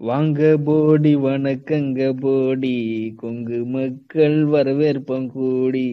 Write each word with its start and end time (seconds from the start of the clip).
வாங்க 0.00 0.56
போடி 0.64 1.16
வணக்கங்க 1.16 2.20
போடி 2.20 2.76
கொங்கு 3.16 3.64
மக்கள் 3.66 4.44
வரவேற்பம் 4.44 5.28
கூடி. 5.30 5.88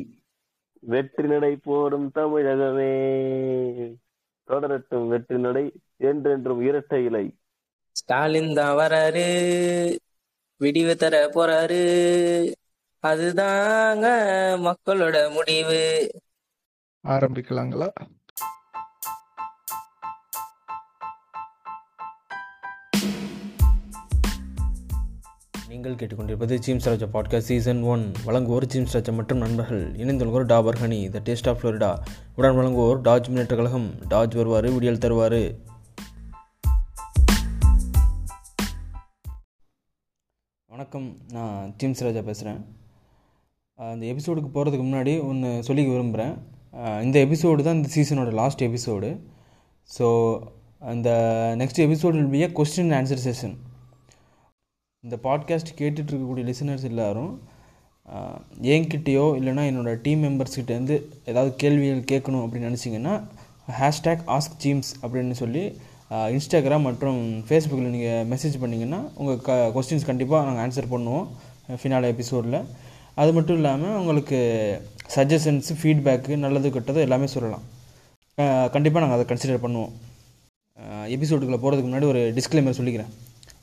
வெற்றி 0.83 1.27
நடை 1.27 1.55
போடும் 1.55 2.11
தமிழகமே. 2.15 2.91
தொடரட்டும் 4.47 5.07
வெற்றி 5.07 5.37
நடை 5.37 5.71
என்றென்றும் 5.97 6.61
இரட்டை 6.61 7.05
இலை. 7.05 7.25
ஸ்டாலின் 7.91 8.53
தான் 8.53 8.77
வராரு 8.77 9.25
விடிவு 10.61 10.95
தர 10.95 11.15
போறாரு. 11.27 11.81
அதுதாங்க 13.03 14.05
மக்களோட 14.67 15.33
முடிவு. 15.33 15.81
ஆரம்பிக்கலாங்களா? 17.03 17.89
நீங்கள் 25.77 25.97
கேட்டுக்கொண்டிருப்பது 25.97 26.55
James 26.65 26.85
Raja 26.89 27.07
podcast 27.15 27.49
season 27.49 27.81
one 27.93 28.03
வழங்குவோர் 28.27 28.65
ஜீம்ஸ் 28.73 28.93
ராஜா 28.95 29.11
மற்றும் 29.17 29.41
நண்பர்கள். 29.43 29.83
இணைந்துள்ளோர் 30.01 30.45
Dabur 30.51 30.77
honey 30.81 30.97
the 31.15 31.19
taste 31.27 31.49
of 31.51 31.59
Florida 31.59 31.89
உடன் 32.37 32.55
வழங்குவோர் 32.59 33.01
டாஜ் 33.07 33.27
முன்னேற்ற 33.31 33.55
கழகம். 33.59 33.85
டாஜ் 34.13 34.37
வருவார் 34.39 34.67
விடியல் 34.75 34.99
தருவார். 35.03 35.37
வணக்கம். 40.71 41.07
நான் 41.35 41.75
ஜீம்ஸ் 41.77 42.03
ராஜா 42.07 42.23
பேசுகிறேன் 42.31 42.59
இந்த 43.79 44.03
எபிசோடுக்கு 44.13 44.51
போகிறதுக்கு 44.57 44.87
முன்னாடி 44.89 45.15
ஒன்று 45.29 45.53
சொல்லிக்க 45.69 45.95
விரும்புகிறேன் 45.95 46.35
இந்த 47.07 47.17
எபிசோடு 47.27 47.67
தான் 47.69 47.79
இந்த 47.81 47.91
சீசனோட 47.97 48.33
லாஸ்ட் 48.41 48.67
எபிசோடு 48.71 49.11
ஸோ 49.89 50.07
அந்த 50.93 51.09
next 51.63 51.85
episode 51.87 52.17
will 52.21 52.35
be 52.37 52.43
a 52.47 52.51
question 52.61 52.93
answer 53.01 53.25
session 53.29 53.57
இந்த 55.03 55.15
பாட்காஸ்ட் 55.25 55.69
கேட்டுட்டு 55.79 56.11
இருக்கக்கூடிய 56.11 56.43
லிசனர்ஸ் 56.49 56.85
எல்லாரும் 56.89 57.33
என்கிட்டயோ 58.73 59.25
இல்லைனா 59.39 59.63
என்னோடய 59.69 59.99
டீம் 60.05 60.21
மெம்பர்ஸ்கிட்டேருந்து 60.25 60.95
ஏதாவது 61.31 61.51
கேள்விகள் 61.55 62.01
கேட்கணும் 62.11 62.43
அப்படின்னு 62.43 62.69
நினச்சிங்கன்னா 62.69 63.13
ஹேஷ்டேக் 63.79 64.23
ஆஸ்க் 64.35 64.57
ஜீம்ஸ் 64.63 64.91
அப்படின்னு 65.03 65.35
சொல்லி 65.41 65.63
இன்ஸ்டாகிராம் 66.35 66.85
மற்றும் 66.87 67.19
ஃபேஸ்புக்கில் 67.47 67.93
நீங்கள் 67.95 68.27
மெசேஜ் 68.33 68.57
பண்ணிங்கன்னா 68.63 68.99
உங்கள் 69.19 69.39
க 69.47 69.57
கொஸ்டின்ஸ் 69.75 70.09
கண்டிப்பாக 70.09 70.47
நாங்கள் 70.47 70.63
ஆன்சர் 70.65 70.91
பண்ணுவோம் 70.93 71.27
ஃபினால 71.81 72.09
எபிசோடில் 72.13 72.59
அது 73.21 73.31
மட்டும் 73.37 73.57
இல்லாமல் 73.59 73.97
உங்களுக்கு 74.01 74.39
சஜஷன்ஸு 75.15 75.75
ஃபீட்பேக்கு 75.81 76.35
நல்லது 76.45 76.71
கெட்டது 76.75 76.99
எல்லாமே 77.07 77.27
சொல்லலாம். 77.35 77.63
கண்டிப்பாக 78.75 79.03
நாங்கள் 79.03 79.17
அதை 79.19 79.25
கன்சிடர் 79.29 79.63
பண்ணுவோம். 79.65 79.93
எபிசோடுக்குள்ளே 81.15 81.61
போகிறதுக்கு 81.63 81.89
முன்னாடி 81.89 82.09
ஒரு 82.13 82.21
டிஸ்க்ளைமர் 82.37 82.79
சொல்லிக்கிறேன். 82.79 83.13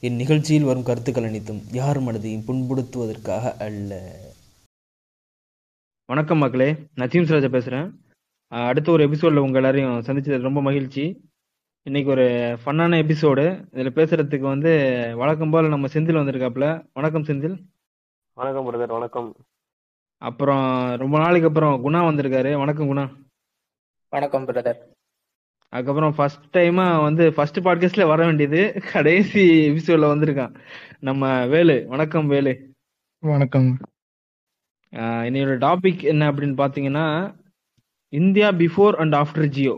இந்நிகழ்ச்சியில் 0.01 0.65
வரும் 0.65 0.83
கருத்துக்கள் 0.83 1.25
அனைத்தும் 1.25 1.61
யார் 1.73 2.01
மனதையும் 2.01 2.45
புண்படுத்துவதற்காக 2.47 3.57
அல்ல. 3.59 4.17
வணக்கம் 6.07 6.39
மக்களே 6.39 6.77
நான் 6.95 7.09
ஜீம்ஸ் 7.09 7.29
ராஜா 7.29 7.47
பேசுறேன். 7.47 7.91
அஹ் 8.51 8.67
அடுத்த 8.67 8.93
ஒரு 8.93 9.09
எபிசோட்ல 9.09 9.37
உங்க 9.37 9.59
எல்லாரையும் 9.59 10.01
சந்திச்சது 10.01 10.41
ரொம்ப 10.41 10.63
மகிழ்ச்சி. 10.63 11.31
இன்னைக்கு 11.83 12.11
ஒரு 12.11 12.25
ஃபன்னான 12.65 12.99
எபிசோடு 12.99 13.65
இதுல 13.73 13.91
பேசுறதுக்கு 13.95 14.41
வந்து 14.41 14.71
வழக்கம் 15.17 15.51
போல 15.51 15.69
நம்ம 15.69 15.87
செந்தில் 15.87 15.91
வந்திருக்காப்ல 15.91 16.87
வணக்கம் 16.93 17.25
செந்தில். 17.25 17.65
வணக்கம் 18.33 18.73
பிரதர் 18.73 18.87
வணக்கம். 18.87 19.35
அப்புறம் 20.19 20.95
ரொம்ப 20.97 21.19
நாளைக்கு 21.19 21.49
அப்புறம் 21.49 21.85
குணா 21.85 21.97
வந்திருக்காரு. 21.97 22.59
வணக்கம் 22.59 22.97
குணா. 22.97 23.25
வணக்கம் 24.09 24.49
பிரதர் 24.49 24.93
அதுக்கப்புறம் 25.75 26.15
ஃபர்ஸ்ட் 26.15 26.57
டைமா 26.57 27.03
வந்து 27.03 27.33
ஃபர்ஸ்ட் 27.33 27.59
பாட்காஸ்ட்ல 27.59 28.05
வர 28.07 28.25
வேண்டியது 28.25 28.61
கடைசி 28.93 29.43
எபிசோட்ல 29.71 30.09
வந்திருக்கான். 30.11 30.53
நம்ம 31.01 31.47
வேலு 31.47 31.85
வணக்கம் 31.89 32.29
வேலு. 32.29 32.53
வணக்கம். 33.19 33.79
இன்னையோட 34.93 35.57
டாபிக் 35.65 36.03
என்ன 36.03 36.33
அப்படின்னு 36.33 36.61
பாத்தீங்கன்னா 36.63 37.07
India 38.13 38.51
before 38.51 38.97
and 39.03 39.15
after 39.15 39.49
Jio. 39.57 39.75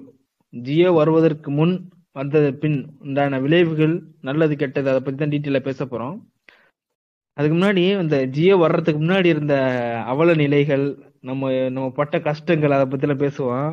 Jio 0.51 0.93
வருவதற்கு 0.93 1.51
முன் 1.51 1.75
வந்தது 2.13 2.55
பின் 2.55 2.79
உண்டான 2.99 3.41
விளைவுகள் 3.41 3.97
நல்லது 4.21 4.57
கெட்டது 4.57 4.91
அதை 4.93 5.01
பத்தி 5.01 5.19
தான் 5.19 5.35
டீட்டெயிலா 5.35 5.63
பேச 5.69 5.85
போறோம். 5.85 6.17
அதுக்கு 7.37 7.57
முன்னாடி 7.59 7.85
இந்த 8.01 8.25
ஜியோ 8.25 8.57
வர்றதுக்கு 8.57 9.01
முன்னாடி 9.05 9.31
இருந்த 9.37 9.55
அவல 10.07 10.35
நிலைகள் 10.35 10.87
நம்ம 11.21 11.51
நம்ம 11.69 11.91
பட்ட 11.91 12.21
கஷ்டங்கள் 12.21 12.77
அதை 12.79 12.87
பத்திலாம் 12.87 13.23
பேசுவோம். 13.25 13.73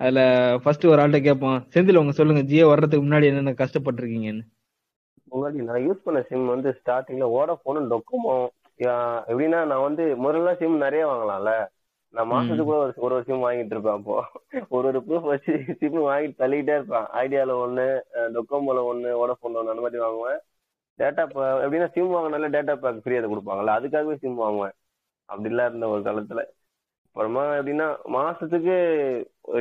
அதுல 0.00 0.20
ஃபர்ஸ்ட் 0.62 0.84
ஒரு 0.86 1.00
ஆள்கிட்ட 1.02 1.20
கேட்போம். 1.22 1.58
செந்தில் 1.74 1.96
உங்க 1.96 2.12
சொல்லுங்க 2.12 2.42
ஜியோ 2.42 2.66
வர்றதுக்கு 2.66 3.06
முன்னாடி 3.06 3.26
என்னென்ன 3.30 3.54
கஷ்டப்பட்டிருக்கீங்கன்னு? 3.62 4.44
முன்னாடி 5.32 5.60
நான் 5.68 5.84
யூஸ் 5.86 6.04
பண்ண 6.04 6.18
சிம் 6.22 6.46
வந்து 6.46 6.70
ஸ்டார்டிங்ல 6.80 7.26
ஓடோஃபோனும் 7.36 7.88
டொக்கோமோ 7.92 8.34
எப்படின்னா 9.30 9.60
நான் 9.70 9.86
வந்து 9.88 10.04
முதல்ல 10.24 10.50
சிம் 10.56 10.76
நிறைய 10.76 11.04
வாங்கலாம்ல. 11.06 11.52
நான் 12.14 12.30
மாசத்துக்கு 12.30 12.66
கூட 12.68 12.78
ஒரு 12.82 12.92
ஒரு 13.06 13.24
சிம் 13.24 13.44
வாங்கிட்டு 13.44 13.74
இருப்பேன் 13.74 13.96
அப்போ. 13.98 14.16
ஒரு 14.68 14.86
ஒரு 14.88 14.98
ப்ரூஃப் 15.06 15.30
வச்சு 15.30 15.52
சிம் 15.80 15.96
வாங்கிட்டு 16.08 16.40
தள்ளிக்கிட்டே 16.42 16.76
இருப்பேன். 16.78 17.06
ஐடியால 17.22 17.54
ஒன்னு 17.64 17.86
டொக்கோமோல 18.36 18.82
ஒன்னு 18.90 19.08
ஓடோஃபோன்ல 19.22 19.60
ஒன்னு 19.60 19.72
அந்த 19.72 19.84
மாதிரி 19.86 20.02
வாங்குவேன். 20.04 20.40
டேட்டா 20.98 21.22
எப்படின்னா 21.64 21.88
சிம் 21.96 22.14
வாங்கினால 22.14 22.50
டேட்டா 22.56 22.74
பேக் 22.84 23.02
ஃப்ரீ 23.04 23.16
அதை 23.20 23.28
கொடுப்பாங்கல்ல. 23.32 23.76
அதுக்காகவே 23.78 24.16
சிம் 24.24 24.42
வாங்குவேன். 24.44 24.76
அப்படிலாம் 25.28 25.68
இருந்த 25.70 25.88
ஒரு 25.94 26.02
காலத்துல. 26.08 26.42
அப்புறமா 27.16 27.42
எப்படின்னா 27.58 27.84
மாசத்துக்கு 28.14 28.74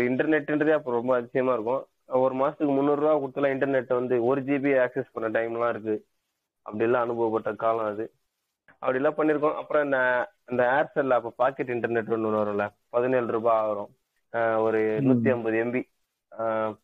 இன்டர்நெட்ன்றதே 0.08 0.74
அப்போ 0.78 0.90
ரொம்ப 0.96 1.12
அதிசயமா 1.20 1.52
இருக்கும். 1.58 1.84
ஒரு 2.26 2.34
மாசத்துக்கு 2.42 2.74
முந்நூறு 2.78 3.00
ரூபா 3.02 3.14
கொடுத்தலாம் 3.22 3.54
இன்டர்நெட் 3.56 3.92
வந்து 4.00 4.16
ஒரு 4.30 4.40
ஜிபி 4.48 4.72
ஆக்சஸ் 4.86 5.14
பண்ண 5.14 5.28
டைம்லாம் 5.38 5.72
இருக்கு. 5.74 5.96
அப்படிலாம் 6.66 7.06
அனுபவப்பட்ட 7.06 7.52
காலம் 7.64 7.90
அது. 7.92 8.06
அப்படிலாம் 8.84 9.18
பண்ணியிருக்கோம். 9.20 9.56
அப்புறம் 9.62 9.86
இந்த 9.88 10.00
இந்த 10.52 10.62
ஏர்செல்ல 10.76 11.20
அப்போ 11.20 11.32
பாக்கெட் 11.44 11.74
இன்டர்நெட் 11.76 12.14
ஒன்று 12.18 12.42
வரும்ல. 12.42 12.66
பதினேழு 12.96 13.30
ரூபாய் 13.38 13.62
ஆகும் 13.70 13.92
ஒரு 14.66 14.82
நூத்தி 15.08 15.30
ஐம்பது 15.36 15.58
எம்பி 15.66 15.82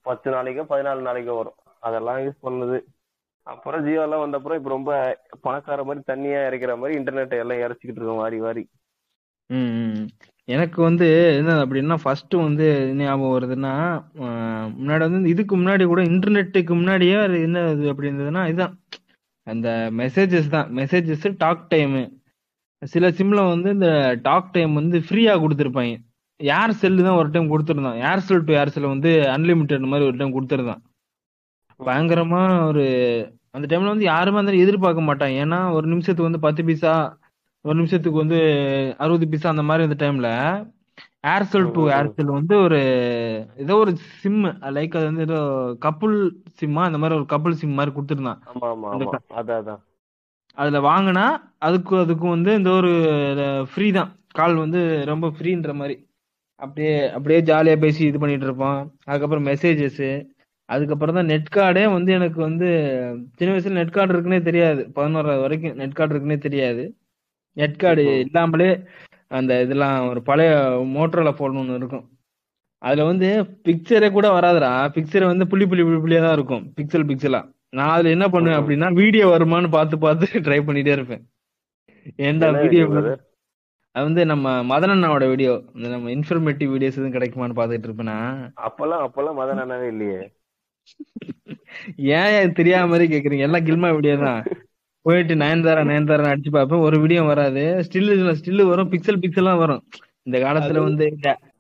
பத்து 0.08 0.28
நாளைக்கோ 0.38 0.66
பதினாலு 0.74 1.08
நாளைக்கோ 1.10 1.38
வரும். 1.42 1.60
அதெல்லாம் 1.88 2.22
யூஸ் 2.26 2.44
பண்ணது. 2.48 2.78
அப்புறம் 3.48 3.84
ஜியோ 3.88 4.04
எல்லாம் 4.08 4.24
வந்த 4.26 4.40
அப்புறம் 4.40 4.60
இப்போ 4.62 4.72
ரொம்ப 4.78 4.92
பணக்கார 5.48 5.84
மாதிரி 5.90 6.04
தண்ணியா 6.12 6.42
இறைக்கிற 6.50 6.74
மாதிரி 6.82 7.00
இன்டர்நெட்டை 7.02 7.40
எல்லாம் 7.44 7.64
இறைச்சிக்கிட்டு 7.66 8.02
இருக்கோம் 8.02 8.24
வாரி 8.26 8.40
வாரி. 8.48 8.64
எனக்கு 10.54 10.80
வந்து 10.88 11.08
என்ன 11.40 11.52
அப்படின்னா 11.64 11.96
ஃபர்ஸ்ட் 12.04 12.36
வந்து 12.48 12.68
ஞாபகம் 13.00 13.36
வருதுன்னா 13.36 13.74
முன்னாடி 14.80 15.04
வந்து 15.08 15.34
இதுக்கு 15.34 15.56
முன்னாடி 15.58 15.84
கூட 15.92 16.02
இன்டர்நெட்டுக்கு 16.12 16.74
முன்னாடியே 16.80 17.18
என்ன 17.48 17.66
இது 17.76 17.92
அப்படி 17.92 18.10
இருந்ததுன்னா 18.12 18.44
இதுதான் 18.52 18.76
அந்த 19.48 19.68
மெசேஜஸ் 20.00 20.54
தான். 20.56 20.68
மெசேஜஸ் 20.80 21.28
டாக் 21.44 21.64
டைம் 21.74 21.96
சில 22.82 23.06
சிம்ல 23.18 23.42
வந்து 23.54 23.70
இந்த 23.78 23.90
டாக் 24.28 24.54
டைம் 24.56 24.74
வந்து 24.80 24.98
ஃப்ரீயா 25.08 25.34
கொடுத்துருப்பாங்க. 25.44 25.96
ஏர்செல் 26.40 27.04
தான் 27.08 27.20
ஒரு 27.22 27.30
டைம் 27.34 27.52
கொடுத்துருந்தான். 27.52 27.98
ஏர்செல் 28.10 28.46
டு 28.48 28.54
ஏர்செல் 28.62 28.94
வந்து 28.94 29.12
அன்லிமிட்டட் 29.36 29.92
மாதிரி 29.92 30.08
ஒரு 30.10 30.18
டைம் 30.20 30.36
கொடுத்துருந்தான். 30.38 30.82
பயங்கரமா 31.80 32.42
ஒரு 32.70 32.86
அந்த 33.56 33.66
டைம்ல 33.70 33.94
வந்து 33.94 34.08
யாருமே 34.14 34.42
அந்த 34.42 34.54
எதிர்பார்க்க 34.64 35.10
மாட்டாங்க. 35.10 35.36
ஏன்னா 35.46 35.60
ஒரு 35.78 35.86
நிமிஷத்துக்கு 35.92 36.30
வந்து 36.30 36.46
பத்து 36.46 36.62
பைசா 36.68 36.94
ஒரு 37.66 37.76
நிமிஷத்துக்கு 37.76 38.22
வந்து 38.24 38.38
அறுபது 38.98 39.26
பைசா 39.32 39.50
அந்த 39.50 39.64
மாதிரி 39.64 39.88
அந்த 39.88 39.98
டைம்ல 40.04 40.30
ஏர்செல் 41.32 41.68
டு. 41.74 41.82
ஏர்செல் 41.98 42.32
வந்து 42.38 42.54
ஒரு 42.66 42.80
ஏதோ 43.64 43.74
ஒரு 43.84 43.92
சிம் 44.22 44.40
லைக் 44.78 44.96
அது 44.98 45.06
வந்து 45.10 45.26
ஏதோ 45.28 45.40
கப்புள் 45.86 46.16
சிம்மா 46.60 46.84
அந்த 46.88 47.00
மாதிரி 47.02 47.18
ஒரு 47.20 47.28
கப்புள் 47.34 47.60
சிம் 47.62 47.78
மாதிரி 47.80 47.92
கொடுத்துருந்தான். 47.96 48.40
அதுல 50.58 50.80
வாங்கினா 50.88 51.26
அதுக்கு 51.60 51.94
அதுக்கும் 52.04 52.36
வந்து 52.36 52.52
இந்த 52.60 52.70
ஒரு 52.80 52.92
ஃப்ரீ 53.72 53.88
தான். 54.00 54.10
கால் 54.34 54.56
வந்து 54.64 54.80
ரொம்ப 55.12 55.28
ஃப்ரீன்ற 55.36 55.72
மாதிரி. 55.82 55.96
அப்படியே 56.60 56.96
அப்படியே 57.16 57.40
ஜாலியா 57.50 57.76
பேசி 57.84 58.02
இது 58.06 58.20
பண்ணிட்டு 58.20 58.48
இருப்போம் 58.50 58.80
அதுக்கப்புறம் 59.08 59.48
மெசேஜஸ் 59.50 60.04
அதுக்கப்புறம் 60.70 61.18
தான் 61.18 61.30
நெட் 61.32 61.50
கார்டே 61.56 61.86
வந்து 61.94 62.12
எனக்கு 62.18 62.40
வந்து 62.42 62.68
சின்ன 63.40 63.50
வயசுல 63.54 63.78
நெட் 63.80 63.96
கார்டு 63.96 64.14
இருக்குன்னே 64.16 64.42
தெரியாது. 64.50 64.82
பதினோராவது 64.98 65.44
வரைக்கும் 65.46 65.80
நெட் 65.82 65.98
கார்டு 65.98 66.14
இருக்குன்னே 66.14 66.38
தெரியாது. 66.48 66.84
Net 67.58 67.82
card. 67.82 68.04
இல்லாமலே 68.26 68.70
அந்த 69.38 69.52
இதெல்லாம் 69.64 69.98
ஒரு 70.12 70.22
பழைய 70.30 70.52
மோட்டரோல 70.96 71.32
போன் 71.32 71.60
ஒன்று 71.62 71.80
இருக்கும். 71.82 72.06
அதுல 72.82 73.04
வந்து 73.04 73.28
பிக்சரே 73.66 74.08
கூட 74.12 74.28
வராதுடா. 74.38 74.72
பிக்சர் 74.96 75.32
வந்து 75.32 75.46
புள்ளி 75.52 75.66
புள்ளி 75.66 75.84
புள்ளி 75.88 76.00
புள்ளியா 76.04 76.22
தான் 76.26 76.38
இருக்கும். 76.40 76.64
பிக்சல் 76.78 77.10
பிக்சலா 77.10 77.42
நான் 77.74 77.94
அதுல 77.96 78.14
என்ன 78.16 78.26
பண்ணுவேன். 78.30 78.60
அப்படின்னா 78.62 78.88
வீடியோ 79.02 79.26
வருமான்னு 79.34 79.70
பார்த்து 79.76 79.98
பார்த்து 80.06 80.26
ட்ரை 80.48 80.60
பண்ணிட்டே 80.68 80.96
இருப்பேன். 80.98 81.24
ஏன்டா 82.28 82.48
வீடியோ? 82.62 82.86
அது 83.96 84.04
வந்து 84.08 84.22
நம்ம 84.32 84.48
மதன் 84.64 84.94
அண்ணாவோட 84.94 85.26
வீடியோ 85.28 85.54
இந்த 85.76 85.88
நம்ம 85.94 86.12
இன்ஃபர்மேட்டிவ் 86.16 86.70
வீடியோஸ் 86.74 86.98
எதுவும் 87.00 87.16
கிடைக்குமான்னு 87.16 87.58
பார்த்துட்டு 87.60 87.88
இருப்பேனா? 87.90 88.18
அப்பெல்லாம் 88.68 89.04
அப்பெல்லாம் 89.08 89.40
மதன் 89.42 89.62
அண்ணாவே 89.64 89.88
இல்லையே. 89.94 90.20
ஏன் 92.18 92.56
தெரியாத 92.60 92.90
மாதிரி 92.92 93.08
கேக்குறீங்க? 93.14 93.48
எல்லாம் 93.50 93.68
கில்மா 93.70 93.90
வீடியோ 93.98 94.16
தான். 94.26 94.42
போயிட்டு 95.06 95.36
நயன்தாரா 95.44 95.84
நயன்தாரா 95.92 96.32
அடிச்சு 96.32 96.52
பார்ப்பேன். 96.56 96.84
ஒரு 96.88 96.98
வீடியோ 97.04 97.22
வராது. 97.32 97.64
ஸ்டில் 97.88 98.12
ஸ்டில் 98.42 98.70
வரும். 98.72 98.92
பிக்சல் 98.92 99.22
பிக்சலா 99.24 99.54
வரும். 99.64 99.82
இந்த 100.28 100.38
காலத்துல 100.46 100.84
வந்து 100.88 101.06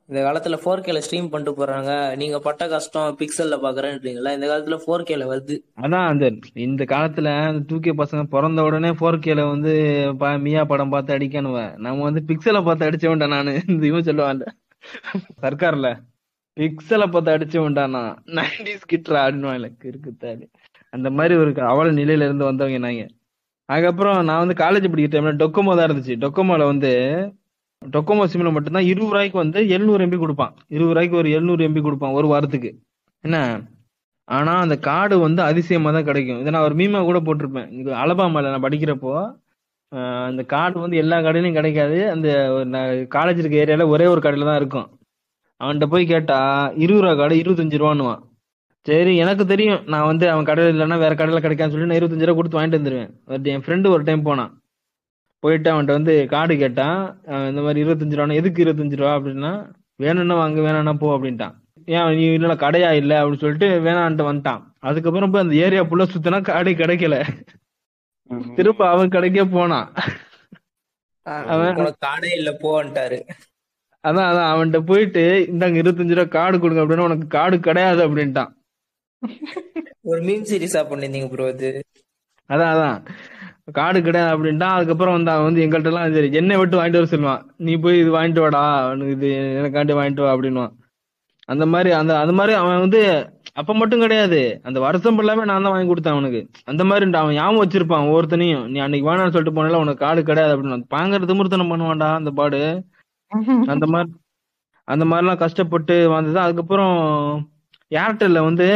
இந்த 0.09 0.21
காலத்துல 0.27 0.55
ஃபோர் 0.61 0.83
கேல 0.85 0.99
ஸ்ட்ரீம் 1.05 1.29
பண்ணிட்டு 1.33 1.51
போறாங்க. 1.59 1.91
நீங்க 2.21 2.37
பட்ட 2.45 2.63
கஷ்டம் 2.73 3.17
பிக்சல்ல 3.19 3.57
பாக்குறேன்றீங்களா 3.65 4.31
இந்த 4.37 4.47
காலத்துல 4.51 4.77
ஃபோர் 4.83 5.05
கேல 5.09 5.27
வருது. 5.31 5.55
அதான் 5.83 6.07
அந்த 6.11 6.25
இந்த 6.65 6.83
காலத்துல 6.93 7.27
அந்த 7.49 7.61
தூக்கிய 7.69 7.93
பசங்க 8.01 8.23
பிறந்த 8.33 8.65
உடனே 8.69 8.89
ஃபோர் 8.99 9.17
கேல 9.27 9.45
வந்து 9.49 9.73
மியா 10.45 10.63
படம் 10.71 10.93
பார்த்து 10.95 11.15
அடிக்கணுவ 11.17 11.61
நம்ம 11.85 12.03
வந்து 12.09 12.23
பிக்சலை 12.29 12.61
பார்த்து 12.65 12.89
அடிச்ச 12.89 13.07
வேண்டாம் 13.11 13.35
நானு. 13.35 13.53
இந்த 13.67 13.85
இவன் 13.91 14.07
சொல்லுவான் 14.09 14.43
சர்க்கார்ல. 15.45 15.89
பிக்சலை 16.57 17.07
பார்த்து 17.13 17.35
அடிச்ச 17.35 17.57
வேண்டாம் 17.63 17.95
நான் 17.97 18.13
நைன்டிஸ் 18.39 18.85
கிட்ரா 18.93 19.19
ஆடினுவாங்க 19.25 19.89
இருக்குத்தாரு 19.91 20.45
அந்த 20.93 21.09
மாதிரி 21.17 21.35
ஒரு 21.41 21.51
அவல 21.71 21.91
நிலையில 22.01 22.27
இருந்து 22.27 22.49
வந்தவங்க 22.49 22.81
நாங்க. 22.87 23.03
அதுக்கப்புறம் 23.71 24.17
நான் 24.27 24.41
வந்து 24.43 24.55
காலேஜ் 24.63 24.87
படிக்கிற 24.91 25.11
டைம்ல 25.13 25.33
டொக்கோமோ 25.41 25.73
தான் 25.77 25.87
இருந்துச்சு. 25.89 26.15
டொக்கோமோல 26.23 26.65
வந்து 26.71 26.91
டொக்கோமோ 27.81 28.23
சிம்ல 28.31 28.49
மட்டும்தான் 28.55 28.87
இருபது 28.91 29.11
ரூபாய்க்கு 29.13 29.37
வந்து 29.43 29.59
எழுநூறு 29.75 30.05
எம்பி 30.05 30.17
கொடுப்பான். 30.23 30.53
இருபது 30.75 30.93
ரூபாய்க்கு 30.93 31.19
ஒரு 31.21 31.29
எழுநூறு 31.37 31.61
எம்பி 31.67 31.81
கொடுப்பான் 31.85 32.17
ஒரு 32.19 32.27
வாரத்துக்கு. 32.31 32.71
என்ன? 33.23 33.37
ஆனா 34.27 34.53
அந்த 34.65 34.75
கார்டு 34.87 35.15
வந்து 35.19 35.41
அதிசயமா 35.49 35.89
தான் 35.95 36.07
கிடைக்கும். 36.09 36.39
இதை 36.41 36.49
நான் 36.55 36.67
ஒரு 36.67 36.75
மீமா 36.81 36.99
கூட 37.09 37.19
போட்டிருப்பேன். 37.27 37.69
இது 37.79 37.89
அலபாமால 38.03 38.51
நான் 38.53 38.65
படிக்கிறப்போ 38.67 39.13
அந்த 40.27 40.41
கார்டு 40.53 40.77
வந்து 40.83 40.97
எல்லா 41.03 41.17
கடையிலையும் 41.25 41.57
கிடைக்காது. 41.59 41.97
அந்த 42.15 42.27
காலேஜ் 43.15 43.41
இருக்க 43.41 43.63
ஏரியால 43.63 43.87
ஒரே 43.93 44.05
ஒரு 44.13 44.21
கடையில 44.25 44.49
தான் 44.49 44.59
இருக்கும். 44.61 44.87
அவன்கிட்ட 45.61 45.87
போய் 45.93 46.11
கேட்டா 46.11 46.37
இருபது 46.83 47.01
ரூபா 47.03 47.15
கார்டு 47.21 47.41
இருபத்தஞ்சு 47.41 47.81
ரூபான்னுவான். 47.81 48.21
சரி 48.85 49.11
எனக்கு 49.23 49.43
தெரியும். 49.51 49.81
நான் 49.93 50.07
வந்து 50.11 50.25
அவன் 50.33 50.47
கடையில் 50.49 50.73
இல்லைன்னா 50.73 50.97
வேற 51.03 51.13
கடையில 51.17 51.39
கிடைக்கான்னு 51.43 51.73
சொல்லி 51.73 51.89
நான் 51.89 51.99
இருபத்தஞ்சு 51.99 52.27
ரூபா 52.27 52.37
கொடுத்து 52.37 52.57
வாங்கிட்டு 52.57 52.79
வந்துருவேன். 52.79 53.11
ஒரு 53.27 53.51
என் 53.55 53.63
ஃப்ரெண்டு 53.65 53.93
ஒரு 53.95 54.03
டைம் 54.07 54.27
போனான். 54.29 54.51
போயிட்டு 55.43 55.69
அவன்கிட்ட 55.71 55.93
வந்து 55.97 56.13
கார்டு 56.33 56.53
கேட்டான். 56.63 56.99
அவன் 57.31 57.49
இந்த 57.51 57.61
மாதிரி 57.65 57.81
இருபத்தஞ்சு 57.83 58.17
ரூபா 58.17 58.39
எதுக்கு 58.41 58.63
இருபத்தஞ்சு 58.65 58.99
ரூபா 59.01 59.13
அப்படின்னா 59.17 59.51
வேணும்னா 60.03 60.35
வாங்க 60.41 60.61
வேணாம்னா 60.65 60.93
போ 61.01 61.09
அப்படின்ட்டான். 61.15 61.55
ஏன் 61.95 62.15
நீ 62.17 62.25
இல்ல 62.37 62.55
கடையா 62.63 62.89
இல்ல 63.01 63.13
அப்படின்னு 63.21 63.43
சொல்லிட்டு 63.43 63.67
வேணான்ட்டு 63.87 64.27
வந்துட்டான். 64.29 64.61
அதுக்கப்புறம் 64.89 65.31
போய் 65.33 65.43
அந்த 65.45 65.55
ஏரியா 65.65 65.83
ஃபுல்லா 65.87 66.07
சுத்தினா 66.13 66.39
கடை 66.49 66.73
கிடைக்கல. 66.81 67.15
திரும்ப 68.57 68.81
அவன் 68.93 69.13
கடைக்கே 69.15 69.45
போனான். 69.55 69.87
அவன் 71.53 71.79
உனக்கு 71.81 72.05
கார்டே 72.07 72.31
இல்ல 72.39 72.51
போன்ட்டாரு 72.63 73.19
அதான் 74.03 74.27
அதான். 74.29 74.49
அவன்கிட்ட 74.53 74.79
போயிட்டு 74.89 75.23
இந்தாங்க 75.51 75.77
இருபத்தஞ்சு 75.81 76.17
ரூபா 76.19 76.27
கார்டு 76.37 76.57
கொடுங்க 76.63 76.83
அப்படின்னா 76.83 77.07
உனக்கு 77.09 77.27
கார்டு 77.37 77.57
கிடையாது 77.67 78.01
அப்படின்ட்டான். 78.07 78.51
ஒரு 80.09 80.19
மீம் 80.27 80.47
சீரிஸா 80.49 80.81
பண்ணிருந்தீங்க 80.91 81.29
ப்ரோ 81.33 81.47
இது 81.53 81.69
அதான் 82.49 82.71
அதான். 82.73 82.97
கார்டு 83.77 83.99
கிடையாது 84.05 84.31
அப்படின்ட்டா 84.33 84.69
அதுக்கப்புறம் 84.77 85.15
வந்து 85.17 85.31
அவன் 85.33 85.47
வந்து 85.47 85.63
எங்கள்கிட்ட 85.65 85.91
எல்லாம் 85.91 86.15
சரி 86.15 86.29
என்னை 86.39 86.55
விட்டு 86.59 86.79
வாங்கிட்டு 86.79 87.01
வர 87.01 87.09
சொல்லுவான். 87.13 87.41
நீ 87.65 87.73
போய் 87.83 88.01
இது 88.01 88.11
வாங்கிட்டு 88.15 88.43
வாடா 88.45 88.63
உனக்கு 88.93 89.13
இது 89.17 89.29
எனக்காண்டி 89.59 89.93
வாங்கிட்டு 89.99 90.23
வா 90.25 90.31
அப்படின்னுவான். 90.35 90.73
அந்த 91.49 91.65
மாதிரி 91.73 91.91
அந்த 91.99 92.13
அந்த 92.23 92.33
மாதிரி 92.39 92.53
அவன் 92.61 92.83
வந்து 92.85 92.99
அப்ப 93.59 93.71
மட்டும் 93.73 94.03
கிடையாது. 94.03 94.39
அந்த 94.67 94.77
வருஷம் 94.85 95.15
ஃபுல்லாமே 95.17 95.45
நான் 95.49 95.65
தான் 95.65 95.73
வாங்கி 95.73 95.89
கொடுத்தேன் 95.91 96.15
அவனுக்கு. 96.17 96.41
அந்த 96.71 96.83
மாதிரி 96.89 97.05
அவன் 97.21 97.37
ஞாபகம் 97.39 97.63
வச்சிருப்பான் 97.63 98.07
ஒவ்வொருத்தனையும். 98.09 98.65
நீ 98.73 98.79
அன்னைக்கு 98.85 99.09
வேணாம்னு 99.09 99.33
சொல்லிட்டு 99.35 99.57
போனால 99.57 99.81
உனக்கு 99.83 100.03
கார்டு 100.05 100.21
கிடையாது 100.29 100.53
அப்படின்னு. 100.55 100.87
பாங்கற 100.95 101.29
திமிர்த்தனம் 101.31 101.71
பண்ணுவான்டா 101.73 102.09
அந்த 102.19 102.33
பாடு. 102.39 102.61
அந்த 103.73 103.85
மாதிரி 103.93 104.09
அந்த 104.87 105.03
மாதிரிலாம் 105.09 105.41
கஷ்டப்பட்டு 105.43 105.95
வந்தது 106.13 106.39
அதுக்கப்புறம் 106.45 106.95
ஏர்டெல்ல 107.91 108.39
வந்து 108.47 108.67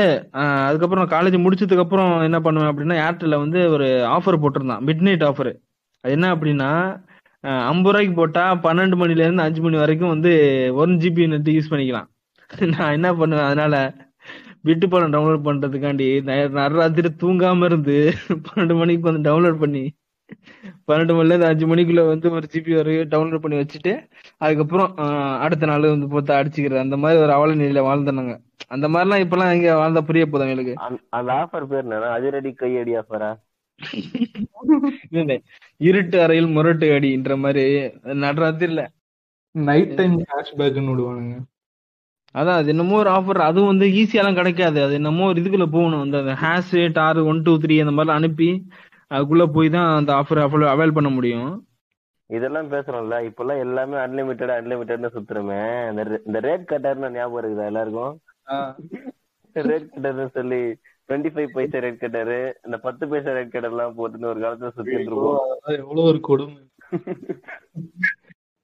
அதுக்கப்புறம் 0.66 1.08
காலேஜ் 1.12 1.38
முடிச்சதுக்கு 1.44 1.84
அப்புறம் 1.86 2.12
என்ன 2.22 2.40
பண்ணுவேன் 2.42 2.72
அப்படின்னா 2.72 2.98
ஏர்டெல்ல 3.06 3.38
வந்து 3.44 3.60
ஒரு 3.76 3.88
ஆஃபர் 4.16 4.42
போட்டிருந்தான். 4.44 4.84
மிட் 4.88 5.04
நைட் 5.08 5.26
ஆஃபர் 5.30 5.52
அது 6.04 6.14
என்ன 6.18 6.28
அப்படின்னா 6.36 6.70
ஐம்பது 7.68 7.94
ரூபாய்க்கு 7.94 8.16
போட்டா 8.16 8.44
பன்னெண்டு 8.66 8.96
மணில 9.02 9.26
இருந்து 9.26 9.46
அஞ்சு 9.46 9.62
மணி 9.62 9.78
வரைக்கும் 9.82 10.14
வந்து 10.16 10.32
ஒன் 10.84 10.94
ஜிபி 11.02 11.26
நெட் 11.34 11.50
யூஸ் 11.52 11.72
பண்ணிக்கலாம். 11.72 12.08
நான் 12.74 12.96
என்ன 12.98 13.10
பண்ணுவேன் 13.20 13.48
அதனால 13.48 13.76
விட்டு 14.70 14.86
படம் 14.88 15.14
டவுன்லோட் 15.14 15.46
பண்றதுக்காண்டி 15.48 16.08
ந- 16.28 16.52
நடுராத்திரி 16.58 17.10
தூங்காம 17.24 17.66
இருந்து 17.66 17.96
பன்னெண்டு 18.48 18.76
மணிக்கு 18.80 19.10
வந்து 19.10 19.26
டவுன்லோட் 19.28 19.62
பண்ணி 19.64 19.84
பன்னெண்டு 20.88 21.14
மணில 21.16 21.26
இருந்து 21.26 21.46
அஞ்சு 21.46 21.66
மணிக்குள்ள 21.68 22.02
வந்து 22.08 22.32
ஒரு 22.32 22.48
ஜிபி 22.54 22.76
வரைக்கும் 22.76 23.12
டவுன்லோட் 23.12 23.44
பண்ணி 23.44 23.58
வச்சுட்டு 23.58 23.94
அதுக்கப்புறம் 24.38 24.96
அடுத்த 25.40 25.66
நாள் 25.66 25.90
வந்து 25.90 26.08
போட்டு 26.08 26.34
அடிச்சுக்கிறது. 26.34 26.80
அந்த 26.80 26.98
மாதிரி 26.98 27.22
ஒரு 27.22 27.32
அவல 27.32 27.56
நிலையில 27.56 27.84
வாழ்ந்தானுங்க 27.88 28.36
அந்த 28.68 28.88
மாதிரிலாம் 28.88 29.24
இப்பெல்லாம் 29.26 29.54
எங்க 29.54 29.70
வாழ்ந்தா 29.74 30.02
புரிய 30.02 30.26
போதும் 30.26 30.48
எங்களுக்கு. 30.48 30.74
அந்த- 31.12 31.34
ஆஃபர் 31.34 31.66
பேர் 31.66 31.88
என்னன்னா 31.88 32.12
அதிரடி 32.18 32.52
கையடி 32.60 32.94
ஆஃபரா 33.02 33.32
இல்ல, 35.10 35.34
இருட்டு 35.78 36.18
அறையில் 36.22 36.48
முரட்டு 36.48 36.88
அடின்ற 36.92 37.38
மாதிரி 37.38 37.64
நடுராத்திரில. 38.22 38.82
Night 39.56 39.94
time 39.96 40.16
கேஷ்பேக்னு 40.22 40.88
விடுவானுங்க. 40.90 41.36
அதான் 42.36 42.58
அது 42.60 42.68
என்னமோ 42.68 42.96
ஒரு 42.98 43.10
ஆஃபர் 43.10 43.42
அதுவும் 43.50 43.70
வந்து 43.72 43.88
ஈஸியாலாம் 44.02 44.40
கிடைக்காது. 44.40 44.84
அது 44.84 44.94
என்னமோ 44.94 45.28
ஒரு 45.28 45.42
இதுக்குள்ள 45.42 45.66
போகணும். 45.76 46.02
அந்த 46.02 46.18
hash 46.42 46.92
star 46.92 47.20
one 47.20 47.42
two 47.42 47.54
three 47.58 47.76
அந்த 47.86 47.94
மாதிரிலாம் 47.98 48.20
அனுப்பி 48.22 48.50
அதுக்குள்ள 49.16 49.46
போய் 49.56 49.70
தான் 49.76 49.90
அந்த 50.00 50.12
ஆஃபர் 50.22 50.42
அவைல் 50.74 50.98
பண்ண 50.98 51.10
முடியும். 51.18 51.52
இதெல்லாம் 52.30 52.70
பேசுறோம்ல 52.74 53.18
இப்பெல்லாம் 53.28 53.64
எல்லாமே 53.66 53.98
அன்லிமிட்டட் 54.04 54.54
அன்லிமிட்டட்னு 54.58 55.14
சுத்துறோமே. 55.16 55.60
இந்த 56.28 56.40
ரேட் 56.48 56.66
கட்டர்னு 56.72 57.16
ஞாபகம் 57.18 57.42
இருக்குதா 57.42 57.70
எல்லாருக்கும்? 57.72 58.16
ரேட் 59.56 59.92
கட்டர்னு 59.94 60.28
சொல்லி 60.38 60.62
twenty 61.10 61.32
five 61.34 61.52
paisa 61.56 61.82
rate 61.86 62.02
cutter 62.04 62.40
இந்த 62.68 62.78
பத்து 62.86 63.04
பைசா 63.12 63.36
ரேட் 63.38 63.54
கட்டர் 63.56 63.74
எல்லாம் 63.74 63.98
போட்டுன்னு 64.00 64.32
ஒரு 64.32 64.42
காலத்துல 64.46 64.72
சுத்திட்டு 64.78 65.20
அதெல்லாம் 65.42 65.80
எவ்வளவு 65.82 66.10
ஒரு 66.12 66.22
கொடுமை. 66.30 66.62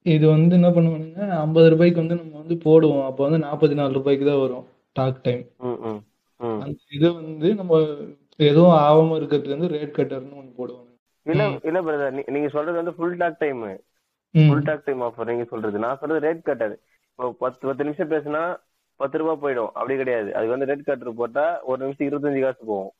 இது 0.06 0.26
வந்து 0.34 0.54
என்ன 0.60 0.70
பண்ணுவானுங்க 0.76 1.26
ஐம்பது 1.44 1.68
ரூபாய்க்கு 1.74 2.04
வந்து 2.04 2.20
நம்ம 2.22 2.40
வந்து 2.44 2.56
போடுவோம் 2.66 3.06
அப்போ 3.10 3.22
வந்து 3.26 3.40
நாற்பத்தி 3.48 3.76
நாலு 3.80 3.98
ரூபாய்க்கு 3.98 4.26
தான் 4.30 4.42
வரும் 4.44 4.66
டாக் 4.96 5.20
டைம். 5.28 5.44
அந்த 6.64 6.78
இது 6.98 7.08
வந்து 7.20 7.50
நம்ம 7.60 7.74
எதுவும் 8.50 8.76
ஆகாம 8.84 9.18
இருக்கிறதுக்கு 9.20 9.56
வந்து 9.58 9.72
ரேட் 9.76 9.98
கட்டர்னு 9.98 10.40
ஒன்று 10.42 10.58
போடுவாங்க. 10.60 10.90
இல்ல 11.26 11.44
இல்ல 11.70 11.80
பிரதர் 11.88 12.16
நீங்க 12.36 12.50
சொல்றது 12.56 12.78
வந்து 12.82 12.96
full 12.98 13.20
talk 13.22 13.42
time. 13.44 13.64
Full 14.36 14.68
talk 14.70 14.86
time 14.86 15.02
offer 15.08 15.30
நீங்க 15.32 15.46
சொல்றது. 15.52 15.78
நான் 15.86 16.00
சொல்றது 16.02 16.26
ரேட் 16.28 16.48
கட்டர் 16.50 16.76
இப்போ 17.10 17.28
பத்து 17.44 17.68
பத்து 17.68 17.86
நிமிஷம் 17.88 18.12
பேசினா 18.14 18.42
பத்து 19.00 19.20
ரூபாய் 19.22 19.42
போயிடும். 19.44 19.72
அப்படி 19.78 19.96
கிடையாது. 20.02 20.30
அதுக்கு 20.36 20.56
வந்து 20.56 20.70
ரேட் 20.72 20.90
கட்டர் 20.90 21.20
போட்டா 21.22 21.46
ஒரு 21.70 21.80
நிமிஷம் 21.84 22.08
இருபத்தஞ்சு 22.10 22.42
காசு 22.46 22.62
போகும். 22.72 22.92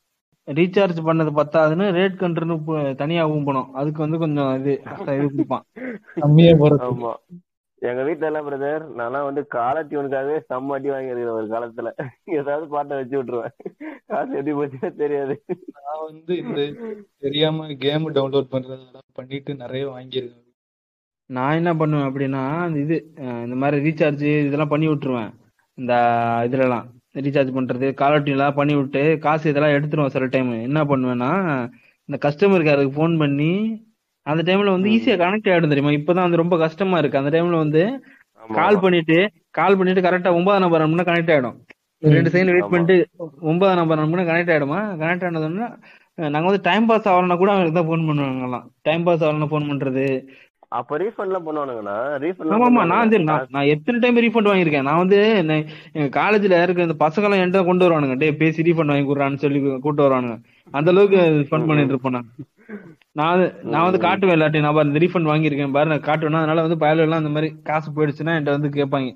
ரீசார்ஜ் 0.48 1.00
பண்ணது 1.08 1.32
பத்தாதுன்னு 1.40 1.88
ரேட் 1.98 2.22
கண்ட்ருன்னு 2.22 2.58
தனியா 3.02 3.24
ஊம்பணும் 3.34 3.72
அதுக்கு 3.80 4.00
வந்து 4.06 4.18
கொஞ்சம் 4.18 4.52
இது 4.60 4.74
இது 5.18 5.28
கொடுப்பான். 5.34 5.66
கம்மியா 6.24 6.54
போறது 6.62 6.86
ஆமா. 6.88 7.12
எங்க 7.90 8.02
வீட்ல 8.08 8.28
எல்லாம் 8.30 8.48
பிரதர் 8.48 8.84
நான்லாம் 8.98 9.28
வந்து 9.28 9.42
கால 9.56 9.84
டியூனுக்காகவே 9.90 10.38
செம்ம 10.50 10.76
அடி 10.76 10.90
வாங்கியிருக்கிறேன் 10.92 11.38
ஒரு 11.40 11.48
காலத்துல. 11.54 11.90
ஏதாவது 12.40 12.66
பாட்டை 12.74 12.98
வச்சு 13.00 13.16
விட்டுருவேன். 13.18 13.56
காசு 14.12 14.32
எப்படி 14.40 14.54
போச்சுன்னே 14.58 14.92
தெரியாது. 15.02 15.36
நான் 15.78 16.06
வந்து 16.08 16.36
இந்த 16.44 16.62
தெரியாம 17.26 17.68
கேம் 17.86 18.08
டவுன்லோட் 18.18 18.54
பண்றதெல்லாம் 18.54 19.10
பண்ணிட்டு 19.20 19.54
நிறைய 19.64 19.84
வாங்கியிருக்கேன். 19.96 20.48
நான் 21.30 21.58
என்ன 21.60 21.72
பண்ணுவேன் 21.82 22.08
அப்படின்னா 22.10 22.44
இது 22.84 22.96
இந்த 23.46 23.58
மாதிரி 23.62 23.78
ரீசார்ஜ் 23.88 24.26
இதெல்லாம் 24.48 24.74
பண்ணி 24.74 24.88
விட்டுருவேன். 24.88 25.32
இந்த 25.78 25.94
இதுலலாம் 26.48 26.88
ரீசார்ஜ் 27.26 27.56
பண்றது 27.56 27.88
காலர்டியூன்லாம் 28.02 28.58
பண்ணி 28.60 28.74
விட்டு 28.76 29.02
காசு 29.26 29.46
இதெல்லாம் 29.52 29.76
எடுத்துருவேன் 29.78 30.14
சில 30.16 30.28
டைம் 30.34 30.52
என்ன 30.68 30.82
பண்ணுவேன்னா 30.92 31.32
இந்த 32.10 32.18
கஸ்டமர் 32.26 32.68
கேருக்கு 32.68 32.98
ஃபோன் 32.98 33.16
பண்ணி 33.24 33.54
அந்த 34.32 34.42
டைம்ல 34.48 34.76
வந்து 34.76 34.92
ஈஸியா 34.96 35.16
கனெக்ட் 35.24 35.50
ஆயிடும் 35.54 35.74
தெரியுமா? 35.74 35.94
இப்பதான் 36.00 36.28
வந்து 36.28 36.42
ரொம்ப 36.44 36.58
கஷ்டமா 36.66 37.00
இருக்கு. 37.02 37.22
அந்த 37.22 37.32
டைம்ல 37.36 37.64
வந்து. 37.66 37.84
கால் 38.60 38.82
பண்ணிட்டு 38.84 39.18
கால் 39.60 39.78
பண்ணிட்டு 39.80 40.06
கரெக்டா 40.06 40.36
ஒன்பதாம் 40.38 40.64
நம்பர் 40.66 40.84
அனுப்புனா 40.84 41.08
கனெக்ட் 41.10 41.34
ஆயிடும். 41.34 41.58
ரெண்டு 42.04 42.32
செகண்ட் 42.34 42.54
வெயிட். 42.54 42.72
பண்ணிட்டு 42.74 42.96
ஒன்பதாம் 43.50 43.80
நம்பர் 43.80 44.00
அனுப்புனா 44.02 44.24
கனெக்ட் 44.30 44.54
ஆயிடுமா? 44.54 44.80
கனெக்ட் 45.02 45.26
ஆனதுன்னா 45.28 45.68
நாங்க 46.34 46.46
வந்து 46.48 46.66
டைம் 46.70 46.88
பாஸ் 46.90 47.10
ஆகலன்னா 47.12 47.36
கூட 47.42 47.52
அவங்களுக்கு 47.52 47.78
தான் 47.80 47.90
ஃபோன் 47.90 48.08
பண்ணுவாங்கலாம் 48.08 48.66
டைம் 48.88 49.06
பாஸ் 49.08 49.24
ஆகலன்னா 49.26 49.50
ஃபோன் 49.52 49.70
பண்றது. 49.72 50.06
அப்ப 50.80 50.98
ரீஃபண்ட் 51.02 51.30
எல்லாம் 51.30 51.46
பண்ணுவானுங்கண்ணா. 51.46 51.96
ரீஃபண்ட் 52.24 52.54
ஆமா 52.56 52.68
ஆமா 52.70 52.84
நான் 52.92 53.04
வந்து 53.04 53.18
நான் 53.28 53.70
எத்தனை 53.74 53.98
டைம் 54.04 54.22
ரீஃபண்ட் 54.26 54.50
வாங்கியிருக்கேன்? 54.50 54.88
நான் 54.90 55.02
வந்து 55.04 55.20
எங்க 55.96 56.08
காலேஜ்ல 56.20 56.62
இருக்க 56.66 56.88
இந்த 56.88 56.98
பசங்க 57.06 57.28
எல்லாம் 57.28 57.42
என்கிட்ட 57.42 57.64
கொண்டு 57.70 57.86
வருவானுங்க. 57.86 58.18
டேய் 58.22 58.40
பேசி 58.44 58.66
ரீஃபண்ட் 58.68 58.94
வாங்கி 58.94 59.10
கொடுறான்னு 59.10 59.44
சொல்லி 59.46 59.62
கூட்டு 59.86 60.06
வருவானுங்க. 60.06 60.38
அந்த 60.80 60.92
அளவுக்கு 60.94 61.22
ஃபன் 61.50 61.68
பண்ணிட்டு 61.70 61.94
இருப்பேன் 61.96 62.18
நான் 62.18 62.30
நான் 63.16 63.42
நான் 63.68 63.86
வந்து 63.86 64.00
காட்டுவேன் 64.00 64.36
இல்லாட்டி 64.36 64.60
நான் 64.62 64.76
பாரு 64.76 64.90
இந்த 64.90 65.02
ரீஃபண்ட் 65.04 65.30
வாங்கியிருக்கேன் 65.30 65.74
பாரு 65.74 65.92
நான் 65.92 66.06
காட்டுவேன். 66.06 66.40
அதனால 66.42 66.62
வந்து 66.62 66.78
பயல 66.84 67.06
எல்லாம் 67.06 67.22
அந்த 67.22 67.32
மாதிரி 67.32 67.50
காசு 67.64 67.90
போயிடுச்சுன்னா 67.92 68.34
என்கிட்ட 68.34 68.56
வந்து 68.58 68.70
கேட்பாங்க. 68.78 69.10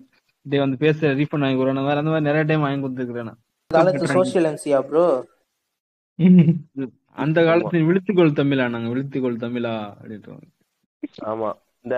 டேய் 0.45 0.63
வந்து 0.63 0.77
பேச 0.81 1.11
ரீஃபண்ட் 1.19 1.45
வாங்கி 1.45 1.59
கொடுறேன் 1.59 1.87
வேற 1.87 1.99
அந்த 1.99 2.11
மாதிரி 2.11 2.27
நிறைய 2.27 2.43
டைம் 2.45 2.65
வாங்கி 2.65 2.83
காலத்து 3.71 4.07
ப்ரோ 4.87 5.05
அந்த 7.17 7.39
காலத்துல 7.47 7.79
விழுத்துக்கோள் 7.87 8.37
தமிழா 8.37 8.65
நாங்க 8.73 8.89
விழுத்துக்கோள் 8.91 9.41
தமிழா 9.41 9.71
அப்படின்ட்டு 9.93 10.35
ஆமா. 11.27 11.49
இந்த 11.85 11.95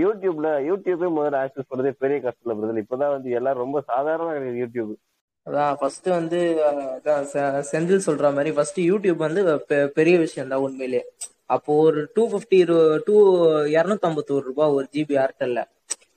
யூடியூப்ல 0.00 0.48
யூடியூபே 0.66 1.08
முதல்ல 1.16 1.40
ஆக்சஸ் 1.42 1.68
பண்றதே 1.70 1.92
பெரிய 2.02 2.18
கஷ்டம் 2.20 2.58
பிரதர் 2.58 2.82
இப்பதான் 2.82 3.14
வந்து 3.14 3.30
எல்லாம் 3.38 3.60
ரொம்ப 3.60 3.78
சாதாரணமா 3.88 4.32
கிடையாது 4.34 4.60
யூடியூப் 4.62 4.92
அதான் 5.46 5.76
ஃபர்ஸ்ட் 5.78 6.08
வந்து 6.12 6.40
செந்தில் 7.70 8.06
சொல்ற 8.08 8.26
மாதிரி 8.34 8.50
ஃபர்ஸ்ட் 8.52 8.80
யூடியூப் 8.88 9.24
வந்து 9.26 9.42
பெ- 9.70 9.88
பெரிய 9.94 10.16
விஷயம் 10.18 10.48
தான் 10.48 10.64
உண்மையிலே. 10.66 11.00
அப்போ 11.50 11.74
ஒரு 11.82 12.00
டூ 12.14 12.22
பிப்டி 12.28 12.58
டூ 13.04 13.16
இரநூத்தம்பத்தோரு 13.76 14.40
ரூபாய் 14.40 14.70
ஒரு 14.70 14.86
ஜிபி 14.92 15.14
ஏர்டெல்ல 15.22 15.60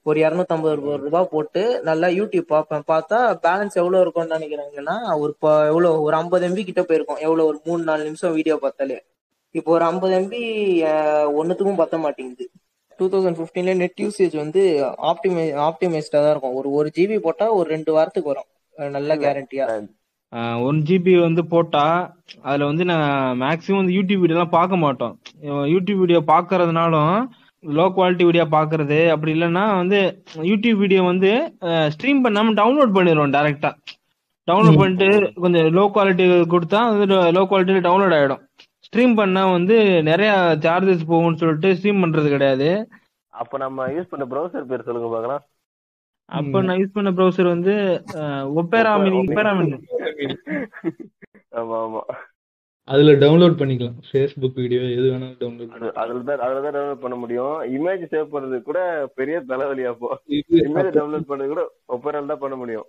ஒரு 0.06 0.20
இரநூத்தம்பது 0.22 0.98
ரூபாய் 0.98 1.28
போட்டு 1.32 1.62
நல்லா 1.82 2.08
யூடியூப் 2.08 2.50
பார்ப்பேன் 2.54 2.84
பார்த்தா 2.88 3.20
பேலன்ஸ் 3.46 3.74
எவ்வளவு 3.74 4.02
இருக்கும்னு 4.02 4.36
நினைக்கிறாங்கன்னா 4.36 4.96
ஒரு 5.20 5.36
ப- 5.40 5.66
எவ்வளவு 5.66 6.02
ஒரு 6.02 6.16
ஐம்பது 6.16 6.48
எம்பி 6.50 6.64
கிட்ட 6.64 6.84
போயிருக்கும். 6.84 7.18
எவ்வளவு 7.18 7.48
ஒரு 7.48 7.60
மூணு 7.64 7.84
நாலு 7.84 8.04
நிமிஷம் 8.04 8.34
வீடியோ 8.34 8.56
பார்த்தாலே. 8.56 8.98
இப்போ 9.56 9.72
ஒரு 9.72 9.86
ஐம்பது 9.86 10.14
எம்பி 10.20 10.42
ஒன்னுத்துக்கும் 11.40 11.82
பத்த 11.82 12.00
மாட்டேங்குது. 12.00 12.46
டூ 13.00 13.06
தௌசண்ட் 13.10 13.38
ஃபிஃப்டீன்ல 13.40 13.76
நெட் 13.76 14.00
யூசேஜ் 14.02 14.36
வந்து 14.38 14.62
ஆப்டிமை 15.04 15.46
ஆப்டிமைஸ்டா 15.66 16.18
தான் 16.18 16.30
இருக்கும். 16.30 16.56
ஒரு 16.56 16.72
ஒரு 16.72 16.92
ஜிபி 16.96 17.20
போட்டா 17.20 17.52
ஒரு 17.52 17.70
ரெண்டு 17.70 17.94
வாரத்துக்கு 17.94 18.34
வரும். 18.34 18.50
நல்ல 18.92 19.16
கேரண்டியா 19.16 19.68
ஒன் 20.68 20.80
ஜிபி 20.88 21.14
வந்து 21.26 21.42
போட்டா 21.54 21.86
அதுல 22.48 22.68
வந்து 22.70 22.84
நான் 22.92 23.40
மேக்ஸிமம் 23.44 23.82
வந்து 23.82 23.96
யூடியூப் 23.98 24.24
வீடியோலாம் 24.24 24.56
பார்க்க 24.58 24.84
மாட்டோம். 24.84 25.14
யூடியூப் 25.74 26.02
வீடியோ 26.04 26.22
பார்க்கறதுனாலும் 26.34 27.16
லோ 27.64 27.86
குவாலிட்டி 27.98 28.24
வீடியோ 28.30 28.46
பார்க்கறது 28.56 28.98
அப்படி 29.14 29.32
இல்லைன்னா 29.36 29.66
வந்து 29.82 30.00
யூடியூப் 30.52 30.82
வீடியோ 30.84 31.02
வந்து 31.12 31.32
ஸ்ட்ரீம் 31.96 32.24
பண்ணாம 32.26 32.56
டவுன்லோட் 32.62 32.96
பண்ணிடுவோம் 32.98 33.36
டைரக்டா 33.38 33.72
டவுன்லோட் 34.48 34.82
பண்ணிட்டு 34.82 35.10
கொஞ்சம் 35.44 35.68
லோ 35.78 35.84
குவாலிட்டி 35.96 36.26
கொடுத்தா 36.54 36.80
வந்து 36.92 37.06
லோ 37.38 37.44
குவாலிட்டியில 37.52 37.84
டவுன்லோட் 37.88 38.16
ஆயிடும். 38.18 38.42
ஸ்ட்ரீம் 38.88 39.14
பண்ணா 39.20 39.44
வந்து 39.58 39.76
நிறைய 40.10 40.32
சார்ஜஸ் 40.66 41.10
போகும்னு 41.12 41.40
சொல்லிட்டு 41.42 41.70
ஸ்ட்ரீம் 41.78 42.04
பண்றது 42.04 42.28
கிடையாது. 42.36 42.68
அப்ப 43.34 43.58
நம்ம 43.66 43.86
யூஸ் 43.96 44.12
பண்ண 44.12 44.26
ப்ரௌசர் 44.34 44.70
பேர் 44.72 44.88
சொல்லுங்க 44.88 45.10
பார்க்கலாம் 45.14 45.44
அப்ப 46.30 46.62
நான் 46.68 46.80
யூஸ் 46.82 46.96
பண்ண 46.98 47.10
ப்ரௌசர் 47.18 47.54
வந்து 47.56 47.74
ஒப்பேரா 48.60 48.92
மினி 49.04 49.18
ஒப்பேரா 49.24 49.52
மினி. 49.60 49.78
ஆமா 51.60 51.78
ஆமா. 51.86 52.02
அதுல 52.88 53.12
டவுன்லோட் 53.24 53.60
பண்ணிக்கலாம். 53.60 53.98
ஃபேஸ்புக் 54.08 54.58
வீடியோ 54.62 54.82
எது 54.96 55.06
வேணாலும் 55.12 55.38
டவுன்லோட் 55.42 55.76
அது 55.78 55.90
அதுல 56.02 56.24
தான் 56.30 56.42
அதுல 56.46 56.62
தான் 56.66 56.76
டவுன்லோட் 56.78 57.04
பண்ண 57.04 57.16
முடியும். 57.24 57.56
இமேஜ் 57.76 58.04
சேவ் 58.14 58.34
பண்றது 58.34 58.58
கூட 58.70 58.80
பெரிய 59.20 59.36
தலைவலி 59.52 59.84
அப்போ. 59.92 60.10
இமேஜ் 60.68 60.92
டவுன்லோட் 60.98 61.30
பண்றது 61.30 61.52
கூட 61.54 61.64
ஒப்பரால் 61.96 62.32
தான் 62.32 62.44
பண்ண 62.44 62.58
முடியும். 62.62 62.88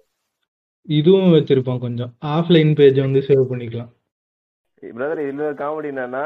இதுவும் 0.88 1.34
வச்சிருப்பான் 1.36 1.84
கொஞ்சம். 1.84 2.10
ஆஃப்லைன் 2.36 2.72
பேஜ் 2.80 2.98
வந்து 3.06 3.20
சேவ் 3.28 3.50
பண்ணிக்கலாம். 3.52 3.92
பிரதர் 4.82 5.22
இதுல 5.28 5.52
காமெடி 5.60 5.90
என்னன்னா 5.92 6.24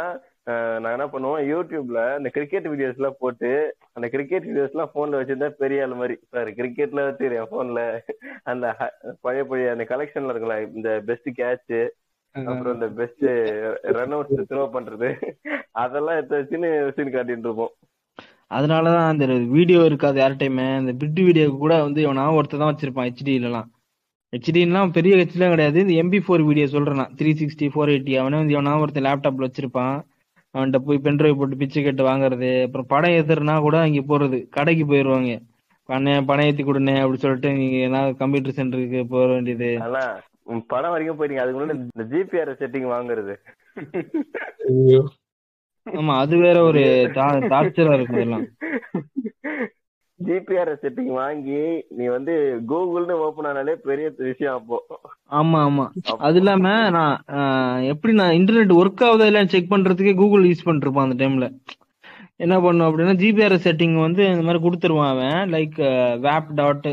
நான் 0.83 0.95
என்ன 0.97 1.07
பண்ணுவோம் 1.13 1.41
யூடியூப்ல 1.53 2.01
இந்த 2.19 2.29
கிரிக்கெட் 2.37 2.67
வீடியோஸ் 2.73 2.99
எல்லாம் 3.01 3.19
போட்டு 3.23 3.51
அந்த 3.97 4.07
கிரிக்கெட் 4.15 4.47
வீடியோஸ் 4.49 4.75
எல்லாம் 4.75 4.93
போன்ல 4.95 5.19
வச்சிருந்தா 5.21 5.49
பெரிய 5.63 5.85
ஆள் 5.85 5.95
மாதிரி. 6.01 6.17
சார் 6.35 6.51
கிரிக்கெட்ல 6.59 7.03
தெரியும் 7.23 7.51
போன்ல 7.55 7.81
அந்த 8.53 8.67
பழைய 9.25 9.43
பழைய 9.51 9.75
அந்த 9.75 9.87
கலெக்ஷன்ல 9.93 10.33
இருக்குல்ல 10.33 10.57
இந்த 10.79 10.91
பெஸ்ட் 11.09 11.31
கேட்ச் 11.41 11.77
அப்புறம் 12.35 12.75
இந்த 12.77 12.89
பெஸ்ட் 13.01 13.27
ரன் 13.99 14.15
அவுட் 14.17 14.49
த்ரோ 14.51 14.65
பண்றது. 14.77 15.09
அதெல்லாம் 15.85 16.19
எடுத்து 16.19 16.41
வச்சுன்னு 16.41 16.71
வச்சுன்னு 16.89 17.15
காட்டிட்டு 17.17 17.49
இருப்போம். 17.49 17.73
அதனாலதான் 18.57 19.11
அந்த 19.13 19.25
வீடியோ 19.57 19.81
இருக்காது 19.89 20.19
யார்டையுமே 20.23 20.69
அந்த 20.81 20.93
பிட் 21.01 21.21
வீடியோ 21.29 21.47
கூட 21.65 21.75
வந்து 21.87 22.01
இவனா 22.05 22.25
ஒருத்தர் 22.39 22.63
தான் 22.63 22.73
வச்சிருப்பான் 22.73 23.09
ஹெச்டிலாம் 23.09 23.69
ஹெச்டிலாம் 24.33 24.95
பெரிய 24.97 25.13
ஹெச்டிலாம் 25.19 25.53
கிடையாது. 25.55 25.79
இந்த 25.85 25.95
எம்பி 26.03 26.19
ஃபோர் 26.25 26.43
வீடியோ 26.49 26.67
சொல்றேன் 26.77 27.11
த்ரீ 27.19 27.31
சிக்ஸ்டி 27.41 27.67
ஃபோர் 27.75 27.93
எயிட்டி 27.95 28.15
அவனே 28.23 28.39
வந்து 28.41 28.55
இவனா 28.57 28.73
ஒருத்தர் 28.85 29.07
லேப்டாப்ல 29.09 29.49
வச்சிருப்பான். 29.49 29.97
அவன்கிட்ட 30.55 30.79
போய் 30.87 31.05
பென்ட்ரைவ் 31.07 31.39
போட்டு 31.39 31.61
பிச்சை 31.61 31.83
கேட்டு 31.83 32.03
வாங்குறது 32.05 32.51
அப்புறம் 32.67 32.91
படம் 32.93 33.15
ஏத்துறனா 33.17 33.55
கூட 33.67 33.77
அங்க 33.85 34.03
போறது 34.11 34.39
கடைக்கு 34.57 34.85
போயிருவாங்க. 34.87 35.33
அண்ணே 35.89 36.15
பணம் 36.31 36.47
ஏத்தி 36.49 36.63
கொடுண்ணே 36.65 36.95
அப்படி 37.03 37.21
சொல்லிட்டு 37.23 37.51
நீங்க 37.61 37.77
ஏதாவது 37.89 38.19
கம்ப்யூட்டர் 38.23 38.59
சென்டருக்கு 38.59 39.01
போக 39.13 39.27
வேண்டியது. 39.33 39.71
படம் 40.73 40.93
வரைக்கும் 40.93 41.19
போயிட்டீங்க. 41.19 41.45
அதுக்கு 41.45 41.61
முன்னாடி 41.61 41.79
இந்த 41.79 42.05
ஜிபிஆர் 42.13 42.53
செட்டிங் 42.63 42.89
வாங்குறது. 42.95 43.35
ஐயோ. 44.73 45.01
ஆமா 45.87 46.15
அது 46.23 46.37
வேற 46.45 46.57
ஒரு 46.71 46.83
டார்ச்சரா 47.51 47.93
இருக்கும் 47.99 48.19
இதெல்லாம். 48.19 48.47
ஜிபிஆர் 50.21 50.71
செட்டிங் 50.83 51.13
வாங்கி 51.19 51.61
நீ 51.97 52.05
வந்து 52.15 52.33
கூகுள்னு 52.71 53.15
ஓபன் 53.27 53.49
ஆனாலே 53.51 53.75
பெரிய 53.89 54.07
விஷயம் 54.29 54.57
அப்போ. 54.59 54.79
ஆமா 55.41 55.59
ஆமா. 55.69 55.85
அது 56.27 56.39
இல்லாம 56.41 56.73
நான் 56.97 57.19
எப்படி 57.93 58.13
நான் 58.21 58.37
இன்டர்நெட் 58.39 58.79
ஒர்க் 58.81 59.05
ஆகுதா 59.09 59.29
இல்லைன்னு 59.31 59.55
செக் 59.55 59.73
பண்றதுக்கே 59.75 60.15
கூகுள் 60.23 60.49
யூஸ் 60.51 60.67
பண்ணிருப்பான் 60.69 61.07
அந்த 61.09 61.19
டைம்ல 61.23 61.49
என்ன 62.45 62.57
பண்ணும் 62.65 62.87
அப்படின்னா 62.89 63.15
ஜிபிஆர் 63.23 63.55
செட்டிங் 63.65 63.97
வந்து 64.07 64.23
இந்த 64.33 64.43
மாதிரி 64.49 64.61
கொடுத்துருவான் 64.65 65.13
அவன். 65.15 65.39
Like 65.55 65.79
wap 66.27 66.51
dot 66.61 66.87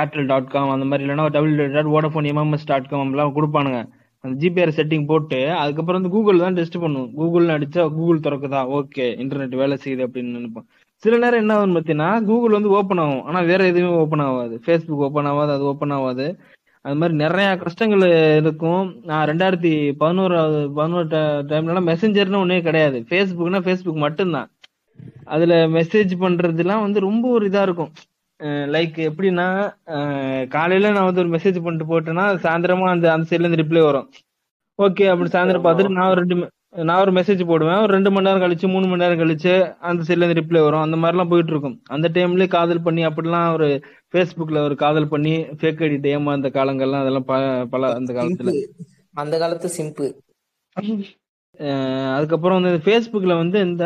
Airtel 0.00 0.30
dot 0.32 0.50
com 0.54 0.72
அந்த 0.76 0.86
மாதிரி 0.90 1.04
இல்லைன்னா 1.04 1.26
W 1.36 1.66
dot 1.76 1.92
Vodafone 1.96 2.30
MMS 2.32 2.70
dot 2.72 2.90
com 2.92 3.12
எல்லாம் 3.14 3.36
கொடுப்பானுங்க. 3.36 3.80
அந்த 4.24 4.34
ஜிபிஆர் 4.42 4.76
செட்டிங் 4.78 5.06
போட்டு 5.10 5.38
அதுக்கப்புறம் 5.62 5.98
வந்து 6.00 6.14
கூகுள் 6.16 6.42
தான் 6.44 6.56
டெஸ்ட் 6.58 6.82
பண்ணும். 6.84 7.08
கூகுள் 7.20 7.54
அடிச்சா 7.56 7.82
கூகுள் 7.98 8.24
திறக்குதா? 8.26 8.62
ஓகே 8.78 9.06
இன்டர்நெட் 9.22 9.54
வேலை 9.62 9.76
செய்யுது 9.84 10.06
அப்படின்னு 10.06 10.36
நினைப்போம் 10.38 10.66
சில 11.02 11.14
நேரம் 11.22 11.42
என்ன 11.42 11.54
ஆகும் 11.56 11.74
பார்த்தீங்கன்னா 11.76 12.10
கூகுள் 12.28 12.56
வந்து 12.56 12.70
ஓப்பன் 12.78 13.00
ஆகும். 13.04 13.24
ஆனா 13.28 13.40
வேற 13.50 13.62
எதுவுமே 13.70 13.96
ஓப்பன் 14.02 14.24
ஆகாது. 14.26 14.54
ஃபேஸ்புக் 14.64 15.04
ஓப்பன் 15.06 15.28
ஆகாது 15.30 15.52
அது 15.56 15.64
ஓப்பன் 15.70 15.94
ஆகாது. 15.96 16.26
அது 16.84 16.96
மாதிரி 17.00 17.14
நிறைய 17.24 17.48
கஷ்டங்கள் 17.62 18.04
இருக்கும். 18.40 18.84
நான் 19.08 19.26
ரெண்டாயிரத்தி 19.30 19.72
பதினோராவது 20.02 20.58
பதினோரு 20.78 21.08
டைம்லலாம் 21.50 21.88
மெசஞ்சர்னு 21.90 22.42
ஒன்னே 22.42 22.58
கிடையாது. 22.68 22.98
ஃபேஸ்புக்னா 23.08 23.60
ஃபேஸ்புக் 23.66 24.04
மட்டும்தான். 24.06 24.48
அதுல 25.34 25.54
மெசேஜ் 25.76 26.12
பண்றதுலாம் 26.24 26.84
வந்து 26.86 26.98
ரொம்ப 27.08 27.24
ஒரு 27.36 27.44
இதா 27.50 27.62
இருக்கும். 27.68 27.92
லைக் 28.74 28.96
எப்படின்னா 29.08 29.46
காலையில 30.54 30.90
நான் 30.96 31.08
வந்து 31.08 31.22
ஒரு 31.24 31.30
மெசேஜ் 31.36 31.58
பண்ணிட்டு 31.64 31.90
போட்டேன்னா 31.92 32.24
சாயந்தரமா 32.44 32.88
அந்த 32.94 33.06
அந்த 33.14 33.26
சைட்ல 33.28 33.44
இருந்து 33.44 33.62
ரிப்ளை 33.62 33.82
வரும். 33.88 34.08
ஓகே 34.78 35.04
அப்படி 35.12 35.30
சாயந்தரம் 35.34 35.66
பார்த்துட்டு 35.66 35.96
நான் 35.98 36.10
ஒரு 36.12 36.20
ரெண்டு 36.22 36.36
நான் 36.88 37.00
ஒரு 37.02 37.12
மெசேஜ் 37.16 37.42
போடுவேன். 37.50 37.80
ஒரு 37.84 37.90
ரெண்டு 37.96 38.10
மணி 38.14 38.26
நேரம் 38.26 38.42
கழிச்சு 38.44 38.66
மூணு 38.72 38.86
மணி 38.88 39.02
நேரம் 39.02 39.20
கழிச்சு 39.20 39.52
அந்த 39.88 40.00
சைட்ல 40.06 40.24
இருந்து 40.24 40.38
ரிப்ளை 40.40 40.60
வரும். 40.64 40.84
அந்த 40.86 40.96
மாதிரிலாம் 41.02 41.30
போயிட்டு 41.32 41.52
இருக்கும். 41.54 41.76
அந்த 41.94 42.06
டைம்லயே 42.16 42.48
காதல் 42.54 42.82
பண்ணி 42.86 43.02
அப்படிலாம் 43.08 43.52
ஒரு 43.56 43.68
ஃபேஸ்புக்ல 44.12 44.64
ஒரு 44.68 44.74
காதல் 44.82 45.08
பண்ணி 45.12 45.34
ஃபேக் 45.60 45.82
ஐடி 45.86 46.10
ஏமாந்த 46.16 46.50
காலங்கள்லாம் 46.58 47.04
அதெல்லாம் 47.04 47.28
பல 47.74 47.92
அந்த 48.00 48.12
காலத்துல. 48.18 48.54
அந்த 49.22 49.34
காலத்து 49.42 49.70
சிம்பு 49.78 50.08
அதுக்கப்புறம் 52.16 52.58
வந்து 52.58 52.84
ஃபேஸ்புக்ல 52.86 53.34
வந்து 53.42 53.58
இந்த 53.68 53.84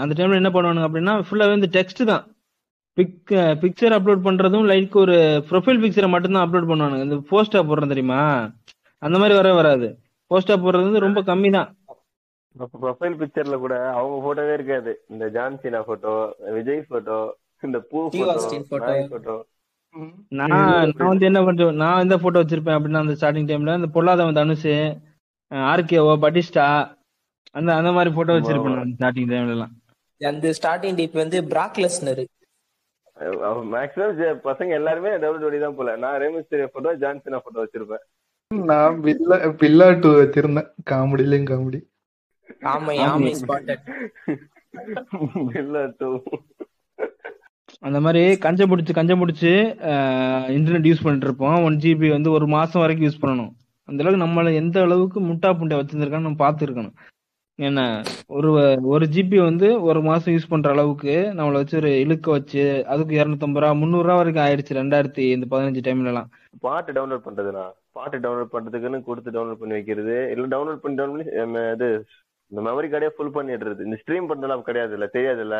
அந்த 0.00 0.12
டைம்ல 0.16 0.40
என்ன 0.40 0.50
பண்ணுவானுங்க 0.54 0.88
அப்படின்னா 0.88 1.14
ஃபுல்லாவே 1.26 1.58
இந்த 1.58 1.70
டெக்ஸ்ட் 1.76 2.02
தான். 2.10 2.24
பிக் 2.96 3.32
பிக்சர் 3.62 3.94
அப்லோட் 3.96 4.26
பண்றதும் 4.26 4.66
லைக் 4.72 4.96
ஒரு 5.04 5.16
ப்ரொஃபைல் 5.50 5.80
பிக்சரை 5.84 6.08
மட்டும்தான் 6.14 6.44
அப்லோட் 6.46 6.68
பண்ணுவானுங்க. 6.70 7.06
இந்த 7.06 7.16
போஸ்டா 7.30 7.62
போடுறோம் 7.68 7.92
தெரியுமா? 7.92 8.20
அந்த 9.02 9.16
மாதிரி 9.22 9.36
வர 9.40 9.52
வராது. 9.60 9.88
போஸ்டா 10.30 10.54
போடுறது 10.64 10.86
வந்து 10.88 11.06
ரொம்ப 11.06 11.20
கம்மி 11.30 11.48
தான் 11.56 11.70
ப்ரொஃபைல் 12.82 13.16
பிக்சர்ல 13.20 13.56
கூட 13.62 13.74
அவங்க 13.98 14.16
போட்டோவே 14.24 14.52
இருக்காது. 14.58 14.92
இந்த 15.12 15.24
ஜான்சினா 15.36 15.80
போட்டோ 15.88 16.12
விஜய் 16.56 16.82
போட்டோ 16.92 17.18
இந்த 17.62 17.78
பூ 17.90 17.98
போட்டோ 19.12 19.34
நான் 20.38 20.52
நான் 20.52 21.10
வந்து 21.10 21.26
என்ன 21.30 21.40
பண்றேன் 21.46 21.80
நான் 21.82 22.02
எந்த 22.04 22.16
போட்டோ 22.22 22.40
வச்சிருப்பேன் 22.42 22.76
அப்படின்னா 22.76 23.02
அந்த 23.04 23.14
ஸ்டார்டிங் 23.18 23.48
டைம்ல 23.50 23.78
இந்த 23.80 23.90
பொல்லாதவன் 23.96 24.38
தனுஷ் 24.40 24.68
ஆர்கேஓ 25.72 26.14
பட்டிஸ்டா 26.24 26.66
அந்த 27.58 27.70
அந்த 27.80 27.90
மாதிரி 27.96 28.12
போட்டோ 28.16 28.36
வச்சிருப்பேன் 28.38 28.78
நான் 28.78 28.94
ஸ்டார்டிங் 28.98 29.30
டைம்ல 29.32 29.54
எல்லாம் 29.56 29.74
அந்த 30.20 30.48
ஸ்டார்டிங் 30.58 30.98
டிப் 31.00 31.20
வந்து 31.22 31.40
பிராக்லெஸ்னர் 31.52 32.22
மேக்ஸிமம் 33.72 34.40
பசங்க 34.46 34.70
எல்லாருமே 34.78 35.10
டபுள் 35.22 35.42
ஜோடி 35.42 35.58
தான் 35.64 35.76
போல. 35.78 35.90
நான் 36.04 36.16
ரேமிஸ்திரி 36.22 36.64
போட்டோ 36.74 36.92
ஜான்சினா 37.02 37.38
போட்டோ 37.42 37.64
வச்சிருப்பேன். 37.64 38.02
நான் 38.50 38.96
பில்லா 39.04 39.36
பில்லா 39.60 39.86
டூ 40.04 40.10
வச்சிருந்தேன். 40.20 40.68
காமெடிலையும் 40.90 41.50
காமெடி. 41.50 41.80
ஆமை 42.72 42.96
ஆமை. 43.08 43.32
ஸ்பாட்டட் 43.42 43.86
இல்ல 45.60 45.86
டூ 45.98 46.10
அந்த 47.86 47.98
மாதிரி 48.04 48.22
கஞ்ச 48.44 48.62
பிடிச்சி 48.70 48.92
கஞ்ச 48.98 49.12
பிடிச்சி 49.20 49.52
இன்டர்நெட் 50.56 50.88
யூஸ் 50.90 51.04
பண்ணிட்டு 51.04 51.28
இருப்போம். 51.28 51.56
ஒன் 51.66 51.78
ஜிபி 51.82 52.08
வந்து 52.16 52.30
ஒரு 52.36 52.46
மாசம் 52.56 52.82
வரைக்கும் 52.82 53.06
யூஸ் 53.08 53.22
பண்ணணும். 53.24 53.52
அந்த 53.88 54.02
அளவுக்கு 54.02 54.24
நம்மள 54.24 54.52
எந்த 54.60 54.76
அளவுக்கு 54.86 55.18
முட்டா 55.30 55.50
புண்டை 55.58 55.78
வச்சிருந்திருக்கான்னு 55.78 56.28
நம்ம 56.28 56.42
பார்த்துருக்கணும். 56.44 56.94
என்ன 57.58 57.80
ஒரு 58.36 58.50
ஒரு 58.92 59.04
ஜிபி 59.14 59.38
வந்து 59.48 59.66
ஒரு 59.88 60.00
மாசம் 60.08 60.34
யூஸ் 60.34 60.50
பண்ற 60.52 60.68
அளவுக்கு 60.74 61.14
நம்மள 61.38 61.60
வச்சு 61.60 61.76
ஒரு 61.80 61.90
இழுக்க 62.04 62.26
வச்சு 62.36 62.62
அதுக்கு 62.92 63.18
இரநூத்தம்பது 63.20 63.62
ரூபா 63.64 63.78
முந்நூறு 63.80 64.06
ரூபா 64.08 64.16
வரைக்கும் 64.20 64.44
ஆயிடுச்சு 64.46 64.78
ரெண்டாயிரத்தி 64.80 65.24
இந்த 65.36 65.46
பதினஞ்சு 65.52 65.84
டைம்ல 65.88 66.12
எல்லாம் 66.12 66.30
பாட்டு 66.66 66.90
டவுன்லோட் 66.96 67.26
பண்றதுனா 67.26 67.64
பாட்டு 67.98 68.18
டவுன்லோட் 68.24 68.54
பண்றதுக்குன்னு 68.54 69.00
கொடுத்து 69.08 69.34
டவுன்லோட் 69.36 69.60
பண்ணி 69.62 69.76
வைக்கிறது. 69.78 70.16
இல்ல 70.34 70.46
டவுன்லோட் 70.54 70.82
பண்ணி 70.82 70.98
டவுன்லோட் 71.00 71.30
இது 71.76 71.88
இந்த 72.54 72.62
மெமரி 72.66 72.88
கார்டே 72.90 73.10
ஃபுல் 73.14 73.36
பண்ணிடுறது. 73.36 73.80
இந்த 73.86 73.96
ஸ்ட்ரீம் 74.00 74.30
பண்றதுலாம் 74.30 74.66
கிடையாது 74.70 74.92
இல்ல 74.98 75.06
தெரியாது 75.18 75.42
இல்ல 75.48 75.58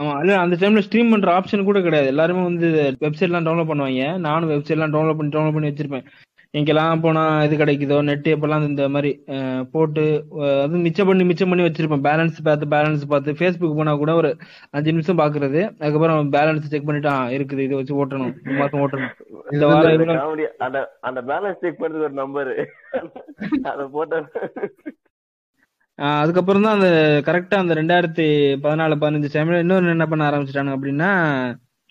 ஆமா 0.00 0.12
இல்ல 0.22 0.32
அந்த 0.44 0.54
டைம்ல 0.60 0.80
ஸ்ட்ரீம் 0.86 1.12
பண்ற 1.12 1.28
ஆப்ஷன் 1.38 1.68
கூட 1.68 1.78
கிடையாது. 1.84 2.08
எல்லாருமே 2.12 2.42
வந்து 2.48 2.68
வெப்சைட் 3.04 3.28
எல்லாம் 3.28 3.46
டவுன்லோட் 3.46 3.70
பண்ணுவாங்க. 3.70 4.04
நானும் 4.26 4.50
வெப்சைட் 4.52 4.76
எல்லாம் 4.76 4.94
டவுன்லோட் 4.94 5.18
பண்ணி 5.18 5.32
டவுன்லோட் 5.34 5.56
பண்ணி 5.56 5.70
வச்சிருப்பேன். 5.70 6.06
எங்கெல்லாம் 6.58 7.02
போனா 7.04 7.22
இது 7.46 7.54
கிடைக்குதோ 7.60 7.96
நெட் 8.08 8.28
எப்பெல்லாம் 8.34 8.66
இந்த 8.68 8.84
மாதிரி 8.94 9.10
போட்டு 9.72 10.04
அது 10.64 10.82
மிச்சம் 10.84 11.08
பண்ணி 11.08 11.24
மிச்சம் 11.30 11.50
பண்ணி 11.52 11.66
வச்சிருப்பேன். 11.66 12.04
பேலன்ஸ் 12.08 12.38
பார்த்து 12.48 12.70
பேலன்ஸ் 12.74 13.02
பார்த்து. 13.12 13.36
ஃபேஸ்புக் 13.40 13.78
போனா 13.80 13.94
கூட 14.02 14.14
ஒரு 14.20 14.30
அஞ்சு 14.76 14.94
நிமிஷம் 14.96 15.20
பாக்குறது. 15.22 15.60
அதுக்கப்புறம் 15.80 16.30
பேலன்ஸ் 16.36 16.70
செக் 16.74 16.86
பண்ணிட்டு 16.90 17.10
இருக்குது. 17.38 17.64
இதை 17.66 17.76
வச்சு 17.80 17.98
ஓட்டணும். 18.02 18.34
இந்த 18.44 18.58
மாசம் 18.62 18.82
ஓட்டணும். 18.84 19.12
இந்த 19.54 19.64
வாரம் 19.66 20.94
அந்த 21.08 21.22
பேலன்ஸ் 21.32 21.60
செக் 21.64 21.82
பண்றதுக்கு 21.82 22.08
ஒரு 22.10 22.18
நம்பர் 22.22 22.52
அத 23.72 23.88
போட்ட 23.96 24.22
அதுக்கப்புறம் 25.98 26.64
தான் 26.66 26.76
அந்த 26.78 26.88
கரெக்டா 27.28 27.56
அந்த 27.62 27.74
ரெண்டாயிரத்தி 27.78 28.26
பதினாலு 28.64 28.96
பதினஞ்சு 29.02 29.28
டைம்ல 29.34 29.60
இன்னொரு 29.64 29.94
என்ன 29.96 30.06
பண்ண 30.10 30.22
ஆரம்பிச்சிட்டாங்க 30.30 30.72
அப்படின்னா 30.76 31.10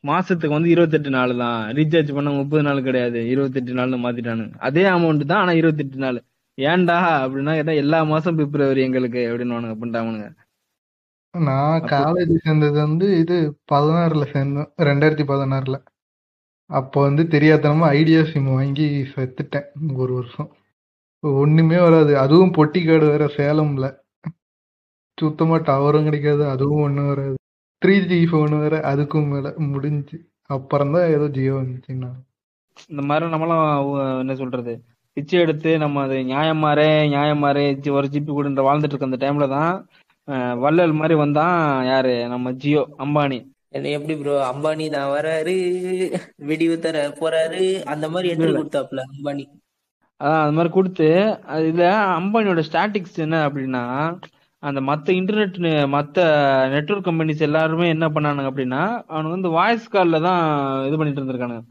மாசத்துக்கு 0.03 0.57
வந்து 0.57 0.71
இருபத்தெட்டு 0.73 1.11
நாள் 1.17 1.31
தான். 1.43 1.61
ரீசார்ஜ் 1.77 2.11
பண்ண 2.17 2.29
முப்பது 2.39 2.63
நாள் 2.67 2.87
கிடையாது. 2.87 3.19
இருபத்தெட்டு 3.33 3.77
நாள்னு 3.79 3.97
மாத்திட்டானுங்க. 4.05 4.55
அதே 4.67 4.83
அமௌண்ட் 4.95 5.23
தான் 5.31 5.41
ஆனா 5.43 5.53
இருபத்தெட்டு 5.61 5.99
நாள். 6.05 6.19
ஏன்டா 6.57 6.97
அப்படின்னா 7.23 7.53
கேட்டா 7.59 7.73
எல்லா 7.83 7.99
மாசம் 8.11 8.37
பிப்ரவரி 8.39 8.81
எங்களுக்கு 8.87 9.21
அப்படின்னு 9.29 9.55
பண்ணிட்டானுங்க 9.81 10.27
நான் 11.33 11.85
காலேஜ் 11.93 12.33
சேர்ந்தது 12.45 12.77
வந்து 12.85 13.07
இது 13.21 13.37
பதினாறுல 13.71 14.25
சேர்ந்தேன் 14.33 14.69
ரெண்டாயிரத்தி 14.89 15.25
பதினாறுல. 15.31 15.77
அப்போ 16.69 16.99
வந்து 17.07 17.23
தெரியாதனமா 17.33 17.87
ஐடியா 17.99 18.21
சிம் 18.29 18.47
வாங்கி 18.57 18.85
செத்துட்டேன் 19.15 19.67
ஒரு 20.03 20.13
வருஷம். 20.19 20.49
ஒண்ணுமே 21.23 21.77
வராது. 21.79 22.13
அதுவும் 22.17 22.53
பொட்டி 22.53 22.81
கார்டு 22.81 23.05
வேற 23.11 23.25
சேலம்ல. 23.37 23.85
சுத்தமா 25.17 25.57
டவரும் 25.67 26.07
கிடைக்காது 26.07 26.43
அதுவும் 26.49 26.83
ஒண்ணும் 26.83 27.09
வராது. 27.09 27.35
த்ரீ 27.81 27.95
ஜி 28.09 28.17
ஃபோன் 28.25 28.53
வேற 28.59 28.75
அதுக்கும் 28.91 29.29
மேல 29.31 29.47
முடிஞ்சு. 29.67 30.17
அப்புறம் 30.49 30.91
தான் 30.91 31.11
ஏதோ 31.11 31.25
ஜியோ 31.35 31.53
வந்துச்சுன்னா. 31.59 32.09
இந்த 32.89 33.01
மாதிரி 33.01 33.25
நம்மளும் 33.29 33.61
அஹ், 33.97 34.19
என்ன 34.19 34.33
சொல்றது? 34.35 34.73
பிச்சை 35.17 35.37
எடுத்து 35.39 35.71
நம்ம 35.77 36.01
அது 36.01 36.15
நியாயமாரே 36.29 36.87
நியாயமாரே 37.11 37.63
ஒரு 37.91 38.07
ஜிபி 38.13 38.31
கூட 38.31 38.65
வாழ்ந்துட்டு 38.67 38.93
இருக்க 38.93 39.11
அந்த 39.11 39.19
டைம்ல 39.21 39.47
தான் 39.53 39.73
வள்ளல் 40.61 40.93
மாதிரி 40.93 41.15
வந்தான் 41.15 41.57
யாரு? 41.85 42.13
நம்ம 42.27 42.51
ஜியோ 42.61 42.81
அம்பானி. 42.99 43.37
என்ன 43.73 43.91
எப்படி 43.97 44.13
ப்ரோ 44.19 44.33
அம்பானி 44.45 44.85
தான் 44.89 45.11
வராரு. 45.11 45.55
வெடிவு 46.49 46.75
தர 46.79 46.97
போறாரு. 47.19 47.63
அந்த 47.85 48.05
மாதிரி 48.09 48.31
என்ட்ரி 48.33 48.49
இல்ல. 48.49 48.59
கொடுத்தாப்ல 48.59 49.03
அம்பானி. 49.09 49.45
அதான் 50.21 50.41
அது 50.43 50.55
மாதிரி 50.57 50.71
கொடுத்து 50.73 51.07
இதுல 51.69 51.85
அம்பானியோட 52.19 52.61
ஸ்டாட்டிக்ஸ் 52.69 53.17
என்ன 53.25 53.37
அப்படின்னா 53.47 53.83
அந்த 54.63 54.79
மத்த 54.89 55.07
இன்டர்நெட் 55.19 55.57
மத்த 55.95 56.19
நெட்வொர்க் 56.73 57.07
கம்பெனிஸ் 57.07 57.45
எல்லாருமே 57.47 57.87
என்ன 57.95 58.05
பண்ணானுங்க 58.15 58.49
அப்படின்னா 58.51 58.81
அவனுக்கு 59.11 59.35
வந்து 59.37 59.49
வாய்ஸ் 59.57 59.87
கால்ல 59.95 60.19
தான் 60.27 60.41
இது 60.87 60.97
பண்ணிட்டு 60.99 61.21
இருந்திருக்கானுங்க. 61.21 61.63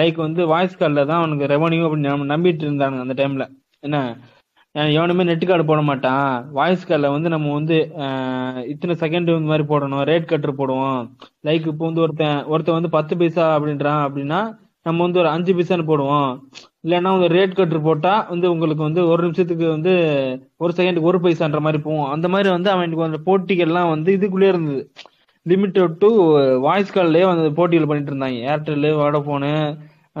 லைக் 0.00 0.18
வந்து 0.26 0.42
வாய்ஸ் 0.52 0.78
கால்ல 0.82 1.04
தான் 1.10 1.20
அவனுக்கு 1.22 1.50
ரெவன்யூ 1.54 1.82
அப்படின்னு 1.86 2.30
நம்பிட்டு 2.34 2.64
இருந்தானுங்க 2.68 3.04
அந்த 3.06 3.16
டைம்ல 3.20 3.46
என்ன? 3.86 3.98
எவனுமே 4.96 5.22
நெட் 5.30 5.46
கார்டு 5.50 5.64
போட 5.70 5.80
மாட்டான். 5.90 6.26
வாய்ஸ் 6.58 6.88
கால்ல 6.90 7.06
வந்து 7.16 7.28
நம்ம 7.34 7.52
வந்து 7.58 7.76
இத்தனை 8.72 8.94
செகண்ட் 9.04 9.30
இந்த 9.36 9.50
மாதிரி 9.52 9.64
போடணும். 9.72 10.04
ரேட் 10.10 10.30
கட்டர் 10.32 10.58
போடுவோம். 10.60 11.00
லைக் 11.48 11.64
இப்போ 11.72 11.84
வந்து 11.88 12.04
ஒருத்தன் 12.06 12.40
ஒருத்தன் 12.52 12.78
வந்து 12.78 12.92
பத்து 12.98 13.16
பைசா 13.22 13.46
அப்படின்றான் 13.56 14.02
அப்படின்னா 14.08 14.40
நம்ம 14.86 15.02
வந்து 15.06 15.20
ஒரு 15.22 15.30
அஞ்சு 15.36 15.52
பைசான்னு 15.58 15.90
போடுவோம். 15.92 16.30
இல்லைன்னா 16.84 17.10
உங்க 17.16 17.26
ரேட் 17.36 17.56
கட்டர் 17.56 17.86
போட்டா 17.86 18.12
வந்து 18.30 18.46
உங்களுக்கு 18.52 18.82
வந்து 18.86 19.02
ஒரு 19.08 19.20
நிமிஷத்துக்கு 19.22 19.66
வந்து 19.68 19.92
ஒரு 20.56 20.72
செகண்டுக்கு 20.76 21.10
ஒரு 21.12 21.18
பைசான்ற 21.24 21.60
மாதிரி 21.66 21.80
போகும். 21.82 22.10
அந்த 22.14 22.26
மாதிரி 22.34 22.48
வந்து 22.56 22.70
அவனுக்கு 22.74 23.08
அந்த 23.08 23.20
போட்டிகள்லாம் 23.26 23.92
வந்து 23.94 24.10
இதுக்குள்ளே 24.18 24.48
இருந்தது. 24.52 24.82
லிமிட்டட் 25.46 25.98
டு 26.02 26.08
வாய்ஸ் 26.66 26.94
கால்லே 26.96 27.24
வந்து 27.32 27.50
போட்டிகள் 27.58 27.90
பண்ணிட்டு 27.90 28.12
இருந்தாங்க. 28.12 28.38
ஏர்டெல்லு 28.52 28.92
வோடஃபோனு 29.02 29.52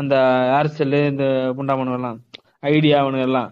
அந்த 0.00 0.14
ஏர்செல்லு 0.58 1.00
இந்த 1.12 1.24
புண்டாமனுகள்லாம் 1.56 2.20
ஐடியா 2.74 2.98
அவனுங்க 3.04 3.26
எல்லாம் 3.30 3.48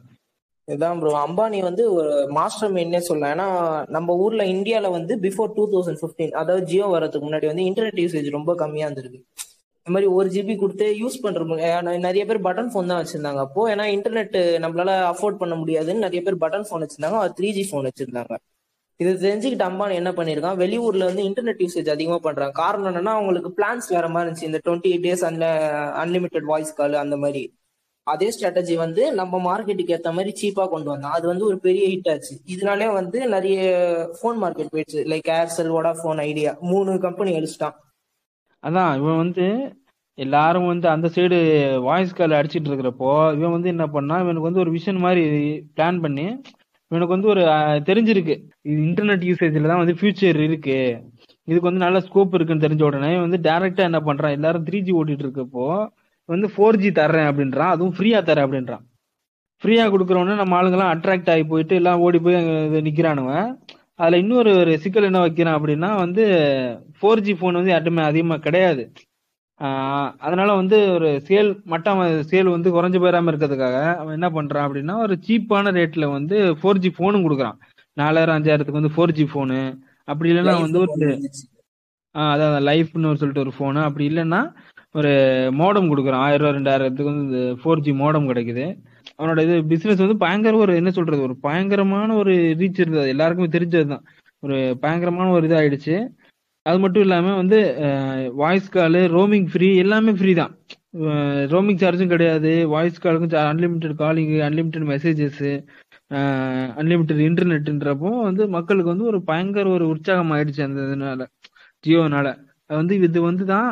இதான் 0.69 0.99
ப்ரோ 1.01 1.11
அம்பானி 1.27 1.59
வந்து 1.67 1.83
ஒரு 1.93 2.11
மாஸ்டர் 2.37 2.73
மைண்ட்னே 2.73 3.01
சொல்லலாம். 3.09 3.33
ஏன்னா 3.35 3.47
நம்ம 3.97 4.17
ஊர்ல 4.25 4.43
இந்தியால 4.55 4.91
வந்து 4.97 5.13
பிஃபோர் 5.23 5.55
டூ 5.57 5.65
தௌசண்ட் 5.73 6.01
ஃபிஃப்டீன் 6.01 6.35
அதாவது 6.41 6.67
ஜியோ 6.71 6.87
வரதுக்கு 6.95 7.27
முன்னாடி 7.27 7.47
வந்து 7.53 7.65
இன்டர்நெட் 7.69 8.03
யூசேஜ் 8.05 8.37
ரொம்ப 8.39 8.55
கம்மியா 8.55 8.87
இருந்திருக்கு. 8.89 9.21
இந்த 9.89 9.97
மாதிரி 9.97 10.15
ஒரு 10.17 10.29
ஜிபி 10.33 10.55
கொடுத்து 10.61 10.87
யூஸ் 11.03 11.15
பண்ற 11.23 11.45
ஏன்னா 11.69 11.93
நிறைய 12.07 12.23
பேர் 12.31 12.39
பட்டன் 12.47 12.69
ஃபோன் 12.73 12.91
தான் 12.91 12.99
வச்சிருந்தாங்க. 13.03 13.41
அப்போ 13.47 13.61
ஏன்னா 13.75 13.85
இன்டர்நெட் 13.95 14.35
நம்மளால 14.65 14.91
அஃபோர்ட் 15.13 15.39
பண்ண 15.43 15.55
முடியாதுன்னு 15.61 16.05
நிறைய 16.07 16.21
பேர் 16.27 16.37
பட்டன் 16.43 16.67
ஃபோன் 16.69 16.83
வச்சிருந்தாங்க. 16.85 17.19
அது 17.25 17.33
த்ரீ 17.39 17.51
ஜி 17.57 17.63
ஃபோன் 17.71 17.87
வச்சிருந்தாங்க. 17.89 18.35
இது 19.03 19.13
தெரிஞ்சுக்கிட்டு 19.25 19.67
அம்பானி 19.69 19.95
என்ன 20.01 20.11
பண்ணிருக்கான்? 20.19 20.59
வெளியூர்ல 20.65 21.09
வந்து 21.11 21.25
இன்டர்நெட் 21.29 21.63
யூசேஜ் 21.65 21.89
அதிகமா 21.95 22.19
பண்றாங்க 22.27 22.57
காரணம் 22.61 22.91
என்னன்னா 22.91 23.15
அவங்களுக்கு 23.19 23.53
பிளான்ஸ் 23.61 23.89
வேற 23.97 24.07
மாதிரி 24.15 24.27
இருந்துச்சு. 24.27 24.49
இந்த 24.51 24.61
டுவெண்ட்டி 24.67 24.93
எயிட் 24.93 25.07
டேஸ் 25.09 25.25
அந்த 25.31 25.47
அன்லிமிட்டெட் 26.05 26.51
வாய்ஸ் 26.53 26.77
கால் 26.81 27.01
அந்த 27.05 27.19
மாதிரி. 27.25 27.43
அதே 28.07 28.31
ஸ்ட்ராட்டஜி 28.37 28.77
வந்து 28.85 29.03
நம்ம 29.23 29.43
மார்க்கெட்டுக்கு 29.49 29.97
ஏத்த 29.99 30.13
மாதிரி 30.21 30.33
சீப்பா 30.43 30.65
கொண்டு 30.77 30.89
வந்தோம் 30.95 31.17
அது 31.17 31.27
வந்து 31.33 31.45
ஒரு 31.51 31.59
பெரிய 31.67 31.85
ஹிட் 31.95 32.13
ஆச்சு. 32.15 32.35
இதனாலே 32.55 32.93
வந்து 33.01 33.19
நிறைய 33.37 33.59
ஃபோன் 34.21 34.41
மார்க்கெட் 34.45 34.73
போயிடுச்சு. 34.75 35.03
லைக் 35.13 35.29
ஏர்செல் 35.41 35.75
வோடாஃபோன் 35.77 36.25
ஐடியா 36.31 36.53
மூணு 36.73 36.99
கம்பெனி 37.09 37.33
அழிச்சிட்டான். 37.41 37.77
அதான் 38.65 38.93
இவன் 39.01 39.21
வந்து 39.25 39.47
எல்லாரும் 40.19 40.71
வந்து 40.73 40.87
அந்த 40.95 41.07
சைடு 41.17 41.37
வாய்ஸ் 41.89 42.17
கால் 42.19 42.39
அடிச்சிட்டு 42.39 42.71
இருக்கிறப்போ 42.71 43.11
இவன் 43.37 43.55
வந்து 43.57 43.69
என்ன 43.75 43.85
பண்ணா 43.97 44.15
இவனுக்கு 44.23 44.49
வந்து 44.49 44.63
ஒரு 44.65 44.71
விஷன் 44.77 45.05
மாதிரி 45.05 45.23
பிளான் 45.77 46.01
பண்ணி 46.05 46.27
இவனுக்கு 46.91 47.15
வந்து 47.15 47.31
ஒரு 47.33 47.43
தெரிஞ்சிருக்கு. 47.89 48.35
இது 48.71 48.79
இன்டர்நெட் 48.89 49.25
யூசேஜ்ல 49.29 49.71
தான் 49.73 49.83
வந்து 49.83 49.97
ஃபியூச்சர் 49.99 50.39
இருக்கு. 50.47 50.79
இதுக்கு 51.49 51.69
வந்து 51.71 51.85
நல்ல 51.87 51.99
ஸ்கோப் 52.07 52.35
இருக்குன்னு 52.37 52.65
தெரிஞ்ச 52.67 52.83
உடனே 52.89 53.11
வந்து 53.25 53.39
டைரக்டா 53.49 53.83
என்ன 53.91 54.01
பண்றான் 54.09 54.37
எல்லாரும் 54.39 54.67
த்ரீ 54.69 54.79
ஜி 54.87 54.93
ஓட்டிட்டு 55.01 55.25
இருக்கப்போ 55.27 55.67
வந்து 56.29 56.47
ஃபோர் 56.55 56.81
ஜி 56.83 56.91
தர்றேன் 57.01 57.29
அப்படின்றான். 57.31 57.73
அதுவும் 57.75 57.95
ஃப்ரீயா 57.97 58.21
தரேன் 58.29 58.47
அப்படின்றான். 58.47 58.85
ஃப்ரீயா 59.63 59.85
கொடுக்குறவொன்னே 59.93 60.35
நம்ம 60.41 60.57
ஆளுங்கெல்லாம் 60.59 60.93
அட்ராக்ட் 60.95 61.31
ஆகி 61.35 61.45
போயிட்டு 61.53 61.75
எல்லாம் 61.81 62.03
ஓடி 62.07 62.19
போய் 62.27 62.37
நிக்கிறானுவன். 62.89 63.49
அதுல 63.99 64.19
இன்னொரு 64.23 64.51
ஒரு 64.63 64.73
சிக்கல் 64.85 65.09
என்ன 65.09 65.21
வைக்கிறான் 65.25 65.57
அப்படின்னா 65.59 65.91
வந்து 66.03 66.25
ஃபோர் 66.99 67.23
ஜி 67.27 67.33
ஃபோன் 67.39 67.59
வந்து 67.61 67.73
யார்ட்டுமே 67.75 68.03
அதிகமா 68.11 68.37
கிடையாது. 68.47 68.83
அதனால 70.25 70.51
வந்து 70.61 70.77
ஒரு 70.97 71.09
சேல் 71.29 71.51
மட்டம் 71.73 72.01
சேல் 72.33 72.55
வந்து 72.55 72.69
குறைஞ்சு 72.77 72.99
போயிடாம 73.03 73.31
இருக்கிறதுக்காக 73.33 73.79
அவன் 74.01 74.17
என்ன 74.19 74.29
பண்றான் 74.37 74.67
அப்படின்னா 74.67 74.97
ஒரு 75.05 75.15
சீப்பான 75.27 75.73
ரேட்ல 75.79 76.07
வந்து 76.17 76.37
ஃபோர் 76.61 76.83
ஜி 76.85 76.91
போனும் 77.01 77.25
கொடுக்குறான். 77.27 77.59
நாலாயிரம் 77.97 78.37
அஞ்சாயிரத்துக்கு 78.37 78.81
வந்து 78.81 78.95
ஃபோர் 78.97 79.17
ஜி 79.19 79.25
போனு 79.35 79.61
அப்படி 80.09 80.31
இல்லைன்னா 80.33 80.55
வந்து 80.65 80.81
ஒரு 80.85 81.09
அதான் 82.15 82.67
லைஃப்னு 82.69 83.11
ஒரு 83.11 83.21
சொல்லிட்டு 83.21 83.45
ஒரு 83.45 83.53
போனு 83.59 83.81
அப்படி 83.89 84.05
இல்லைன்னா 84.11 84.41
ஒரு 84.95 85.11
மோடம் 85.61 85.91
கொடுக்குறான். 85.91 86.23
ஆயிரம் 86.27 86.45
ரூபா 86.45 86.55
ரெண்டாயிரத்துக்கு 86.57 87.13
வந்து 87.13 87.41
ஃபோர் 87.61 87.83
ஜி 87.87 87.93
மோடம் 88.03 88.29
கிடைக்குது. 88.31 88.65
அவனோட 89.19 89.41
இது 89.47 89.57
பிசினஸ் 89.65 90.03
வந்து 90.05 90.17
பயங்கர 90.25 90.57
ஒரு 90.65 90.73
என்ன 90.77 90.91
சொல்றது 90.91 91.21
ஒரு 91.23 91.35
பயங்கரமான 91.47 92.09
ஒரு 92.15 92.33
ரீச் 92.61 92.81
இருந்தது. 92.83 93.13
எல்லாருக்குமே 93.15 93.51
தெரிஞ்சதுதான். 93.57 94.05
ஒரு 94.43 94.57
பயங்கரமான 94.83 95.29
ஒரு 95.31 95.45
இதாயிடுச்சு. 95.49 95.97
அது 96.67 96.79
மட்டும் 96.79 97.05
இல்லாம 97.07 97.35
வந்து 97.35 97.59
வாய்ஸ் 98.41 98.69
காலு 98.71 99.01
ரோமிங் 99.17 99.49
ஃப்ரீ 99.53 99.69
எல்லாமே 99.77 100.13
ஃப்ரீ 100.19 100.33
தான். 100.35 100.53
ரோமிங் 101.53 101.81
சார்ஜும் 101.83 102.13
கிடையாது. 102.15 102.53
Voice 102.75 103.03
காலுக்கும் 103.05 103.35
unlimited 103.53 103.95
calling 104.03 104.35
unlimited 104.49 104.87
messages 104.93 105.43
unlimited 106.81 107.23
இன்டர்நெட்ன்றப்போ 107.29 108.11
வந்து 108.29 108.43
மக்களுக்கு 108.57 108.93
வந்து 108.93 109.09
ஒரு 109.11 109.19
பயங்கர 109.31 109.69
ஒரு 109.77 109.87
உற்சாகம் 109.95 110.33
ஆயிடுச்சு 110.37 110.63
அந்த 110.67 110.87
இதனால 110.89 111.25
ஜியோனால. 111.85 112.29
வந்து 112.71 112.95
இது 113.01 113.19
வந்து 113.23 113.45
தான் 113.53 113.69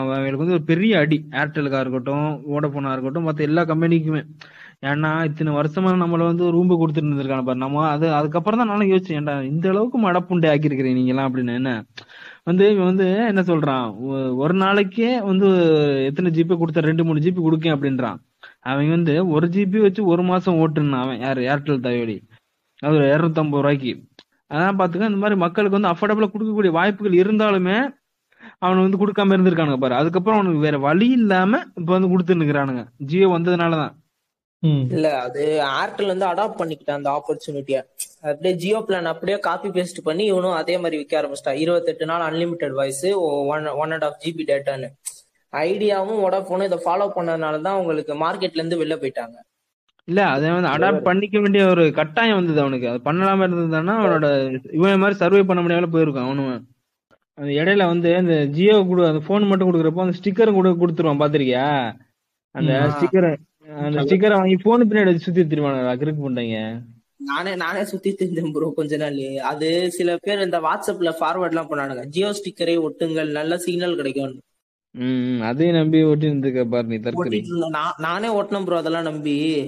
அவங்களுக்கு 0.00 0.42
வந்து 0.42 0.56
ஒரு 0.56 0.64
பெரிய 0.72 0.94
அடி. 0.98 1.18
ஏர்டெலுக்கா 1.40 1.78
இருக்கட்டும் 1.84 2.26
வோடஃபோனா 2.52 2.92
இருக்கட்டும் 2.94 3.26
மற்ற 3.28 3.40
எல்லா 3.48 3.62
கம்பெனிக்குமே 3.70 4.22
ஏன்னா 4.90 5.10
இத்தனை 5.28 5.50
வருஷமா 5.58 5.90
நம்மள 6.02 6.22
வந்து 6.30 6.44
ரூம்பு 6.56 6.74
கொடுத்துட்டு 6.80 7.10
இருந்திருக்காங்க 7.10 7.46
பாரு. 7.48 7.60
நம்ம 7.64 7.84
அது 7.94 8.06
அதுக்கப்புறம் 8.18 8.60
தான் 8.60 8.70
நானும் 8.72 8.90
யோசிச்சேன் 8.92 9.18
ஏன்டா 9.20 9.34
இந்த 9.50 9.66
அளவுக்கு 9.72 9.98
மடப்புண்டை 10.06 10.48
ஆக்கியிருக்கிறீங்க 10.52 10.98
நீங்க 11.00 11.12
எல்லாம் 11.14 11.28
அப்படின்னு. 11.28 11.54
என்ன? 11.60 11.70
வந்து 12.48 12.64
இவன் 12.74 12.90
வந்து 12.90 13.06
என்ன 13.30 13.42
சொல்றான்? 13.50 13.86
ஒரு 14.42 14.54
நாளைக்கே 14.64 15.10
வந்து 15.30 15.48
எத்தனை 16.08 16.30
ஜிபி 16.38 16.56
கொடுத்த 16.62 16.86
ரெண்டு 16.90 17.06
மூணு 17.08 17.24
ஜிபி 17.26 17.40
கொடுக்கேன் 17.46 17.76
அப்படின்றான். 17.76 18.18
அவன் 18.72 18.94
வந்து 18.96 19.14
ஒரு 19.36 19.46
ஜிபி 19.56 19.80
வச்சு 19.86 20.02
ஒரு 20.12 20.22
மாசம் 20.32 20.58
ஓட்டுனான் 20.64 21.04
அவன். 21.04 21.20
யார்? 21.26 21.40
ஏர்டெல் 21.52 21.84
தயோடி 21.88 22.16
அது 22.82 22.94
ஒரு 23.00 23.06
இரநூத்தம்பது 23.14 23.62
ரூபாய்க்கு. 23.64 23.92
அதான் 24.54 24.78
பாத்துக்க 24.80 25.10
இந்த 25.12 25.22
மாதிரி 25.24 25.36
மக்களுக்கு 25.44 25.78
வந்து 25.78 25.92
அஃபோர்டபுளா 25.92 26.28
கொடுக்கக்கூடிய 26.32 26.72
வாய்ப்புகள் 26.78 27.20
இருந்தாலுமே 27.22 27.76
அவனை 28.64 28.80
வந்து 28.86 29.00
கொடுக்காம 29.02 29.34
இருந்திருக்கானுங்க 29.36 29.80
பாரு. 29.84 29.94
அதுக்கப்புறம் 30.00 30.38
அவனுக்கு 30.38 30.66
வேற 30.66 30.76
வழி 30.88 31.08
இல்லாம 31.18 31.60
இப்ப 31.80 31.90
வந்து 31.96 32.10
கொடுத்துருக்கிறானுங்க 32.12 32.82
ஜியோ 33.10 33.28
வந்ததுனாலதான். 33.36 33.94
இல்ல 34.94 35.06
அது 35.24 35.42
ஏர்டெல் 35.80 36.12
வந்து 36.12 36.26
அடாப்ட் 36.30 36.60
பண்ணிக்கிட்டான் 36.60 36.98
அந்த 37.00 37.10
ஆப்பர்ச்சுனிட்டிய 37.16 37.78
அப்படியே 38.24 38.54
ஜியோ 38.62 38.78
பிளான் 38.86 39.12
அப்படியே 39.12 39.38
காப்பி 39.48 39.70
பேஸ்ட் 39.76 40.00
பண்ணி 40.04 40.24
இவனும் 40.24 40.58
அதே 40.60 40.76
மாதிரி 40.78 40.98
விற்க 41.00 41.14
ஆரம்பிச்சிட்டான் 41.20 41.60
இருபத்தெட்டு 41.64 42.10
நாள் 42.10 42.26
unlimited 42.28 42.76
voice 42.80 43.06
one 43.54 43.66
one 43.82 43.94
and 43.96 44.06
half 44.08 44.20
GB 44.24 44.44
டேட்டான்னு 44.50 44.88
ஐடியாவும் 45.52 46.20
வோடாஃபோனும் 46.24 46.68
இதை 46.68 46.78
ஃபாலோ 46.84 47.08
பண்ணதுனால 47.16 47.60
தான் 47.66 47.80
உங்களுக்கு 47.80 48.14
மார்க்கெட்ல 48.22 48.60
இருந்து 48.60 48.80
வெளில 48.80 48.96
போயிட்டாங்க. 49.02 49.36
இல்ல 50.08 50.20
அதை 50.34 50.46
வந்து 50.54 50.70
அடாப்ட் 50.72 51.06
பண்ணிக்க 51.08 51.36
வேண்டிய 51.42 51.64
ஒரு 51.74 51.84
கட்டாயம் 51.98 52.38
வந்தது 52.38 52.60
அவனுக்கு. 52.64 52.88
அது 52.92 52.98
பண்ணலாம 53.06 53.46
இருந்ததுன்னா 53.46 53.94
அவனோட 54.00 54.26
இவன் 54.78 55.02
மாதிரி 55.02 55.16
சர்வே 55.22 55.42
பண்ண 55.50 55.60
முடியாம 55.62 55.90
போயிருக்கான் 55.94 56.28
அவனும். 56.28 56.56
அந்த 57.38 57.50
இடையில 57.60 57.86
வந்து 57.92 58.08
இந்த 58.22 58.34
ஜியோ 58.56 58.74
கொடு 58.88 59.08
அந்த 59.10 59.20
போன் 59.28 59.48
மட்டும் 59.50 59.68
கொடுக்குறப்போ 59.68 60.04
அந்த 60.04 60.16
ஸ்டிக்கர் 60.18 60.58
கூட 60.58 60.70
கொடுத்துருவான் 60.82 61.22
பாத்திருக்கியா 61.22 61.66
அந்த. 62.54 62.72
ஸ்டிக்கர் 62.96 63.28
அந்த 63.68 64.02
ஸ்டிக்கரை 64.02 64.32
வாங்கி 64.32 64.56
போன் 64.56 64.88
பின்னாடி 64.88 65.04
வச்சு 65.04 65.32
சுத்தி 65.32 65.42
திருவானுங்க 65.42 65.96
கிறுக்கு 65.96 66.24
பண்ணிட்டாங்க. 66.24 66.82
நானே 67.16 67.54
நானே 67.54 67.84
சுத்தி 67.84 68.16
தெரிஞ்சேன் 68.18 68.52
ப்ரோ 68.52 68.72
கொஞ்ச 68.76 68.96
நாள். 68.96 69.36
அது 69.36 69.90
சில 69.90 70.16
பேர் 70.20 70.40
இந்த 70.40 70.60
வாட்ஸ்அப்ல 70.60 71.12
ஃபார்வர்ட் 71.20 71.48
எல்லாம் 71.48 71.70
பண்ணானுங்க 71.70 72.04
ஜியோ 72.04 72.30
ஸ்டிக்கரை 72.30 72.80
ஒட்டுங்கள் 72.80 73.30
நல்ல 73.30 73.58
சிக்னல் 73.58 73.96
கிடைக்கும். 73.96 74.40
ம் 74.90 75.40
அதையும் 75.42 75.76
நம்பி 75.76 76.02
ஓட்டி 76.02 76.26
இருந்துக்க 76.26 76.64
பாரு 76.64 76.86
நீ 76.86 76.98
தற்கொலை. 76.98 77.44
நான்- 77.70 78.00
நானே 78.00 78.40
ஓட்டினேன் 78.40 78.64
ப்ரோ 78.64 78.76
அதெல்லாம் 78.76 79.02
நம்பி. 79.02 79.64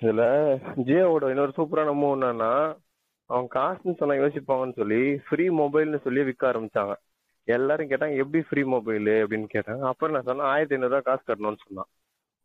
இதுல 0.00 0.56
ஜியோவோட 0.84 1.28
இன்னொரு 1.28 1.52
சூப்பரான 1.56 1.94
மூவ் 1.94 2.24
என்னன்னா 2.24 2.76
அவன் 3.24 3.48
காசுன்னு 3.54 3.96
சொன்னா 3.96 4.14
யோசிப்பாங்கன்னு 4.14 4.76
சொல்லி 4.76 5.20
ஃப்ரீ 5.28 5.48
மொபைல்னு 5.48 6.00
சொல்லி 6.02 6.22
விற்க 6.22 6.52
ஆரம்பிச்சாங்க. 6.52 6.94
எல்லாரும் 7.44 7.88
கேட்டாங்க 7.88 8.16
எப்படி 8.16 8.44
ஃப்ரீ 8.48 8.62
மொபைல் 8.62 9.06
அப்படின்னு 9.06 9.44
கேட்டாங்க. 9.54 9.78
அப்புறம் 9.78 10.14
நான் 10.14 10.24
சொன்னேன் 10.24 10.44
ஆயிரத்தி 10.44 10.76
ஐநூறுரூவா 10.76 11.02
காசு 11.02 11.22
கட்டணும்னு 11.26 11.56
சொன்னான். 11.66 11.88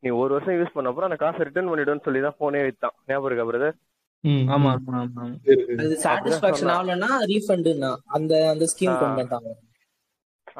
நீ 0.04 0.10
ஒரு 0.22 0.32
வருஷம் 0.34 0.58
யூஸ் 0.60 0.74
பண்ண 0.74 0.90
அப்புறம் 0.90 1.10
அந்த 1.10 1.20
காசை 1.24 1.46
ரிட்டர்ன் 1.48 1.70
பண்ணிடுன்னு 1.70 2.06
சொல்லி 2.06 2.22
தான் 2.22 2.40
போனே 2.40 2.62
வித்தான். 2.64 2.96
ஞாபகம் 3.08 3.30
இருக்கா 3.30 3.50
பிரதர் 3.50 3.76
ம், 4.24 4.46
ஆமா. 4.50 4.72
ஆமா. 4.98 5.24
அது 5.82 5.94
சாட்டிஸ்பாக்சன் 6.04 6.62
சொன்னா. 6.62 6.76
ஆகலன்னா 6.76 7.10
ரீஃபண்டுன்னா 7.32 7.92
அந்த 8.10 8.34
அந்த 8.50 8.66
ஸ்கீம். 8.66 8.98
கொண்டு 9.00 9.22
வந்தாங்க. 9.22 9.52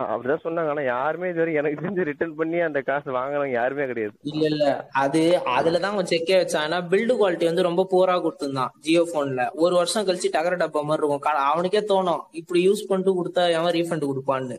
அப்படிதான் 0.04 0.44
சொன்னாங்க. 0.44 0.70
ஆனா 0.70 0.82
யாருமே 0.86 1.30
இது 1.30 1.40
வரைக்கும் 1.40 1.62
எனக்கு 1.62 1.82
தெரிஞ்சு 1.82 2.04
ரிட்டர்ன் 2.04 2.36
பண்ணி 2.36 2.60
அந்த 2.60 2.82
காசு 2.82 3.10
வாங்குறவங்க 3.12 3.52
யாருமே 3.52 3.86
கிடையாது. 3.86 4.16
இல்ல 4.24 4.44
இல்ல. 4.46 4.66
அது 4.94 5.22
அதுலதான் 5.54 5.94
அவன் 5.94 6.06
செக்கே 6.06 6.36
வச்சான். 6.38 6.64
ஆனா 6.64 6.78
பில்டு 6.84 7.14
குவாலிட்டி 7.14 7.46
வந்து 7.46 7.64
ரொம்ப 7.64 7.88
போரா 7.92 8.16
கொடுத்துருந்தான் 8.24 8.74
ஜியோ 8.80 9.04
போன்ல 9.14 9.44
ஒரு 9.56 9.76
வருஷம் 9.76 10.08
கழிச்சு 10.08 10.34
டகர 10.36 10.58
டப்பா 10.58 10.84
மாதிரி 10.84 11.04
இருக்கும். 11.04 11.44
அவனுக்கே 11.50 11.84
தோணும் 11.84 12.24
இப்படி 12.32 12.62
யூஸ் 12.70 12.88
பண்ணிட்டு 12.88 13.18
கொடுத்தா 13.20 13.46
எவன் 13.52 13.74
ரீஃபண்ட் 13.74 14.10
கொடுப்பான்னு. 14.12 14.58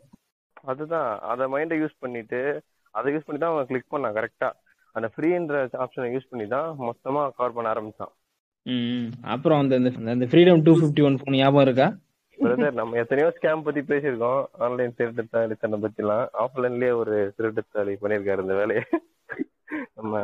அதுதான். 0.65 1.11
அதை 1.25 1.47
மைண்டை 1.47 1.79
யூஸ் 1.83 2.01
பண்ணிட்டு 2.01 2.41
அதை 2.95 3.09
யூஸ் 3.15 3.27
பண்ணி 3.27 3.41
தான் 3.41 3.53
அவன் 3.53 3.67
கிளிக் 3.67 3.93
பண்ணான் 3.93 4.17
கரெக்டா 4.19 4.49
அந்த 4.95 5.11
ஃப்ரீன்ற 5.13 5.55
ஆப்ஷனை 5.77 6.09
யூஸ் 6.15 6.31
பண்ணி 6.31 6.47
தான் 6.47 6.69
மொத்தமா 6.81 7.23
கவர் 7.37 7.53
பண்ண 7.53 7.73
ஆரம்பிச்சான். 7.73 8.13
அப்புறம் 9.25 9.61
அந்த 9.61 9.77
அந்த- 10.07 10.27
Freedom 10.27 10.63
two 10.63 10.73
fifty 10.75 11.03
one 11.05 11.17
phone 11.17 11.37
ஞாபகம் 11.37 11.63
இருக்கா? 11.63 11.87
பிரதர் 12.39 12.73
நம்ம 12.73 12.97
எத்தனையோ 12.97 13.33
ஸ்கேம் 13.37 13.63
பத்தி 13.63 13.81
பேசியிருக்கோம். 13.83 14.41
ஆன்லைன் 14.59 14.95
திருட்டுத்தாளித்தனை 14.99 15.77
பத்தி 15.81 16.03
எல்லாம் 16.03 16.29
ஆஃப்லைன்லயே 16.39 16.95
ஒரு 16.95 17.17
திருட்டுத்தாளி 17.39 17.95
பண்ணியிருக்காரு 18.03 18.41
இந்த 18.41 18.55
வேலையை. 18.55 18.85
நம்ம 19.95 20.15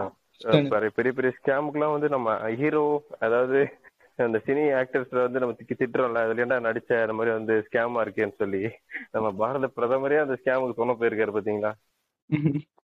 பெரிய 0.94 1.12
பெரிய 1.12 1.32
ஸ்கேமுக்குலாம் 1.38 1.92
வந்து 1.92 2.08
நம்ம 2.08 2.28
ஹீரோ 2.54 2.84
அதாவது 3.18 3.60
அந்த 4.16 4.38
சினி 4.46 4.62
ஆக்டர்ஸ்ல 4.80 5.20
வந்து 5.20 5.38
நம்ம 5.38 5.54
திக்கி 5.58 5.74
திட்டுறோம்ல 5.74 6.22
அதுல 6.24 6.42
என்ன 6.42 6.60
நடிச்ச 6.60 7.00
அந்த 7.00 7.12
மாதிரி 7.12 7.36
வந்து 7.36 7.54
ஸ்கேமா 7.66 8.00
இருக்கேன்னு 8.04 8.34
சொல்லி 8.34 8.62
நம்ம 9.10 9.32
பாரத 9.32 9.70
பிரதமரே 9.76 10.18
அந்த 10.20 10.36
ஸ்கேமுக்கு 10.40 10.72
சொன்ன 10.72 10.96
போயிருக்காரு 10.98 11.34
பாத்தீங்களா? 11.36 11.72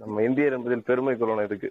நம்ம 0.00 0.22
இந்தியர் 0.28 0.56
என்பதில் 0.56 0.86
பெருமை 0.90 1.14
கொள்ளணும் 1.14 1.48
இதுக்கு. 1.48 1.70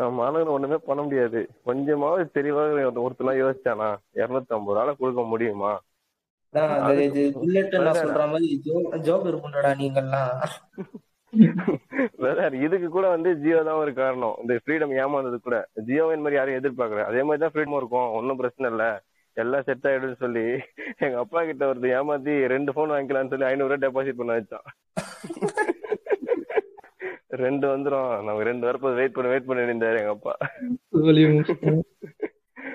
நம்ம 0.00 0.22
ஆளுங்க 0.26 0.54
ஒண்ணுமே 0.56 0.78
பண்ண 0.86 1.00
முடியாது. 1.06 1.40
கொஞ்சமாவது 1.68 2.24
தெளிவாக 2.36 2.84
ஒருத்தலாம் 3.06 3.40
யோசிச்சானா? 3.42 3.90
இருநூத்தி 4.20 4.54
ஐம்பது 4.58 4.78
ரூபாய் 4.78 5.00
கொடுக்க 5.02 5.24
முடியுமா 5.32 5.72
நான் 12.22 12.56
இதுக்கு 12.64 12.88
கூட 12.96 13.06
வந்து 13.14 13.30
ஜியோ 13.42 13.60
தான் 13.68 13.80
ஒரு 13.84 13.92
காரணம். 14.00 14.36
இந்த 14.42 14.58
ஃப்ரீடம் 14.62 14.92
ஏமாந்தது 15.02 15.38
கூட. 15.46 15.56
ஜியோவின் 15.88 16.22
மாதிரி 16.24 16.38
யாரும் 16.38 16.58
எதிர்பார்க்கல. 16.60 17.06
அதே 17.10 17.22
மாதிரி 17.28 17.42
தான் 17.44 17.54
ஃப்ரீடம் 17.54 17.78
இருக்கும். 17.80 18.08
ஒன்றும் 18.18 18.40
பிரச்சனை 18.42 18.70
இல்ல. 18.72 18.86
எல்லாம் 19.42 19.66
செட் 19.68 19.86
ஆயிடும்னு 19.90 20.22
சொல்லி 20.24 20.46
எங்க 21.04 21.16
அப்பா 21.22 21.40
கிட்ட 21.48 21.70
ஒருத்தர் 21.70 21.96
ஏமாத்தி 22.00 22.34
ரெண்டு 22.54 22.74
போன் 22.76 22.92
வாங்கிக்கலாம்னு 22.94 23.32
சொல்லி 23.34 23.50
ஐநூறு 23.50 23.70
ரூபாய் 23.72 23.84
டெபாசிட் 23.86 24.20
பண்ண 24.20 24.36
வச்சான். 24.38 24.68
ரெண்டு 27.36 27.78
வந்துரும். 27.78 28.24
நம்ம 28.24 28.42
ரெண்டு 28.42 28.66
வரப்போது 28.66 28.94
வெயிட் 28.94 29.12
பண்ணி 29.12 29.30
வெயிட் 29.30 29.46
பண்ணி 29.46 29.62
இருந்தாரு 29.62 29.98
எங்க 29.98 30.08
அப்பா. 30.08 30.36
சொல்லி. 31.42 31.82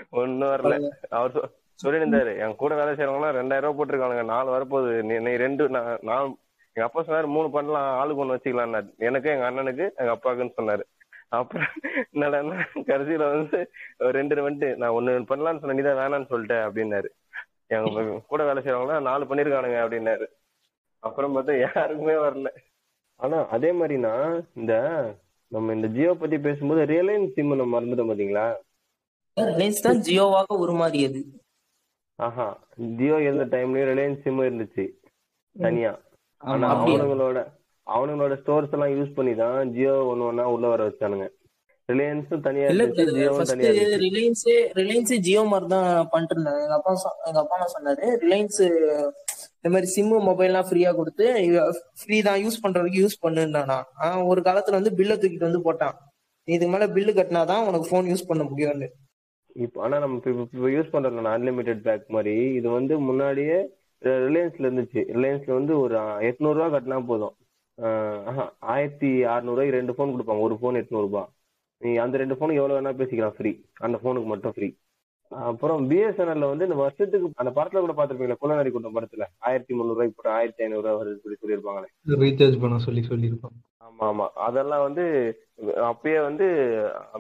ஒன்னும் 0.10 0.50
வரல. 0.50 0.90
அவர் 1.10 1.32
சொ- 1.32 1.52
சொல்லிட்டு 1.74 2.18
இருந்தாரு 2.18 2.40
என் 2.40 2.56
கூட 2.56 2.76
வேலை 2.76 2.94
செய்யறவங்க 2.94 3.28
ரெண்டாயிரம் 3.28 3.60
ரூபாய் 3.60 3.88
போட்டிருக்கானுங்க. 3.88 4.26
நாலு 4.26 4.58
வரப்போகுது. 4.58 5.22
நீ 5.22 5.36
ரெண்டு 5.36 5.70
நான் 5.70 6.38
எங்க 6.74 6.90
அப்பா 6.94 7.04
சொன்னாரு 7.04 7.28
மூணு 7.28 7.50
பண்ணலாம் 7.50 8.00
ஆளுக்கு 8.00 8.26
ஒண்ணு 8.26 8.38
வச்சுக்கலாம் 8.38 8.96
எனக்கு 8.98 9.30
எங்க 9.30 9.52
அண்ணனுக்கு 9.52 9.90
எங்க 9.96 10.16
அப்பாவுக்குன்னு 10.16 10.52
சொன்னாரு. 10.62 10.82
அப்புறம் 11.28 11.68
என்னடா 12.12 12.42
கடைசியில 12.76 13.30
வந்து 13.30 13.72
ஒரு 14.00 14.12
ரெண்டு 14.12 14.50
வந்துட்டு 14.50 14.76
நான் 14.76 14.92
ஒண்ணு 14.92 15.22
பண்ணலாம்னு 15.30 15.60
சொன்ன 15.60 15.74
நீதான் 15.74 16.12
வேணாம்னு 16.12 16.34
சொல்லிட்டேன் 16.34 16.72
அப்படின்னாரு. 16.72 17.06
எங்க 17.68 18.22
கூட 18.28 18.54
வேலை 18.54 18.64
செய்யறவங்க 18.64 19.02
நாலு 19.02 19.26
பண்ணிருக்கானுங்க 19.26 19.80
அப்படின்னாரு. 19.88 20.26
அப்புறம் 21.00 21.38
பார்த்தா 21.38 21.60
யாருக்குமே 21.60 22.14
வரல. 22.14 22.48
ஆனா 23.20 23.38
அதே 23.50 23.72
மாதிரினா 23.72 24.14
இந்த 24.56 24.74
நம்ம 25.52 25.74
இந்த 25.74 25.88
ஜியோ 25.96 26.12
பத்தி 26.14 26.38
பேசும்போது 26.40 26.82
ரியலைன்ஸ் 26.92 27.34
சிம் 27.36 27.54
நம்ம 27.54 27.72
மறந்துட்டோம் 27.76 28.12
பாத்தீங்களா? 28.12 28.48
ரிலையன்ஸ் 29.38 29.86
தான் 29.86 30.00
ஜியோவாக 30.08 30.58
உருமாறியது. 30.64 31.20
ஆஹா 32.20 32.48
ஜியோ 32.98 33.18
இருந்த 33.26 33.46
டைம்லயும் 33.54 33.90
ரிலையன்ஸ் 33.92 34.24
சிம் 34.24 34.46
இருந்துச்சு 34.48 34.86
தனியா. 35.56 35.92
ஆனா? 36.42 36.68
அவனுங்களோட 36.76 37.38
அவனுங்களோட 37.88 38.34
ஸ்டோர்ஸ் 38.42 38.74
எல்லாம் 38.76 38.96
யூஸ் 38.96 39.16
பண்ணி 39.18 39.34
தான் 39.36 39.72
ஜியோ 39.76 39.94
ஒன்னு 40.10 40.28
ஒன்னா 40.30 40.46
உள்ள 40.56 40.66
வர 40.74 40.82
வச்சானுங்க. 40.90 41.28
ரிலையன்ஸும் 41.90 42.44
தனியா 42.48 42.66
ரிலையன்ஸே 44.04 44.56
ரிலையன்ஸ் 44.80 45.14
ஜியோ 45.28 45.42
மாதிரி 45.52 45.68
தான் 45.76 45.88
பண்ணிட்டு 46.12 46.36
இருந்தாங்க. 46.36 46.62
எங்க 46.66 46.76
அப்பா 46.80 46.92
எங்க 47.30 47.40
அப்பா 47.44 47.58
சொன்னாரு? 47.76 48.06
ரிலையன்ஸ் 48.24 48.60
இந்த 49.60 49.70
மாதிரி 49.74 49.88
சிம்மு 49.96 50.18
மொபைல்லாம் 50.28 50.68
ஃப்ரீயா 50.68 50.92
கொடுத்து 50.98 51.26
ஃப்ரீ 52.02 52.18
தான் 52.28 52.40
யூஸ் 52.44 52.62
பண்றதுக்கு 52.64 53.02
யூஸ் 53.04 53.18
பண்ணுனானா? 53.26 53.78
ஒரு 54.32 54.42
காலத்துல 54.48 54.80
வந்து 54.80 54.94
பில்ல 55.00 55.18
தூக்கிட்டு 55.22 55.50
வந்து 55.50 55.66
போட்டான். 55.68 55.96
இதுக்கு 56.48 56.72
மேல 56.74 56.86
பில்லு 56.96 57.12
கட்டினாதான் 57.18 57.66
உனக்கு 57.70 57.90
ஃபோன் 57.90 58.10
யூஸ் 58.12 58.30
பண்ண 58.30 58.44
முடியும்னு. 58.52 58.88
இப்போ 59.64 59.78
ஆனா 59.86 59.96
நம்ம 60.04 60.18
இப்போ 60.52 60.70
யூஸ் 60.76 60.94
பண்றோம் 60.94 61.34
அன்லிமிட்டெட் 61.36 61.82
பேக் 61.88 62.06
மாதிரி 62.16 62.36
இது 62.60 62.68
வந்து 62.78 62.94
முன்னாடியே 63.08 63.58
ரிலையன்ஸ்ல 64.26 64.68
இருந்துச்சு. 64.68 65.02
ரிலையன்ஸ்ல 65.16 65.52
வந்து 65.60 65.74
ஒரு 65.84 65.96
எட்நூறு 66.30 66.70
கட்டினா 66.76 67.00
போதும். 67.12 67.36
ஆயிரத்தி 68.74 69.10
அறுநூறுவாய்க்கு 69.34 69.78
ரெண்டு 69.80 69.96
ஃபோன் 69.96 70.14
கொடுப்பாங்க. 70.14 70.46
ஒரு 70.48 70.56
ஃபோன் 70.62 70.80
எட்நூறுபா 70.82 71.24
நீ 71.82 71.92
அந்த 72.04 72.16
ரெண்டு 72.22 72.36
ஃபோனுக்கு 72.38 72.62
எவ்வளோ 72.62 72.78
வேணா 72.78 72.92
பேசிக்கலாம் 73.02 73.36
ஃப்ரீ 73.36 73.52
அந்த 73.88 73.98
ஃபோனுக்கு 74.02 74.30
மட்டும் 74.32 74.54
ஃப்ரீ 74.56 74.68
அப்புறம் 75.32 75.82
பிஎஸ்என்எல்ல 75.90 76.48
வந்து 76.52 76.66
இந்த 76.68 76.78
வருஷத்துக்கு 76.82 77.28
அந்த 77.42 77.52
படத்துல 77.58 77.82
கூட 77.84 77.94
பாத்திருப்பீங்களா 77.98 78.42
குலநரி 78.44 78.70
கூட்டம் 78.72 78.96
படத்துல? 78.96 79.26
ஆயிரத்தி 79.48 79.74
முந்நூறு 79.74 80.08
போட்டு 80.14 80.32
ஆயிரத்தி 80.38 80.64
ஐநூறு 80.64 80.82
ரூபாய் 80.82 81.00
வருது 81.00 81.22
சொல்லி 81.24 81.38
சொல்லியிருப்பாங்களே. 81.42 81.90
ரீசார்ஜ் 82.24 82.62
பண்ண 82.64 82.80
சொல்லி 82.88 83.02
சொல்லியிருப்பான் 83.10 83.56
ஆமா 83.88 84.06
ஆமா. 84.12 84.26
அதெல்லாம் 84.48 84.84
வந்து 84.88 85.04
அப்பயே 85.90 86.20
வந்து 86.28 86.46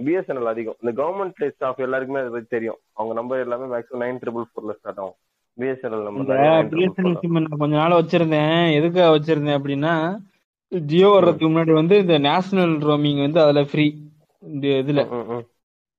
பிஎஸ்என்எல் 0.05 0.51
அதிகம். 0.53 0.77
இந்த 0.81 0.91
கவர்மெண்ட் 0.99 1.51
ஸ்டாஃப் 1.55 1.83
எல்லாருக்குமே 1.87 2.21
அதை 2.23 2.31
பத்தி 2.35 2.49
தெரியும். 2.55 2.79
அவங்க 2.93 3.13
நம்பர் 3.19 3.43
எல்லாமே 3.45 3.67
மேக்ஸிமம் 3.73 4.03
நைன் 4.05 4.21
ட்ரிபிள் 4.23 4.47
ஃபோர்ல 4.49 4.75
ஸ்டார்ட் 4.79 5.01
ஆகும். 5.03 5.17
பிஎஸ்என்எல் 5.57 6.07
நம்பர் 6.07 6.27
பிஎஸ்என்எல் 6.73 7.19
சிம் 7.21 7.39
கொஞ்ச 7.63 7.73
நாள் 7.75 7.97
வச்சிருந்தேன். 7.99 8.57
எதுக்காக 8.79 9.13
வச்சிருந்தேன் 9.15 9.59
அப்படின்னா 9.59 9.93
ஜியோ 10.71 11.07
வர்றதுக்கு 11.13 11.47
முன்னாடி 11.49 11.73
வந்து 11.73 11.95
இந்த 12.03 12.15
நேஷனல் 12.25 12.75
ரோமிங் 12.89 13.21
வந்து 13.25 13.41
அதுல 13.45 13.61
ஃப்ரீ 13.69 13.85
இந்த 14.43 14.67
இதுல. 14.83 15.01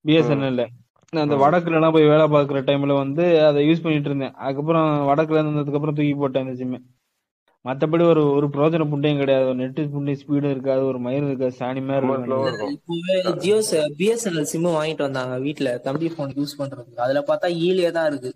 பிஎஸ்என்எல்ல 0.04 0.64
அந்த. 1.12 1.36
வடக்குல 1.42 1.78
எல்லாம் 1.78 1.94
போய் 1.94 2.10
வேலை 2.12 2.24
பார்க்குற 2.32 2.58
டைம்ல 2.66 2.94
வந்து 3.02 3.24
அதை 3.46 3.60
யூஸ் 3.68 3.82
பண்ணிட்டு 3.84 4.08
இருந்தேன். 4.10 4.34
அதுக்கப்புறம் 4.44 4.88
வடக்குல 5.08 5.40
இருந்ததுக்கு 5.42 5.78
அப்புறம் 5.78 5.96
தூக்கி 5.98 6.14
போட்டேன் 6.20 6.44
அந்த 6.44 6.54
சிம்ம 6.60 6.78
மத்தபடி 7.64 8.04
ஒரு 8.10 8.22
ஒரு 8.34 8.46
பிரோஜன 8.52 8.84
புண்டையும் 8.90 9.20
கிடையாது. 9.22 9.46
ஒரு 9.50 9.58
நெட் 9.62 9.80
புண்டை 9.94 10.12
ஸ்பீடும் 10.20 10.52
இருக்காது 10.54 10.82
ஒரு 10.90 10.98
மயிரும் 11.06 11.30
இருக்காது 11.30 11.54
சாணி 11.60 11.80
மாதிரி 11.88 12.06
ஜியோ 13.42 13.58
பிஎஸ்என்எல் 14.00 14.48
சிம் 14.52 14.68
வாங்கிட்டு 14.76 15.06
வந்தாங்க 15.06 15.34
வீட்ல. 15.46 15.70
தம்பி 15.86 16.08
போன் 16.18 16.36
யூஸ் 16.38 16.58
பண்றதுக்கு. 16.60 17.02
அதுல 17.06 17.22
பார்த்தா 17.30 17.48
ஈலியே 17.66 17.90
தான் 17.96 18.08
இருக்கு. 18.10 18.30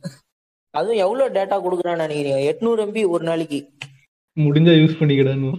அதுவும் 0.74 1.00
எவ்வளவு 1.04 1.34
டேட்டா 1.36 1.56
கொடுக்குறான்னு 1.66 2.04
நினைக்கிறீங்க? 2.06 2.40
எட்நூறு 2.50 2.82
எம்பி 2.86 3.04
ஒரு 3.14 3.24
நாளைக்கு. 3.30 3.60
முடிஞ்சா 4.36 4.74
யூஸ் 4.82 4.98
பண்ணிக்கிடான்னு 5.00 5.52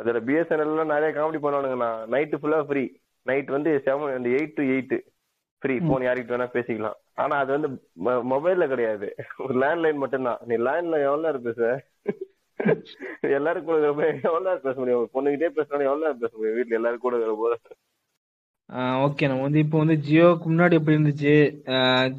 அதுல 0.00 0.18
பிஎஸ்என்எல் 0.28 0.92
நிறைய 0.94 1.10
காமெடி 1.18 1.40
பண்ணுவானுங்கண்ணா. 1.44 1.90
நைட்டு 2.14 2.40
ஃபுல்லா 2.40 2.60
ஃப்ரீ 2.70 2.84
நைட் 3.26 3.50
வந்து 3.56 3.70
செவன் 3.86 4.16
அந்த 4.18 4.30
eight 4.38 4.56
to 4.58 4.64
eight 4.74 4.96
free 5.66 5.76
phone 5.88 6.04
யார்கிட்ட 6.06 6.32
வேணா 6.34 6.46
பேசிக்கலாம். 6.56 6.98
ஆனா 7.22 7.34
அது 7.42 7.50
வந்து 7.54 7.68
மொபைல்ல 8.32 8.64
கிடையாது. 8.72 9.06
ஒரு 9.44 9.54
லேண்ட்லைன் 9.62 10.02
மட்டும்தான். 10.02 10.40
நீ 10.48 10.54
லேண்ட்லைன் 10.66 11.06
எவ்வளவு 11.06 11.24
நேரம் 11.26 11.46
பேச 11.46 11.60
எல்லாரும் 13.36 13.66
கூட 13.66 13.78
எவ்வளவு 14.28 14.62
பேச 14.66 14.74
முடியும்? 14.80 15.10
பொண்ணுகிட்டே 15.14 15.48
பேசணும் 15.56 15.88
எவ்வளவு 15.88 16.20
பேச 16.22 16.32
முடியும்? 16.36 16.56
வீட்டுல 16.58 16.78
எல்லாரும் 16.80 17.04
கூட 17.06 17.16
போது 17.42 17.58
ஓகே 19.06 19.28
நம்ம 19.30 19.44
வந்து 19.46 19.60
இப்போ 19.64 19.78
வந்து 19.82 19.96
ஜியோக்கு 20.06 20.46
முன்னாடி 20.52 20.76
எப்படி 20.78 20.96
இருந்துச்சு? 20.96 21.34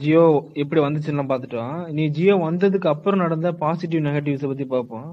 ஜியோ 0.02 0.26
எப்படி 0.64 0.82
வந்துச்சுன்னு 0.84 1.26
பார்த்துட்டோம். 1.32 1.80
நீ 1.98 2.04
ஜியோ 2.18 2.36
வந்ததுக்கு 2.46 2.88
அப்புறம் 2.94 3.24
நடந்த 3.26 3.50
பாசிட்டிவ் 3.64 4.06
நெகட்டிவ்ஸை 4.08 4.50
பத்தி 4.52 4.68
பார்ப்போம். 4.76 5.10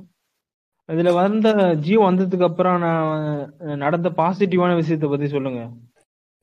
இதுல 0.88 1.12
வந்த 1.22 1.48
ஜியோ 1.86 2.00
வந்ததுக்கு 2.10 2.48
அப்புறம் 2.50 2.78
நான் 2.86 3.80
நடந்த 3.84 4.08
பாசிட்டிவான 4.20 4.76
விஷயத்தை 4.82 5.08
பத்தி 5.14 5.28
சொல்லுங்க. 5.36 5.62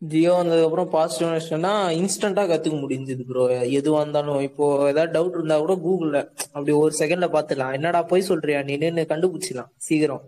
ஜியோ 0.02 0.32
வந்ததுக்கப்புறம் 0.38 0.90
பாசிட்டிவ் 0.90 1.32
விஷயம்னா 1.32 1.72
இன்ஸ்டண்டா 1.98 2.44
கத்துக்க 2.52 2.78
முடிஞ்சது 2.84 3.24
ப்ரோ 3.26 3.44
எதுவா 3.80 4.00
இருந்தாலும் 4.00 4.40
இப்போ 4.42 4.66
ஏதாவது 4.92 5.12
டவுட் 5.18 5.36
இருந்தா 5.38 5.58
கூட 5.60 5.74
கூகுள்ல 5.84 6.20
அப்படி 6.54 6.72
ஒரு 6.72 6.94
செகண்ட்ல 7.00 7.28
பாத்துக்கலாம் 7.36 7.74
என்னடா 7.74 8.02
போய் 8.04 8.30
சொல்றியா? 8.30 8.60
நீன்னு 8.70 9.04
கண்டுபிடிச்சிடலாம் 9.12 9.70
சீக்கிரம். 9.88 10.24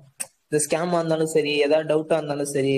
இந்த 0.48 0.60
ஸ்கேமா 0.66 0.98
இருந்தாலும் 1.00 1.32
சரி 1.36 1.54
ஏதாவது 1.66 1.88
டவுட்டா 1.94 2.18
இருந்தாலும் 2.20 2.46
சரி 2.46 2.76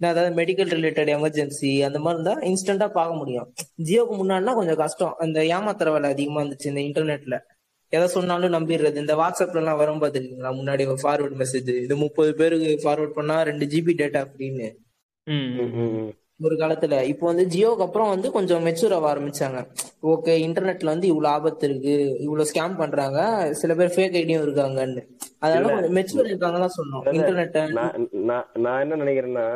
இல்லை 0.00 0.10
ஏதாவது 0.10 0.30
மெடிக்கல் 0.40 0.70
ரிலேட்டட் 0.76 1.10
எமர்ஜென்சி 1.16 1.70
அந்த 1.86 1.98
மாதிரி 1.98 2.18
இருந்தா 2.18 2.34
இன்ஸ்டண்டா 2.50 2.88
பார்க்க 2.98 3.14
முடியும். 3.14 3.48
ஜியோக்கு 3.88 4.14
முன்னாடினா 4.20 4.54
கொஞ்சம் 4.60 4.80
கஷ்டம். 4.82 5.14
இந்த 5.20 5.40
ஏமாத்துற 5.54 5.92
வேலை 5.92 6.10
அதிகமா 6.10 6.42
இருந்துச்சு 6.42 6.70
இந்த 6.72 6.80
இன்டர்நெட்ல 6.80 7.38
எதை 7.92 8.06
சொன்னாலும் 8.08 8.54
நம்பிடுறது. 8.56 8.96
இந்த 8.96 9.14
வாட்ஸ்அப்ல 9.16 9.62
எல்லாம் 9.62 9.76
வரும் 9.76 10.02
பாத்துருக்கீங்களா 10.02 10.52
முன்னாடி 10.60 10.84
ஃபார்வர்ட் 11.02 11.36
மெசேஜ் 11.42 11.72
இது 11.86 11.96
முப்பது 11.96 12.34
பேருக்கு 12.34 12.78
ஃபார்வர்ட் 12.84 13.16
பண்ணா 13.18 13.42
ரெண்டு 13.42 13.66
ஜிபி 13.66 13.94
டேட்டா 14.02 14.22
அப்படின்னு 14.26 14.68
ஒரு 16.46 16.54
காலத்துல. 16.60 16.94
இப்போ 17.10 17.24
வந்து 17.30 17.44
ஜியோக்கு 17.54 17.84
அப்புறம் 17.86 18.10
வந்து 18.12 18.28
கொஞ்சம் 18.36 18.62
மெச்சூர் 18.66 18.94
ஆக 18.96 19.06
ஆரம்பிச்சாங்க. 19.10 19.58
ஓகே 20.12 20.34
இன்டர்நெட்ல 20.44 20.92
வந்து 20.92 21.10
இவ்வளவு 21.10 21.32
ஆபத்து 21.32 21.66
இருக்கு 21.68 21.94
இவ்வளவு 22.26 22.48
ஸ்கேம் 22.50 22.78
பண்றாங்க 22.78 23.18
சில 23.60 23.74
பேர் 23.80 23.92
ஃபேக் 23.96 24.16
ஐடியும் 24.20 24.44
இருக்காங்கன்னு. 24.46 25.02
அதனால 25.44 25.90
மெச்சூர் 25.96 26.30
இருக்காங்க 26.30 26.60
தான் 26.64 26.76
சொன்னோம். 26.78 27.04
இன்டர்நெட்டை 27.18 27.64
நான் 28.68 28.80
என்ன 28.84 29.00
நினைக்கிறேன்னா 29.02 29.46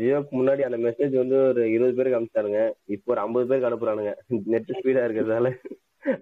ஜியோக்கு 0.00 0.34
முன்னாடி 0.40 0.64
அந்த 0.68 0.80
மெசேஜ் 0.86 1.16
வந்து 1.22 1.38
ஒரு 1.48 1.64
இருபது 1.76 1.96
பேருக்கு 1.98 2.18
அனுப்பிச்சானுங்க. 2.20 2.62
இப்போ 2.96 3.14
ஒரு 3.14 3.22
ஐம்பது 3.24 3.48
பேருக்கு 3.48 3.70
அனுப்புறானுங்க. 3.70 4.14
நெட் 4.54 4.76
ஸ்பீடா 4.80 5.06
இருக்கிறதால. 5.08 5.50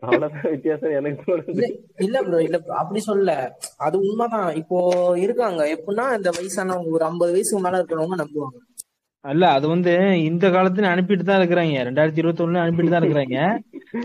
அவ்வளவுதான் 0.07 0.53
வித்தியாசம் 0.55 0.97
எனக்கு 0.99 1.23
தோணுது. 1.29 1.53
இல்ல 1.53 1.69
இல்ல 2.07 2.19
ப்ரோ 2.27 2.41
இல்ல 2.49 2.59
அப்படி 2.81 3.01
சொல்லல. 3.07 3.33
அது 3.87 3.97
உண்மைதான். 4.07 4.51
இப்போ 4.61 4.79
இருக்காங்க. 5.25 5.63
எப்படின்னா 5.77 6.05
இந்த 6.19 6.31
வயசானவங்க 6.37 6.99
ஒரு 6.99 7.05
ஐம்பது 7.09 7.35
வயசுக்கு 7.37 7.65
மேல 7.65 7.81
இருக்கிறவங்க 7.81 8.19
நம்புவாங்க. 8.23 8.59
அல்ல 9.31 9.43
அது 9.57 9.67
வந்து 9.73 9.93
இந்த 10.31 10.45
காலத்துல 10.55 10.89
அனுப்பிட்டு 10.95 11.25
தான் 11.27 11.41
இருக்கிறாங்க. 11.41 11.83
ரெண்டாயிரத்தி 11.89 12.21
இருபத்தி 12.23 12.43
ஒண்ணுல 12.45 12.63
அனுப்பிட்டு 12.65 12.93
தான் 12.95 13.05
இருக்கிறாங்க. 13.05 13.39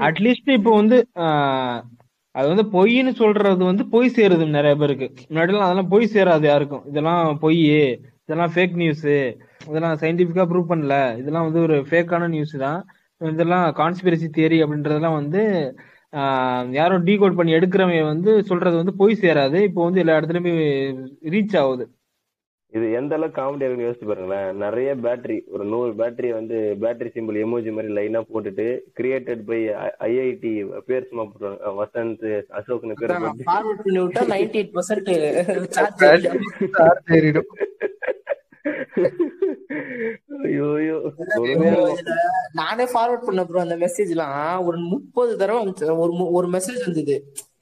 அட்லீஸ்ட் 0.07 0.51
இப்போ 0.57 0.71
வந்து 0.81 0.97
அது 2.39 2.47
வந்து 2.51 2.65
பொய்ன்னு 2.75 3.11
சொல்றது 3.21 3.63
வந்து 3.69 3.83
பொய் 3.93 4.13
சேருது 4.17 4.45
நிறைய 4.57 4.73
பேருக்கு. 4.81 5.07
முன்னாடிலாம் 5.29 5.67
அதெல்லாம் 5.67 5.91
பொய் 5.93 6.11
சேராது 6.15 6.45
யாருக்கும். 6.51 6.83
இதெல்லாம் 6.91 7.39
பொய் 7.43 7.61
இதெல்லாம் 8.25 8.53
ஃபேக் 8.53 8.75
நியூஸ் 8.81 9.07
இதெல்லாம் 9.69 9.97
சயின்டிபிக்கா 10.01 10.45
ப்ரூவ் 10.51 10.71
பண்ணல. 10.71 10.95
இதெல்லாம் 11.21 11.45
வந்து 11.47 11.61
ஒரு 11.67 11.75
ஃபேக்கான 11.89 12.27
நியூஸ் 12.35 12.55
தான். 12.65 12.79
இதெல்லாம் 13.21 13.65
கான்ஸ்பிரசி 13.81 14.27
தியரி 14.37 14.57
அப்படின்றதெல்லாம் 14.63 15.19
வந்து 15.21 15.41
யாரும் 16.79 17.05
டீகோட் 17.07 17.37
பண்ணி 17.39 17.51
எடுக்கிறவங்க 17.57 18.03
வந்து 18.13 18.31
சொல்றது 18.49 18.75
வந்து 18.81 18.93
பொய் 19.01 19.21
சேராது. 19.23 19.57
இப்போ 19.69 19.81
வந்து 19.87 20.01
எல்லா 20.03 20.17
இடத்துலயுமே 20.19 20.53
ரீச் 21.33 21.55
ஆகுது. 21.61 21.85
இது 22.73 22.85
எந்த 22.99 23.15
அளவுக்கு 23.15 23.39
காமெடி 23.39 23.65
இருக்குன்னு 23.65 23.87
யோசிச்சு 23.87 24.07
பாருங்களேன். 24.09 24.49
நிறைய 24.63 24.89
பேட்டரி 25.03 25.37
ஒரு 25.53 25.63
நூறு 25.73 25.91
பேட்டரி 25.99 26.29
வந்து 26.37 26.57
பேட்டரி 26.83 27.09
சிம்பிள் 27.15 27.37
எமோஜி 27.43 27.71
மாதிரி 27.75 27.93
லைனா 27.97 28.21
போட்டுட்டு 28.31 28.65
கிரியேட்டட் 28.99 29.43
பை 29.49 29.59
ஐஐடி 30.07 30.51
பேர் 30.89 31.07
சும்மா 31.09 31.25
போட்டுருவாங்க. 31.25 31.73
வசந்த் 31.81 32.27
அசோக்னு 32.59 32.99
பேர் 32.99 33.15
ஐயோ 40.47 40.67
நானே 42.59 42.85
ஃபார்வர்ட் 42.93 43.27
பண்ண 43.27 43.41
ப்ரோ 43.45 43.59
அந்த 43.65 43.75
மெசேஜ்லாம் 43.83 44.63
ஒரு 44.67 44.77
முப்பது 44.93 45.31
தடவை. 45.37 45.59
ஒரு 46.03 46.13
ஒரு 46.37 46.47
மெசேஜ் 46.55 46.81
வந்தது. 46.85 47.15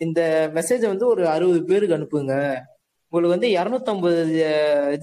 இந்த 0.06 0.22
மெசேஜ் 0.56 0.86
வந்து 0.92 1.06
ஒரு 1.08 1.24
அறுபது 1.36 1.62
பேருக்கு 1.64 1.98
அனுப்புங்க. 1.98 2.36
உங்களுக்கு 3.16 3.36
வந்து 3.36 3.50
இரநூத்தம்பது 3.58 4.22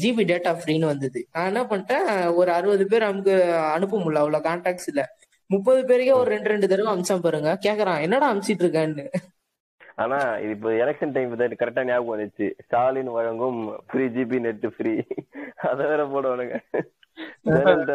ஜிபி 0.02 0.24
டேட்டா 0.30 0.52
ஃப்ரீன்னு 0.60 0.90
வந்தது. 0.92 1.20
நான் 1.34 1.50
என்ன 1.50 1.60
பண்ணிட்டேன் 1.70 2.08
ஒரு 2.40 2.50
அறுபது 2.56 2.84
பேர் 2.92 3.06
நமக்கு 3.08 3.34
அனுப்ப 3.76 4.00
முடியல 4.04 4.22
அவ்வளவு 4.22 4.46
கான்டாக்ட்ஸ் 4.48 4.88
இல்ல. 4.92 5.02
முப்பது 5.50 5.80
பேருக்கே 5.90 6.14
ஒரு 6.20 6.28
ரெண்டு 6.34 6.50
ரெண்டு 6.52 6.70
தடவை 6.72 6.90
அமிச்சான் 6.92 7.24
பாருங்க. 7.26 7.50
கேக்குறான் 7.66 8.02
என்னடா 8.06 8.30
அமிச்சிட்டு 8.32 8.64
இருக்கேன்னு? 8.64 9.04
ஆனா 10.02 10.18
இது 10.42 10.52
இப்போ 10.56 10.70
எலெக்ஷன் 10.82 11.14
டைம் 11.14 11.32
தான் 11.40 11.60
கரெக்டா 11.62 11.82
ஞாபகம் 11.88 12.12
வந்துச்சு. 12.12 12.46
ஸ்டாலின் 12.64 13.10
வழங்கும் 13.16 13.58
ஃப்ரீ 13.88 14.04
ஜிபி 14.14 14.38
நெட் 14.46 14.66
ஃப்ரீ 14.76 14.92
அத 15.70 15.80
வேற 15.90 16.04
போடுவானுங்க. 16.14 16.56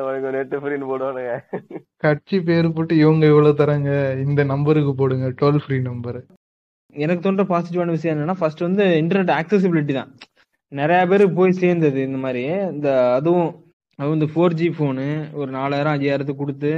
வழங்கும் 0.08 0.36
நெட் 0.38 0.56
ஃப்ரீன்னு 0.64 0.90
போடுவானுங்க. 0.92 1.34
கட்சி 2.06 2.40
பேர் 2.50 2.76
போட்டு 2.78 2.96
இவங்க 3.04 3.26
இவ்வளவு 3.32 3.60
தராங்க 3.62 3.92
இந்த 4.26 4.44
நம்பருக்கு 4.54 4.94
போடுங்க. 5.02 5.30
டோல் 5.42 5.62
ஃப்ரீ 5.64 5.80
நம்பர் 5.90 6.20
எனக்கு 6.96 7.24
தோன்ற 7.26 7.44
பாசிட்டிவான 7.52 7.94
விஷயம் 7.96 8.14
என்னன்னா 8.16 8.36
ஃபர்ஸ்ட் 8.40 8.68
வந்து 8.68 8.84
இன்டர்நெட் 9.02 9.34
ஆக்சசிபிலிட்டி 9.40 9.94
தான். 10.00 10.12
நிறைய 10.72 11.02
பேர் 11.12 11.24
போய் 11.40 11.60
சேர்ந்தது 11.64 12.00
இந்த 12.08 12.20
மாதிரி. 12.26 12.44
இந்த 12.74 12.88
அதுவும் 13.18 13.50
அதுவும் 14.00 14.18
இந்த 14.20 14.28
ஃபோர் 14.34 14.56
ஜி 14.60 14.68
ஃபோனு 14.78 15.06
ஒரு 15.40 15.50
நாலாயிரம் 15.58 15.96
ஐயாயிரத்துக்கு 15.98 16.44
கொடுத்து 16.44 16.72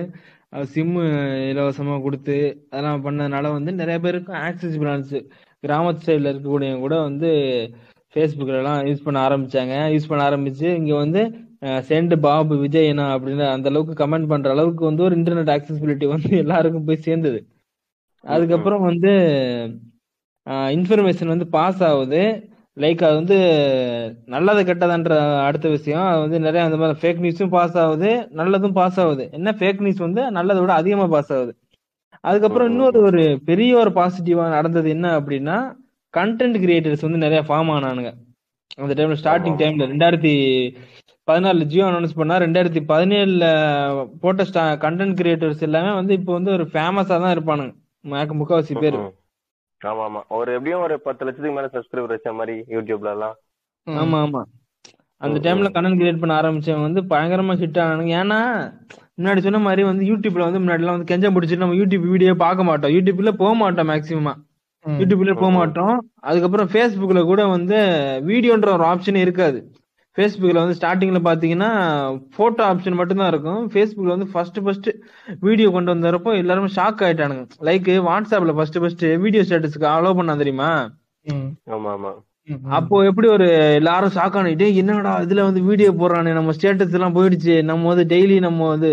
சிம்மு 0.74 1.04
இலவசமாக 1.52 2.02
கொடுத்து 2.06 2.36
அதெல்லாம் 2.72 3.04
பண்ணதுனால 3.06 3.52
வந்து 3.58 3.72
நிறைய 3.82 3.98
பேருக்கும் 4.06 4.40
ஆக்சசிபிள் 4.48 4.90
ஆனிச்சு 4.94 5.20
கிராமத்து 5.64 6.06
சைடில் 6.08 6.32
இருக்கக்கூடியவங்க 6.32 6.84
கூட 6.86 6.96
வந்து 7.08 7.30
ஃபேஸ்புக்கிலலாம் 8.14 8.80
யூஸ் 8.90 9.06
பண்ண 9.08 9.18
ஆரம்பிச்சாங்க. 9.28 9.76
யூஸ் 9.96 10.10
பண்ண 10.12 10.22
ஆரம்பித்து 10.30 10.68
இங்கே 10.80 10.96
வந்து 11.04 11.22
சென்ட் 11.90 12.16
பாபு 12.26 12.56
விஜயனா 12.64 13.06
அப்படின்னு 13.16 13.46
அந்த 13.56 13.70
அளவுக்கு 13.72 13.96
கமெண்ட் 14.04 14.32
பண்ற 14.32 14.50
அளவுக்கு 14.56 14.84
வந்து 14.90 15.06
ஒரு 15.08 15.16
இன்டர்நெட் 15.20 15.54
ஆக்சசிபிலிட்டி 15.56 16.06
வந்து 16.14 16.30
எல்லாருக்கும் 16.44 16.88
போய் 16.90 17.06
சேர்ந்தது. 17.08 17.40
அதுக்கப்புறம் 18.24 18.86
வந்து 18.90 19.12
இன்ஃபர்மேஷன் 20.50 21.34
வந்து 21.34 21.48
பாஸ் 21.48 21.84
ஆகுது. 21.84 22.22
லைக் 22.78 23.02
அது 23.06 23.16
வந்து 23.16 23.38
நல்லது 24.26 24.62
கெட்டதுன்ற 24.64 25.14
அடுத்த 25.48 25.70
விஷயம். 25.70 26.06
அது 26.06 26.20
வந்து 26.20 26.40
நிறைய 26.40 26.66
அந்த 26.66 26.78
மாதிரி 26.78 26.98
ஃபேக் 27.02 27.24
நியூஸும் 27.26 27.50
பாஸ் 27.50 27.78
ஆகுது. 27.78 28.12
நல்லதும் 28.40 28.72
பாஸ் 28.72 29.00
ஆகுது. 29.00 29.30
என்ன 29.32 29.56
ஃபேக் 29.60 29.82
நியூஸ் 29.82 29.98
வந்து? 29.98 30.32
நல்லதை 30.32 30.62
விட 30.62 30.74
அதிகமா 30.74 31.08
பாஸ் 31.08 31.34
ஆகுது. 31.34 31.54
அதுக்கப்புறம் 32.22 32.70
இன்னொரு 32.70 33.02
ஒரு 33.02 33.40
பெரிய 33.46 33.78
ஒரு 33.78 33.90
பாசிட்டிவா 33.90 34.46
நடந்தது 34.50 34.90
என்ன 34.90 35.20
அப்படின்னா 35.20 35.58
கண்டென்ட் 36.18 36.58
கிரியேட்டர்ஸ் 36.66 37.06
வந்து 37.08 37.18
நிறைய 37.18 37.42
ஃபார்ம் 37.48 37.72
ஆனானுங்க. 37.76 38.12
அந்த 38.78 38.94
டைம்ல 38.98 39.18
ஸ்டார்டிங் 39.22 39.60
டைம்ல 39.62 39.86
ரெண்டாயிரத்தி 39.94 40.34
பதினாலுல 41.32 41.64
ஜியோ 41.64 41.86
அனௌன்ஸ் 41.86 42.16
பண்ணா 42.16 42.36
ரெண்டாயிரத்தி 42.38 42.82
பதினேழுல 42.92 43.46
போட்ட 44.22 44.44
ஸ்டா 44.44 44.64
கண்டென்ட் 44.86 45.16
கிரியேட்டர்ஸ் 45.20 45.62
எல்லாமே 45.68 45.92
வந்து 45.94 46.14
இப்போ 46.14 46.34
வந்து 46.34 46.52
ஒரு 46.52 46.64
ஃபேமஸா 46.74 47.18
தான் 47.24 47.34
இருப்பானுங்க. 47.38 47.74
மேக்க 48.02 48.36
முக்காவாசி 48.36 48.80
பேர். 48.80 49.00
ஆமா 49.82 50.04
ஆமா 50.06 50.22
ஒரு 50.38 50.50
எப்படியும் 50.56 50.86
ஒரு 50.86 50.96
பத்து 51.06 51.26
லட்சத்துக்கு 51.26 51.58
மேல 51.58 51.70
சப்ஸ்கிரைபர் 51.74 52.16
வச்ச 52.16 52.32
மாதிரி 52.40 52.56
யூடியூப்ல 52.76 53.12
எல்லாம் 53.16 53.36
ஆமா 53.88 54.18
ஆமா. 54.24 54.42
அந்த 55.22 55.38
டைம்ல 55.46 55.68
ம். 55.68 55.74
கண்டென்ட் 55.76 56.00
கிரியேட் 56.00 56.22
பண்ண 56.22 56.34
ஆரம்பிச்சவங்க 56.38 56.88
வந்து 56.88 57.02
பயங்கரமா 57.12 57.54
ஹிட் 57.62 57.80
ஆனானுங்க. 57.84 58.14
ஏன்னா 58.20 58.40
முன்னாடி 59.18 59.40
சொன்ன 59.46 59.62
மாதிரி 59.66 59.82
வந்து 59.88 60.04
யூடியூப்ல 60.10 60.46
வந்து 60.48 60.62
முன்னாடி 60.62 60.84
எல்லாம் 60.84 60.98
வந்து 60.98 61.10
கெஞ்சம் 61.12 61.36
பிடிச்சிட்டு 61.36 61.64
நம்ம 61.64 61.78
யூடியூப் 61.80 62.06
வீடியோ 62.12 62.34
பார்க்க 62.44 62.70
மாட்டோம். 62.70 62.94
யூடியூப்ல 62.96 63.32
போக 63.42 63.54
மாட்டோம் 63.56 63.90
மேக்சிமமா 63.92 64.34
யூடியூப்ல 64.86 65.32
போக 65.36 65.52
மாட்டோம். 65.58 65.96
அதுக்கப்புறம் 66.22 66.70
ஃபேஸ்புக்ல 66.72 67.22
கூட 67.26 67.42
வந்து 67.48 67.78
வீடியோன்ற 68.30 68.70
ஒரு 68.78 68.86
ஆப்ஷன் 68.92 69.24
இருக்காது. 69.24 69.60
ஃபேஸ்புக்ல 70.18 70.62
வந்து 70.64 70.78
ஸ்டார்டிங்ல 70.80 71.20
பாத்தீங்கன்னா 71.28 71.70
போட்டோ 72.38 72.62
ஆப்ஷன் 72.70 72.98
மட்டும் 73.00 73.22
தான் 73.22 73.32
இருக்கும். 73.34 73.62
ஃபேஸ்புக்ல 73.74 74.16
வந்து 74.16 74.30
ஃபர்ஸ்ட் 74.34 74.60
ஃபர்ஸ்ட் 74.66 74.90
வீடியோ 75.46 75.68
கொண்டு 75.76 75.94
வந்தப்போ 75.94 76.32
எல்லாருமே 76.42 76.70
ஷாக் 76.78 77.04
ஆயிட்டானுங்க. 77.08 77.44
லைக் 77.70 77.90
வாட்ஸ்அப்ல 78.10 78.56
ஃபர்ஸ்ட் 78.58 78.80
ஃபர்ஸ்ட் 78.84 79.06
வீடியோ 79.26 79.44
ஸ்டேட்டஸ்க்கு 79.48 79.88
அலோவ் 79.96 80.20
பண்ணா 80.20 80.36
தெரியுமா? 80.44 80.72
ஆமா 81.76 81.92
ஆமா. 81.98 82.12
அப்போ 82.78 82.96
எப்படி 83.08 83.28
ஒரு 83.34 83.48
எல்லாரும் 83.80 84.14
ஷாக் 84.16 84.38
ஆனிட்டு 84.40 84.68
என்னடா 84.82 85.12
இதுல 85.26 85.44
வந்து 85.48 85.62
வீடியோ 85.68 85.90
போடுறானே 86.00 86.32
நம்ம 86.38 86.54
ஸ்டேட்டஸ் 86.58 86.96
எல்லாம் 86.98 87.18
போயிடுச்சு. 87.18 87.56
நம்ம 87.70 87.88
வந்து 87.92 88.06
டெய்லி 88.14 88.38
நம்ம 88.48 88.68
வந்து 88.74 88.90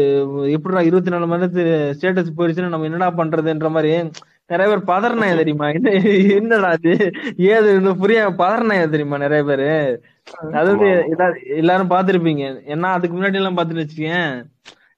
எப்படிடா 0.56 0.82
இருபத்தி 0.88 1.12
நாலு 1.14 1.28
மணி 1.30 1.42
நேரத்து 1.42 1.64
ஸ்டேட்டஸ் 1.98 2.36
போயிடுச்சுன்னா 2.38 2.72
நம்ம 2.74 2.88
என்னடா 2.90 3.08
பண்றதுன்ற 3.20 3.70
மாதிரி 3.76 3.92
நிறைய 4.46 4.76
பேர் 4.76 4.96
பதறினாய 4.96 5.36
தெரியுமா? 5.36 5.70
என்ன 5.70 5.90
என்னடா 6.34 6.68
அது 6.68 7.10
ஏது 7.36 7.74
இன்னும் 7.74 7.98
புரிய 7.98 8.30
பதறினாய 8.38 8.88
தெரியுமா 8.88 9.18
நிறைய 9.18 9.44
பேரு? 9.44 10.02
அதாவது 10.52 10.84
எல்லா- 10.84 11.56
எல்லாரும் 11.56 11.90
பாத்திருப்பீங்க 11.90 12.60
ஏன்னா 12.66 12.80
அதுக்கு 12.80 13.22
முன்னாடி 13.22 13.34
எல்லாம் 13.34 13.56
பாத்துட்டு 13.56 13.84
வச்சுக்கேன் 13.84 14.44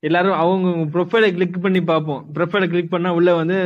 எல்லாரும் 0.00 0.32
அவங்க 0.32 0.98
ப்ரொஃபைலை 0.98 1.32
கிளிக் 1.32 1.62
பண்ணி 1.62 1.80
பார்ப்போம். 1.80 2.26
ப்ரொஃபைலை 2.34 2.68
கிளிக் 2.68 2.90
பண்ணா 2.90 3.14
உள்ள 3.14 3.34
வந்து 3.34 3.58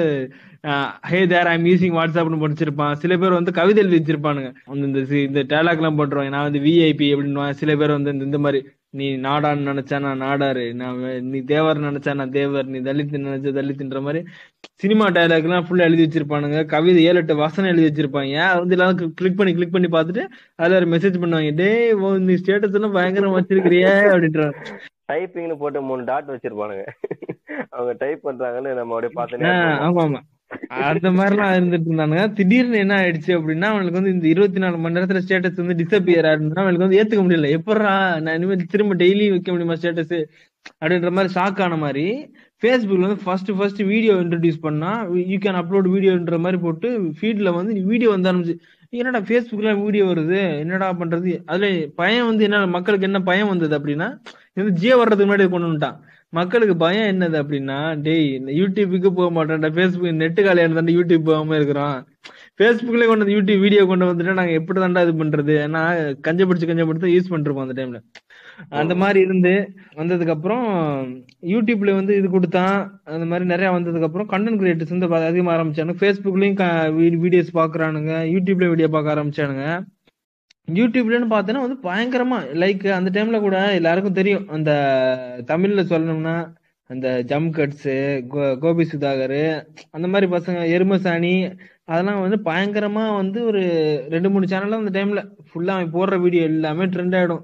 ஹே 1.02 1.26
தேர் 1.26 1.46
ஐம் 1.46 1.64
யூசிங் 1.64 1.98
வாட்ஸ்அப்னு 1.98 2.44
படிச்சிருப்பான். 2.44 2.92
சில 2.92 3.16
பேர் 3.16 3.30
வந்து 3.30 3.52
கவிதை 3.52 3.84
எழுதி 3.84 4.12
வச்சிருப்பானுங்க. 4.12 4.52
இந்த 4.74 4.98
இந்த 5.16 5.40
டேலாக் 5.40 5.76
எல்லாம் 5.76 5.98
போட்டுருவாங்க 5.98 6.28
நான் 6.28 6.42
வந்து 6.42 6.58
விஐபி 6.58 7.02
அப்படின்னு 7.02 7.50
சில 7.50 7.76
பேர் 7.76 7.90
வந்து 7.90 8.12
இந்த- 8.12 8.24
இந்த 8.24 8.38
மாதிரி 8.38 8.68
நீ 8.90 9.16
நாடான்னு 9.16 9.66
நினைச்சா 9.70 10.00
நான் 10.00 10.22
நாடாரு. 10.22 10.72
நான் 10.72 11.22
நீ 11.22 11.40
தேவர் 11.40 11.80
நினைச்சா 11.80 12.14
நான் 12.14 12.30
தேவர். 12.30 12.66
நீ 12.66 12.78
தலித் 12.78 13.14
நினைச்சா 13.14 13.52
தலித்ன்ற 13.52 14.00
மாதிரி 14.00 14.24
சினிமா 14.82 15.06
டயலாக் 15.08 15.46
எல்லாம் 15.48 15.66
ஃபுல்லா 15.66 15.86
எழுதி 15.88 16.04
வச்சிருப்பானுங்க. 16.06 16.64
கவிதை 16.64 17.02
ஏழு 17.04 17.16
எட்டு 17.16 17.34
வசனம் 17.36 17.70
எழுதி 17.70 17.86
வச்சிருப்பாங்க. 17.88 18.38
அது 18.48 18.58
வந்து 18.58 18.76
எல்லாரும் 18.76 19.12
கிளிக் 19.14 19.36
பண்ணி 19.36 19.52
கிளிக் 19.52 19.74
பண்ணி 19.74 19.88
பார்த்துட்டு 19.88 20.22
அதுல 20.54 20.76
ஒரு 20.76 20.86
மெசேஜ் 20.86 21.20
பண்ணுவாங்க. 21.22 21.50
டேய் 21.54 21.92
உன் 22.06 22.24
நீ 22.24 22.34
ஸ்டேட்டஸ் 22.34 22.76
எல்லாம் 22.78 22.96
பயங்கரமா 22.96 23.36
வச்சிருக்கிறியே 23.38 23.92
அப்படின்றாங்க. 24.14 24.58
டைப்பிங்னு 25.12 25.56
போட்டு 25.62 25.80
மூணு 25.82 26.02
டாட் 26.04 26.30
வச்சிருப்பானுங்க. 26.30 26.84
அவங்க 27.70 27.92
டைப் 27.98 28.28
பண்றாங்கன்னு 28.28 28.74
நம்ம 28.80 28.94
அப்படியே 28.94 29.12
பார்த்துனே 29.18 29.50
ஆஹ் 29.52 29.64
இருப்போம். 29.70 29.96
ஆமா 29.96 30.04
ஆமா 30.06 30.20
அந்த 30.88 31.10
மாதிரிலாம் 31.10 31.52
இருந்துட்டு 31.58 31.86
இருந்தானுங்க. 31.88 32.24
திடீர்னு 32.38 32.78
என்ன 32.78 32.94
ஆயிடுச்சு 33.02 33.30
அப்படின்னா 33.36 33.68
அவனுக்கு 33.72 33.98
வந்து 33.98 34.12
இந்த 34.16 34.26
இருபத்தி 34.28 34.58
நாலு 34.58 34.78
மணி 34.78 34.96
நேரத்துல 34.98 35.20
ஸ்டேட்டஸ் 35.26 35.60
வந்து 35.62 35.78
டிசப்பியர் 35.82 36.28
ஆயிருந்தா 36.30 36.62
அவனுக்கு 36.64 36.86
வந்து 36.86 36.98
ஏத்துக்க 36.98 37.22
முடியல. 37.26 37.50
எப்படா 37.58 37.94
நான் 38.20 38.36
இனிமேல் 38.36 38.70
திரும்ப 38.74 38.96
டெய்லி 39.04 39.28
வைக்க 39.30 39.52
முடியுமா 39.52 39.78
ஸ்டேட்டஸ் 39.80 40.16
அப்படின்ற 40.80 41.10
மாதிரி 41.10 41.34
ஷாக் 41.36 41.62
ஆன 41.62 41.76
மாதிரி 41.76 42.06
ஃபேஸ்புக்கில் 42.62 43.06
வந்து 43.06 43.22
ஃபர்ஸ்ட் 43.24 43.50
ஃபர்ஸ்ட் 43.58 43.80
வீடியோ 43.92 44.14
இன்ட்ரடியூஸ் 44.24 44.58
பண்ணால் 44.66 45.00
யூ 45.32 45.38
கேன் 45.44 45.58
அப்லோட் 45.62 45.88
வீடியோன்ற 45.94 46.36
மாதிரி 46.44 46.58
போட்டு 46.66 46.88
ஃபீட்ல 47.18 47.50
வந்து 47.58 47.74
வீடியோ 47.90 48.10
வந்து 48.14 48.30
ஆரம்பிச்சு 48.30 48.56
என்னடா 48.92 49.20
ஃபேஸ்புக்கில் 49.28 49.78
வீடியோ 49.84 50.04
வருது 50.10 50.40
என்னடா 50.62 50.88
பண்றது? 51.00 51.30
அதுல 51.50 51.68
பயம் 52.00 52.26
வந்து 52.30 52.42
என்ன 52.48 52.58
மக்களுக்கு 52.76 53.08
என்ன 53.10 53.20
பயம் 53.28 53.50
வந்தது 53.52 53.74
அப்படின்னா 53.78 54.08
இது 54.54 54.60
வந்து 54.62 54.74
ஜியோ 54.80 54.96
வர்றதுக்கு 55.00 55.28
முன்னாடி 55.28 55.46
கொண்டு 55.54 55.68
வந்துட்டான். 55.68 55.96
மக்களுக்கு 56.32 56.74
பயம் 56.82 57.08
என்னது 57.12 57.36
அப்படின்னா 57.42 57.78
டேய் 58.04 58.26
இந்த 58.38 58.50
யூடியூபுக்கு 58.60 59.10
போக 59.18 59.28
மாட்டேன்டா 59.36 59.70
ஃபேஸ்புக் 59.76 60.20
நெட்டு 60.22 60.42
காலியான 60.46 60.76
தாண்டா 60.78 60.94
யூடியூப் 60.98 61.28
போகாம 61.30 61.56
இருக்கிறோம் 61.60 61.96
ஃபேஸ்புக்லேயே 62.58 63.08
கொண்டு 63.10 63.24
வந்து 63.24 63.36
யூடியூப் 63.36 63.64
வீடியோ 63.66 63.82
கொண்டு 63.90 64.08
வந்துட்டு 64.10 64.38
நாங்கள் 64.40 64.58
எப்படி 64.60 64.78
தாண்டா 64.84 65.02
இது 65.06 65.14
பண்றது? 65.22 65.54
ஏன்னா 65.66 65.82
கஞ்ச 66.26 66.40
பிடிச்சி 66.48 66.68
கஞ்ச 66.70 66.84
பிடிச்சு 66.88 67.14
யூஸ் 67.16 67.32
பண்ணிருப்போம் 67.32 67.66
அந்த 67.66 67.76
டைம்ல 67.80 68.00
அந்த 68.80 68.94
மாதிரி 69.02 69.20
இருந்து 69.26 69.52
வந்ததுக்கு 70.00 70.34
அப்புறம் 70.36 70.66
யூடியூப்ல 71.52 71.94
வந்து 72.00 72.12
இது 72.20 72.28
கொடுத்தான். 72.34 72.76
அந்த 73.14 73.26
மாதிரி 73.30 73.46
நிறைய 73.52 73.70
வந்ததுக்கு 73.76 74.08
அப்புறம் 74.08 74.30
கண்டென்ட் 74.32 74.60
கிரியேட்டர்ஸ் 74.62 74.94
வந்து 74.94 75.10
அதிகமா 75.30 75.54
ஆரம்பிச்சானுங்க. 75.56 75.98
ஃபேஸ்புக்லயும் 76.02 77.20
வீடியோஸ் 77.24 77.52
பாக்குறானுங்க. 77.60 78.14
யூடியூப்ல 78.34 78.68
வீடியோ 78.74 78.88
பார்க்க 78.96 79.14
ஆரம்பிச்சானுங்க. 79.16 79.66
யூடியூப்லன்னு 80.78 81.28
பார்த்தோன்னா 81.34 81.62
வந்து 81.66 81.78
பயங்கரமா 81.88 82.36
லைக் 82.62 82.84
அந்த 82.98 83.10
டைம்ல 83.14 83.38
கூட 83.46 83.56
எல்லாருக்கும் 83.78 84.18
தெரியும். 84.20 84.44
அந்த 84.56 84.70
தமிழ்ல 85.52 85.82
சொல்லணும்னா 85.92 86.36
அந்த 86.90 87.08
ஜம் 87.30 87.50
கட்ஸ் 87.56 87.92
கோபி 88.62 88.84
சுதாகர் 88.92 89.40
அந்த 89.96 90.06
மாதிரி 90.12 90.26
பசங்க 90.34 90.62
எருமசாணி 90.76 91.34
அதெல்லாம் 91.92 92.20
வந்து 92.24 92.38
பயங்கரமா 92.50 93.04
வந்து 93.20 93.38
ஒரு 93.50 93.62
ரெண்டு 94.14 94.28
மூணு 94.32 94.50
சேனல்ல 94.52 94.80
அந்த 94.82 94.92
டைம்ல 94.98 95.22
ஃபுல்லா 95.48 95.74
அவன் 95.76 95.94
போடுற 95.96 96.16
வீடியோ 96.24 96.42
எல்லாமே 96.50 96.84
ட்ரெண்ட் 96.94 97.16
ஆயிடும். 97.18 97.42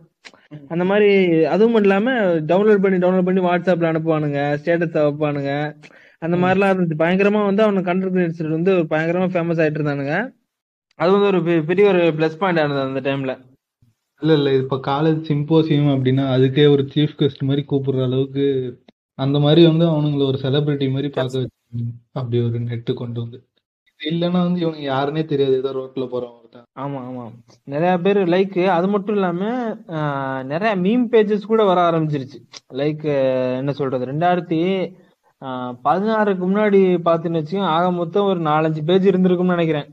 அந்த 0.53 0.85
மாதிரி 0.85 1.09
அதுவும் 1.45 1.75
இல்லாம 1.75 2.11
டவுன்லோட் 2.51 2.83
பண்ணி 2.83 2.99
டவுன்லோட் 2.99 3.25
பண்ணி 3.25 3.41
வாட்ஸ்அப்ல 3.41 3.91
அனுப்புவானுங்க 3.91 4.41
ஸ்டேட்டஸ் 4.61 4.97
வைப்பானுங்க. 4.99 5.51
அந்த 6.19 6.37
மாதிரிலாம் 6.37 6.73
இருந்துச்சு. 6.75 6.97
பயங்கரமா 6.99 7.45
வந்து 7.45 7.63
அவனுக்கு 7.63 7.91
கண்டென்ட் 7.91 8.49
வந்து 8.51 8.73
ஒரு 8.75 8.87
பயங்கரமா 8.91 9.29
ஃபேமஸ் 9.35 9.61
ஆயிட்டு 9.65 9.79
இருந்தானுங்க. 9.81 10.15
அது 10.95 11.11
வந்து 11.13 11.27
ஒரு 11.27 11.65
பெரிய 11.65 11.89
ஒரு 11.89 11.99
ப்ளஸ் 11.99 12.39
பாயிண்ட் 12.39 12.61
ஆனது 12.61 12.81
அந்த 12.81 13.01
டைம்ல 13.01 13.35
இல்ல 14.23 14.33
இல்ல. 14.33 14.55
இப்ப 14.55 14.77
காலேஜ் 14.87 15.21
சிம்போசியம் 15.29 15.91
அப்படின்னா 15.95 16.25
அதுக்கே 16.37 16.71
ஒரு 16.71 16.83
சீஃப் 16.95 17.19
கெஸ்ட் 17.19 17.43
மாதிரி 17.43 17.65
கூப்பிடுற 17.71 18.03
அளவுக்கு 18.03 18.47
அந்த 19.15 19.39
மாதிரி 19.39 19.67
வந்து 19.67 19.85
அவனுங்களை 19.87 20.25
ஒரு 20.27 20.39
செலிபிரிட்டி 20.43 20.91
மாதிரி 20.91 21.09
பார்க்க 21.09 21.39
வச்சு 21.39 21.85
அப்படி 22.13 22.39
ஒரு 22.41 22.59
நெட்டு 22.61 22.93
கொண்டு 22.95 23.21
வந்து. 23.21 23.39
இல்லன்னா 24.01 24.41
வந்து 24.43 24.61
இவனுக்கு 24.61 24.85
யாருன்னே 24.89 25.23
தெரியாது. 25.25 25.55
ஏதோ 25.57 25.71
ரோட்ல 25.77 26.05
போறவங்க 26.09 26.37
ஆமா 26.77 26.99
ஆமா. 27.07 27.25
நிறைய 27.65 27.93
பேர் 27.99 28.21
லைக் 28.33 28.57
அது 28.75 28.87
மட்டும் 28.89 29.17
இல்லாம 29.17 29.41
ஆஹ், 29.97 30.43
நிறைய 30.45 30.73
மீம் 30.79 31.05
பேஜஸ் 31.13 31.47
கூட 31.47 31.63
வர 31.65 31.79
ஆரம்பிச்சிருச்சு. 31.89 32.39
லைக் 32.73 33.05
என்ன 33.61 33.73
சொல்றது? 33.73 34.11
ரெண்டாயிரத்தி 34.11 34.61
ஆஹ், 35.43 35.73
பதினாறுக்கு 35.85 36.45
முன்னாடி 36.47 36.79
பாத்துன்னு 37.05 37.41
வச்சுக்கோங்க 37.41 37.75
ஆக 37.75 37.91
மொத்தம் 37.93 38.29
ஒரு 38.29 38.41
நாலஞ்சு 38.47 38.81
பேஜ் 38.85 39.11
இருந்திருக்கும்னு 39.11 39.57
நினைக்கிறேன். 39.57 39.89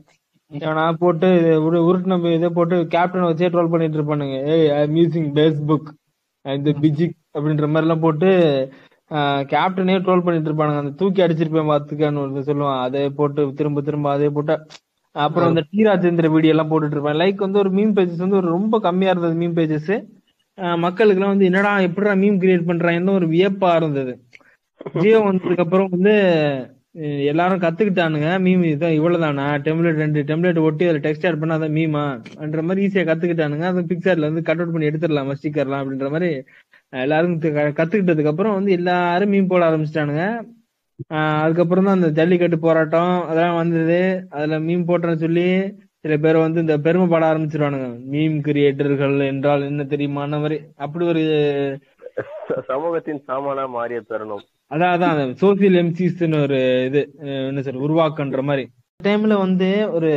நான் 0.76 0.98
போட்டு 0.98 1.28
ஒரு 1.64 1.78
உருட்டின 1.86 2.16
இதை 2.32 2.48
போட்டு 2.50 2.76
கேப்டன் 2.86 3.28
வச்சே 3.28 3.48
ட்ரோல் 3.48 3.70
பண்ணிட்டு 3.70 3.98
இருப்பானுங்க. 3.98 4.36
ஏய் 4.52 4.68
ஐ 4.72 4.82
யூசிங் 4.96 5.30
பேஸ்புக் 5.36 5.88
இந்த 6.44 6.70
பிஜிக் 6.82 7.16
அப்படின்ற 7.34 7.66
மாதிரி 7.68 7.86
எல்லாம் 7.86 8.04
போட்டு 8.04 8.28
கேப்டனே 9.52 9.94
ட்ரோல் 10.04 10.24
பண்ணிட்டு 10.24 10.48
இருப்பானுங்க 10.50 10.82
அந்த 10.82 10.92
தூக்கி 11.00 11.20
அடிச்சிருப்பேன் 11.24 11.70
பாத்துக்கான்னு 11.72 12.22
ஒரு 12.24 12.42
சொல்லுவான். 12.48 12.80
அதே 12.86 13.02
போட்டு 13.18 13.42
திரும்ப 13.60 13.82
திரும்ப 13.88 14.10
அதே 14.16 14.28
போட்டு 14.36 14.54
அப்புறம் 15.16 15.48
அந்த 15.48 15.62
டி 15.70 15.82
ராஜேந்திர 15.84 16.28
வீடியோ 16.30 16.52
எல்லாம் 16.54 16.70
போட்டுட்டு 16.70 16.96
இருப்பேன் 16.96 17.20
லைக் 17.20 17.44
வந்து 17.44 17.60
ஒரு 17.62 17.70
மீம் 17.70 17.94
பேஜஸ் 17.96 18.24
வந்து 18.24 18.40
ஒரு 18.40 18.48
ரொம்ப 18.56 18.78
கம்மியா 18.86 19.12
இருந்தது 19.12 19.36
மீம் 19.42 19.56
பேஜஸ் 19.58 19.94
மக்களுக்கு 20.84 21.20
எல்லாம் 21.20 21.34
வந்து 21.34 21.48
என்னடா 21.50 21.70
எப்படிடா 21.86 22.12
மீம் 22.22 22.40
கிரியேட் 22.42 22.68
பண்றாங்கன்னு 22.68 23.16
ஒரு 23.18 23.26
வியப்பா 23.28 23.70
இருந்தது. 23.80 24.12
ஜியோ 24.94 25.18
வந்ததுக்கு 25.26 25.64
அப்புறம் 25.64 25.90
வந்து 25.94 26.14
எல்லாரும் 27.30 27.62
கத்துக்கிட்டானுங்க. 27.64 28.28
மீம் 28.44 28.62
இதான் 28.72 28.96
இவ்வளவுதானா? 28.98 29.46
டெம்ப்ளேட் 29.66 30.00
ரெண்டு 30.02 30.20
டெம்ப்ளேட் 30.30 30.60
ஒட்டி 30.66 30.84
அதில் 30.90 31.04
டெக்ஸ்ட் 31.06 31.26
ஆட் 31.28 31.40
பண்ணா 31.40 31.56
அதான் 31.58 31.76
மீமா 31.78 32.04
மாதிரி 32.68 32.84
ஈஸியா 32.86 33.04
கத்துக்கிட்டானுங்க. 33.10 33.66
அது 33.72 33.88
பிக்சர்ல 33.90 34.28
வந்து 34.30 34.42
கட் 34.48 34.60
அவுட் 34.60 34.74
பண்ணி 34.74 34.90
எடுத்துடலாம் 34.90 35.32
ஸ்டிக்கர்லாம் 35.40 35.82
அப்படின்ற 35.82 36.10
மாதிரி 36.14 36.30
எல்லாரும் 37.04 37.36
கத்துக்கிட்டதுக்கு 37.80 38.32
அப்புறம் 38.32 38.56
வந்து 38.58 38.72
எல்லாரும் 38.78 39.32
மீன் 39.34 39.50
போட 39.52 39.62
ஆரம்பிச்சிட்டானுங்க. 39.70 40.24
அதுக்கப்புறம் 41.42 41.86
தான் 41.88 41.96
அந்த 41.98 42.08
ஜல்லிக்கட்டு 42.18 42.58
போராட்டம் 42.66 43.12
அதெல்லாம் 43.30 43.60
வந்தது. 43.62 43.98
அதுல 44.36 44.58
மீன் 44.68 44.86
போட்டேன்னு 44.90 45.24
சொல்லி 45.24 45.46
சில 46.04 46.16
பேர் 46.24 46.36
வந்து 46.44 46.62
இந்த 46.64 46.74
பெருமை 46.86 47.06
பாட 47.12 47.24
ஆரம்பிச்சிருவானுங்க. 47.32 47.88
மீம் 48.12 48.36
கிரியேட்டர்கள் 48.48 49.16
என்றால் 49.32 49.68
என்ன 49.70 49.84
தெரியுமான 49.92 50.38
மாதிரி 50.42 50.58
அப்படி 50.84 51.04
ஒரு 51.12 51.22
சமூகத்தின் 52.68 53.20
சாமானா 53.28 53.64
மாறிய 53.76 53.98
தருணம். 54.10 54.44
அதான் 54.74 54.92
அதான் 54.94 55.32
சோசியல் 55.42 55.76
எம்சிஸ்ன்னு 55.82 56.38
ஒரு 56.46 56.58
இது 56.88 57.00
என்ன 57.50 57.62
சார் 57.66 57.82
உருவாக்கன்ற 57.86 58.42
மாதிரி. 58.50 58.64
டைம்ல 59.00 59.34
வந்து 59.44 59.68
ஒரு 59.96 60.10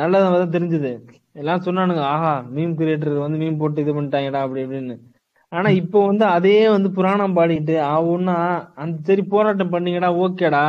நல்லதா 0.00 0.30
தான் 0.36 0.54
தெரிஞ்சது. 0.56 0.90
எல்லாம் 1.40 1.64
சொன்னானுங்க 1.66 2.02
ஆஹா 2.14 2.32
மீன் 2.56 2.74
கிரியேட்டர் 2.78 3.24
வந்து 3.24 3.40
மீன் 3.42 3.60
போட்டு 3.60 3.82
இது 3.84 3.94
பண்ணிட்டாங்கடா 3.96 4.40
அப்படி 4.44 4.64
இப்படின்னு. 4.64 4.96
ஆனா 5.52 5.68
இப்போ 5.80 5.98
வந்து 6.06 6.24
அதே 6.36 6.58
வந்து 6.76 6.88
புராணம் 6.96 7.36
பாடிட்டு 7.36 7.74
ஆவுன்னா 7.96 8.36
அந்த 8.82 8.96
சரி 9.08 9.22
போராட்டம் 9.34 9.72
பண்ணீங்கடா 9.74 10.10
ஓகேடா. 10.24 10.64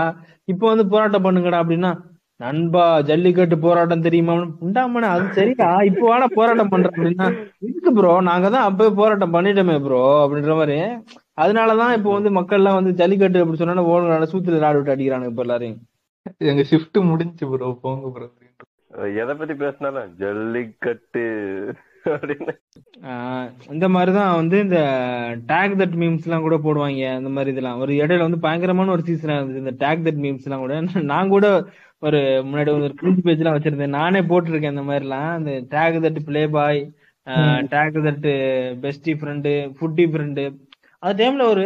இப்போ 0.53 0.65
வந்து 0.71 0.85
போராட்டம் 0.93 1.25
பண்ணுங்கடா 1.27 1.61
அப்படின்னா 1.63 1.91
நண்பா 2.39 2.83
ஜல்லிக்கட்டு 3.09 3.55
போராட்டம் 3.63 4.03
தெரியுமா? 4.07 4.33
உண்டாமனே 4.65 5.07
அது 5.13 5.23
சரிடா. 5.37 5.69
இப்போ 5.89 6.03
வாடா 6.09 6.27
போராட்டம் 6.35 6.71
பண்ற 6.73 6.89
அப்படின்னா 6.91 7.27
இருக்கு 7.67 7.91
ப்ரோ 7.97 8.11
நாங்க 8.29 8.47
தான் 8.55 8.67
அப்பவே 8.69 8.91
போராட்டம் 8.99 9.33
பண்ணிட்டோமே 9.35 9.77
ப்ரோ 9.85 10.01
அப்படின்ற 10.23 10.55
மாதிரி. 10.59 10.77
அதனாலதான் 11.43 11.95
இப்போ 11.97 12.11
வந்து 12.17 12.31
மக்கள் 12.37 12.61
எல்லாம் 12.61 12.77
வந்து 12.79 12.93
ஜல்லிக்கட்டு 13.01 13.41
அப்படி 13.43 13.61
சொன்னா 13.61 13.87
ஓடுறாங்க 13.93 14.27
சூத்துல 14.33 14.61
ராடு 14.65 14.79
விட்டு 14.79 14.93
அடிக்கிறானுங்க 14.95 15.33
இப்ப 15.33 15.45
எல்லாரையும். 15.47 15.79
எங்க 16.51 16.63
ஷிஃப்ட் 16.71 16.99
முடிஞ்சு 17.11 17.45
ப்ரோ 17.53 17.69
போங்க 17.85 18.11
ப்ரோ 18.15 18.27
எதை 19.21 19.33
பத்தி 19.39 19.53
பேசினாலும் 19.63 20.13
ஜல்லிக்கட்டு. 20.21 21.25
அப்படின்னு. 22.15 22.53
இந்த 23.71 23.89
மாதிரிதான் 23.89 24.35
வந்து 24.35 24.59
இந்த 24.59 24.79
டேக் 25.47 25.75
தட் 25.81 25.97
மீம்ஸ் 26.01 26.25
எல்லாம் 26.27 26.45
கூட 26.47 26.57
போடுவாங்க 26.65 27.15
அந்த 27.15 27.29
மாதிரி 27.29 27.51
இதெல்லாம். 27.51 27.79
ஒரு 27.79 27.93
இடையில 27.93 28.25
வந்து 28.27 28.39
பயங்கரமான 28.39 28.91
ஒரு 28.91 29.03
சீசன் 29.09 29.35
இருந்துச்சு 29.37 29.61
இந்த 29.63 29.73
டேக் 29.85 30.05
தட் 30.07 30.21
மீம்ஸ் 30.25 30.45
எல்லாம் 30.47 30.63
கூட. 30.65 31.01
நான் 31.01 31.33
கூட 31.35 31.65
ஒரு 31.99 32.17
முன்னாடி 32.17 32.71
ஒரு 32.77 32.93
கிரிஞ்ச் 33.01 33.23
பேஜ் 33.23 33.37
எல்லாம் 33.37 33.57
வச்சிருந்தேன். 33.57 33.95
நானே 33.99 34.21
போட்டிருக்கேன் 34.21 34.73
இந்த 34.75 34.85
மாதிரி 34.89 35.05
எல்லாம் 35.05 35.45
இந்த 35.45 35.53
tag 35.77 36.03
that 36.05 36.23
playboy 36.47 36.79
tag 37.73 37.97
that 38.07 38.27
bestie 38.83 39.13
friend 39.19 39.51
foodie 39.77 40.05
friend 40.11 40.43
அந்த 40.99 41.15
டைம்ல 41.23 41.43
ஒரு 41.49 41.65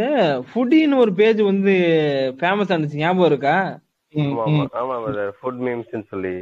ஃபுட்டின்னு 0.49 0.95
ஒரு 0.97 1.11
பேஜ் 1.13 1.41
வந்து 1.41 1.73
ஃபேமஸ் 2.39 2.71
ஆனிச்சு 2.75 3.01
ஞாபகம் 3.03 3.25
இருக்கா? 3.25 3.57
ஆமா 4.13 4.63
ஃபுட் 5.41 5.59
மீம்ஸ்னு 5.65 6.03
சொல்லி. 6.09 6.35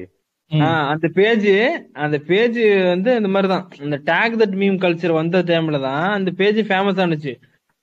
அந்த 0.87 1.07
பேஜ் 1.07 1.47
அந்த 1.93 2.17
பேஜ் 2.17 2.59
வந்து 2.85 3.15
இந்த 3.15 3.27
மாதிரிதான். 3.27 3.69
இந்த 3.79 3.97
டேக் 4.05 4.35
தட் 4.41 4.57
மீம் 4.61 4.77
கல்ச்சர் 4.77 5.13
வந்த 5.13 5.39
டைம்ல 5.39 5.81
தான் 5.81 6.09
அந்த 6.09 6.31
பேஜ் 6.31 6.71
ஃபேமஸ் 6.71 7.01
ஆனுச்சு. 7.05 7.35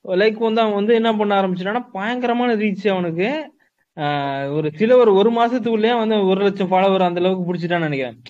லைக் 0.08 0.38
வந்து 0.38 0.60
அவன் 0.60 0.74
வந்து 0.74 0.94
என்ன 0.94 1.12
பண்ண 1.12 1.42
ஆரம்பிச்சிட்டான்னா 1.42 1.86
பயங்கரமான 1.92 2.56
ரீச் 2.56 2.88
அவனுக்கு. 2.88 3.54
ஆஹ் 3.96 4.54
ஒரு 4.54 4.70
சில 4.70 4.96
ஒரு 4.96 5.14
ஒரு 5.14 5.30
மாசத்துக்குள்ளேயே 5.30 5.98
வந்து 5.98 6.26
ஒரு 6.26 6.42
லட்சம் 6.42 6.70
ஃபாலோவர் 6.70 7.02
அந்த 7.02 7.20
அளவுக்கு 7.20 7.54
பிடிச்சிட்டான்னு 7.54 7.88
நினைக்கிறேன். 7.88 8.22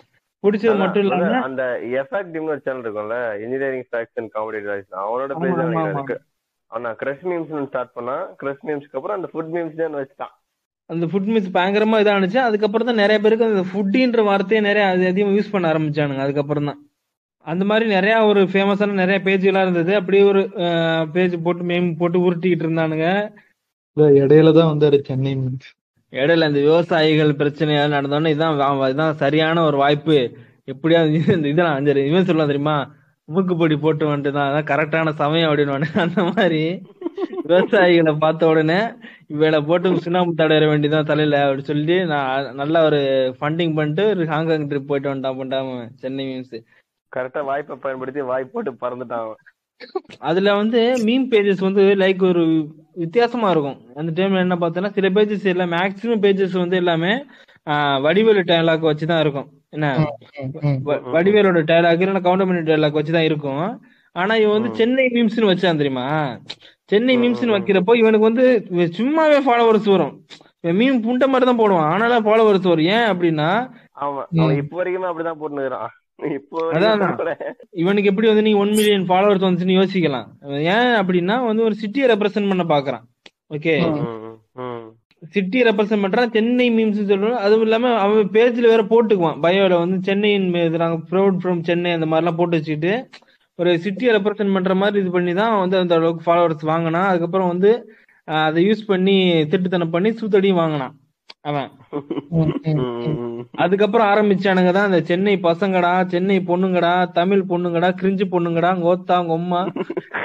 பிடிச்சது 0.43 0.79
மட்டும் 0.79 1.03
இல்லாம 1.03 1.41
அந்த 1.41 1.79
எஃபெக்டிவ்னு 1.83 2.45
ஒரு 2.45 2.61
சேனல் 2.61 2.83
இருக்கும்ல 2.83 3.41
engineering 3.41 3.85
facts 3.93 4.15
and 4.15 4.31
comedy 4.35 4.59
device 4.59 4.91
அவனோட 4.91 5.41
பேஜ் 5.41 5.95
இருக்கு. 5.95 6.21
அவனா 6.67 6.91
கிரஷ் 6.93 7.25
மீம்ஸ் 7.25 7.67
ஸ்டார்ட் 7.67 7.93
பண்ணா 7.93 8.23
கிரஷ் 8.43 8.65
மீம்ஸ்க்கு 8.67 8.93
அப்புறம் 8.93 9.17
அந்த 9.17 9.29
ஃபுட் 9.33 9.53
மீம்ஸ் 9.57 9.75
தான் 9.75 9.95
வச்சுட்டான். 9.95 10.46
அந்த 10.91 11.07
ஃபுட் 11.07 11.31
மிஸ் 11.35 11.51
பயங்கரமா 11.51 11.97
இதானுச்சு 12.03 12.37
அதுக்கப்புறம் 12.39 12.87
தான் 12.87 13.01
நிறைய 13.03 13.19
பேருக்கு 13.21 13.45
அந்த 13.45 13.63
ஃபுட்டின்ற 13.71 14.25
வார்த்தையை 14.25 14.67
நிறைய 14.67 14.89
அது 14.89 15.07
அதிகமா 15.07 15.33
யூஸ் 15.33 15.51
பண்ண 15.51 15.73
ஆரம்பிச்சானுங்க. 15.73 16.17
அதுக்கப்புறம் 16.17 16.65
தான் 16.65 16.81
அந்த 17.47 17.65
மாதிரி 17.65 17.89
நிறைய 17.89 18.25
ஒரு 18.25 18.43
ஃபேமஸான 18.43 18.93
நிறைய 18.93 19.21
பேஜ் 19.21 19.45
எல்லாம் 19.45 19.63
இருந்தது. 19.63 19.97
அப்படியே 19.97 20.23
ஒரு 20.23 20.41
பேஜ் 21.13 21.35
போட்டு 21.43 21.65
மேம் 21.65 21.97
போட்டு 21.99 22.19
உருட்டிக்கிட்டு 22.21 22.65
இருந்தானுங்க. 22.67 23.09
இடையில 24.21 24.53
தான் 24.53 24.71
வந்தாரு 24.73 24.99
சென்னை 25.05 25.33
இடையில 26.13 26.47
இந்த 26.49 26.61
விவசாயிகள் 26.61 27.35
பிரச்சனை 27.35 27.75
நடந்தோன்னு 27.77 28.33
இதான் 28.35 28.57
வா- 28.61 28.91
இதான் 28.95 29.21
சரியான 29.23 29.65
ஒரு 29.65 29.77
வாய்ப்பு. 29.77 30.19
எப்படியாவது 30.65 31.13
இந்த 31.35 31.49
இதெல்லாம் 31.49 31.87
இவன் 31.87 32.25
சொல்லலாம் 32.25 32.51
தெரியுமா? 32.53 32.77
மூக்குப்பொடி 33.29 33.77
போட்டு 33.77 34.17
வந்துட்டு 34.17 34.33
தான் 34.33 34.49
அதான் 34.49 34.69
கரெக்டான 34.71 35.09
சமயம் 35.11 35.51
அப்படின்னு 35.51 35.85
அந்த 36.05 36.23
மாதிரி. 36.25 36.61
விவசாயிகளை 37.45 38.17
பார்த்த 38.19 38.47
உடனே 38.47 38.81
இவளை 39.27 39.61
போட்டு 39.61 40.01
சுண்ணாம்பு 40.01 40.45
தடவிட 40.45 40.67
வேண்டியதான் 40.69 41.05
தலையில 41.05 41.43
அப்படி 41.43 41.63
சொல்லி 41.63 42.05
நான் 42.05 42.55
நல்ல 42.55 42.85
ஒரு 42.85 42.97
ஃபண்டிங் 43.41 43.75
பண்ணிட்டு 43.75 44.09
ஒரு 44.09 44.27
ஹாங்காங் 44.27 44.69
ட்ரிப் 44.69 44.87
போயிட்டு 44.87 45.15
வந்துட்டான் 45.15 45.39
பண்ணிட்டாம 45.39 45.89
சென்னை 45.95 46.27
மீன்ஸ் 46.27 46.61
கரெக்டா 47.17 47.45
வாய்ப்பை 47.45 47.77
பயன்படுத்தி 47.77 48.21
வாய் 48.21 48.45
போட்டு 48.45 48.73
பறந்துட்டான். 48.73 49.33
அதுல 50.19 50.55
வந்து 50.55 50.93
மீம் 50.97 51.29
பேஜஸ் 51.31 51.61
வந்து 51.61 51.83
லைக் 51.83 52.29
ஒரு 52.29 52.75
வித்தியாசமா 52.93 53.51
இருக்கும். 53.51 53.81
அந்த 53.95 54.23
டைம்ல 54.23 54.39
என்ன 54.39 54.57
பார்த்தோன்னா 54.57 54.89
சில 54.89 55.11
பேஜஸ் 55.11 55.45
எல்லாம் 55.45 55.73
மேக்ஸிமம் 55.73 56.23
பேஜஸ் 56.25 56.59
வந்து 56.59 56.77
எல்லாமே 56.77 57.25
வடிவேலு 58.01 58.41
டயலாக் 58.41 58.87
வச்சுதான் 58.87 59.21
இருக்கும். 59.21 59.51
என்ன? 59.69 60.13
வ- 60.41 61.03
வடிவேலோட 61.13 61.63
டயலாக் 61.63 62.03
இல்லைன்னா 62.03 62.27
கவுண்டமணி 62.27 62.63
டயலாக் 62.63 62.99
வச்சுதான் 62.99 63.25
இருக்கும். 63.25 63.87
ஆனா 64.13 64.35
இவன் 64.35 64.61
வந்து 64.61 64.77
சென்னை 64.77 65.07
மீம்ஸ்னு 65.07 65.51
வச்சான் 65.51 65.77
தெரியுமா? 65.77 66.39
சென்னை 66.91 67.15
மீம்ஸ்னு 67.23 67.55
வைக்கிறப்போ 67.55 67.93
இவனுக்கு 68.01 68.29
வந்து 68.31 68.47
சும்மாவே 68.99 69.39
ஃபாலோவர்ஸ் 69.47 69.89
வரும். 69.93 70.13
மீம் 70.81 70.99
புண்ட 71.07 71.25
மாதிரி 71.33 71.47
தான் 71.49 71.61
போடுவான். 71.61 71.91
ஆனாலும் 71.93 72.27
ஃபாலோவர்ஸ் 72.27 72.69
வரும். 72.73 72.89
ஏன் 72.97 73.09
அப்படின்னா 73.13 73.49
இப்போ 74.61 74.77
வரைக்குமே 74.81 75.09
அப்படிதான் 75.11 75.41
போட்டுக்கிறான். 75.41 75.93
இவனுக்கு 77.83 78.11
எப்படி 78.11 78.29
வந்து 78.29 78.45
நீ 78.49 78.53
ஒன் 78.63 78.73
மில்லியன் 78.79 79.09
ஃபாலோவர்ஸ் 79.09 79.47
வந்துச்சுன்னு 79.47 79.79
யோசிக்கலாம். 79.81 80.29
ஏன் 80.75 80.95
அப்படின்னா 81.01 81.37
வந்து 81.49 81.67
ஒரு 81.69 81.77
சிட்டியை 81.83 82.07
ரெப்ரசென்ட் 82.13 82.51
பண்ண 82.53 82.67
பாக்குறான். 82.75 83.05
ஓகே. 83.57 83.75
சிட்டி 85.35 85.59
ரெப்ரசென்ட் 85.67 86.05
பண்றான். 86.05 86.33
சென்னை 86.37 86.67
மீம்ஸ் 86.77 87.11
சொல்றோம். 87.11 87.39
அதுவும் 87.45 87.65
இல்லாம 87.67 87.93
அவன் 88.05 88.31
பேஜ்ல 88.37 88.67
வேற 88.73 88.83
போட்டுக்குவான். 88.91 89.39
பயோல 89.47 89.79
வந்து 89.85 89.99
சென்னையின் 90.09 90.49
நாங்க 90.83 90.99
ப்ரௌட் 91.11 91.39
ஃப்ரம் 91.43 91.63
சென்னை 91.69 91.93
அந்த 91.99 92.07
மாதிரிலாம் 92.11 92.41
போட்டு 92.41 92.59
வச்சுக்கிட்டு 92.59 92.93
ஒரு 93.59 93.71
சிட்டியை 93.77 94.11
ரெப்ரசென்ட் 94.13 94.53
பண்ற 94.53 94.75
மாதிரி 94.75 95.01
இது 95.01 95.11
பண்ணி 95.11 95.35
தான் 95.35 95.59
வந்து 95.59 95.77
அந்த 95.77 95.95
அளவுக்கு 95.95 96.23
ஃபாலோவர்ஸ் 96.25 96.65
வாங்கினான் 96.65 97.07
அதுக்கப்புறம் 97.07 97.49
வந்து 97.49 97.71
அதை 98.29 98.61
யூஸ் 98.67 98.87
பண்ணி 98.87 99.17
திட்டுத்தனம் 99.45 99.91
பண்ணி 99.91 100.11
சூத்தடியும் 100.11 100.55
வாங்கினான் 100.55 100.95
அவன். 101.41 101.69
அதுக்கப்புறம் 103.57 104.07
ஆரம்பிச்சானுங்க 104.07 104.73
தான் 104.73 104.87
இந்த 104.87 105.01
சென்னை 105.03 105.37
பசங்கடா 105.43 106.07
சென்னை 106.07 106.39
பொண்ணுங்கடா 106.41 106.93
தமிழ் 107.11 107.45
பொண்ணுங்கடா 107.49 107.91
கிரிஞ்சு 108.01 108.27
பொண்ணுங்கடா 108.33 108.71
கோத்தா 108.81 109.19
கொம்மா 109.29 109.61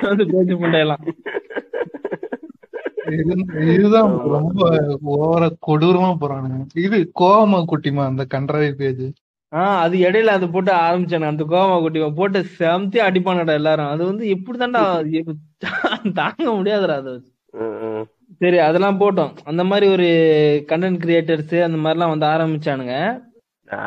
வந்து 0.01 0.25
பேச்சு 0.27 0.55
பண்டையெல்லாம். 0.57 1.03
இது- 3.19 3.45
இதுதான் 3.75 4.11
ரொம்ப 4.27 4.59
ஓவர 5.15 5.43
கொடூரமா 5.67 6.11
போறானுங்க. 6.21 6.59
இது 6.77 7.11
கோவமா 7.19 7.59
குட்டிமா 7.71 8.03
அந்த 8.05 8.25
கன்றாவி 8.33 8.71
பேஜ் 8.73 9.05
ஆஹ் 9.51 9.79
அது 9.83 9.95
இடையில 9.97 10.33
அது 10.37 10.45
போட்டு 10.49 10.71
ஆரம்பிச்சானு 10.81 11.31
அந்த 11.31 11.43
கோவமா 11.49 11.77
குட்டி 11.81 12.01
போட்டு 12.19 12.39
செமத்தி 12.59 12.99
அடிப்பானடா 13.07 13.53
எல்லாரும். 13.53 13.91
அது 13.93 14.03
வந்து 14.05 14.25
எப்படிதான்டா 14.35 14.83
தாங்க 16.19 16.45
முடியாதுடா 16.57 16.95
அது. 17.01 17.13
சரி 18.41 18.57
அதெல்லாம் 18.67 18.99
போட்டோம். 19.01 19.33
அந்த 19.43 19.63
மாதிரி 19.63 19.87
ஒரு 19.95 20.07
கண்டென்ட் 20.69 21.01
கிரியேட்டர்ஸ் 21.03 21.55
அந்த 21.67 21.77
மாதிரிலாம் 21.77 22.13
வந்து 22.13 22.27
ஆரம்பிச்சானுங்க. 22.33 22.95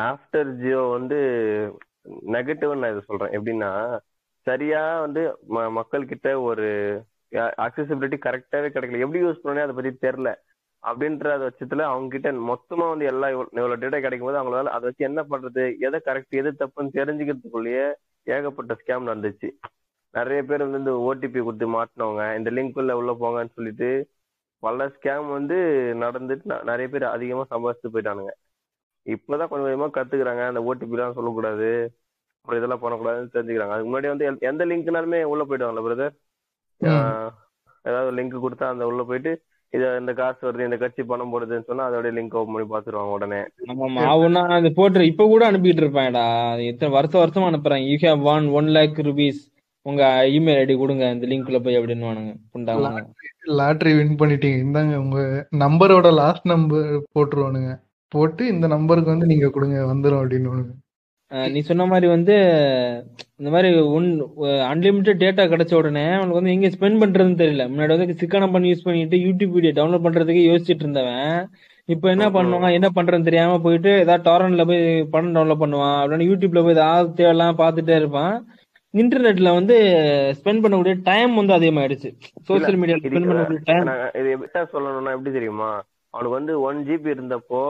ஆஃப்டர் 0.03 0.51
ஜியோ 0.61 0.81
வந்து 0.95 1.17
நெகட்டிவ் 2.35 2.73
நான் 2.75 2.93
இதை 2.93 3.03
சொல்றேன். 3.09 3.33
எப்படின்னா 3.37 3.71
சரியா 4.47 4.83
வந்து 5.05 5.21
மக்கள் 5.77 6.09
கிட்ட 6.11 6.27
ஒரு 6.49 6.67
அக்சசிபிலிட்டி 7.65 8.17
கரெக்டாவே 8.25 8.67
கிடைக்கல. 8.71 9.03
எப்படி 9.05 9.23
யூஸ் 9.23 9.43
பண்ணனே 9.43 9.65
அதை 9.65 9.75
பத்தி 9.77 9.91
தெரியல. 10.05 10.31
அப்படின்ற 10.85 11.49
பட்சத்துல 11.49 11.81
அவங்க 11.81 12.07
கிட்ட 12.07 12.31
மொத்தமா 12.31 12.89
வந்து 12.89 13.05
எல்லா 13.05 13.29
இவ்வளவு 13.29 13.75
டேட்டா 13.75 13.99
கிடைக்கும் 13.99 14.33
போது 14.33 14.43
அவங்களால 14.43 14.63
அதை 14.63 14.79
வச்சு 14.79 15.05
என்ன 15.05 15.23
பண்றது? 15.29 15.75
எதை 15.79 16.01
கரெக்ட் 16.05 16.29
எது 16.29 16.51
தப்புன்னு 16.51 16.93
தெரிஞ்சுக்கிறதுக்குள்ளேயே 16.93 17.93
ஏகப்பட்ட 18.23 18.77
ஸ்கேம் 18.85 19.01
நடந்துச்சு. 19.01 19.49
நிறைய 20.11 20.43
பேர் 20.43 20.65
வந்து 20.65 20.77
இந்த 20.77 20.91
ஓடிபி 20.91 21.43
கொடுத்து 21.43 21.69
மாட்டினவங்க 21.73 22.37
இந்த 22.37 22.51
லிங்க் 22.51 22.71
உள்ள 22.73 22.97
உள்ள 22.97 23.17
போங்கன்னு 23.21 23.49
சொல்லிட்டு 23.53 24.09
பல 24.59 24.87
ஸ்கேம் 24.87 25.31
வந்து 25.31 25.55
நடந்துட்டு 25.95 26.63
நிறைய 26.63 26.87
பேர் 26.87 27.03
அதிகமா 27.03 27.45
சம்பாதிச்சு 27.49 27.87
போயிட்டானுங்க. 27.93 28.29
இப்பதான் 29.05 29.47
கொஞ்சம் 29.47 29.81
கொஞ்சமா 29.81 29.97
கத்துக்கிறாங்க. 29.97 30.47
அந்த 30.47 30.59
ஓடிபி 30.59 30.91
எல்லாம் 30.91 31.13
சொல்லக்கூடாது. 31.13 31.95
அப்புறம் 32.41 32.63
இதெல்லாம் 32.63 32.83
பண்ணக்கூடாதுன்னு 32.83 33.35
தெரிஞ்சுக்கிறாங்க. 33.35 33.69
அதுக்கு 33.69 33.99
முன்னாடி 33.99 34.07
வந்து 34.07 34.25
எந்த- 34.25 34.47
எந்த 34.47 34.65
லிங்க்னாலுமே 34.65 35.23
உள்ள 35.23 35.45
போயிடுவாங்கல்ல 35.45 36.13
பிரதர் 36.79 37.29
ஏதாவது 37.83 38.23
லிங்க் 38.23 38.45
கொடுத்தா 38.45 38.63
அந்த 38.63 38.85
உள்ள 38.85 39.03
போயிட்டு 39.03 39.41
இது 39.73 39.85
இந்த 40.01 40.11
காசு 40.19 40.41
வருது 40.47 40.67
இந்த 40.67 40.77
கட்சி 40.81 41.01
பணம் 41.09 41.31
போடுதுன்னு 41.31 41.67
சொன்னா 41.69 41.85
அதோட 41.87 42.09
லிங்க் 42.17 42.37
ஓப்பன் 42.39 42.55
பண்ணி 42.55 42.67
பாத்துருவாங்க 42.73 43.15
உடனே. 43.17 43.39
நம்ம 43.69 43.89
மாவுனா 43.97 44.43
அது 44.57 44.69
போட்டு 44.77 45.07
இப்ப 45.11 45.27
கூட 45.31 45.43
அனுப்பிட்டு 45.51 45.83
இருப்பான்டா. 45.83 46.23
எத்தனை 46.71 46.89
வருஷம் 46.97 47.23
வருஷமா 47.23 47.49
அனுப்புறேன். 47.51 47.83
You 47.89 47.95
have 48.05 48.23
one 48.33 48.47
one 48.59 48.69
lakh 48.77 48.99
rupees 49.09 49.41
உங்க 49.85 50.03
இமெயில் 50.35 50.59
ஐடி 50.61 50.75
கொடுங்க 50.77 51.05
இந்த 51.15 51.25
லிங்க்ல 51.31 51.57
போய் 51.65 51.77
அப்படின்னு 51.79 52.07
வானுங்க 52.09 52.31
புண்டாங்க 52.53 53.01
லாட்டரி 53.59 53.91
வின் 53.97 54.19
பண்ணிட்டீங்க. 54.21 54.59
இந்தாங்க 54.65 54.95
உங்க 55.03 55.19
நம்பரோட 55.63 56.07
லாஸ்ட் 56.21 56.47
நம்பர் 56.53 56.87
போட்டுருவானுங்க. 57.15 57.73
போட்டு 58.11 58.43
இந்த 58.53 58.65
நம்பருக்கு 58.73 59.13
வந்து 59.13 59.29
நீங்க 59.31 59.47
கொடுங்க 59.49 59.77
வந்துரும் 59.91 60.21
அப்படின்னு 60.21 60.49
நீ 61.31 61.59
சொன்ன 61.59 61.85
மாதிரி 61.85 62.07
வந்து 62.07 62.35
இந்த 63.39 63.49
மாதிரி 63.53 63.69
ஒன் 63.97 64.07
அன்லிமிட்டட் 64.71 65.21
டேட்டா 65.23 65.43
கிடைச்ச 65.51 65.73
உடனே 65.75 66.03
அவனுக்கு 66.11 66.39
வந்து 66.39 66.53
எங்க 66.55 66.67
ஸ்பெண்ட் 66.75 67.01
பண்றதுன்னு 67.01 67.39
தெரியல. 67.41 67.63
முன்னாடி 67.71 67.93
வந்து 67.95 68.19
சிக்கனம் 68.21 68.53
பண்ணி 68.55 68.71
யூஸ் 68.71 68.85
பண்ணிட்டு 68.87 69.17
யூடியூப் 69.17 69.55
வீடியோ 69.57 69.73
டவுன்லோட் 69.79 70.05
பண்றதுக்கு 70.05 70.43
யோசிச்சுட்டு 70.49 70.85
இருந்தவன். 70.85 71.49
இப்போ 71.85 72.09
என்ன 72.09 72.27
பண்ணுவான்? 72.35 72.75
என்ன 72.77 72.87
பண்றதுன்னு 72.95 73.29
தெரியாம 73.29 73.57
போயிட்டு 73.65 73.91
ஏதாவது 74.03 74.25
டாரன்ட்ல 74.29 74.65
போய் 74.69 74.83
படம் 75.15 75.35
டவுன்லோட் 75.35 75.63
பண்ணுவான். 75.63 75.97
அப்படின்னு 76.01 76.29
யூடியூப்ல 76.29 76.63
போய் 76.63 76.77
ஏதாவது 76.77 77.09
தேவையெல்லாம் 77.19 77.59
பார்த்துட்டே 77.63 77.97
இருப்பான். 78.01 78.35
இன்டர்நெட்ல 78.93 79.49
வந்து 79.59 79.75
ஸ்பெண்ட் 80.37 80.63
பண்ணக்கூடிய 80.63 80.95
டைம் 81.09 81.33
வந்து 81.35 81.57
அதிகமாயிடுச்சு. 81.57 82.09
சோசியல் 82.47 82.79
மீடியால 82.81 83.03
ஸ்பெண்ட் 83.03 83.29
பண்ணக்கூடிய 83.31 83.61
டைம் 83.71 83.91
இது 84.21 84.29
எப்படியா 84.35 84.65
சொல்லணும்னா 84.73 85.15
எப்படி 85.17 85.33
தெரியுமா? 85.39 85.71
அவனுக்கு 86.13 86.37
வந்து 86.39 86.53
ஒன் 86.61 86.79
ஜிபி 86.87 87.09
இருந்தப்போ 87.15 87.61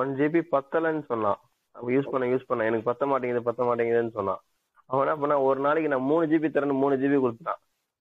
ஒன் 0.00 0.10
ஜிபி 0.20 0.42
பத்தலன்னு 0.56 1.04
சொன்னான். 1.12 1.40
அவன் 1.78 1.94
யூஸ் 1.96 2.10
பண்ண 2.12 2.26
யூஸ் 2.32 2.48
பண்ண. 2.50 2.66
எனக்கு 2.70 2.88
பத்த 2.90 3.06
மாட்டேங்குது 3.12 3.48
பத்த 3.48 3.62
மாட்டேங்குதுன்னு 3.68 4.16
சொன்னான். 4.18 4.40
அவன் 4.90 5.04
என்ன 5.04 5.16
பண்ணா 5.22 5.36
ஒரு 5.48 5.60
நாளைக்கு 5.66 5.92
நான் 5.92 6.08
மூணு 6.10 6.26
ஜிபி 6.32 6.48
தரேன்னு 6.52 6.82
மூணு 6.82 6.94
ஜிபி 7.02 7.18
கொடுத்தான் 7.24 7.60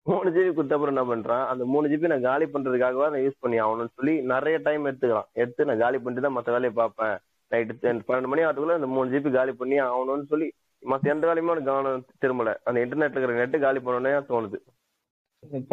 மூணு 0.06 0.30
ஜிபி 0.36 0.52
கொடுத்த 0.58 0.76
அப்புறம் 0.76 0.94
என்ன 0.94 1.04
பண்றான்? 1.10 1.44
அந்த 1.52 1.64
மூணு 1.74 1.90
ஜிபி 1.92 2.12
நான் 2.12 2.28
காலி 2.30 2.46
பண்றதுக்காகவா 2.54 3.08
நான் 3.14 3.26
யூஸ் 3.26 3.42
பண்ணி 3.44 3.58
ஆகணும்னு 3.66 3.96
சொல்லி 3.98 4.14
நிறைய 4.32 4.56
டைம் 4.68 4.88
எடுத்துக்கலாம் 4.90 5.30
எடுத்து 5.42 5.68
நான் 5.70 5.84
காலி 5.84 5.98
பண்ணிட்டு 5.98 6.26
தான் 6.28 6.36
மத்த 6.38 6.56
வேலையை 6.56 6.74
பார்ப்பேன். 6.80 7.16
நைட்டு 7.52 7.76
பன்னெண்டு 8.08 8.32
மணி 8.32 8.44
ஆகிறதுக்குள்ள 8.46 8.80
அந்த 8.80 8.90
மூணு 8.96 9.14
ஜிபி 9.14 9.32
காலி 9.38 9.54
பண்ணி 9.62 9.78
ஆகணும்னு 9.88 10.28
சொல்லி 10.34 10.48
மத்த 10.84 11.14
எந்த 11.14 11.26
வேலையுமே 11.30 11.52
அவனுக்கு 11.52 11.72
கவனம் 11.72 12.06
திரும்பல. 12.24 12.52
அந்த 12.68 12.78
இன்டர்நெட்ல 12.84 13.20
இருக்கிற 13.20 13.40
நெட்டு 13.42 13.58
காலி 13.66 13.80
பண்ணணும்னே 13.86 14.14
தோணுது. 14.32 14.60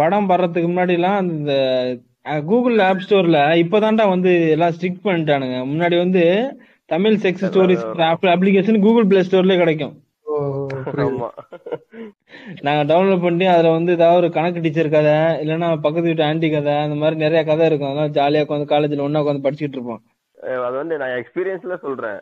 படம் 0.01 0.29
வர்றதுக்கு 0.33 0.69
முன்னாடி 0.71 0.95
எல்லாம் 0.99 1.19
இந்த 1.35 1.53
கூகுள் 2.51 2.79
ஆப் 2.89 3.03
ஸ்டோர்ல 3.05 3.41
இப்பதான்டா 3.63 4.05
வந்து 4.15 4.33
எல்லாம் 4.55 4.75
ஸ்ட்ரிக் 4.77 5.07
பண்ணிட்டானுங்க. 5.07 5.59
முன்னாடி 5.73 5.97
வந்து 6.05 6.23
Tamil 6.91 7.17
sex 7.25 7.47
stories 7.49 7.87
application 8.35 8.85
Google 8.85 9.09
Play 9.11 9.23
ஸ்டோர்லயே 9.27 9.59
கிடைக்கும். 9.63 9.95
ஆமா. 11.05 11.29
நாங்க 12.67 12.83
டவுன்லோட் 12.91 13.25
பண்ணி 13.27 13.47
அதுல 13.53 13.73
வந்து 13.77 13.93
ஏதாவது 13.97 14.21
ஒரு 14.21 14.29
கணக்கு 14.37 14.63
டீச்சர் 14.65 14.95
கதை 14.95 15.17
இல்லைன்னா 15.43 15.69
பக்கத்து 15.85 16.09
வீட்டு 16.11 16.25
ஆன்டி 16.29 16.49
கதை 16.55 16.75
அந்த 16.85 16.97
மாதிரி 17.03 17.17
நிறைய 17.25 17.41
கதை 17.51 17.67
இருக்கும். 17.69 17.91
அதெல்லாம் 17.91 18.17
ஜாலியா 18.19 18.45
உட்காந்து 18.47 18.73
காலேஜ்ல 18.73 19.07
ஒண்ணா 19.07 19.23
உட்காந்து 19.23 19.47
படிச்சுட்டு 19.47 19.77
இருப்போம். 19.79 20.03
அது 20.65 20.75
வந்து 20.81 20.99
நான் 21.03 21.15
எக்ஸ்பீரியன்ஸ்ல 21.21 21.77
சொல்றேன். 21.87 22.21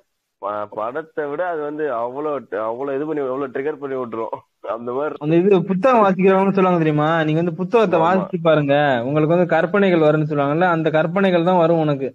படத்தை 0.76 1.22
விட 1.30 1.42
அது 1.52 1.60
வந்து 1.68 1.84
அவ்வளவு 2.00 2.58
அவ்வளவு 2.70 2.96
இது 2.96 3.06
பண்ணி 3.08 3.22
அவ்வளவு 3.22 3.52
ட்ரிகர் 3.54 3.80
பண்ணி 3.82 3.96
விட்டுரும். 4.00 4.34
அந்த 4.76 4.90
மாதிரி 4.96 5.22
அந்த 5.24 5.36
இது 5.40 5.58
புத்தகம் 5.70 6.04
வாசிக்கிறவங்க 6.04 6.54
சொல்லுவாங்க 6.56 6.82
தெரியுமா? 6.84 7.08
நீங்க 7.26 7.40
வந்து 7.42 7.58
புத்தகத்தை. 7.60 7.98
வாசிச்சு 8.06 8.38
பாருங்க. 8.48 8.74
உங்களுக்கு 9.08 9.34
வந்து 9.34 9.52
கற்பனைகள் 9.54 10.06
வரும்னு 10.06 10.30
சொல்லுவாங்கல்ல 10.30 10.68
அந்த 10.76 10.90
கற்பனைகள் 10.98 11.48
தான் 11.50 11.62
வரும் 11.64 11.82
உனக்கு. 11.84 12.10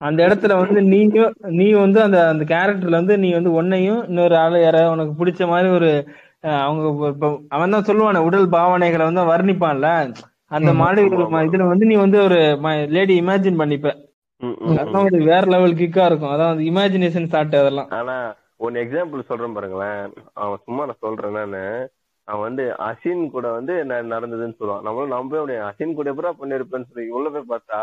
அந்த 0.00 0.18
இடத்துல 0.26 0.56
வந்து 0.60 0.80
நீயும் 0.92 1.30
நீ 1.58 1.66
வந்து 1.76 1.98
அந்த 2.02 2.18
அந்த 2.32 2.44
கேரக்டர்ல 2.50 3.00
வந்து 3.00 3.14
நீ 3.18 3.28
வந்து 3.32 3.50
உன்னையும் 3.52 4.02
இன்னொரு 4.08 4.34
ஆளு 4.36 4.58
யார 4.62 4.80
உனக்கு 4.92 5.14
பிடிச்ச 5.20 5.48
மாதிரி 5.52 5.68
ஒரு 5.78 5.90
அவங்க 6.60 6.82
அவன் 7.56 7.72
தான் 7.74 7.86
சொல்லுவானே 7.88 8.20
உடல் 8.26 8.52
பாவனைகளை 8.52 9.04
வந்து 9.08 9.30
வர்ணிப்பான்ல. 9.30 9.88
அந்த. 10.50 10.70
மாதிரி 10.82 11.00
இதுல 11.06 11.64
வந்து 11.72 11.88
நீ 11.90 11.96
வந்து 12.04 12.18
ஒரு 12.26 12.38
லேடி 12.96 13.14
இமேஜின் 13.22 13.60
பண்ணிப்ப. 13.62 13.88
அதான் 14.74 15.06
ஒரு 15.08 15.18
வேற 15.30 15.42
லெவல் 15.54 15.80
கிக்கா 15.80 16.04
இருக்கும். 16.08 16.32
அதான் 16.34 16.60
இமேஜினேஷன் 16.70 17.28
ஸ்டார்ட் 17.28 17.60
அதெல்லாம். 17.62 17.88
ஆனா 17.98 18.16
ஒன்னு 18.66 18.82
எக்ஸாம்பிள் 18.84 19.28
சொல்றேன் 19.30 19.56
பாருங்களேன். 19.56 20.00
அவன் 20.42 20.62
சும்மா 20.66 20.84
நான் 20.86 21.02
சொல்றேன் 21.06 21.36
நானு. 21.38 21.64
அவன் 22.28 22.46
வந்து 22.48 22.64
அசின் 22.88 23.22
கூட 23.34 23.46
வந்து 23.58 23.74
நடந்ததுன்னு 24.12 24.58
சொல்லுவான். 24.60 24.84
நம்மளும் 24.86 25.14
நம்பவே 25.16 25.42
முடியாது. 25.42 25.68
அசின் 25.70 25.98
கூட 25.98 26.12
எப்படா 26.14 26.32
பண்ணிருப்பேன்னு 26.40 26.90
சொல்லி 26.90 27.06
உள்ள 27.18 27.28
போய் 27.36 27.52
பார்த்தா 27.52 27.80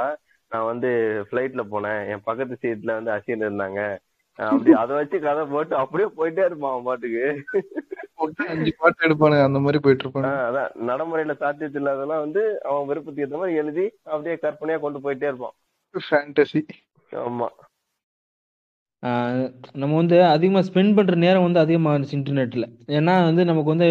நான் 0.55 0.69
வந்து 0.71 0.89
ஃபிளைட்ல 1.27 1.63
போனேன். 1.71 2.01
என் 2.11 2.25
பக்கத்து 2.25 2.57
சீட்ல 2.63 2.97
வந்து 2.97 3.11
அசின் 3.11 3.47
இருந்தாங்க. 3.47 3.81
அப்படி 4.39 4.71
அதை 4.79 4.93
வச்சு 4.95 5.17
கதை 5.19 5.43
போட்டு 5.45 5.73
அப்படியே 5.75 6.07
போயிட்டே 6.17 6.45
இருப்பான் 6.45 6.71
அவன் 6.71 6.87
பாட்டுக்கு. 6.87 7.25
போட்டு 8.15 8.43
அஞ்சு 8.53 8.71
பாட்டு 8.79 9.05
எடுப்பானுங்க. 9.07 9.45
அந்த 9.47 9.59
மாதிரி 9.59 9.79
போயிட்டு 9.83 10.03
இருப்பாங்க 10.05 10.29
ஆஹ் 10.31 10.43
அதான். 10.47 10.71
நடைமுறையில 10.89 11.35
சாத்தியத்து 11.41 11.79
இல்லாதெல்லாம் 11.81 12.23
வந்து 12.25 12.41
அவன் 12.69 12.89
விருப்பத்துக்கு 12.89 13.25
ஏத்த 13.25 13.39
மாதிரி 13.41 13.61
எழுதி 13.61 13.85
அப்படியே 14.05 14.35
கற்பனையா 14.41 14.79
கொண்டு 14.79 14.99
போயிட்டே 14.99 15.29
இருப்பான். 15.31 15.55
ஃபேண்டசி 15.95 16.61
ஆமா. 17.11 17.47
ஆஹ் 19.03 19.47
நம்ம 19.73 19.95
வந்து 19.95 20.17
அதிகமா 20.25 20.59
ஸ்பெண்ட் 20.59 20.95
பண்ற 20.95 21.15
நேரம் 21.15 21.43
வந்து 21.43 21.59
அதிகமா 21.59 21.89
இருந்துச்சு 21.93 22.17
இன்டர்நெட்ல 22.17 22.65
ஏன்னா 22.89 23.15
வந்து 23.23 23.41
நமக்கு 23.45 23.73
வந்து 23.73 23.87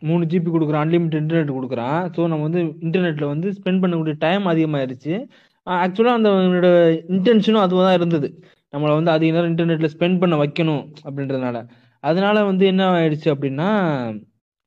மூணு 0.00 0.24
ஜிபி 0.24 0.50
கொடுக்குறான் 0.50 0.84
அன்லிமிட்டட் 0.84 1.22
இன்டர்நெட் 1.22 1.56
கொடுக்குறான். 1.56 2.00
ஸோ 2.16 2.20
நம்ம 2.26 2.46
வந்து 2.48 2.62
இன்டர்நெட்ல 2.86 3.26
வந்து 3.26 3.50
ஸ்பெண்ட் 3.50 3.82
பண்ணக்கூடிய 3.82 4.14
டைம் 4.18 4.46
அதிகமாயிருச்சு. 4.46 5.14
ஆக்சுவலா 5.76 6.14
அந்த 6.18 6.30
இன்டென்ஷனும் 7.08 7.64
அதுவாக 7.64 7.84
தான் 7.86 7.98
இருந்தது. 7.98 8.28
நம்மளை 8.72 8.92
வந்து 8.94 9.10
அதிக 9.10 9.30
நேரம் 9.32 9.50
இன்டர்நெட்ல 9.52 9.88
ஸ்பெண்ட் 9.94 10.20
பண்ண 10.20 10.36
வைக்கணும் 10.36 10.82
அப்படின்றதுனால. 11.06 11.58
அதனால 12.04 12.44
வந்து 12.44 12.64
என்ன 12.66 12.82
ஆயிடுச்சு 12.96 13.28
அப்படின்னா 13.34 13.68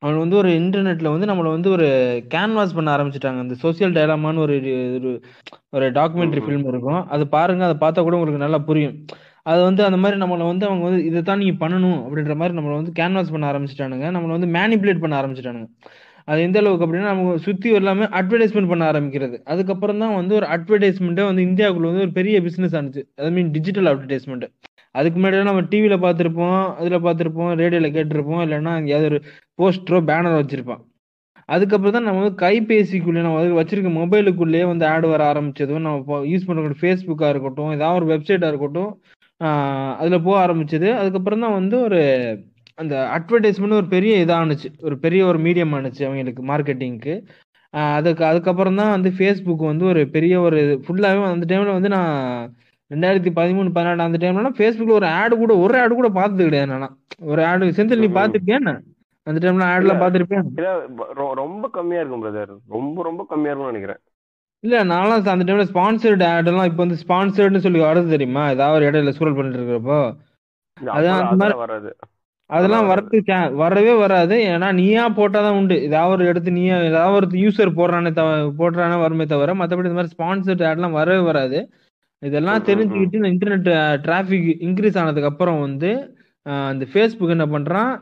அவன் 0.01 0.21
வந்து 0.23 0.37
ஒரு 0.37 0.49
இன்டர்நெட்ல 0.59 1.09
வந்து 1.13 1.27
நம்மளை 1.29 1.49
வந்து 1.49 1.69
ஒரு 1.69 1.87
கேன்வாஸ் 2.33 2.75
பண்ண 2.75 2.89
ஆரம்பிச்சிட்டாங்க. 2.95 3.39
இந்த 3.41 3.55
சோசியல் 3.63 3.95
டயலாமான்னு 3.97 4.43
ஒரு 4.45 4.55
ஒரு 4.97 5.11
ஒரு 5.69 5.85
டாக்குமெண்ட்ரி. 5.91 6.41
ஃபிலிம் 6.45 6.67
இருக்கும். 6.67 7.01
அது 7.07 7.27
பாருங்க 7.27 7.63
அதை 7.63 7.77
பார்த்தா 7.83 8.01
கூட 8.01 8.15
உங்களுக்கு 8.15 8.45
நல்லா 8.45 8.59
புரியும். 8.69 8.95
அது 9.45 9.61
வந்து 9.63 9.81
அந்த 9.85 9.97
மாதிரி 9.97 10.21
நம்மளை 10.21 10.45
வந்து 10.47 10.65
அவங்க 10.65 10.83
வந்து 10.87 11.05
இதை 11.05 11.21
தான் 11.21 11.37
நீங்க 11.37 11.55
பண்ணணும் 11.65 11.99
அப்படின்ற 12.05 12.33
மாதிரி 12.35 12.57
நம்மளை 12.57 12.75
வந்து 12.81 12.93
கேன்வாஸ் 12.99 13.31
பண்ண 13.31 13.45
ஆரம்பிச்சிட்டானுங்க. 13.51 14.07
நம்மளை 14.15 14.33
வந்து 14.37 14.49
மேனிப்புலேட் 14.57 15.03
பண்ண 15.03 15.15
ஆரம்பிச்சிட்டானுங்க. 15.21 15.67
அது 16.27 16.39
எந்த 16.47 16.57
அளவுக்கு 16.61 16.85
அப்படின்னா 16.85 17.11
நம்ம 17.11 17.35
சுத்தி 17.45 17.69
எல்லாமே 17.79 18.05
அட்வர்டைஸ்மெண்ட் 18.19 18.71
பண்ண 18.71 18.83
ஆரம்பிக்கிறது. 18.91 19.37
அதுக்கப்புறம் 19.51 20.01
தான் 20.03 20.15
வந்து 20.19 20.33
ஒரு 20.39 20.47
அட்வர்டைஸ்மெண்ட்டே 20.55 21.25
வந்து 21.29 21.43
இந்தியாவுக்குள்ள 21.49 21.89
வந்து 21.91 22.05
ஒரு 22.07 22.13
பெரிய 22.19 22.37
பிசினஸ் 22.47 22.75
ஆனிச்சு. 22.79 23.03
அது 23.19 23.31
மீன் 23.37 23.51
டிஜிட்டல் 23.57 23.89
அட்வர்டைஸ்மெண்ட் 23.91 24.45
அதுக்கு 24.95 25.17
முன்னாடி 25.19 25.43
நம்ம 25.49 25.65
டிவியில 25.73 25.95
பார்த்துருப்போம் 26.05 26.61
அதுல 26.79 26.97
பார்த்துருப்போம் 27.05 27.51
ரேடியோல 27.61 27.89
கேட்டிருப்போம் 27.97 28.41
இல்லைன்னா 28.45 28.71
எங்கேயாவது 28.79 29.09
ஒரு 29.11 29.19
போஸ்டரோ 29.59 29.99
பேனர் 30.09 30.39
வச்சிருப்பான் 30.39 30.81
அதுக்கப்புறம் 31.49 31.95
தான் 31.95 32.05
நம்ம 32.07 32.21
வந்து 32.21 32.35
கைபேசிக்குள்ளே 32.43 33.21
நம்ம 33.25 33.37
வந்து 33.39 33.57
வச்சிருக்க 33.59 33.89
மொபைலுக்குள்ளேயே 33.99 34.65
வந்து 34.71 34.85
ஆட் 34.91 35.07
வர 35.13 35.21
ஆரம்பிச்சதும் 35.31 35.85
நம்ம 35.87 36.19
யூஸ் 36.31 36.47
பண்ணக்கூடிய 36.49 36.79
ஃபேஸ்புக்காக 36.81 37.31
இருக்கட்டும் 37.33 37.71
ஏதாவது 37.77 37.99
ஒரு 37.99 38.07
வெப்சைட்டாக 38.11 38.51
இருக்கட்டும் 38.53 38.91
அதில் 40.01 40.23
போக 40.25 40.35
ஆரம்பிச்சது. 40.45 40.87
அதுக்கப்புறம் 41.01 41.43
தான் 41.45 41.57
வந்து 41.59 41.75
ஒரு 41.87 41.99
அந்த 42.81 42.95
அட்வர்டைஸ்மெண்ட் 43.17 43.73
ஒரு 43.73 43.87
பெரிய 43.87 44.25
இதானுச்சு 44.25 44.67
ஒரு 44.81 44.97
பெரிய 44.97 45.25
ஒரு 45.25 45.39
மீடியம் 45.39 45.73
ஆனுச்சு 45.73 46.05
அவங்களுக்கு 46.05 46.43
மார்க்கெட்டிங்க்கு 46.45 47.13
அதுக்கு 47.95 48.25
அதுக்கப்புறம் 48.25 48.75
தான் 48.75 48.89
வந்து 48.89 49.09
ஃபேஸ்புக் 49.09 49.65
வந்து 49.65 49.85
ஒரு 49.85 50.07
பெரிய 50.07 50.41
ஒரு 50.41 50.81
ஃபுல்லாகவே 50.85 51.25
அந்த 51.25 51.45
டைம்ல 51.51 51.71
வந்து 51.71 51.89
நான் 51.89 52.53
ரெண்டாயிரத்தி 52.91 53.31
பதிமூணு 53.35 53.69
பதினாலு 53.75 53.97
அந்த 53.97 54.17
டைம்ல 54.17 54.49
ஃபேஸ்புக்ல 54.57 54.91
ஒரு 54.91 55.05
ஆடு 55.05 55.37
கூட 55.37 55.57
ஒரு 55.57 55.81
ஆடு 55.81 55.93
கூட 55.93 56.09
பார்த்தது 56.09 56.43
கிடையாது 56.43 56.71
நானா. 56.71 56.87
ஒரு 57.21 57.45
ஆடு 57.45 57.65
செந்தில் 57.65 57.97
நீ 57.97 58.07
என்ன? 58.45 58.81
அந்த 59.27 59.39
டைம்ல 59.41 59.65
இல்ல 59.77 59.93
ரொ- 61.15 61.31
ரொம்ப 61.33 61.69
கம்மியா 61.69 61.99
இருக்கும் 61.99 62.23
பிரதர் 62.23 62.57
ரொம்ப 62.67 63.03
ரொம்ப 63.03 63.25
கம்மியா 63.29 63.51
இருக்கும்னு 63.51 63.71
நினைக்கிறேன். 63.71 63.99
இல்ல 64.63 64.83
நான்லாம் 64.83 65.29
அந்த 65.29 65.53
டைம்ல 65.53 65.67
ஸ்பான்சர்டு 65.73 66.25
ஆட் 66.27 66.47
எல்லாம் 66.47 66.65
இப்போ 66.65 66.85
வந்து 66.85 66.97
ஸ்பான்சர்டுன்னு 67.03 67.57
சொல்லி 67.57 67.79
வருது 67.79 68.09
தெரியுமா? 68.09 68.49
ஏதாவது 68.49 68.75
ஒரு 68.77 68.85
இடையில 68.89 69.09
ஸ்க்ரோல் 69.09 69.35
பண்ணிட்டு 69.35 69.59
இருக்கிறப்போ. 69.59 69.99
அதான் 70.77 71.55
வராது. 71.55 71.91
அதெல்லாம் 72.51 72.87
வரது. 72.89 73.19
வரவே 73.55 73.93
வராது. 73.95 74.35
ஏன்னா 74.47 74.73
நீயா 74.73 75.03
போட்டாதான் 75.09 75.57
உண்டு. 75.59 75.75
ஏதாவது 75.81 76.13
ஒரு 76.13 76.25
எடுத்து 76.25 76.51
நீயா 76.51 76.77
ஏதாவது 76.89 77.15
ஒரு 77.15 77.27
யூசர் 77.43 77.77
போடுறானே 77.77 78.11
தவிர 78.11 78.39
போடுறானே 78.61 78.99
வருமே 78.99 79.25
தவிர 79.25 79.53
மற்றபடி 79.53 79.89
இந்த 79.89 79.97
மாதிரி 79.97 80.15
ஸ்பான்சர்ட் 80.15 80.65
ஆட்லாம் 80.69 80.91
வரவே 80.91 81.23
வராது. 81.23 81.59
இதெல்லாம் 82.21 82.63
தெரிஞ்சுக்கிட்டு 82.63 83.19
இந்த 83.19 83.29
இன்டர்நெட் 83.29 83.69
டிராஃபிக் 84.05 84.49
இன்க்ரீஸ் 84.67 84.99
ஆனதுக்கு 84.99 85.29
அப்புறம் 85.29 85.59
வந்து 85.59 85.91
இந்த 86.73 86.85
ஃபேஸ்புக் 86.91 87.35
என்ன 87.35 87.45
பண்றான்? 87.45 87.93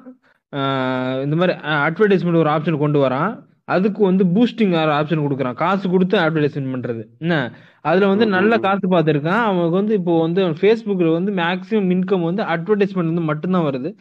ஆஹ், 0.53 1.23
இந்த 1.23 1.35
மாதிரி 1.35 1.53
அட்வர்டைஸ்மெண்ட் 1.85 2.41
ஒரு 2.43 2.49
ஆப்ஷன் 2.49 2.77
கொண்டு 2.77 2.99
வரான். 3.05 3.33
அதுக்கு 3.67 4.03
வந்து 4.03 4.23
பூஸ்டிங் 4.35 4.73
ஆப்ஷன் 4.93 5.23
கொடுக்குறான். 5.23 5.57
காசு 5.63 5.89
கொடுத்து 5.89 6.15
அட்வர்டைஸ்மெண்ட் 6.19 6.73
பண்றது. 6.75 7.01
என்ன? 7.19 7.35
அதுல 7.85 8.07
வந்து 8.07 8.25
நல்ல. 8.27 8.57
காசு 8.59 8.87
பார்த்துருக்கான். 8.87 9.41
அவனுக்கு 9.43 9.79
வந்து 9.79 9.93
இப்போ 9.93 10.21
வந்து 10.21 10.41
ஃபேஸ்புக்ல 10.59 11.11
வந்து 11.11 11.31
மேக்ஸிமம் 11.33 11.91
இன்கம் 11.95 12.27
வந்து 12.29 12.43
அட்வர்டைஸ்மெண்ட் 12.55 13.11
வந்து 13.11 13.27
மட்டும்தான் 13.29 13.67
வருது. 13.67 13.91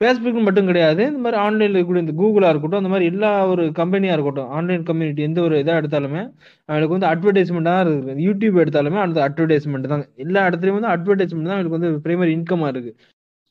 ஃபேஸ்புக் 0.00 0.42
மட்டும் 0.42 0.66
கிடையாது. 0.66 1.06
இந்த 1.06 1.18
மாதிரி 1.18 1.42
ஆன்லைன்ல 1.42 1.84
கூட 1.84 1.98
இந்த 1.98 2.12
கூகுளா 2.12 2.48
இருக்கட்டும் 2.48 2.70
அந்த 2.70 2.88
மாதிரி 2.88 3.04
எல்லா 3.04 3.46
ஒரு 3.46 3.72
கம்பெனியா 3.72 4.12
இருக்கட்டும் 4.12 4.48
ஆன்லைன் 4.48 4.82
கம்யூனிட்டி 4.82 5.22
எந்த 5.22 5.40
ஒரு 5.42 5.58
இதா 5.58 5.82
எடுத்தாலுமே 5.82 6.32
அவனுக்கு 6.64 6.98
வந்து 6.98 7.06
அட்வர்டைஸ்மெண்டா 7.06 7.80
இருக்கு 7.80 8.12
யூடியூப் 8.12 8.66
எடுத்தாலுமே 8.66 9.00
அந்த 9.00 9.28
அட்வர்டைஸ்மெண்ட் 9.28 9.80
தான். 9.80 10.06
எல்லா 10.16 10.46
இடத்துலயும் 10.46 10.80
வந்து 10.80 10.88
அட்வர்டைஸ்மெண்ட் 10.88 11.42
தான் 11.42 11.58
அவனுக்கு 11.58 11.78
வந்து 11.78 12.00
பிரைமரி 12.04 12.28
இன்கமா 12.28 12.66
இருக்கு. 12.66 12.96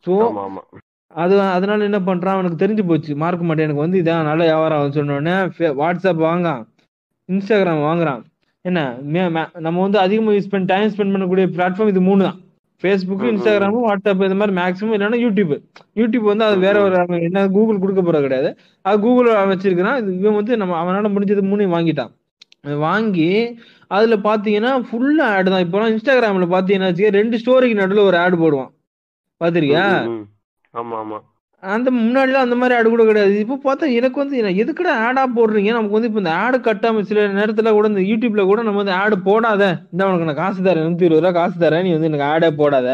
ஸோ 0.06 0.18
அது 1.08 1.42
அதனால 1.42 1.84
என்ன 1.84 2.00
பண்றான்? 2.00 2.26
அவனுக்கு 2.26 2.68
தெரிஞ்சு 2.68 2.88
போச்சு. 2.88 3.16
மார்க் 3.16 3.42
மாட்டேன் 3.42 3.70
எனக்கு 3.70 3.82
வந்து 3.82 4.02
இதான் 4.02 4.24
நல்ல 4.24 4.44
வியாபாரம் 4.44 4.82
ஆகும்னு 4.82 4.92
சொன்ன 4.92 5.16
உடனே 5.16 5.38
ஃபே- 5.58 5.84
வாட்ஸ்அப் 5.84 6.24
வாங்கான் 6.28 6.66
இன்ஸ்டாகிராம் 7.32 7.84
வாங்குறான். 7.84 8.22
என்ன? 8.62 8.98
நம்ம 9.54 9.82
வந்து 9.82 10.00
அதிகமாக 10.00 10.38
யூஸ் 10.38 10.50
பண்ணி 10.50 10.66
டைம் 10.66 10.90
ஸ்பெண்ட் 10.90 11.16
பண்ணக்கூடிய 11.16 11.46
பிளாட்ஃபார்ம் 11.52 11.88
இது 11.88 12.02
மூணு 12.02 12.24
தான். 12.24 12.40
ஃபேஸ்புக் 12.84 13.20
ம், 13.20 13.24
ம், 13.24 13.30
இன்ஸ்டாகிராமு 13.32 13.82
வாட்ஸ்அப் 13.88 14.24
இந்த 14.24 14.36
மாதிரி 14.36 14.56
மேக்ஸிமம் 14.58 14.96
இல்லைன்னா 14.96 15.20
யூடியூப் 15.24 15.54
யூடியூப் 15.96 16.30
வந்து 16.32 16.44
அது 16.44 16.58
வேற 16.58 16.82
ஒரு 16.82 16.98
அவன் 17.00 17.22
என்ன 17.22 17.48
கூகுள் 17.48 17.80
கொடுக்க 17.80 18.02
போறது 18.02 18.22
கிடையாது. 18.22 18.50
அது 18.86 19.00
கூகுள் 19.00 19.30
வச்சிருக்கிறான். 19.52 19.98
இது 19.98 20.20
இவன் 20.20 20.34
வந்து 20.34 20.58
நம்ம 20.58 20.80
அவனால 20.84 21.12
முடிஞ்சது 21.16 21.44
மூணையும் 21.52 21.76
வாங்கிட்டான். 21.78 22.12
வாங்கி 22.86 23.30
அதுல 23.92 24.16
பாத்தீங்கன்னா 24.28 24.72
ஃபுல்லா 24.90 25.26
ஆடு 25.36 25.50
தான். 25.52 25.64
இப்போலாம் 25.66 25.92
இன்ஸ்டாகிராம்ல 25.94 26.48
பாத்தீங்கன்னா 26.56 26.90
ரெண்டு 27.12 27.38
ஸ்டோரிக்கு 27.38 27.82
நடுவுல 27.82 28.04
ஒரு 28.04 28.18
ஆடு 28.18 28.38
போடுவான். 28.38 28.72
பாத்திருக்கியா. 29.42 29.86
ஆமா 30.74 30.98
ஆமா. 31.00 31.18
அந்த 31.64 31.90
முன்னாடிலாம் 31.98 32.46
அந்த 32.46 32.56
மாதிரி 32.60 32.76
ஆடு 32.78 32.88
கூட 32.94 33.04
கிடையாது. 33.10 33.34
இப்போ 33.44 33.56
பார்த்தா 33.66 33.86
எனக்கு 33.98 34.18
வந்து 34.22 34.38
எதுக்குடா 34.64 34.94
ஆடா 35.08 35.24
போடுறீங்க? 35.38 35.72
நமக்கு 35.78 35.98
வந்து 35.98 36.10
இப்போ 36.10 36.22
இந்த 36.24 36.34
ஆடு 36.44 36.58
கட்டாம 36.58 37.04
சில 37.10 37.26
நேரத்துல 37.40 37.72
கூட 37.78 37.88
இந்த 37.92 38.04
யூடியூப்ல 38.10 38.46
கூட 38.52 38.62
நம்ம 38.68 38.82
வந்து 38.84 38.96
ஆடு 39.02 39.18
போடாத. 39.28 39.64
இந்த 39.94 40.08
உனக்கு 40.08 40.30
நான் 40.30 40.42
காசு 40.44 40.62
தரேன் 40.68 40.88
நூத்தி 40.88 41.08
இருபது 41.08 41.24
ரூபா 41.24 41.34
காசு 41.40 41.58
தரேன் 41.66 41.86
நீ 41.88 41.92
வந்து 41.96 42.10
எனக்கு 42.12 42.30
ஆடே 42.32 42.50
போடாத. 42.62 42.90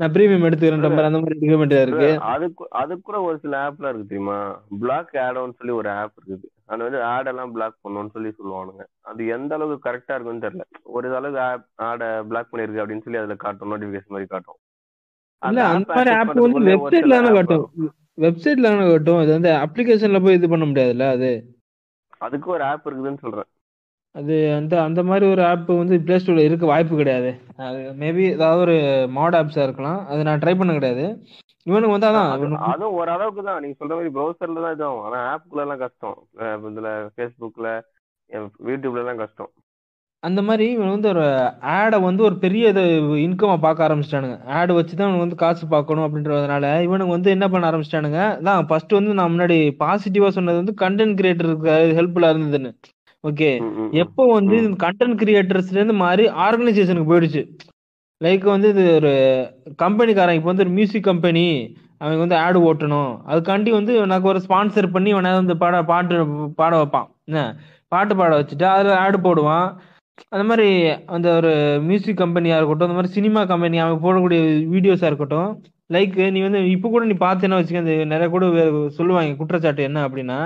நான் 0.00 0.12
பிரீமியம் 0.14 0.46
எடுத்துக்கிறேன் 0.48 0.82
மாதிரி 0.84 1.08
அந்த 1.08 1.20
மாதிரி 1.22 1.38
டிகமெண்ட் 1.44 1.74
இருக்கு. 1.84 2.08
அதுக்கு 2.34 2.66
அதுக்கு 2.82 3.04
கூட 3.08 3.20
ஒரு 3.28 3.38
சில 3.44 3.54
ஆப்ல 3.66 3.90
இருக்கு 3.90 4.10
தெரியுமா? 4.10 4.38
பிளாக் 4.82 5.14
ஆடோன்னு 5.26 5.58
சொல்லி 5.58 5.74
ஒரு 5.80 5.90
ஆப் 6.00 6.14
இருக்குது. 6.18 6.46
அது 6.72 6.82
வந்து 6.86 7.00
ஆட் 7.12 7.30
எல்லாம் 7.32 7.52
பிளாக் 7.56 7.76
பண்ணணும்னு 7.84 8.14
சொல்லி 8.16 8.30
சொல்லுவானுங்க. 8.38 8.84
அது 9.10 9.26
எந்த 9.36 9.54
அளவுக்கு 9.54 9.86
கரெக்டா 9.88 10.14
இருக்குன்னு 10.16 10.44
தெரியல. 10.46 10.66
ஒரு 10.96 11.16
அளவுக்கு 11.16 11.42
ஆப் 11.48 11.66
ஆட 11.90 12.02
பிளாக் 12.30 12.50
பண்ணிருக்கு 12.52 12.82
அப்படின்னு 12.84 13.06
சொல்லி 13.06 13.22
அதுல 13.22 13.36
காட்டும் 13.44 13.72
நோட்டிபிகேஷன் 13.74 14.14
மாதிரி 14.16 14.30
காட்டும். 14.34 14.58
இல்ல 15.42 15.60
அந்த 15.72 15.88
மாதிரி 15.90 16.10
ஆப் 16.14 16.32
வந்து 16.38 16.60
வெப்சைட்ல 16.70 17.16
தானே 17.18 17.30
காட்டும். 17.36 17.64
வெப்சைட்ல 18.24 18.68
தானே 18.68 18.86
காட்டும். 18.88 19.20
இது 19.24 19.32
வந்து 19.36 19.50
அப்ளிகேஷன்ல 19.64 20.20
போய் 20.24 20.38
இது 20.38 20.48
பண்ண 20.48 20.66
முடியாதுல்ல 20.66 21.06
அது. 21.16 21.30
அதுக்கு 22.20 22.48
ஒரு 22.50 22.64
ஆப் 22.64 22.86
இருக்குதுன்னு 22.88 23.24
சொல்றேன். 23.24 23.48
அது 24.14 24.36
அந்த 24.56 24.74
அந்த 24.84 25.00
மாதிரி 25.08 25.24
ஒரு 25.32 25.42
ஆப் 25.48 25.68
வந்து 25.74 25.96
பிளே 26.04 26.16
ஸ்டோர்ல 26.20 26.46
இருக்க 26.46 26.64
வாய்ப்பு 26.66 26.94
கிடையாது. 27.00 27.30
அது 27.66 27.80
மேபி 28.00 28.22
ஏதாவது 28.30 28.60
ஒரு 28.60 28.76
மாட் 29.16 29.36
ஆப்ஸா 29.40 29.66
இருக்கலாம். 29.66 30.00
அது 30.08 30.26
நான் 30.28 30.42
ட்ரை 30.42 30.54
பண்ண 30.58 30.72
கிடையாது. 30.74 31.04
இவனுக்கு 31.66 31.94
வந்து 31.94 32.08
அதான் 32.08 32.32
அதுவும் 32.68 32.96
ஒரு 32.98 33.10
அளவுக்கு 33.10 33.42
தான். 33.42 33.60
நீங்க 33.62 33.76
சொல்ற 33.80 33.94
மாதிரி 33.94 34.12
ப்ரௌசர்ல 34.14 34.64
தான் 34.64 34.76
இதாகும். 34.76 35.04
ஆனா 35.06 35.18
ஆப்புக்குள்ள 35.30 35.64
எல்லாம் 35.66 35.82
கஷ்டம். 35.84 36.18
இதுல 36.70 36.90
ஃபேஸ்புக்ல 37.14 37.68
யூடியூப்ல 38.68 39.02
எல்லாம் 39.04 39.22
கஷ்டம். 39.22 39.52
அந்த 40.26 40.40
மாதிரி 40.46 40.64
இவன் 40.74 40.92
வந்து 40.94 41.08
ஒரு 41.12 41.24
ஆடை 41.74 41.98
வந்து 42.06 42.22
ஒரு 42.28 42.36
பெரிய 42.44 42.70
இது 42.72 42.82
இன்கமா 43.24 43.56
பார்க்க 43.64 43.84
ஆரம்பிச்சிட்டானுங்க. 43.86 44.36
ஆடு 44.58 44.72
வச்சு 44.78 44.92
தான் 44.92 45.06
இவனுக்கு 45.06 45.24
வந்து 45.26 45.38
காசு 45.42 45.64
பார்க்கணும் 45.74 46.06
அப்படின்றதுனால 46.06 46.64
இவனுக்கு 46.86 47.14
வந்து 47.16 47.30
என்ன 47.34 47.46
பண்ண 47.52 47.68
ஆரம்பிச்சிட்டானுங்க? 47.70 48.22
தான் 48.46 48.66
ஃபர்ஸ்ட் 48.70 48.96
வந்து 48.98 49.12
நான் 49.18 49.32
முன்னாடி 49.34 49.58
பாசிட்டிவா 49.82 50.30
சொன்னது 50.38 50.60
வந்து 50.62 50.74
கண்டென்ட் 50.82 51.16
கிரியேட்டருக்கு 51.20 51.74
ஹெல்ப்ஃபுல்லா 51.98 52.30
இருந்ததுன்னு. 52.34 52.72
ஓகே. 53.24 53.50
எப்போ 54.02 54.24
வந்து 54.38 54.56
கண்டென்ட் 54.84 55.18
கிரியேட்டர்ஸ்ல 55.22 55.78
இருந்து 55.80 55.96
மாறி 56.04 56.24
ஆர்கனைசேஷனுக்கு 56.46 57.10
போயிடுச்சு. 57.12 57.42
லைக் 58.20 58.44
வந்து 58.54 58.68
இது 58.74 58.84
ஒரு 59.00 59.12
கம்பெனிக்காரன் 59.84 60.38
இப்போ 60.38 60.50
வந்து 60.52 60.64
ஒரு 60.66 60.74
மியூசிக் 60.78 61.08
கம்பெனி 61.10 61.46
அவன் 62.02 62.22
வந்து 62.24 62.36
ஆடு 62.44 62.58
ஓட்டணும். 62.70 63.12
அதுக்காண்டி 63.30 63.70
வந்து 63.78 63.92
எனக்கு 64.06 64.28
ஒரு 64.32 64.40
ஸ்பான்சர் 64.46 64.94
பண்ணி 64.96 65.10
அவனை 65.16 65.30
வந்து 65.42 65.54
பாட 65.62 65.76
பாட்டு 65.90 66.18
பாட 66.60 66.72
வைப்பான். 66.80 67.08
என்ன? 67.28 67.40
பாட்டு 67.94 68.14
பாட 68.20 68.32
வச்சுட்டு 68.40 68.66
அதில் 68.74 69.00
ஆடு 69.04 69.18
போடுவான். 69.26 69.68
அந்த 70.28 70.44
மாதிரி 70.44 70.68
அந்த 71.06 71.28
ஒரு 71.36 71.52
மியூசிக் 71.82 72.22
கம்பெனியா 72.22 72.56
இருக்கட்டும் 72.56 72.88
அந்த 72.88 72.98
மாதிரி 72.98 73.12
சினிமா 73.12 73.44
கம்பெனி 73.44 73.78
அவன் 73.78 74.02
போடக்கூடிய 74.04 74.40
வீடியோஸா 74.74 75.08
இருக்கட்டும் 75.10 75.50
லைக் 75.92 76.16
நீ 76.30 76.40
வந்து 76.42 76.60
இப்போ 76.70 76.88
கூட 76.88 77.04
நீ 77.04 77.14
பார்த்தேன்னா 77.20 77.58
வச்சுக்க 77.58 77.84
அந்த 77.84 77.94
நிறைய 78.12 78.28
கூட 78.28 78.46
சொல்லுவாங்க 78.98 79.36
குற்றச்சாட்டு 79.36 79.82
என்ன 79.82 80.08
அப்படின்னா 80.08 80.38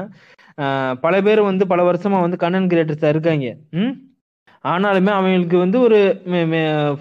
பல 1.04 1.14
பேர் 1.26 1.40
வந்து 1.40 1.64
பல 1.66 1.82
வருஷமா 1.90 2.18
வந்து 2.24 2.42
கண்டென்ட் 2.42 2.70
கிரியேட்டர்ஸா 2.72 3.08
இருக்காங்க. 3.08 3.46
ம்? 3.82 3.94
ஆனாலுமே 4.64 5.12
அவங்களுக்கு 5.18 5.56
வந்து 5.58 5.78
ஒரு 5.80 5.98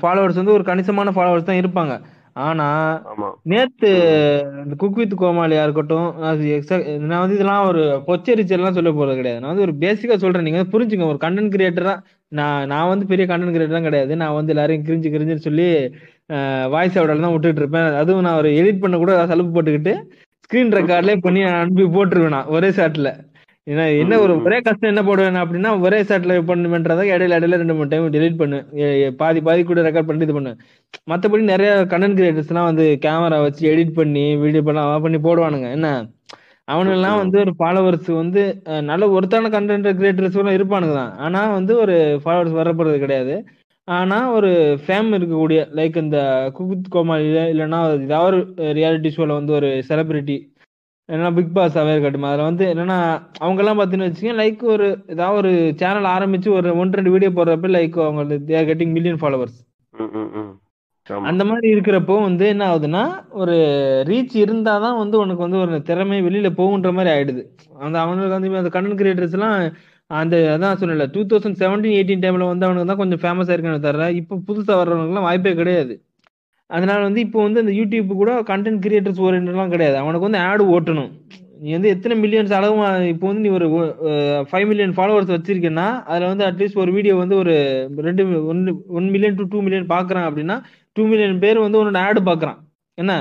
ஃபாலோவர்ஸ் 0.02 0.40
வந்து 0.42 0.56
ஒரு 0.58 0.64
கணிசமான 0.70 1.12
ஃபாலோவர்ஸ் 1.16 1.50
தான் 1.50 1.62
இருப்பாங்க. 1.64 1.96
ஆனா 2.46 2.68
நேத்து 3.52 3.90
இந்த 4.64 4.76
குக் 4.78 5.00
வித் 5.00 5.16
கோமாளியா 5.22 5.64
இருக்கட்டும் 5.64 6.08
நான் 7.10 7.22
வந்து 7.24 7.38
இதெல்லாம் 7.38 7.68
ஒரு 7.68 7.82
பொச்சரிச்சல்லாம் 8.08 8.78
சொல்ல 8.78 8.92
போறது 8.92 9.20
கிடையாது. 9.20 9.42
நான் 9.42 9.54
வந்து 9.54 9.66
ஒரு 9.68 9.76
பேசிக்கா 9.84 10.18
சொல்றேன். 10.24 10.48
நீங்க 10.50 10.64
புரிஞ்சுங்க 10.74 11.08
ஒரு 11.12 11.20
கண்டென்ட் 11.26 11.56
கிரியேட்டரா 11.56 11.96
நான் 12.40 12.68
நான் 12.72 12.90
வந்து 12.92 13.06
பெரிய 13.12 13.26
கண்டென்ட் 13.30 13.56
கிரியேட்டர் 13.56 13.88
கிடையாது. 13.88 14.14
நான் 14.22 14.38
வந்து 14.40 14.54
எல்லாரையும் 14.54 14.86
கிரிஞ்சு 14.88 15.10
கிரிஞ்சுன்னு 15.14 15.48
சொல்லி 15.48 15.68
வாய்ஸ் 16.74 16.98
அவுடால 17.00 17.26
தான் 17.26 17.34
விட்டுட்டு 17.36 17.62
இருப்பேன். 17.64 17.90
அதுவும் 18.02 18.26
நான் 18.28 18.40
ஒரு 18.42 18.52
எடிட் 18.60 18.84
பண்ண 18.84 18.98
கூட 19.02 19.14
சலுப்பு 19.32 19.56
போட்டுக்கிட்டு 19.58 19.94
ஸ்கிரீன் 20.46 20.78
ரெக்கார்ட்லயே 20.80 21.18
பண்ணி 21.26 21.42
அனுப்பி 21.58 21.86
போட்டுருவேன் 21.98 22.36
நான் 22.38 22.50
ஒரே 22.56 22.70
ஷாட்ல 22.78 23.10
ஏன்னா 23.68 23.84
என்ன 24.04 24.18
ஒரு 24.24 24.34
ஒரே 24.46 24.58
கஷ்டம் 24.68 24.90
என்ன 24.92 25.02
போடுவேன் 25.08 25.40
அப்படின்னா 25.42 25.72
ஒரே 25.86 26.00
ஷாட்ல 26.10 26.38
பண்ணுமென்றதை 26.48 27.04
இடையில 27.14 27.38
இடையில 27.40 27.60
ரெண்டு 27.62 27.76
மூணு 27.78 27.92
டைம் 27.92 28.08
டெலிட் 28.16 28.40
பண்ணுவேன் 28.40 29.18
பாதி 29.20 29.40
பாதி 29.48 29.62
கூட 29.70 29.82
ரெக்கார்ட் 29.88 30.08
பண்ணிட்டு 30.08 30.28
இது 30.28 30.38
பண்ணுவேன் 30.38 30.60
மற்றபடி 31.12 31.44
நிறைய 31.52 31.72
கண்டென்ட் 31.92 32.18
கிரியேட்டர்ஸ்லாம் 32.20 32.70
வந்து 32.70 32.86
கேமரா 33.06 33.38
வச்சு 33.46 33.64
எடிட் 33.74 33.94
பண்ணி 34.00 34.26
வீடியோ 34.44 34.64
பண்ண 34.70 34.98
பண்ணி 35.06 35.20
போடுவானுங்க. 35.28 35.70
என்ன? 35.78 35.90
அவனுங்கெல்லாம் 36.72 37.22
வந்து 37.22 37.38
ஒரு 37.44 37.54
ஃபாலோவர்ஸ் 37.60 38.10
வந்து 38.20 38.42
நல்ல 38.90 39.04
ஒருத்தான 39.16 39.52
கண்டென்ட் 39.56 39.90
கிரியேட்டர்ஸ் 40.00 40.38
எல்லாம் 40.42 40.58
இருப்பானுங்க 40.58 40.96
தான் 41.00 41.14
ஆனா 41.26 41.42
வந்து 41.58 41.74
ஒரு 41.84 41.96
ஃபாலோவர்ஸ் 42.24 42.60
வரப்படுறது 42.60 42.98
கிடையாது. 43.04 43.36
ஆனா 43.88 44.18
ஒரு 44.38 44.50
ஃபேம் 44.84 45.10
இருக்கக்கூடிய 45.18 45.60
லைக் 45.78 45.96
இந்த 46.04 46.20
குகுத் 46.58 46.94
கோமாளியில 46.96 47.40
இல்லைன்னா 47.54 47.80
ஏதாவது 48.08 48.28
ஒரு 48.30 48.40
ரியாலிட்டி 48.80 49.12
ஷோல 49.16 49.38
வந்து 49.40 49.54
ஒரு 49.60 49.70
செலிபிரிட்டி 49.90 50.38
இல்லைன்னா 51.10 51.32
பிக் 51.38 51.56
பாஸ் 51.56 51.78
அவே 51.82 51.94
இருக்கட்டும். 51.94 52.28
அதில் 52.30 52.48
வந்து 52.50 52.66
என்னன்னா 52.74 53.00
அவங்க 53.44 53.62
எல்லாம் 53.64 53.80
பார்த்தீங்கன்னு 53.80 54.10
வச்சுக்கோங்க 54.10 54.40
லைக் 54.42 54.62
ஒரு 54.76 54.88
ஏதாவது 55.14 55.40
ஒரு 55.42 55.52
சேனல் 55.82 56.10
ஆரம்பிச்சு 56.16 56.50
ஒரு 56.60 56.70
ஒன்று 56.82 57.00
ரெண்டு 57.00 57.14
வீடியோ 57.16 57.32
போடுறப்ப 57.40 57.72
லைக் 57.78 57.98
அவங்க 58.06 58.24
தேர் 58.52 58.70
கெட்டிங் 58.70 58.96
மில்லியன் 58.98 59.22
ஃபாலோவர்ஸ். 59.24 59.60
அந்த 61.30 61.44
மாதிரி 61.50 61.68
இருக்கிறப்போ 61.76 62.16
வந்து 62.26 62.46
என்ன 62.54 62.64
ஆகுதுன்னா 62.72 63.04
ஒரு 63.42 63.56
ரீச் 64.10 64.36
இருந்தாதான் 64.44 65.00
வந்து 65.02 65.16
உனக்கு 65.24 65.46
வந்து 65.46 65.62
ஒரு 65.64 65.76
திறமை 65.90 66.18
வெளியில 66.28 66.50
போகுன்ற 66.60 66.90
மாதிரி 66.98 67.12
ஆயிடுது. 67.14 67.44
அந்த 67.86 67.96
அவனுக்கு 68.04 68.36
வந்து 68.36 68.62
அந்த 68.62 68.72
கண்டன் 68.76 69.00
கிரியேட்டர்ஸ் 69.00 69.36
எல்லாம் 69.38 69.56
அந்த 70.12 70.36
அதான் 70.54 70.80
சொன்னல 70.82 71.06
டூ 71.16 71.22
தௌசண்ட் 71.32 71.60
செவன்டீன் 71.64 71.98
எயிட்டீன் 71.98 72.24
டைம்ல 72.24 72.48
வந்து 72.52 72.66
அவனுக்கு 72.68 72.90
தான் 72.92 73.02
கொஞ்சம் 73.02 73.22
ஃபேமஸ் 73.24 73.50
ஆயிருக்கானு 73.52 73.86
தர 73.88 74.08
இப்போ 74.22 74.36
புதுசா 74.48 74.74
வர்றவனுக்குலாம் 74.80 75.28
வாய்ப்பே 75.28 75.54
கிடையாது. 75.62 75.94
அதனால 76.70 77.00
வந்து 77.08 77.22
இப்போ 77.26 77.40
வந்து 77.46 77.62
அந்த 77.64 77.74
யூடியூப் 77.80 78.12
கூட 78.22 78.34
கண்டென்ட் 78.50 78.84
கிரியேட்டர்ஸ் 78.86 79.24
ஓரியன்ட்லாம் 79.28 79.74
கிடையாது. 79.76 79.98
அவனுக்கு 80.02 80.28
வந்து 80.28 80.44
ஆடு 80.50 80.66
ஓட்டணும். 80.76 81.12
நீ 81.64 81.72
வந்து 81.78 81.90
எத்தனை 81.94 82.16
மில்லியன்ஸ் 82.22 82.54
அளவு 82.58 82.76
இப்போ 83.14 83.26
வந்து 83.30 83.44
நீ 83.46 83.50
ஒரு 83.58 83.66
ஃபைவ் 84.52 84.68
மில்லியன் 84.70 84.96
ஃபாலோவர்ஸ் 84.98 85.34
வச்சிருக்கேன்னா 85.36 85.88
அதுல 86.12 86.30
வந்து 86.32 86.46
அட்லீஸ்ட் 86.48 86.80
ஒரு 86.84 86.92
வீடியோ 86.96 87.16
வந்து 87.24 87.36
ஒரு 87.42 87.56
ரெண்டு 88.08 88.24
one 88.52 88.62
one 89.00 89.10
million 89.16 89.38
to 89.40 89.46
two 89.52 89.60
million 89.66 89.92
பாக்குறான் 89.96 90.28
அப்படின்னா 90.30 90.58
டூ 90.96 91.04
மில்லியன் 91.12 91.42
பேர் 91.44 91.66
வந்து 91.66 91.80
உன்னோட 91.82 92.00
ஆடு 92.08 92.22
பார்க்குறான் 92.30 92.60
என்ன? 92.98 93.14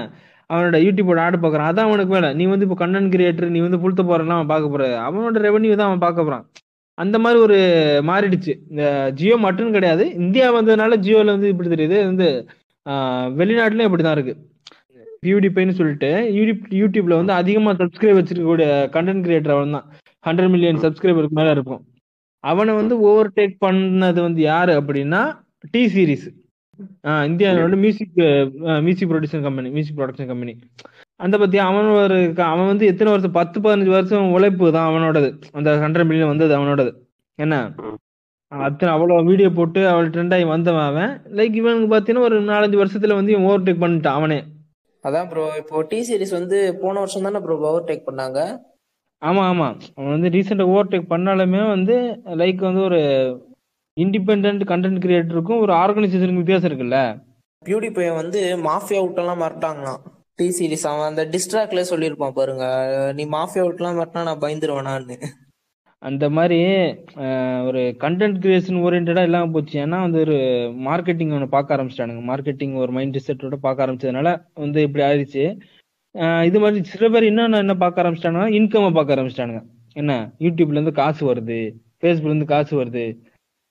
அவனோட 0.51 0.77
யூடியூபோட 0.85 1.19
ஆடு 1.27 1.37
பார்க்குறான் 1.43 1.69
அதான் 1.71 1.89
அவனுக்கு 1.89 2.15
வேலை. 2.17 2.29
நீ 2.39 2.45
வந்து 2.53 2.67
இப்போ 2.67 2.79
கண்டென்ட் 2.83 3.13
கிரியேட்டர் 3.15 3.53
நீ 3.55 3.61
வந்து 3.67 3.81
புழுத்த 3.83 4.03
போறேன்னா 4.09 4.37
அவன் 4.39 4.51
பார்க்க 4.53 4.73
போற 4.75 4.85
அவனோட 5.09 5.43
ரெவன்யூ 5.49 5.75
தான் 5.81 5.91
அவன் 5.91 6.05
பார்க்க 6.07 6.27
போறான். 6.29 6.45
அந்த 6.99 7.17
மாதிரி 7.25 7.39
ஒரு 7.47 7.59
மாறிடுச்சு. 8.09 8.55
இந்த 8.71 8.85
ஜியோ 9.19 9.37
மட்டும் 9.45 9.75
கிடையாது. 9.77 10.05
இந்தியா 10.23 10.47
வந்ததுனால 10.57 10.97
ஜியோவில் 11.05 11.35
வந்து 11.35 11.51
இப்படி 11.53 11.71
தெரியுது. 11.75 11.99
இது 12.01 12.11
வந்து 12.13 12.29
வெளிநாட்டுலயும் 13.41 13.89
இப்படிதான் 13.89 14.17
இருக்கு. 14.17 14.35
பியூடிபைன்னு 15.25 15.77
சொல்லிட்டு 15.79 16.11
யூடியூப் 16.39 16.67
யூடியூப்ல 16.81 17.17
வந்து 17.21 17.35
அதிகமாக 17.41 17.75
சப்ஸ்கிரைப் 17.81 18.19
வச்சிருக்கக்கூடிய 18.19 18.69
கண்டென்ட் 18.95 19.25
கிரியேட்டர் 19.27 19.55
அவன் 19.57 19.77
தான் 19.77 19.87
ஹண்ட்ரட் 20.27 20.53
மில்லியன் 20.55 20.83
சப்ஸ்கிரைபருக்கு 20.85 21.39
மேல 21.41 21.51
இருக்கும். 21.57 21.83
அவனை 22.45 22.73
வந்து 22.81 22.95
ஓவர் 23.09 23.35
டேக் 23.39 23.57
பண்ணது 23.65 24.21
வந்து 24.27 24.41
யாரு 24.51 24.73
அப்படின்னா 24.81 25.23
டி 25.73 25.83
சீரீஸ் 25.95 26.29
இந்தியாவில் 27.29 27.65
வந்து 27.67 27.81
music 27.85 28.19
music 28.87 29.11
producer 29.13 29.47
company 29.47 29.71
music 29.77 29.99
production 30.01 30.31
company 30.33 30.55
அந்த 31.25 31.35
பத்தி 31.43 31.59
அவன் 31.69 31.89
ஒரு 32.03 32.19
அவன் 32.53 32.71
வந்து 32.73 32.85
எத்தனை 32.91 33.11
வருஷம் 33.13 33.35
பத்து 33.39 33.59
பதினஞ்சு 33.65 33.93
வருஷம் 33.97 34.31
உழைப்பு 34.37 34.73
தான் 34.77 34.89
அவனோடது. 34.91 35.29
அந்த 35.59 35.71
ஹண்ட்ரட் 35.83 36.09
மில்லியன் 36.11 36.33
வந்தது 36.33 36.53
அவனோடது. 36.59 36.93
என்ன? 37.39 37.57
அத்தனை 38.53 38.91
அவ்வளவு 38.95 39.27
வீடியோ 39.31 39.49
போட்டு 39.59 39.81
அவள் 39.91 40.09
ட்ரெண்ட் 40.15 40.35
ஆகி 40.37 40.47
வந்தவன் 40.53 40.87
அவன். 40.91 41.13
லைக் 41.39 41.59
இவனுக்கு 41.61 41.91
பாத்தீங்கன்னா 41.93 42.27
ஒரு 42.29 42.39
நாலஞ்சு 42.53 42.81
வருஷத்துல 42.83 43.19
வந்து 43.19 43.33
இவன் 43.35 43.47
ஓவர் 43.51 43.67
டேக் 43.67 43.83
பண்ணிட்டான் 43.85 44.19
அவனே. 44.21 44.39
அதான் 45.05 45.29
ப்ரோ 45.33 45.45
இப்போ 45.61 45.83
டி 45.91 45.99
சீரிஸ் 46.09 46.35
வந்து 46.39 46.59
போன 46.81 46.99
வருஷம் 47.03 47.27
தானே 47.27 47.43
ப்ரோ 47.45 47.59
ஓவர் 47.69 47.87
டேக் 47.91 48.09
பண்ணாங்க? 48.09 48.41
ஆமா 49.23 49.43
ஆமா. 49.53 49.69
அவன் 49.97 50.15
வந்து 50.17 50.33
ரீசெண்டா 50.35 50.67
ஓவர் 50.73 50.91
டேக் 50.93 51.13
பண்ணாலுமே 51.15 51.63
வந்து 51.75 51.97
லைக் 52.43 52.61
வந்து 52.69 52.83
ஒரு 52.89 53.01
இண்டிபெண்ட் 54.05 54.65
கண்டென்ட் 54.71 55.03
கிரியேட்டருக்கும் 55.05 55.63
ஒரு 55.65 55.73
ஆர்கனைசேஷனுக்கு 55.83 56.43
வித்தியாசம் 56.43 56.71
இருக்குல்ல? 56.71 56.99
பியூடிஃபை 57.63 58.09
வந்து 58.21 58.41
மாஃபியா 58.69 59.01
விட்டெல்லாம் 59.05 59.41
மிரட்டாங்களாம் 59.43 60.03
டி 60.39 60.47
சீரிஸ் 60.59 60.87
அவன் 60.91 61.09
அந்த 61.11 61.23
டிஸ்ட்ராக்ல 61.35 61.81
சொல்லியிருப்பான் 61.93 62.37
பாருங்க. 62.39 62.65
நீ 63.17 63.25
மாஃபியா 63.37 63.65
விட்டுலாம் 63.67 63.97
மிரட்டினா 63.99 64.23
நான் 64.29 64.45
பயந்துருவேனான்னு. 64.45 65.17
அந்த 66.03 66.25
மாதிரி 66.37 66.59
ஒரு 67.69 67.81
கண்டென்ட் 68.05 68.39
கிரியேஷன் 68.45 68.79
ஓரியன்டா 68.85 69.25
இல்லாம 69.29 69.51
போச்சு. 69.55 69.75
ஏன்னா 69.85 69.99
வந்து 70.05 70.21
ஒரு 70.27 70.39
மார்க்கெட்டிங் 70.87 71.35
ஒன்று 71.39 71.49
பார்க்க 71.57 71.77
ஆரம்பிச்சிட்டானுங்க. 71.77 72.23
மார்க்கெட்டிங் 72.31 72.75
ஒரு 72.83 72.93
மைண்ட் 72.99 73.19
செட்டோட 73.27 73.59
பார்க்க 73.67 73.85
ஆரம்பிச்சதுனால 73.87 74.31
வந்து 74.63 74.81
இப்படி 74.87 75.05
ஆயிடுச்சு. 75.09 75.45
இது 76.49 76.61
மாதிரி 76.63 76.91
சில 76.93 77.11
பேர் 77.15 77.29
இன்னும் 77.31 77.61
என்ன 77.65 77.77
பார்க்க 77.83 78.03
ஆரம்பிச்சிட்டாங்கன்னா 78.03 78.49
இன்கம்மை 78.59 78.93
பார்க்க 78.99 79.17
ஆரம்பிச்சிட்டானுங்க. 79.17 79.63
என்ன? 80.01 80.15
யூடியூப்ல 80.45 80.79
இருந்து 80.79 80.95
காசு 81.03 81.23
வருது. 81.33 81.61
ஃபேஸ்புக்ல 82.01 82.33
இருந்து 82.33 82.53
காசு 82.55 82.73
வருது. 82.81 83.05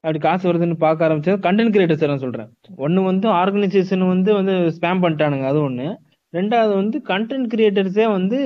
அப்படி 0.03 0.19
காசு 0.25 0.43
வருதுன்னு 0.49 0.75
பார்க்க 0.83 1.07
ஆரம்பிச்சது 1.07 1.43
கண்டென்ட் 1.45 1.73
கிரியேட்டர்ஸ் 1.75 2.09
நான் 2.11 2.23
சொல்றேன். 2.25 2.49
ஒன்று 2.85 2.99
வந்து 3.09 3.27
ஆர்கனைசேஷன் 3.39 4.05
வந்து 4.13 4.31
வந்து 4.39 4.53
ஸ்பேம் 4.77 5.01
பண்ணிட்டானுங்க 5.03 5.47
அது 5.51 5.59
ஒன்று 5.67 5.87
ரெண்டாவது 6.33 6.73
வந்து 6.81 6.97
கண்டென்ட் 7.11 7.47
கிரியேட்டர்ஸே 7.53 8.05
வந்து 8.17 8.37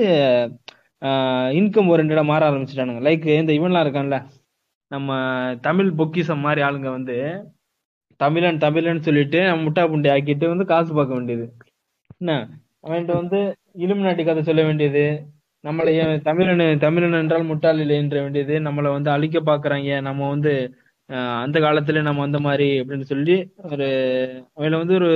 இன்கம் 1.58 1.90
ஓரியன்டாக 1.92 2.24
மாற 2.30 2.42
ஆரம்பிச்சிட்டானுங்க. 2.50 3.00
லைக் 3.06 3.26
இந்த 3.40 3.52
இவன்லாம் 3.58 3.84
இருக்கான்ல 3.86 4.18
நம்ம 4.90 5.18
தமிழ் 5.66 5.90
பொக்கிஷம் 5.98 6.44
மாதிரி 6.46 6.60
ஆளுங்க 6.66 6.88
வந்து 6.98 7.16
தமிழன் 8.20 8.60
தமிழன் 8.64 9.06
சொல்லிட்டு 9.06 9.38
நம்ம 9.48 9.62
முட்டா 9.66 9.82
புண்டி 9.92 10.08
ஆக்கிட்டு 10.14 10.46
வந்து 10.52 10.64
காசு 10.72 10.90
பார்க்க 10.98 11.18
வேண்டியது. 11.18 11.46
என்ன? 12.20 12.32
அவன்கிட்ட 12.84 13.14
வந்து 13.20 13.38
இலுமினாட்டி 13.84 14.24
கதை 14.24 14.42
சொல்ல 14.48 14.62
வேண்டியது. 14.68 15.04
நம்மளை 15.64 15.92
தமிழன் 16.28 16.62
தமிழன் 16.78 17.20
என்றால் 17.20 17.48
முட்டாள் 17.50 17.80
இல்லை 17.84 17.96
என்ற 18.02 18.16
வேண்டியது. 18.24 18.54
நம்மளை 18.66 18.90
வந்து 18.96 19.10
அழிக்க 19.16 19.38
பாக்குறாங்க 19.50 20.00
நம்ம 20.08 20.28
வந்து 20.34 20.52
அந்த 21.42 21.60
காலத்துல 21.60 22.02
நம்ம 22.02 22.22
அந்த 22.22 22.38
மாதிரி 22.38 22.80
அப்படின்னு 22.80 23.00
சொல்லி 23.00 23.52
ஒரு 23.62 23.86
அவங்கள 24.56 24.76
வந்து 24.76 24.94
ஒரு 24.94 25.10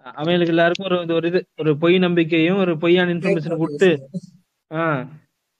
அவங்களுக்கு 0.00 0.46
எல்லாருக்கும் 0.46 0.86
ஒரு 0.86 1.14
ஒரு 1.14 1.28
இது 1.28 1.46
ஒரு 1.60 1.76
பொய் 1.76 1.98
நம்பிக்கையும் 1.98 2.58
ஒரு 2.58 2.78
பொய்யான 2.78 3.14
இன்ஃபர்மேஷன் 3.14 3.56
கொடுத்து 3.56 4.08
ஆஹ் 4.74 5.04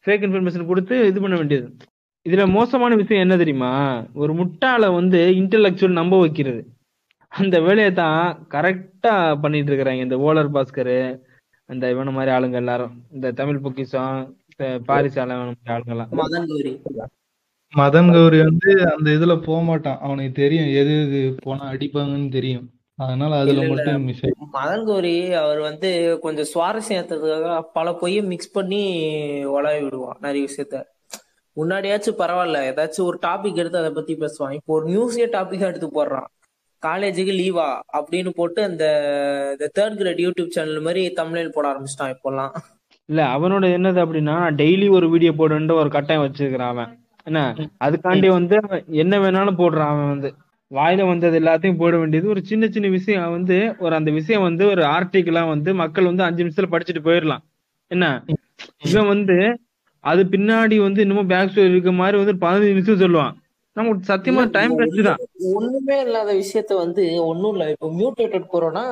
ஃபேக் 0.06 0.24
இன்ஃபர்மேஷன் 0.26 0.66
கொடுத்து 0.66 1.06
இது 1.06 1.20
பண்ண 1.20 1.36
வேண்டியது. 1.36 1.76
இதுல 2.26 2.50
மோசமான 2.50 2.94
விஷயம் 2.94 3.22
என்ன 3.22 3.36
தெரியுமா? 3.36 4.04
ஒரு 4.14 4.32
முட்டாளை 4.32 4.94
வந்து 4.94 5.18
இன்டெலெக்சுவல் 5.36 6.00
நம்ப 6.00 6.18
வைக்கிறது. 6.18 6.60
அந்த 7.28 7.60
வேலையை 7.60 7.92
தான் 7.92 8.46
கரெக்டா 8.50 9.40
பண்ணிட்டு 9.40 9.70
இருக்கிறாங்க. 9.72 10.00
இந்த 10.00 10.16
ஓலர் 10.16 10.52
பாஸ்கர் 10.54 11.20
அந்த 11.68 11.94
இவன 11.94 12.12
மாதிரி 12.12 12.36
ஆளுங்க 12.36 12.52
எல்லாரும். 12.52 13.04
இந்த 13.12 13.32
தமிழ் 13.32 13.60
பொக்கிஷம் 13.60 14.36
இந்த 14.50 14.80
பாரிஸ் 14.86 15.18
மதன் 17.74 18.12
கௌரி 18.12 18.38
வந்து 18.38 18.90
அந்த 18.96 19.10
இதுல 19.10 19.42
போக 19.42 19.62
மாட்டான் 19.62 19.98
அவனுக்கு 20.00 20.32
தெரியும் 20.32 20.66
எது 20.66 20.92
எது 21.06 21.34
போனா 21.42 21.72
அடிப்பாங்கன்னு 21.72 22.30
தெரியும். 22.30 22.66
அதனால 22.94 23.38
அதுல. 23.38 23.68
மட்டும் 23.68 24.04
மிஸ் 24.04 24.22
மதன் 24.52 24.84
கௌரி 24.84 25.32
அவர் 25.32 25.58
வந்து 25.58 26.18
கொஞ்சம் 26.22 26.50
சுவாரஸ்யத்துக்காக 26.54 27.62
பல 27.72 27.92
பொய்யை 27.92 28.22
மிக்ஸ் 28.22 28.50
பண்ணி 28.50 28.82
உலவி 29.44 29.82
விடுவான் 29.82 30.16
நிறைய 30.20 30.48
விஷயத்த. 30.48 30.82
முன்னாடியாச்சும் 31.56 32.18
பரவாயில்ல. 32.18 32.58
ஏதாச்சும் 32.70 33.00
ஒரு 33.00 33.18
டாபிக் 33.26 33.54
எடுத்து 33.54 33.78
அதை 33.78 33.90
பத்தி 33.90 34.14
பேசுவான். 34.14 34.52
இப்போ 34.52 34.74
ஒரு 34.74 34.86
நியூஸே 34.86 35.28
டாபிக்கா 35.28 35.60
எடுத்து 35.60 35.90
போடுறான். 35.94 36.30
காலேஜுக்கு 36.82 37.34
லீவா 37.34 37.68
அப்படின்னு 37.92 38.30
போட்டு 38.30 38.62
அந்த 38.62 38.84
தேர்ட் 39.58 39.96
கிரேட் 39.96 40.18
யூடியூப் 40.18 40.48
சேனல் 40.48 40.80
மாதிரி 40.80 41.10
தமிழில் 41.10 41.52
போட 41.52 41.66
ஆரம்பிச்சிட்டான் 41.72 42.14
இப்போல்லாம். 42.14 42.52
இல்ல 43.08 43.22
அவனோட 43.24 43.66
என்னது 43.76 44.00
அப்படின்னா 44.04 44.36
டெய்லி 44.60 44.90
ஒரு 44.90 45.10
வீடியோ 45.10 45.30
போடுன்ற 45.30 45.72
ஒரு 45.72 45.90
கட்டாயம் 45.90 46.24
வச்சிருக்கிறான் 46.24 46.72
அவன். 46.74 47.05
என்ன? 47.26 47.40
அதுக்காண்டி 47.80 48.28
வந்து 48.30 48.56
என்ன 49.02 49.14
வேணாலும் 49.18 49.60
போடுறான் 49.60 49.92
அவன் 49.92 50.10
வந்து. 50.10 50.30
வாயில 50.70 51.06
வந்தது 51.06 51.36
எல்லாத்தையும் 51.40 51.80
போட 51.80 51.94
வேண்டியது. 51.96 52.26
ஒரு 52.28 52.40
சின்ன 52.44 52.64
சின்ன 52.68 52.88
விஷயம் 52.88 53.34
வந்து 53.36 53.56
ஒரு 53.78 53.94
அந்த 53.94 54.10
விஷயம் 54.10 54.42
வந்து 54.42 54.64
ஒரு 54.66 54.82
ஆர்டிகிளா 54.94 55.42
வந்து 55.48 55.70
மக்கள் 55.74 56.04
வந்து 56.04 56.22
அஞ்சு 56.22 56.42
நிமிஷத்துல 56.42 56.70
படிச்சுட்டு 56.72 57.02
போயிடலாம் 57.04 57.42
என்ன? 57.90 58.04
இவன் 58.90 59.06
வந்து 59.06 59.36
அது 60.04 60.22
பின்னாடி 60.24 60.76
வந்து 60.80 61.00
இன்னமும் 61.00 61.26
பேக் 61.26 61.50
ஸ்டோரி 61.52 61.74
இருக்க 61.74 61.92
மாதிரி 61.92 62.16
வந்து 62.18 62.34
பதினஞ்சு 62.44 62.72
நிமிஷம் 62.72 63.02
சொல்லுவான். 63.04 63.34
நமக்கு 63.76 64.10
சத்தியமா 64.10 64.42
டைம் 64.50 64.76
கழிச்சு 64.78 65.02
தான். 65.02 65.20
ஒண்ணுமே 65.54 65.96
இல்லாத 66.00 66.30
விஷயத்த 66.34 66.72
வந்து 66.76 67.02
ஒண்ணும் 67.22 67.52
இல்ல. 67.52 67.64
இப்போ 67.70 67.88
மியூட்டேட்டட் 67.98 68.46
கொரோனா 68.46 68.84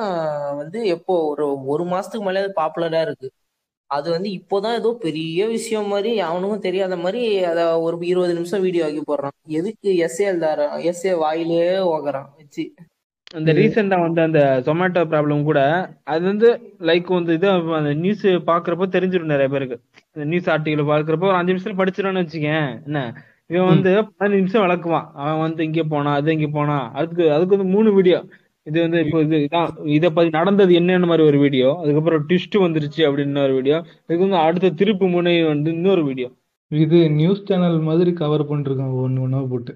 வந்து 0.55 0.79
எப்போ 0.95 1.13
ஒரு 1.31 1.45
ஒரு 1.65 1.83
மாசத்துக்கு 1.83 2.27
மேலே 2.27 2.49
பாப்புலரா 2.59 3.01
இருக்கு. 3.01 3.27
அது 3.95 4.07
வந்து 4.15 4.29
இப்போதான் 4.37 4.77
ஏதோ 4.79 4.89
பெரிய 5.05 5.47
விஷயம் 5.53 5.91
மாதிரி 5.93 6.11
அவனுக்கும் 6.27 6.65
தெரியாத 6.65 6.95
மாதிரி 6.97 7.21
அத 7.51 7.61
ஒரு 7.85 7.97
இருபது 8.11 8.33
நிமிஷம் 8.33 8.65
வீடியோ 8.65 8.85
ஆக்கி 8.87 9.03
போடுறான். 9.03 9.35
எதுக்கு 9.59 9.89
எஸ்ஏ 10.05 10.25
எழுதாரான் 10.31 10.75
எஸ்ஏ 10.91 11.13
வாயிலே 11.23 11.63
ஓகுறான் 11.93 12.29
வச்சு. 12.39 12.65
அந்த 13.33 13.51
ரீசெண்டா 13.53 13.97
வந்து 13.99 14.21
அந்த 14.21 14.41
ஜொமேட்டோ 14.65 15.01
ப்ராப்ளம் 15.11 15.47
கூட 15.47 15.61
அது 16.13 16.23
வந்து 16.23 16.49
லைக் 16.89 17.09
வந்து 17.17 17.33
இது 17.37 17.47
அந்த 17.79 17.91
நியூஸ் 18.03 18.25
பாக்குறப்போ 18.49 18.85
தெரிஞ்சிடும் 18.95 19.33
நிறைய 19.33 19.49
பேருக்கு. 19.53 19.77
அந்த 20.15 20.25
நியூஸ் 20.31 20.49
ஆர்டிகல் 20.53 20.89
பாக்குறப்போ 20.91 21.29
ஒரு 21.31 21.39
அஞ்சு 21.39 21.53
நிமிஷத்துல 21.53 21.79
படிச்சிடணும்னு 21.81 22.23
வச்சுக்கேன். 22.23 22.67
என்ன? 22.87 22.99
இவன் 23.53 23.71
வந்து 23.73 23.91
பதினஞ்சு 24.19 24.39
நிமிஷம் 24.41 24.63
விளக்குவான். 24.65 25.07
அவன் 25.23 25.43
வந்து 25.45 25.61
இங்க 25.63 25.81
போனா 25.93 26.11
அது 26.19 26.35
இங்க 26.37 26.47
போனா 26.57 26.77
அதுக்கு 26.99 27.23
அதுக்கு 27.35 27.55
வந்து 27.57 27.73
மூணு 27.75 27.89
வீடியோ 27.97 28.19
இது 28.67 28.77
வந்து 28.85 28.99
இப்போ 29.05 29.19
இது 29.25 29.37
இதான் 29.45 29.71
இத 29.95 30.05
பத்தி 30.13 30.29
நடந்தது 30.37 30.71
என்னன்னு 30.79 31.09
மாதிரி 31.09 31.23
ஒரு 31.31 31.37
வீடியோ 31.43 31.69
அதுக்கப்புறம் 31.81 32.23
ட்விஸ்ட் 32.29 32.55
வந்துருச்சு 32.65 33.01
அப்படின்னு 33.07 33.43
ஒரு 33.47 33.55
வீடியோ 33.57 33.77
இதுக்கு 34.05 34.23
வந்து 34.25 34.39
அடுத்த 34.45 34.71
திருப்பு 34.79 35.07
முனை 35.15 35.33
வந்து 35.53 35.69
இன்னொரு 35.77 36.03
வீடியோ 36.09 36.29
இது 36.71 36.99
நியூஸ் 37.17 37.43
சேனல் 37.49 37.77
மாதிரி 37.89 38.11
கவர் 38.21 38.43
பண்ணிருக்கான் 38.51 38.95
ஒண்ணு 39.03 39.23
ஒண்ணா 39.25 39.39
போட்டு. 39.51 39.73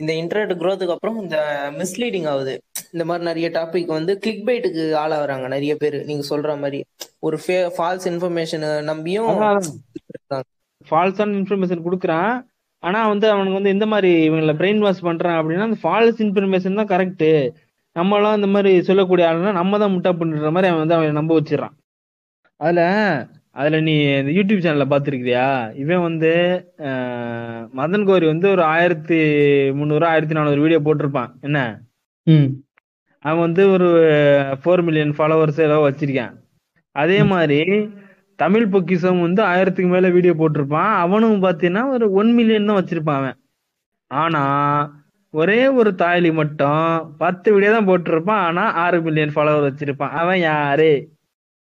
இந்த 0.00 0.12
இன்டர்நெட் 0.20 0.60
growth-க்கு 0.60 0.94
அப்புறம் 0.94 1.16
இந்த 1.22 1.38
மிஸ்லீடிங் 1.78 2.28
ஆகுது. 2.32 2.52
இந்த 2.92 3.04
மாதிரி 3.08 3.24
நிறைய 3.28 3.48
டாபிக் 3.56 3.90
வந்து 3.96 4.12
கிளிக் 4.24 4.44
பைட்டுக்கு 4.46 4.84
ஆளாகிறாங்க 5.00 5.46
நிறைய 5.54 5.72
பேர். 5.82 5.96
நீங்க 6.10 6.24
சொல்ற 6.30 6.52
மாதிரி 6.62 6.78
ஒரு 7.28 7.38
ஃபால்ஸ் 7.76 8.06
இன்ஃபர்மேஷன் 8.12 8.64
நம்பியும். 8.90 9.28
ஃபால்ஸான 10.90 11.36
இன்ஃபர்மேஷன் 11.40 11.84
கொடுக்குறான். 11.88 12.32
ஆனா 12.82 13.00
வந்து 13.12 13.26
அவனுக்கு 13.32 13.58
வந்து 13.58 13.74
எந்த 13.74 13.86
மாதிரி 13.94 14.12
இவங்களை 14.28 14.54
பிரெயின் 14.60 14.84
வாஷ் 14.84 15.06
பண்றான் 15.08 15.38
அப்படின்னா 15.40 15.68
அந்த 15.68 15.80
ஃபால்ஸ் 15.82 16.22
இன்ஃபர்மேஷன் 16.26 16.80
தான் 16.80 16.90
கரெக்ட் 16.94 17.26
நம்மளாம் 17.96 18.36
இந்த 18.38 18.48
மாதிரி 18.54 18.72
சொல்லக்கூடிய 18.88 19.24
ஆளுனா 19.28 19.52
நம்ம 19.60 19.78
தான் 19.78 19.94
முட்டா 19.94 20.10
பண்ணுற 20.18 20.50
மாதிரி 20.56 20.68
அவன் 20.70 20.82
வந்து 20.82 20.96
அவன் 20.96 21.18
நம்ப 21.20 21.32
வச்சிடறான். 21.38 21.74
அதுல 22.60 22.80
அதுல 23.60 23.76
நீ 23.86 23.94
இந்த 24.20 24.32
யூடியூப் 24.36 24.64
சேனல்ல 24.64 24.86
பாத்துருக்கியா 24.92 25.46
இவன் 25.82 26.04
வந்து 26.08 26.30
மதன் 27.78 28.06
கோரி 28.08 28.26
வந்து 28.26 28.46
ஒரு 28.50 28.62
ஆயிரத்தி 28.74 29.18
முந்நூறு 29.78 30.06
ஆயிரத்தி 30.06 30.36
நானூறு 30.38 30.60
வீடியோ 30.64 30.80
போட்டிருப்பான். 30.84 31.30
என்ன? 31.40 31.58
ம். 32.26 32.48
அவன் 33.24 33.44
வந்து 33.46 33.62
ஒரு 33.74 33.88
ஃபோர் 34.60 34.82
மில்லியன் 34.88 35.16
ஃபாலோவர்ஸ் 35.18 35.60
ஏதோ 35.66 35.78
வச்சிருக்கான். 35.88 36.34
அதே 36.96 37.18
மாதிரி 37.32 37.60
தமிழ் 38.38 38.70
பொக்கிஷம் 38.74 39.24
வந்து 39.26 39.42
ஆயிரத்துக்கு 39.52 39.90
மேல 39.94 40.08
வீடியோ 40.16 40.34
போட்டிருப்பான். 40.38 40.92
அவனும் 41.04 41.42
பாத்தீங்கன்னா 41.46 41.84
ஒரு 41.96 42.06
ஒன் 42.20 42.32
மில்லியன் 42.38 42.70
தான் 42.70 42.80
வச்சிருப்பான் 42.82 43.20
அவன். 43.22 43.36
ஆனா 44.10 44.42
ஒரே 45.34 45.58
ஒரு 45.80 45.90
தாய்லி 46.02 46.30
மட்டும் 46.38 46.86
பத்து 47.22 47.48
வீடியோ 47.54 47.70
தான் 47.74 47.88
போட்டிருப்பான். 47.90 48.42
ஆனா 48.48 48.64
ஆறு 48.84 48.98
மில்லியன் 49.06 49.34
ஃபாலோவர் 49.34 49.66
வச்சிருப்பான். 49.68 50.14
அவன் 50.22 50.40
யாரு? 50.50 50.90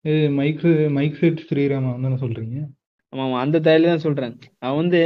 இது 0.06 0.30
மைக் 0.40 0.66
மைக் 0.98 1.20
செட் 1.22 1.44
ஸ்ரீராமன் 1.50 2.06
தானே 2.06 2.18
சொல்றீங்க? 2.26 2.58
ஆமா 3.14 3.38
அந்த 3.44 3.58
தாய்லி 3.68 3.88
தான் 3.92 4.06
சொல்றேன். 4.08 4.34
அவன் 4.64 4.80
வந்து 4.82 5.02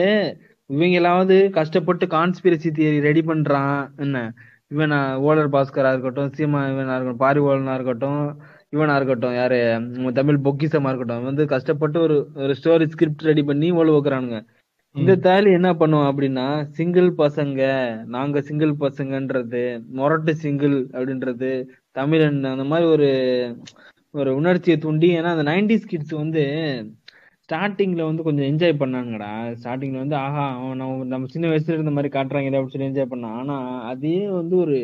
இவங்க 0.69 0.95
எல்லாவது 1.01 1.35
கஷ்டப்பட்டு 1.59 2.05
கான்ஸ்பிரசி 2.15 2.69
தியரி 2.77 2.99
ரெடி 3.07 3.21
பண்றான். 3.29 3.79
என்ன? 4.05 4.17
இவன் 4.73 4.93
ஓலர் 5.27 5.53
பாஸ்கரா 5.55 5.89
இருக்கட்டும் 5.93 6.31
சீமா 6.37 6.59
இவனா 6.71 6.95
இருக்கட்டும் 6.97 7.23
பாரிவோலனா 7.25 7.73
இருக்கட்டும் 7.77 8.23
இவனா 8.75 8.93
இருக்கட்டும் 8.99 9.35
யாரு? 9.39 9.59
தமிழ் 10.19 10.43
பொக்கிசமா 10.45 10.91
இருக்கட்டும். 10.91 11.25
வந்து 11.29 11.43
கஷ்டப்பட்டு 11.53 11.97
ஒரு 12.05 12.15
ஒரு 12.43 12.53
ஸ்டோரி 12.59 12.85
ஸ்கிரிப்ட் 12.93 13.29
ரெடி 13.31 13.43
பண்ணி 13.49 13.67
ஓல 13.79 13.93
வைக்கிறானுங்க. 13.95 14.39
இந்த 14.95 15.15
தாலி 15.15 15.51
என்ன 15.51 15.73
பண்ணுவோம் 15.73 16.09
அப்படின்னா 16.09 16.45
சிங்கிள் 16.69 17.09
பசங்க 17.17 17.61
நாங்க 18.05 18.41
சிங்கிள் 18.41 18.71
பசங்கன்றது 18.79 19.61
மொரட்டு 19.95 20.31
சிங்கிள் 20.33 20.87
அப்படின்றது 20.91 21.49
தமிழன் 21.91 22.43
அந்த 22.43 22.63
மாதிரி 22.63 22.89
ஒரு 22.89 23.09
ஒரு 24.13 24.35
உணர்ச்சியை 24.35 24.77
தூண்டி 24.77 25.17
ஏன்னா 25.17 25.31
அந்த 25.35 25.51
நைன்டிஸ் 25.51 25.87
கிட்ஸ் 25.87 26.11
வந்து 26.13 26.43
ஸ்டார்டிங்ல 27.49 28.03
வந்து 28.03 28.23
கொஞ்சம் 28.23 28.45
என்ஜாய் 28.45 28.81
பண்ணானுங்கடா 28.81 29.31
ஸ்டார்டிங்ல 29.63 29.97
வந்து 29.97 30.15
ஆஹா 30.15 30.57
அவன் 30.57 30.77
நம்ம 30.77 31.03
நம்ம 31.03 31.27
சின்ன 31.27 31.47
வயசுல 31.47 31.71
இருந்த 31.71 31.91
மாதிரி 31.91 32.19
காட்டுறாங்க 32.19 32.49
அப்படின்னு 32.49 32.67
சொல்லி 32.67 32.87
என்ஜாய் 32.87 33.11
பண்ணான். 33.11 33.33
ஆனா 33.33 33.81
அதே 33.83 34.29
வந்து 34.29 34.57
ஒரு 34.57 34.77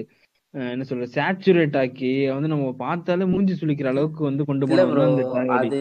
என்ன 0.54 0.86
சொல்ற 0.90 1.06
சேச்சுரேட் 1.16 1.78
ஆக்கி 1.80 2.30
வந்து 2.30 2.48
நம்ம 2.48 2.74
பார்த்தாலே 2.78 3.26
மூஞ்சி 3.26 3.54
சுளிக்கிற 3.54 3.88
அளவுக்கு 3.88 4.24
வந்து 4.24 4.46
கொண்டு 4.46 4.66
tragedy. 5.36 5.50
அது 5.58 5.80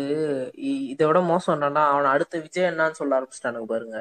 இ- 0.56 0.86
இதை 0.88 1.06
விட 1.06 1.20
மோசம் 1.22 1.60
என்னன்னா 1.60 1.82
அவன 1.92 2.12
அடுத்த 2.14 2.40
விஜய் 2.40 2.70
என்னன்னு 2.70 2.90
சொல்ல 2.90 3.20
ஆரம்பிச்சிட்டானுங்க 3.20 3.64
பாருங்க. 3.64 3.98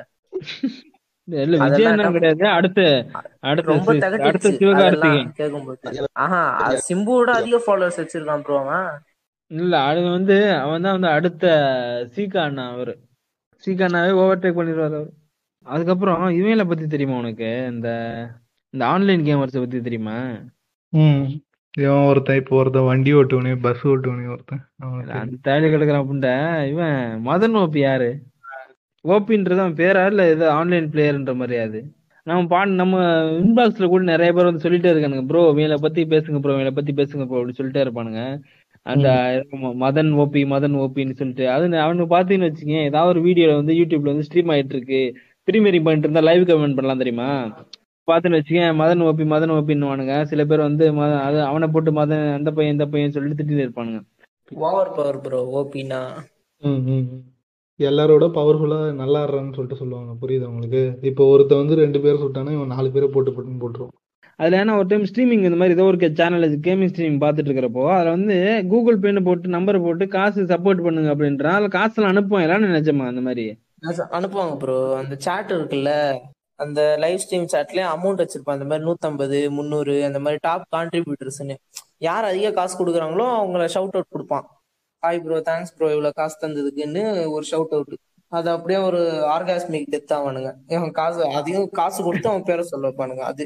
சிம்புவோட 6.81 7.29
அதிக 7.29 7.57
ஃபாலோவர்ஸ் 7.65 7.99
வச்சிருக்கான் 8.01 8.41
ப்ரோ 8.41 8.59
அவன். 8.59 8.89
இல்ல 9.51 9.79
அது 9.79 10.01
வந்து 10.01 10.53
அவன் 10.53 10.81
தான் 10.81 10.91
வந்து 10.91 11.07
அடுத்த 11.07 11.45
சீகா 12.15 12.37
அண்ணா 12.37 12.69
அவரு. 12.69 12.93
சீகா 13.63 13.85
அண்ணாவே 13.87 14.13
ஓவர்டேக் 14.23 14.57
பண்ணிடுவாரு 14.59 14.95
அவரு. 14.95 15.11
அதுக்கப்புறம் 15.65 16.29
இவங்கள 16.29 16.67
பத்தி 16.67 16.87
தெரியுமா 16.87 17.17
உனக்கு? 17.17 17.67
இந்த 17.71 17.89
இந்த 18.73 18.85
ஆன்லைன் 18.85 19.25
கேமர்ஸ் 19.25 19.59
பத்தி 19.59 19.81
தெரியுமா? 19.81 20.17
ம். 20.93 21.25
இவன் 21.77 22.05
ஒருத்தன் 22.05 22.35
இப்போ 22.35 22.55
ஒருத்தன் 22.55 22.83
வண்டி 22.83 23.13
ஓட்டுவனே 23.13 23.61
பஸ் 23.61 23.87
ஓட்டுவனே 23.87 24.31
ஒருத்தன். 24.31 24.61
அந்த 25.19 25.35
தேடி 25.41 25.67
கிடக்குறான் 25.67 26.03
அப்படின்ட்ட 26.03 26.67
இவன் 26.67 27.25
மதன் 27.25 27.57
ஓபி 27.57 27.79
யாரு? 27.79 28.09
ஓபின்றது 29.07 29.57
அவன் 29.57 29.75
பேரா 29.75 30.05
இல்ல 30.05 30.31
இது 30.31 30.49
ஆன்லைன் 30.51 30.89
பிளேயர்ன்ற 30.89 31.35
மாதிரியா 31.35 31.63
அது? 31.63 31.79
நம்ம 32.27 32.47
பாட் 32.47 32.71
நம்ம 32.73 32.95
இன்பாக்ஸ்ல 33.41 33.87
கூட 33.87 34.03
நிறைய 34.03 34.33
பேர் 34.33 34.45
வந்து 34.45 34.63
சொல்லிட்டே 34.63 34.91
இருக்கானுங்க. 34.93 35.25
ப்ரோ 35.25 35.51
இவங்கள 35.51 35.75
பத்தி 35.77 36.05
பேசுங்க 36.05 36.39
ப்ரோ 36.39 36.53
இவங்கள 36.53 36.71
பத்தி 36.71 36.93
பேசுங்க 36.93 37.25
ப்ரோ 37.25 37.39
அப்படி 37.39 37.55
சொல்லிட்டே 37.57 37.83
இருப்பானுங்க. 37.83 38.21
அந்த 38.85 39.07
மதன் 39.79 40.11
ஓபி 40.15 40.41
மதன் 40.45 40.75
ஓபின்னு 40.77 41.13
சொல்லிட்டு. 41.13 41.49
அது 41.49 41.79
அவனுக்கு 41.79 42.11
பாத்தீங்கன்னு 42.13 42.49
வச்சுக்கேன் 42.49 42.83
ஏதாவது 42.83 43.11
ஒரு 43.13 43.29
வீடியோல 43.29 43.55
வந்து 43.55 43.73
யூடியூப்ல 43.73 44.03
வந்து 44.05 44.27
ஸ்ட்ரீம் 44.27 44.51
ஆயிட்டு 44.51 44.75
இருக்கு 44.75 45.01
ப்ரீமியரிங் 45.47 45.83
பண்ணிட்டு 45.83 46.07
இருந்தா 46.07 46.19
லைவ் 46.21 46.43
கமெண்ட் 46.43 46.75
பண்ணலாம் 46.75 46.97
தெரியுமா? 46.97 47.29
பாத்துன்னு 48.07 48.37
வச்சுக்கேன் 48.37 48.75
மதன் 48.79 49.01
ஓபி 49.03 49.23
மதன் 49.25 49.53
ஓபின்னுவானுங்க 49.53 50.23
சில 50.23 50.45
பேர் 50.45 50.59
வந்து 50.59 50.93
மத- 50.93 51.21
அது 51.21 51.43
அவனை 51.43 51.67
போட்டு 51.67 51.91
மதன் 51.91 52.33
அந்த 52.33 52.51
பையன் 52.51 52.73
இந்த 52.73 52.85
பையன் 52.85 53.11
சொல்லிட்டு 53.11 53.39
திட்டிட்டு 53.39 53.65
இருப்பானுங்க. 53.65 53.99
ஓவர் 54.61 54.91
பவர் 54.91 55.21
ப்ரோ 55.21 55.39
ஓபினா 55.55 55.99
ம், 56.61 56.81
ம், 56.87 57.03
ம். 57.07 57.23
எல்லாரோட 57.79 58.25
பவர்ஃபுல்லா 58.37 58.77
நல்லா 58.99 59.19
ஆடுறான்னு 59.23 59.55
சொல்லிட்டு 59.55 59.79
சொல்லுவாங்க. 59.81 60.11
புரியுதா 60.21 60.49
உங்களுக்கு? 60.51 60.81
இப்போ 61.09 61.23
ஒருத்தன் 61.33 61.61
வந்து 61.61 61.75
ரெண்டு 61.81 61.99
பேர் 62.03 62.21
சுட்டானா 62.21 62.53
இவன் 62.55 62.73
நாலு 62.75 62.89
பேரை 62.95 63.07
போட்டு 63.15 63.31
போட்டுன்னு 63.33 63.61
போட்டுருவான். 63.63 63.95
அதுல 64.39 64.57
ஏன்னா 64.61 64.73
ஒரு 64.79 64.87
டைம் 64.89 65.05
ஸ்ட்ரீமிங் 65.09 65.43
இந்த 65.47 65.57
மாதிரி 65.59 65.75
ஏதோ 65.75 65.85
ஒரு 65.91 66.09
சேனல் 66.19 66.47
கேமிங் 66.65 66.89
ஸ்ட்ரீமிங் 66.91 67.21
பார்த்துட்டு 67.23 67.49
இருக்கிறப்போ 67.49 67.83
அதுல 67.93 68.15
வந்து 68.15 68.35
கூகுள் 68.71 68.99
பேன்னு 69.03 69.23
போட்டு 69.27 69.53
நம்பர் 69.55 69.79
போட்டு 69.85 70.07
காசு 70.15 70.41
சப்போர்ட் 70.51 70.83
பண்ணுங்க 70.87 71.11
அப்படின்றான். 71.13 71.57
அதுல 71.57 71.71
காசுலாம் 71.77 72.11
அனுப்புவான் 72.13 72.45
எல்லாரும் 72.45 72.69
நினைச்சமா 72.71 73.05
அந்த 73.11 73.23
மாதிரி. 73.27 73.45
அனுப்புவாங்க 74.17 74.55
ப்ரோ 74.63 74.77
அந்த 75.01 75.15
சாட் 75.27 75.53
இருக்குல்ல 75.57 75.93
அந்த 76.65 76.81
லைவ் 77.03 77.23
ஸ்ட்ரீம் 77.23 77.49
சாட்லயே 77.53 77.87
அமௌண்ட் 77.95 78.21
வச்சிருப்பான். 78.23 78.57
அந்த 78.59 78.67
மாதிரி 78.69 78.85
நூத்தம்பது 78.89 79.39
முந்நூறு 79.57 79.95
அந்த 80.09 80.19
மாதிரி 80.19 80.39
டாப் 80.47 80.67
கான்ட்ரிபியூட்டர்ஸ்னு 80.75 81.57
யார் 82.07 82.29
அதிக 82.31 82.51
காசு 82.59 82.75
கொடுக்குறாங்களோ 82.79 83.27
அவங்கள 83.39 83.65
ஷவுட் 83.75 83.97
அவுட் 83.97 84.13
கொடுப்பான். 84.15 84.47
ஹாய் 85.07 85.19
ப்ரோ 85.25 85.35
தேங்க்ஸ் 85.47 85.73
ப்ரோ 85.75 85.87
இவ்வளவு 85.91 86.15
காசு 86.17 86.35
தந்ததுக்குன்னு 86.41 87.01
ஒரு 87.33 87.45
ஷவுட் 87.49 87.73
அவுட் 87.75 87.93
அது 88.31 88.47
அப்படியே 88.49 88.79
ஒரு 88.87 89.01
ஆர்காஸ்மிக் 89.35 89.85
டெத் 89.93 90.11
ஆவானுங்க 90.15 90.49
அவன் 90.77 90.91
காசு 90.97 91.19
அதிகம் 91.39 91.69
காசு 91.77 91.99
கொடுத்து 92.03 92.27
அவன் 92.31 92.43
பேரை 92.43 92.63
சொல்ல 92.63 92.83
வைப்பானுங்க 92.87 93.23
அது. 93.29 93.43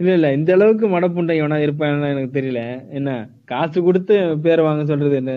இல்ல 0.00 0.14
இல்ல 0.16 0.28
இந்த 0.32 0.50
அளவுக்கு 0.56 0.86
மடப்புண்டை 0.86 1.34
எவனா 1.40 1.58
இருப்பான்னு 1.66 2.10
எனக்கு 2.14 2.32
தெரியல. 2.38 2.62
என்ன 2.90 3.10
காசு 3.48 3.78
கொடுத்து 3.80 4.16
பேர் 4.46 4.64
வாங்க 4.66 4.84
சொல்றது 4.84 5.16
என்ன? 5.20 5.34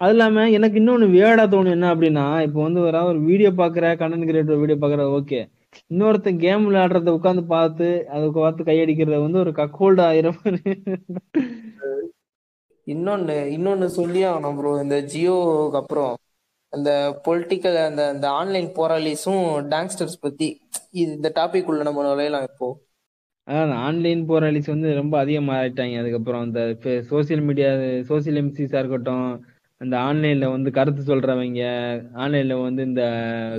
அது 0.00 0.14
இல்லாம 0.14 0.46
எனக்கு 0.50 0.78
இன்னொன்னு 0.82 1.08
வேடா 1.16 1.46
தோணும் 1.46 1.76
என்ன 1.76 1.88
அப்படின்னா 1.94 2.26
இப்போ 2.46 2.60
வந்து 2.62 2.82
ஒரு 2.86 3.02
ஒரு 3.10 3.20
வீடியோ 3.26 3.52
பாக்குற 3.60 3.92
கண்டென்ட் 4.02 4.30
கிரியேட்டர் 4.30 4.62
வீடியோ 4.62 4.78
பாக்குற 4.78 5.08
ஓகே 5.18 5.40
இன்னொருத்தன் 5.90 6.42
கேம் 6.44 6.66
விளையாடுறத 6.68 7.16
உட்காந்து 7.18 7.44
பார்த்து 7.48 7.88
அதை 8.14 8.28
பார்த்து 8.38 8.70
கையடிக்கிறத 8.70 9.20
வந்து 9.26 9.42
ஒரு 9.44 9.54
கக்கோல்டு 9.58 10.02
ஆயிரம் 10.08 10.40
இன்னொன்னு 12.90 13.36
இன்னொன்னு 13.56 13.86
சொல்லி 13.96 14.20
ஆகணும் 14.24 14.58
ப்ரோ 14.58 14.72
இந்த 14.82 14.96
ஜியோக்கு 15.12 15.76
அப்புறம் 15.76 16.12
அந்த 16.72 16.90
பொலிட்டிக்கல் 17.24 17.78
அந்த 17.84 18.02
அந்த 18.08 18.26
ஆன்லைன் 18.30 18.68
போராளிஸும் 18.76 19.44
டாங்ஸ்டர்ஸ் 19.70 20.20
பத்தி 20.20 20.48
இது 20.92 21.10
இந்த 21.12 21.28
டாபிக் 21.36 21.68
உள்ள 21.70 21.82
நம்ம 21.82 22.04
நுழையலாம் 22.06 22.46
இப்போ. 22.48 22.68
அதான் 23.48 23.80
ஆன்லைன் 23.84 24.22
போராளிஸ் 24.26 24.66
வந்து 24.66 24.88
ரொம்ப 24.94 25.14
அதிகமாயிட்டாங்க 25.24 25.96
அதுக்கப்புறம் 25.98 26.42
அந்த 26.42 26.60
சோசியல் 27.10 27.42
மீடியா 27.42 27.70
சோசியல் 28.10 28.40
எம்சிஸா 28.40 28.80
இருக்கட்டும் 28.80 29.26
அந்த 29.80 29.96
ஆன்லைன்ல 30.06 30.46
வந்து 30.50 30.70
கருத்து 30.70 31.02
சொல்றவங்க 31.02 31.60
ஆன்லைன்ல 32.16 32.56
வந்து 32.62 32.82
இந்த 32.82 33.02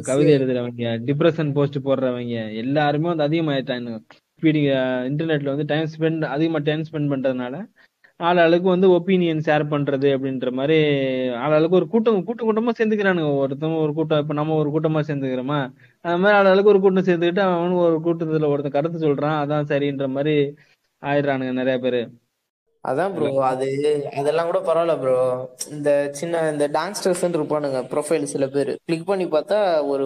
கவிதை 0.06 0.32
எழுதுறவங்க 0.34 0.90
டிப்ரெஷன் 1.08 1.54
போஸ்ட் 1.54 1.86
போடுறவங்க 1.86 2.36
எல்லாருமே 2.62 3.08
வந்து 3.08 3.28
அதிகமாயிட்டாங்க. 3.28 3.92
ஸ்பீடிங் 4.36 4.68
இன்டர்நெட்ல 5.10 5.54
வந்து 5.54 5.66
டைம் 5.66 5.90
ஸ்பெண்ட் 5.94 6.26
அதிகமா 6.28 6.60
டைம் 6.64 6.86
ஸ்பெண்ட் 6.88 7.12
பண்றதுனால 7.12 7.56
ஆளாளுக்கு 8.22 8.68
வந்து 8.68 8.88
ஒப்பீனியன் 8.96 9.44
ஷேர் 9.46 9.64
பண்றது 9.72 10.08
அப்படின்ற 10.16 10.50
மாதிரி 10.52 10.78
ஆளாளுக்கு 11.44 11.78
ஒரு 11.80 11.88
கூட்டம் 11.94 12.24
கூட்டம் 12.26 12.48
கூட்டமா 12.48 12.74
சேர்ந்துக்கிறானுங்க. 12.80 13.32
ஒருத்தவங்க 13.44 13.80
ஒரு 13.86 13.94
கூட்டம் 14.00 14.22
இப்ப 14.24 14.34
நம்ம 14.34 14.58
ஒரு 14.62 14.70
கூட்டமா 14.70 15.02
சேர்ந்துக்கிறோமா? 15.08 15.60
அது 16.06 16.22
மாதிரி 16.24 16.38
ஆளாளுக்கு 16.40 16.74
ஒரு 16.74 16.82
கூட்டம் 16.86 17.08
சேர்ந்துக்கிட்டு 17.10 17.44
அவனு 17.48 17.80
ஒரு 17.88 17.98
கூட்டத்துல 18.06 18.52
ஒருத்தன் 18.54 18.78
கருத்து 18.78 19.06
சொல்றான் 19.06 19.40
அதான் 19.44 19.70
சரின்ற 19.72 20.08
மாதிரி 20.18 20.36
ஆயிடுறானுங்க 21.04 21.54
நிறைய 21.62 21.78
பேரு. 21.80 22.02
அதான் 22.84 23.12
ப்ரோ 23.16 23.28
அது 23.50 23.66
அதெல்லாம் 24.20 24.48
கூட 24.50 24.60
பரவாயில்ல 24.68 24.94
ப்ரோ 25.02 25.16
இந்த 25.76 25.90
சின்ன 26.20 26.40
இந்த 26.52 26.66
டான்ஸ்டர்ஸ் 26.78 27.24
இருப்பானுங்க 27.30 27.82
ப்ரொஃபைல் 27.92 28.32
சில 28.32 28.46
பேர். 28.56 28.72
கிளிக் 28.88 29.10
பண்ணி 29.10 29.26
பார்த்தா 29.36 29.58
ஒரு 29.92 30.06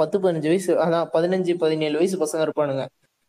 பத்து 0.00 0.16
பதினஞ்சு 0.22 0.50
வயசு 0.52 0.72
அதான் 0.84 1.10
பதினஞ்சு 1.16 1.54
பதினேழு 1.64 1.98
வயசு 2.00 2.16
பசங்க 2.24 2.46
இருப்பானுங்க. 2.46 2.84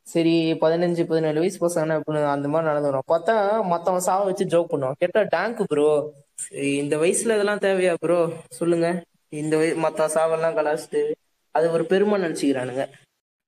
சரி 0.08 0.34
பதினஞ்சு 0.62 1.04
பதினேழு 1.10 1.42
வயசு 1.42 1.58
பசங்க 1.64 1.98
எப்படி 2.00 2.20
அந்த 2.36 2.48
மாதிரி 2.52 2.70
நடந்து 2.70 2.90
வரும். 2.90 3.10
பார்த்தா 3.14 3.36
மத்தவன் 3.72 4.06
சாவ 4.08 4.26
வச்சு 4.28 4.46
ஜோக் 4.54 4.72
பண்ணுவான். 4.74 5.00
கேட்டா 5.04 5.22
டேங்க் 5.36 5.60
ப்ரோ 5.72 5.90
இந்த 6.82 6.96
வயசுல 7.02 7.36
இதெல்லாம் 7.38 7.64
தேவையா 7.66 7.94
ப்ரோ 8.04 8.20
சொல்லுங்க. 8.60 8.88
இந்த 9.42 9.58
மத்த 9.86 10.08
சாவெல்லாம் 10.16 10.58
கலாச்சிட்டு 10.60 11.02
அது 11.56 11.68
ஒரு 11.76 11.86
பெருமை 11.92 12.22
நினைச்சுக்கிறானுங்க. 12.24 12.84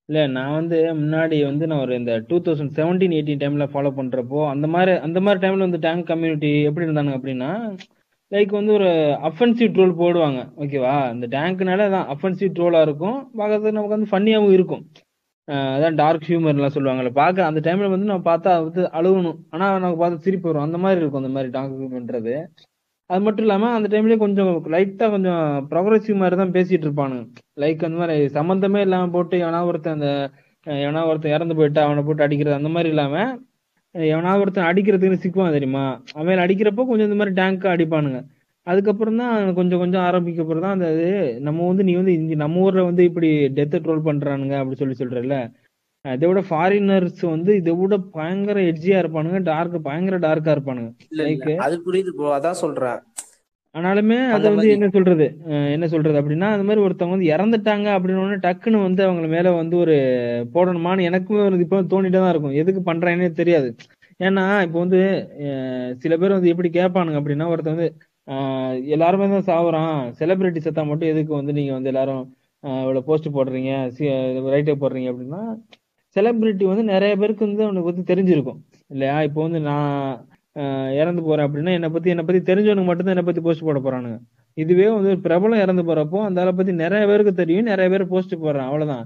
இல்ல 0.09 0.21
நான் 0.35 0.55
வந்து 0.57 0.77
முன்னாடி 1.01 1.37
வந்து 1.45 1.65
நான் 1.69 1.83
ஒரு 1.85 1.93
இந்த 1.95 2.13
டூ 2.29 2.37
தௌசண்ட் 2.45 2.75
செவன்டீன் 2.77 3.15
எயிட்டீன் 3.17 3.41
டைம்ல 3.43 3.65
ஃபாலோ 3.73 3.91
பண்றப்போ 3.97 4.39
அந்த 4.53 4.67
மாதிரி 4.75 4.93
அந்த 5.07 5.19
மாதிரி 5.25 5.41
டைம்ல 5.43 5.67
வந்து 5.67 5.83
டேங்க் 5.87 6.09
கம்யூனிட்டி 6.11 6.51
எப்படி 6.69 6.87
இருந்தாங்க 6.87 7.13
அப்படின்னா 7.17 7.51
லைக் 8.31 8.51
வந்து 8.59 8.73
ஒரு 8.73 8.89
அஃபென்சிவ் 9.29 9.75
ட்ரோல் 9.75 9.93
போடுவாங்க. 9.99 10.39
ஓகேவா? 10.63 10.95
இந்த 11.13 11.27
டேங்க்னால 11.35 11.85
அதான் 11.89 12.09
அஃபென்சிவ் 12.13 12.55
ட்ரோலா 12.57 12.81
இருக்கும். 12.87 13.19
பார்க்கறதுக்கு 13.37 13.77
நமக்கு 13.77 13.97
வந்து 13.97 14.11
ஃபன்னியாவும் 14.11 14.55
இருக்கும். 14.57 14.83
அதான் 15.75 15.97
டார்க் 16.01 16.25
ஹியூமர்லாம் 16.29 16.73
சொல்லுவாங்கல்ல. 16.75 17.11
பார்க்க 17.19 17.45
அந்த 17.49 17.59
டைம்ல 17.67 17.89
வந்து 17.93 18.09
நான் 18.11 18.27
பார்த்தா 18.29 18.51
வந்து 18.65 18.81
அழுகணும். 18.99 19.37
ஆனா 19.53 19.65
நமக்கு 19.75 20.01
பார்த்து 20.01 20.25
சிரிப்பு 20.25 20.47
வரும். 20.49 20.65
அந்த 20.67 20.77
மாதிரி 20.83 21.01
இருக்கும் 21.01 21.21
அந்த 21.23 21.31
மாதிரி 21.35 21.51
டார்க் 21.55 21.77
ஹியூமர்ன்றது 21.79 22.35
அது 23.09 23.21
மட்டும் 23.25 23.45
இல்லாம 23.45 23.69
அந்த 23.75 23.87
டைம்லயே 23.93 24.17
கொஞ்சம் 24.23 24.49
லைட்டா 24.73 25.05
கொஞ்சம் 25.13 25.43
ப்ரொக்ரஸிவ் 25.69 26.19
மாதிரி 26.21 26.35
தான் 26.41 26.53
பேசிட்டு 26.57 26.85
இருப்பானுங்க. 26.87 27.23
லைக் 27.61 27.85
அந்த 27.87 27.97
மாதிரி 28.01 28.27
சம்மந்தமே 28.37 28.81
இல்லாம 28.87 29.09
போட்டு 29.15 29.35
எவனா 29.43 29.61
ஒருத்தன் 29.69 29.95
அந்த 29.97 30.09
எவனா 30.65 31.01
ஒருத்தன் 31.09 31.35
இறந்து 31.37 31.55
போயிட்டு 31.59 31.79
அவனை 31.85 32.01
போட்டு 32.07 32.25
அடிக்கிறது 32.25 32.59
அந்த 32.59 32.71
மாதிரி 32.75 32.89
இல்லாம 32.93 33.15
எவனா 33.95 34.33
ஒருத்தன் 34.41 34.69
அடிக்கிறதுக்குன்னு 34.69 35.23
சிக்குவான் 35.23 35.55
தெரியுமா? 35.57 35.85
அவன் 36.19 36.43
அடிக்கிறப்போ 36.45 36.83
கொஞ்சம் 36.89 37.07
இந்த 37.09 37.17
மாதிரி 37.21 37.33
டேங்க் 37.39 37.65
அடிப்பானுங்க. 37.73 38.19
அதுக்கப்புறம் 38.67 39.19
தான் 39.21 39.53
கொஞ்சம் 39.59 39.81
கொஞ்சம் 39.83 40.05
ஆரம்பிக்கப்புறம் 40.07 40.63
தான். 40.65 40.75
அந்த 40.77 40.87
இது 40.95 41.07
நம்ம 41.47 41.67
வந்து 41.69 41.85
நீ 41.87 41.93
வந்து 41.99 42.13
இங்க 42.17 42.35
நம்ம 42.43 42.61
ஊர்ல 42.65 42.83
வந்து 42.89 43.03
இப்படி 43.09 43.29
டெத்தை 43.57 43.79
ட்ரோல் 43.85 44.07
பண்றானுங்க 44.07 44.55
அப்படி 44.61 44.79
சொல்லி 44.81 44.97
சொல்றல 45.01 45.37
இதை 46.05 46.25
விட 46.29 46.41
ஃபாரினர்ஸ் 46.49 47.23
வந்து 47.33 47.51
இதை 47.59 47.71
விட 47.79 47.95
பயங்கர 48.17 48.59
எட்ஜியா 48.71 48.99
இருப்பானுங்க 49.01 49.39
டார்க் 49.49 49.75
பயங்கர 49.87 50.17
டார்க்கா 50.25 50.53
இருப்பானுங்க. 50.55 50.91
லைக் 51.19 51.49
அது 51.65 51.75
புரியுது 51.87 52.11
ப்ரோ 52.17 52.29
அதான் 52.37 52.61
சொல்றேன். 52.61 52.99
ஆனாலுமே 53.75 54.17
அது 54.35 54.45
வந்து 54.53 54.69
என்ன 54.75 54.87
சொல்றது? 54.95 55.25
என்ன 55.75 55.85
சொல்றது 55.93 56.17
அப்படின்னா 56.21 56.47
அந்த 56.53 56.65
மாதிரி 56.67 56.83
ஒருத்தவங்க 56.85 57.15
வந்து 57.15 57.31
இறந்துட்டாங்க 57.33 57.87
அப்படின்னு 57.95 58.21
உடனே 58.23 58.37
டக்குன்னு 58.45 58.85
வந்து 58.85 59.01
அவங்க 59.07 59.27
மேல 59.35 59.51
வந்து 59.61 59.75
ஒரு 59.83 59.95
போடணுமான்னு 60.55 61.07
எனக்குமே 61.09 61.41
ஒரு 61.47 61.59
இப்போ 61.65 61.79
தோணிட்டே 61.93 62.19
தான் 62.21 62.33
இருக்கும். 62.33 62.57
எதுக்கு 62.61 62.83
பண்றாங்கன்னே 62.89 63.31
தெரியாது. 63.41 63.69
ஏன்னா 64.19 64.45
இப்போ 64.67 64.77
வந்து 64.85 65.01
சில 66.03 66.13
பேர் 66.21 66.37
வந்து 66.37 66.53
எப்படி 66.53 66.71
கேட்பானுங்க 66.79 67.19
அப்படின்னா 67.21 67.45
ஒருத்தன் 67.53 67.75
வந்து 67.75 67.89
எல்லாருமே 68.95 69.25
தான் 69.33 69.47
சாவுறான். 69.51 69.99
செலிபிரிட்டி 70.19 70.59
செத்தா 70.65 70.83
மட்டும் 70.89 71.11
எதுக்கு 71.13 71.33
வந்து 71.39 71.53
நீங்க 71.57 71.71
வந்து 71.77 71.91
எல்லாரும் 71.93 72.23
இவ்வளவு 72.63 73.07
போஸ்ட் 73.09 73.29
போடுறீங்க 73.37 73.71
ரைட்டை 74.53 74.75
போடுறீங்க 74.83 75.09
அப்படின்னா 75.13 75.41
செலிபிரிட்டி 76.15 76.65
வந்து 76.71 76.83
நிறைய 76.93 77.13
பேருக்கு 77.21 77.47
வந்து 77.47 77.63
அவனுக்கு 77.67 77.91
வந்து 77.91 78.03
தெரிஞ்சிருக்கும். 78.11 78.59
இல்லையா? 78.93 79.15
இப்போ 79.27 79.39
வந்து 79.47 79.59
நான் 79.69 79.89
இறந்து 81.01 81.21
போறேன் 81.27 81.47
அப்படின்னா 81.47 81.73
என்னை 81.77 81.89
பத்தி 81.95 82.09
என்னை 82.13 82.23
பத்தி 82.27 82.41
தெரிஞ்சவனுக்கு 82.51 82.89
மட்டும்தான் 82.89 83.15
என்னை 83.15 83.25
பத்தி 83.27 83.41
போஸ்ட் 83.47 83.67
போட 83.67 83.79
போறானுங்க. 83.85 84.17
இதுவே 84.57 84.87
வந்து 84.95 85.11
பிரபலம் 85.25 85.63
இறந்து 85.65 85.83
போறப்போ 85.89 86.19
அந்த 86.27 86.41
ஆளை 86.43 86.53
பத்தி 86.59 86.73
நிறைய 86.83 87.03
பேருக்கு 87.11 87.33
தெரியும் 87.41 87.69
நிறைய 87.71 87.87
பேர் 87.93 88.11
போஸ்ட் 88.13 88.35
போடுறான். 88.43 88.69
அவ்வளவுதான். 88.69 89.05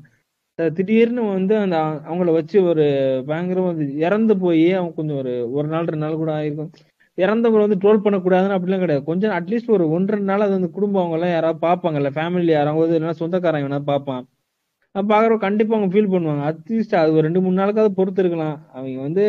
திடீர்னு 0.77 1.21
வந்து 1.35 1.53
அந்த 1.63 1.77
அவங்கள 2.09 2.31
வச்சு 2.39 2.57
ஒரு 2.71 2.83
பயங்கரமா 3.29 3.67
வந்து 3.71 3.85
இறந்து 4.05 4.33
போய் 4.43 4.65
அவங்க 4.77 4.93
கொஞ்சம் 4.99 5.19
ஒரு 5.21 5.33
ஒரு 5.57 5.67
நாள் 5.67 5.89
ரெண்டு 5.91 6.05
நாள் 6.05 6.21
கூட 6.23 6.31
ஆயிருக்கும். 6.39 6.71
இறந்தவங்க 7.17 7.63
வந்து 7.65 7.79
ட்ரோல் 7.83 8.03
பண்ணக்கூடாதுன்னு 8.05 8.55
அப்படிலாம் 8.57 8.83
கிடையாது. 8.83 9.03
கொஞ்சம் 9.09 9.33
அட்லீஸ்ட் 9.37 9.73
ஒரு 9.75 9.85
ஒன்றரை 9.95 10.19
நாள் 10.29 10.45
அது 10.45 10.53
வந்து 10.57 10.69
குடும்பம் 10.77 11.01
அவங்க 11.03 11.17
எல்லாம் 11.17 11.33
யாராவது 11.35 11.59
பார்ப்பாங்கல்ல 11.67 12.11
ஃபேமிலி 12.17 12.53
யாராவது 12.55 12.95
இல்லைன்னா 12.97 13.19
சொந்தக்காரங்க 13.21 13.67
வேணா 13.67 13.81
பார்ப்பான். 13.91 14.23
அப்ப 14.95 15.05
பாக்குறவங்க 15.13 15.43
கண்டிப்பா 15.47 15.75
அவங்க 15.77 15.91
ஃபீல் 15.93 16.11
பண்ணுவாங்க. 16.13 16.43
அட்லீஸ்ட் 16.51 16.95
அது 17.01 17.15
ஒரு 17.17 17.25
ரெண்டு 17.27 17.41
மூணு 17.43 17.59
நாளுக்காவது 17.61 17.97
பொறுத்து 17.99 18.23
இருக்கலாம். 18.23 18.57
அவங்க 18.77 18.99
வந்து 19.07 19.23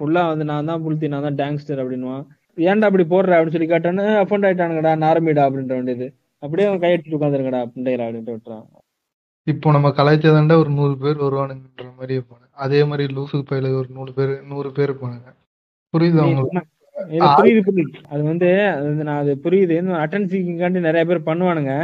ஃபுல்லா 0.00 0.22
வந்து 0.32 0.44
நான் 0.50 0.70
தான் 0.70 0.82
புளுத்தி 0.84 1.08
நான் 1.14 1.26
தான் 1.28 1.38
டேங்ஸ்டர் 1.40 1.80
அப்படின்னுவான். 1.82 2.22
ஏன்டா 2.58 2.88
அப்படி 2.88 3.04
போடுற 3.12 3.32
அப்படின்னு 3.36 3.56
சொல்லி 3.56 3.68
கேட்டானு 3.72 4.04
அஃபண்ட் 4.22 4.46
ஆயிட்டானுங்கடா 4.48 4.92
நார்மிடா 5.04 5.44
அப்படின்ற 5.48 5.74
வேண்டியது. 5.78 6.06
அப்படியே 6.42 6.66
அவன் 6.68 6.82
கையெடுத்து 6.84 7.18
உட்காந்துருங்கடா 7.18 7.60
அப்படின்ட்டு 7.64 8.04
அப்படின்ட்டு 8.06 8.34
விட்டுறான். 8.36 8.64
இப்போ 9.46 9.68
நம்ம 9.76 9.88
கலாய்ச்சதாண்டா 9.98 10.56
ஒரு 10.62 10.70
நூறு 10.78 10.94
பேர் 11.04 11.22
வருவானுங்கன்ற 11.24 11.86
மாதிரி 11.98 12.14
இருப்பாங்க 12.18 12.44
அதே 12.64 12.80
மாதிரி 12.90 13.04
லூசுக்கு 13.16 13.46
பயில 13.50 13.70
ஒரு 13.80 13.88
நூறு 13.96 14.12
பேர் 14.18 14.32
நூறு 14.50 14.68
பேர் 14.76 14.88
இருப்பானுங்க 14.88 15.30
புரியுது 15.94 16.20
அவங்களுக்கு 16.24 16.62
புரியுது 17.38 17.60
புரியுது. 17.68 17.92
அது 18.12 18.22
வந்து 18.30 18.48
நான் 19.08 19.20
அது 19.22 19.32
புரியுது. 19.44 19.76
அட்டன் 20.04 20.28
சீக்கிங்காண்டி 20.32 20.80
நிறைய 20.88 21.04
பேர் 21.10 21.28
பண்ணுவானுங்க. 21.28 21.74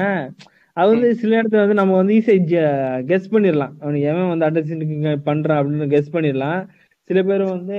அது 0.77 0.89
வந்து 0.95 1.09
சில 1.21 1.39
இடத்துல 1.41 1.63
வந்து 1.65 1.79
நம்ம 1.81 1.95
வந்து 2.01 2.17
ஈஸியா 2.19 2.65
கெஸ் 3.11 3.33
பண்ணிடலாம். 3.35 3.73
அவனுக்கு 3.83 4.09
எவன் 4.11 4.33
வந்து 4.33 4.47
அட்டன் 4.49 4.69
சீக்கிங் 4.71 5.07
பண்றான் 5.29 5.61
அப்படின்னு 5.61 5.93
கெஸ் 5.95 6.15
பண்ணிடலாம். 6.17 6.61
சில 7.11 7.23
பேர் 7.31 7.45
வந்து 7.55 7.79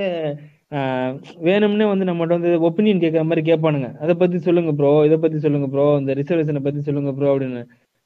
வேணும்னே 1.48 1.86
வந்து 1.92 2.08
நம்மகிட்ட 2.08 2.36
வந்து 2.38 2.50
ஒப்பீனியன் 2.68 3.04
கேட்கற 3.04 3.22
மாதிரி 3.30 3.44
கேட்பானுங்க. 3.50 3.88
அதை 4.04 4.14
பத்தி 4.22 4.38
சொல்லுங்க 4.48 4.72
ப்ரோ 4.80 4.92
இதை 5.08 5.18
பத்தி 5.24 5.38
சொல்லுங்க 5.46 5.68
ப்ரோ 5.74 5.86
இந்த 6.02 6.14
ரிசர்வேஷனை 6.20 6.62
பத்தி 6.66 6.82
சொல்லுங்க 6.88 7.12
ப்ரோ 7.20 7.30
அப்படின்னு. 7.34 7.62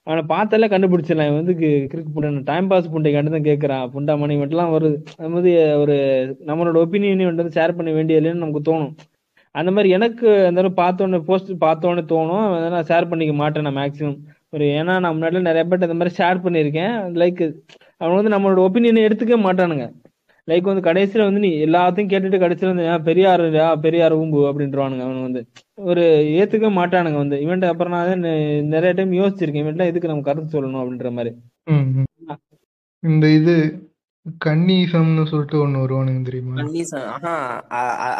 அவனை 0.07 0.21
பார்த்தாலே 0.31 0.67
கண்டுபிடிச்சிடலாம். 0.73 1.29
இவன் 1.29 1.41
வந்து 1.41 1.55
கிறுக்கு 1.91 2.09
புண்ட 2.15 2.43
டைம் 2.51 2.69
பாஸ் 2.71 2.91
புண்டைக்காண்டு 2.93 3.33
தான் 3.35 3.47
கேட்கறான். 3.49 3.85
புண்டா 3.95 4.13
மணி 4.21 4.37
மட்டும்லாம் 4.41 4.73
வருது. 4.75 4.97
அது 5.19 5.31
மாதிரி 5.35 5.53
ஒரு 5.83 5.95
நம்மளோட 6.49 6.77
ஒப்பீனியனை 6.85 7.27
வந்து 7.31 7.55
ஷேர் 7.57 7.77
பண்ண 7.79 7.91
வேண்டிய 7.97 8.21
இல்லைன்னு 8.21 8.43
நமக்கு 8.45 8.67
தோணும். 8.69 8.93
அந்த 9.55 9.69
மாதிரி 9.75 9.89
எனக்கு 9.97 10.27
அந்த 10.49 10.59
பார்த்தோன்னு 10.61 10.71
பார்த்தோன்னே 10.81 11.19
போஸ்ட் 11.29 11.51
பார்த்தோன்னே 11.65 12.03
தோணும். 12.13 12.47
நான் 12.73 12.87
ஷேர் 12.91 13.09
பண்ணிக்க 13.09 13.33
மாட்டேன் 13.41 13.65
நான் 13.67 13.79
மேக்ஸிமம் 13.81 14.17
ஒரு 14.55 14.65
ஏன்னா 14.79 14.93
நான் 15.03 15.15
முன்னாடி 15.17 15.41
நிறைய 15.49 15.63
பேர் 15.69 15.85
இந்த 15.87 15.97
மாதிரி 15.99 16.17
ஷேர் 16.21 16.43
பண்ணியிருக்கேன். 16.45 16.95
லைக் 17.21 17.43
அவங்க 18.01 18.15
வந்து 18.19 18.33
நம்மளோட 18.35 18.59
ஒப்பீனியனை 18.67 19.03
எடுத்துக்கவே 19.07 19.39
மாட்டானுங்க. 19.47 19.85
லைக் 20.47 20.69
வந்து 20.69 20.83
கடைசியில 20.87 21.25
வந்து 21.27 21.41
நீ 21.45 21.49
எல்லாத்தையும் 21.65 22.09
கேட்டுட்டு 22.13 22.41
கடைசியில 22.43 22.71
வந்து 22.73 22.85
பெரியார் 23.07 23.43
பெரியார் 23.85 24.15
ஊம்பு? 24.21 24.39
அப்படின்றவானுங்க 24.49 25.03
அவனுங்க 25.05 25.27
வந்து. 25.27 25.41
ஒரு 25.91 26.03
ஏத்துக்க 26.39 26.69
மாட்டானுங்க 26.79 27.19
வந்து. 27.23 27.37
இவன்ட்டு 27.45 27.71
அப்புறம் 27.71 27.95
நான் 27.97 28.25
நிறைய 28.73 28.91
டைம் 28.97 29.13
யோசிச்சிருக்கேன். 29.21 29.63
இவன்ட்ட 29.65 29.89
எதுக்கு 29.91 30.11
நம்ம 30.11 30.27
கருத்து 30.29 30.55
சொல்லணும் 30.55 30.81
அப்படின்ற 30.81 31.11
மாதிரி. 31.19 31.33
இந்த 33.03 33.25
இது 33.39 33.55
கன்னிசம்னு 34.25 35.23
சொல்லிட்டு 35.29 35.57
ஒண்ணு 35.63 35.81
வருவானுங்க 35.83 36.21
தெரியுமா? 36.27 36.53
கன்னிசம். 36.59 37.07
ஆஹா 37.15 37.33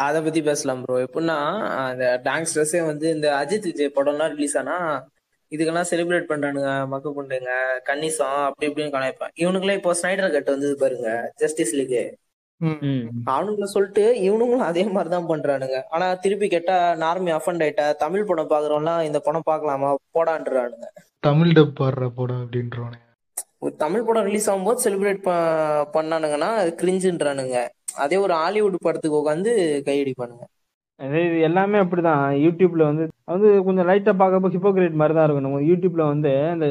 அத 0.06 0.16
பத்தி 0.24 0.40
பேசலாம் 0.48 0.80
ப்ரோ 0.84 0.96
எப்படின்னா 1.04 1.36
அந்த 1.84 2.06
டான்ஸ்டர்ஸே 2.26 2.80
வந்து 2.88 3.06
இந்த 3.16 3.28
அஜித் 3.40 3.68
விஜய் 3.70 3.96
படம்லாம் 3.98 4.32
ரிலீஸ் 4.34 4.56
ஆனா 4.62 4.76
இதுக்கெல்லாம் 5.52 5.88
செலிப்ரேட் 5.90 6.28
பண்றானுங்க 6.30 6.72
மக்க 6.92 7.08
பண்ணுங்க 7.18 7.50
கன்னிசம் 7.88 8.38
அப்படி 8.48 8.68
இப்படின்னு 8.70 8.94
கலாய்ப்பான். 8.96 9.32
இவனுக்குலாம் 9.42 9.78
இப்போ 9.80 9.94
ஸ்னைடர் 10.00 10.34
கட் 10.36 10.52
வந்தது 10.54 10.76
பாருங்க 10.82 11.08
ஜஸ்டிஸ் 11.42 11.74
லீக். 11.78 11.96
அவனுங்களை 13.32 13.68
சொல்லிட்டு 13.74 14.04
இவனுங்களும் 14.26 14.68
அதே 14.70 14.84
மாதிரி 14.94 15.10
தான் 15.14 15.30
பண்றானுங்க. 15.32 15.78
ஆனா 15.94 16.06
திருப்பி 16.24 16.48
கேட்டா 16.54 16.76
நார்மி 17.04 17.32
அஃபண்ட் 17.38 17.64
ஆயிட்டா 17.66 17.86
தமிழ் 18.04 18.28
படம் 18.30 18.52
பாக்குறவன்லாம் 18.52 19.02
இந்த 19.08 19.20
படம் 19.28 19.48
பார்க்கலாமா 19.50 19.90
போடான்றானுங்க. 20.18 20.88
தமிழ் 21.28 21.56
டப் 21.58 21.76
பாடுற 21.80 22.08
படம் 22.20 22.42
அப்படின்றவானுங்க 22.44 23.02
ஒரு 23.02 23.03
தமிழ் 23.82 24.06
படம் 24.06 24.26
ரிலீஸ் 24.28 24.48
ஆகும்போது 24.50 24.82
செலிப்ரேட் 24.84 25.22
பண்ணானுங்கன்னா 25.96 26.48
அது 26.62 26.70
கிரிஞ்சுன்றானுங்க 26.82 27.58
அதே 28.04 28.16
ஒரு 28.24 28.34
ஹாலிவுட் 28.42 28.84
படத்துக்கு 28.86 29.20
உட்காந்து 29.22 29.52
கையடிப்பானுங்க 29.88 30.44
அதே 31.00 31.20
இது 31.28 31.38
எல்லாமே 31.46 31.78
அப்படிதான். 31.82 32.24
யூடியூப்ல 32.44 32.82
வந்து 32.90 33.04
வந்து 33.32 33.48
கொஞ்சம் 33.66 33.88
லைட்டா 33.88 34.12
பார்க்கப்போ 34.20 34.50
ஹிப்போகிரேட் 34.56 35.00
மாதிரி 35.00 35.14
தான் 35.16 35.26
இருக்கும். 35.26 35.46
நம்ம 35.46 35.60
யூடியூப்ல 35.70 36.02
வந்து 36.12 36.32
இந்த 36.56 36.66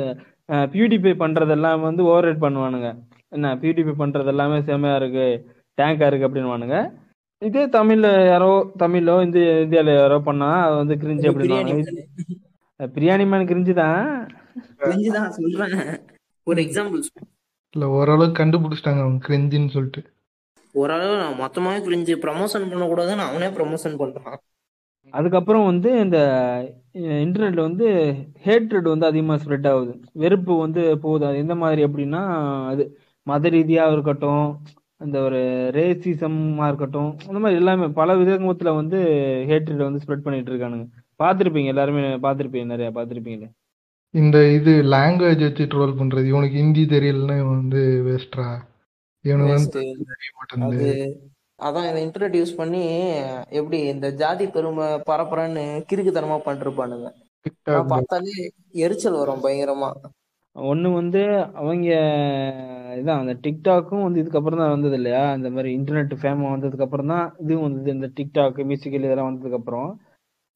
பியூடிஃபை 0.75 1.13
பண்றதெல்லாம் 1.23 1.85
வந்து 1.87 2.03
ஓவர் 2.09 2.25
ரேட் 2.27 2.43
பண்ணுவானுங்க. 2.45 2.89
என்ன 3.35 3.51
பியூடிஃபை 3.63 3.95
பண்றது 4.01 4.31
எல்லாமே 4.33 4.59
செமையா 4.69 4.95
இருக்கு 5.01 5.27
டேங்கா 5.77 6.07
இருக்கு 6.09 6.27
அப்படின்னுவானுங்க. 6.27 6.77
இதே 7.41 7.63
தமிழ்ல 7.77 8.07
யாரோ 8.31 8.51
தமிழோ 8.83 9.15
இந்த 9.25 9.39
இந்தியால 9.65 9.93
யாரோ 9.99 10.19
பண்ணா 10.29 10.49
அது 10.65 10.75
வந்து 10.81 10.95
கிரிஞ்சு 11.03 11.27
பிரியாணி 11.37 11.73
அப்படின்னுவாங்க 11.73 12.89
பிரியாணி 12.95 13.25
மேன் 13.31 13.49
கிரிஞ்சு 13.51 13.73
தான். 13.83 14.05
கிரிஞ்சுதான் 14.81 15.31
சொல்றேன். 15.39 15.77
ஒரு 16.47 16.61
எக்ஸாம்பிள் 16.61 17.03
இல்ல 17.75 17.89
ஓரளவுக்கு 17.89 18.39
கண்டுபிடிச்சிட்டாங்க 18.39 19.01
அவங்க 19.03 19.27
கிரெஞ்சின்னு 19.27 19.69
சொல்லிட்டு. 19.69 20.01
ஓரளவு 20.75 21.15
நான் 21.17 21.39
மொத்தமாவே 21.41 21.79
கிரிஞ்சு 21.85 22.13
ப்ரமோஷன் 22.25 22.67
பண்ணக்கூடாதுன்னு 22.71 23.25
அவனே 23.29 23.47
ப்ரமோஷன் 23.47 23.99
பண்றான். 24.01 24.37
அதுக்கப்புறம் 25.13 25.65
வந்து 25.65 25.89
இந்த 25.99 26.19
இன்டர்நெட்ல 27.25 27.61
வந்து 27.61 27.87
ஹேட்ரட் 28.45 28.87
வந்து 28.93 29.05
அதிகமாக 29.05 29.39
ஸ்ப்ரெட் 29.43 29.67
ஆகுது. 29.71 29.93
வெறுப்பு 30.13 30.53
வந்து 30.59 30.99
போகுது. 30.99 31.25
அது 31.25 31.37
எந்த 31.37 31.55
மாதிரி 31.55 31.83
அப்படின்னா 31.85 32.21
அது 32.71 32.85
மத 33.27 33.49
ரீதியா 33.49 33.91
இருக்கட்டும் 33.91 34.45
அந்த 34.97 35.19
ஒரு 35.21 35.39
ரேசிசமா 35.75 36.67
இருக்கட்டும் 36.67 37.11
அந்த 37.27 37.39
மாதிரி 37.39 37.59
எல்லாமே 37.59 37.87
பல 37.87 38.15
விதத்துல 38.15 38.75
வந்து 38.75 38.99
ஹேட்ரட் 39.49 39.87
வந்து 39.87 40.01
ஸ்ப்ரெட் 40.05 40.25
பண்ணிட்டு 40.27 40.51
இருக்கானுங்க. 40.51 40.85
பார்த்திருப்பீங்க 41.19 41.65
எல்லாருமே 41.65 42.03
பார்த்திருப்பீங்க 42.25 42.65
நிறைய 42.65 42.91
பார்த்திருப்பீங்க 42.91 43.45
இந்த 44.13 44.37
இது 44.57 44.71
லாங்குவேஜ் 44.93 45.43
வச்சு 45.45 45.63
ட்ரோல் 45.71 45.99
பண்றது. 45.99 46.25
இவனுக்கு 46.31 46.57
ஹிந்தி 46.61 46.83
தெரியலன்னா 46.91 47.35
இவன் 47.41 47.61
வந்து 47.61 47.81
வேஸ்ட்ரா 48.07 48.47
இவனுக்கு 49.25 49.55
வந்து. 49.57 49.81
தெரிய 50.09 50.31
மாட்டேங்குது. 50.39 50.87
அது 50.87 50.91
அதான் 51.59 51.87
இந்த 51.89 51.99
இன்டர்நெட் 52.05 52.37
யூஸ் 52.39 52.59
பண்ணி 52.59 52.81
எப்படி 53.59 53.79
இந்த 53.93 54.07
ஜாதி 54.21 54.45
பெருமை 54.55 54.87
பரப்புறன்னு 55.09 55.63
கிறுக்குத்தனமா 55.89 56.37
பண்ணிருப்பானுங்க. 56.47 57.09
பார்த்தாலே 57.93 58.35
எரிச்சல் 58.85 59.19
வரும் 59.21 59.43
பயங்கரமா. 59.45 59.89
ஒண்ணு 60.55 60.87
வந்து 60.99 61.21
அவங்க 61.59 61.87
இதான் 62.99 63.21
அந்த 63.21 63.33
டிக்டாக்கும் 63.45 64.05
வந்து 64.05 64.21
இதுக்கப்புறம் 64.23 64.61
தான் 64.61 64.73
வந்தது 64.73 64.97
இல்லையா? 64.99 65.23
இந்த 65.37 65.49
மாதிரி 65.49 65.69
இன்டர்நெட் 65.77 66.13
ஃபேமா 66.21 66.51
வந்ததுக்கு 66.53 66.85
அப்புறம் 66.87 67.11
தான் 67.13 67.25
இதுவும் 67.43 67.65
வந்தது 67.67 67.95
இந்த 67.97 68.07
டிக்டாக் 68.17 68.59
மியூசிக்கல் 68.69 69.07
இதெல்லாம் 69.07 69.29
வந்ததுக்கு 69.29 69.59
அப்புறம் 69.61 69.89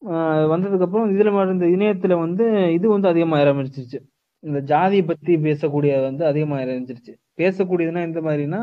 ஆஹ் 0.02 0.46
வந்ததுக்கு 0.52 0.86
அப்புறம் 0.86 1.12
இதுல 1.14 1.30
மாதிரி 1.32 1.54
இந்த 1.56 1.66
இணையத்துல 1.76 2.14
வந்து 2.18 2.44
இது 2.72 2.86
வந்து 2.88 3.08
அதிகமாக 3.08 3.42
ஆரம்பிச்சிருச்சு. 3.44 3.98
இந்த 4.42 4.58
ஜாதியை 4.70 5.04
பத்தி 5.04 5.32
பேசக்கூடிய 5.46 5.92
வந்து 6.02 6.24
அதிகமாக 6.26 6.64
ஆரம்பிச்சிருச்சு. 6.64 7.12
பேசக்கூடியதுன்னா 7.38 8.02
எந்த 8.08 8.20
மாதிரினா 8.20 8.60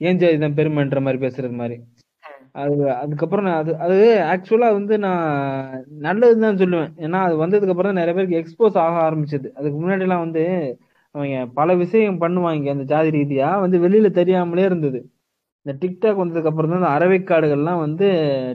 ஏன் 0.00 0.18
ஜாதி 0.18 0.38
தான் 0.38 0.56
பெருமைன்ற 0.56 1.00
மாதிரி 1.00 1.18
பேசுறது 1.24 1.56
மாதிரி. 1.60 1.76
அது 2.62 2.74
அதுக்கப்புறம் 3.02 3.46
நான் 3.46 3.60
அது 3.62 3.72
அது 3.84 3.96
ஆக்சுவலா 4.32 4.68
வந்து 4.72 4.94
நான் 4.98 5.22
நல்லதுன்னு 6.06 6.46
தான் 6.46 6.60
சொல்லுவேன். 6.62 6.90
ஏன்னா 7.04 7.18
அது 7.26 7.34
வந்ததுக்கு 7.44 7.74
அப்புறம் 7.74 7.90
தான் 7.92 8.00
நிறைய 8.02 8.14
பேருக்கு 8.14 8.40
எக்ஸ்போஸ் 8.40 8.76
ஆக 8.84 8.96
ஆரம்பிச்சது. 9.08 9.48
அதுக்கு 9.58 9.76
முன்னாடி 9.78 10.04
எல்லாம் 10.06 10.24
வந்து 10.26 10.42
அவங்க 11.14 11.46
பல 11.54 11.74
விஷயம் 11.74 12.20
பண்ணுவாங்க 12.20 12.70
அந்த 12.74 12.84
ஜாதி 12.92 13.10
ரீதியா. 13.10 13.48
வந்து 13.64 13.78
வெளியில 13.86 14.10
தெரியாமலே 14.20 14.64
இருந்தது. 14.64 15.00
இந்த 15.66 15.72
டிக்டாக் 15.82 16.20
வந்ததுக்கு 16.20 16.50
அப்புறம் 16.50 16.72
தான் 16.72 16.80
இந்த 16.80 16.92
அறவைக்காடுகள்லாம் 16.94 17.82
வந்து 17.84 18.06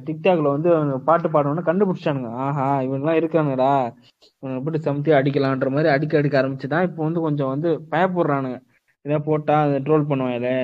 டிக்டாக்ல 0.07 0.49
வந்து 0.55 0.69
பாட்டு 1.05 1.27
பாடணும்னு 1.35 1.67
கண்டுபிடிச்சானுங்க 1.69 2.31
ஆஹா 2.45 2.65
இவங்கெல்லாம் 2.85 3.19
இருக்கானுங்கடா. 3.19 3.69
இவனை 4.43 4.59
போட்டு 4.65 4.79
சமத்தி 4.87 5.11
அடிக்கலான்ற 5.19 5.69
மாதிரி 5.69 5.89
அடிக்க 5.93 6.19
அடிக்க 6.19 6.41
ஆரம்பிச்சுதான் 6.41 6.85
இப்போ 6.89 7.01
வந்து 7.07 7.23
கொஞ்சம் 7.27 7.51
வந்து 7.53 7.71
பயப்படுறானுங்க 7.93 8.59
இதை 9.05 9.19
போட்டா 9.29 9.55
அதை 9.65 9.79
ட்ரோல் 9.87 10.09
பண்ணுவாங்களே 10.11 10.57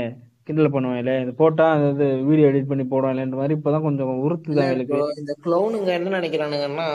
கிண்டல் 0.47 0.73
பண்ணுவாங்களே 0.73 1.15
இது 1.23 1.31
போட்டா 1.41 1.65
அது 1.89 2.05
வீடியோ 2.29 2.47
எடிட் 2.49 2.69
பண்ணி 2.71 2.85
போடுவாங்களேன்ற 2.85 3.37
மாதிரி 3.41 3.57
இப்பதான் 3.57 3.85
கொஞ்சம் 3.85 4.09
உறுத்துதான் 4.25 4.65
அவங்களுக்கு. 4.65 4.97
இந்த 5.21 5.33
க்ளவுனுங்க 5.45 5.91
என்ன 5.99 6.13
நினைக்கிறானுங்கன்னா 6.17 6.87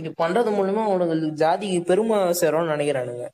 இது 0.00 0.10
பண்றது 0.22 0.50
மூலியமா 0.58 0.82
அவனுங்களுக்கு 0.88 1.40
ஜாதிக்கு 1.42 1.80
பெருமை 1.90 2.18
சேரும்னு 2.40 2.74
நினைக்கிறானுங்க. 2.74 3.24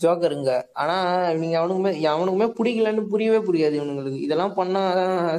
ஜோக்கருங்க. 0.00 0.50
ஆனா 0.74 0.96
நீங்க 1.40 1.56
அவனுக்குமே 1.60 1.92
அவனுக்குமே 2.12 2.48
பிடிக்கலன்னு 2.58 3.04
புரியவே 3.12 3.40
புரியாது 3.48 3.74
இவனுங்களுக்கு. 3.80 4.20
இதெல்லாம் 4.26 4.54
பண்ணா 4.54 4.82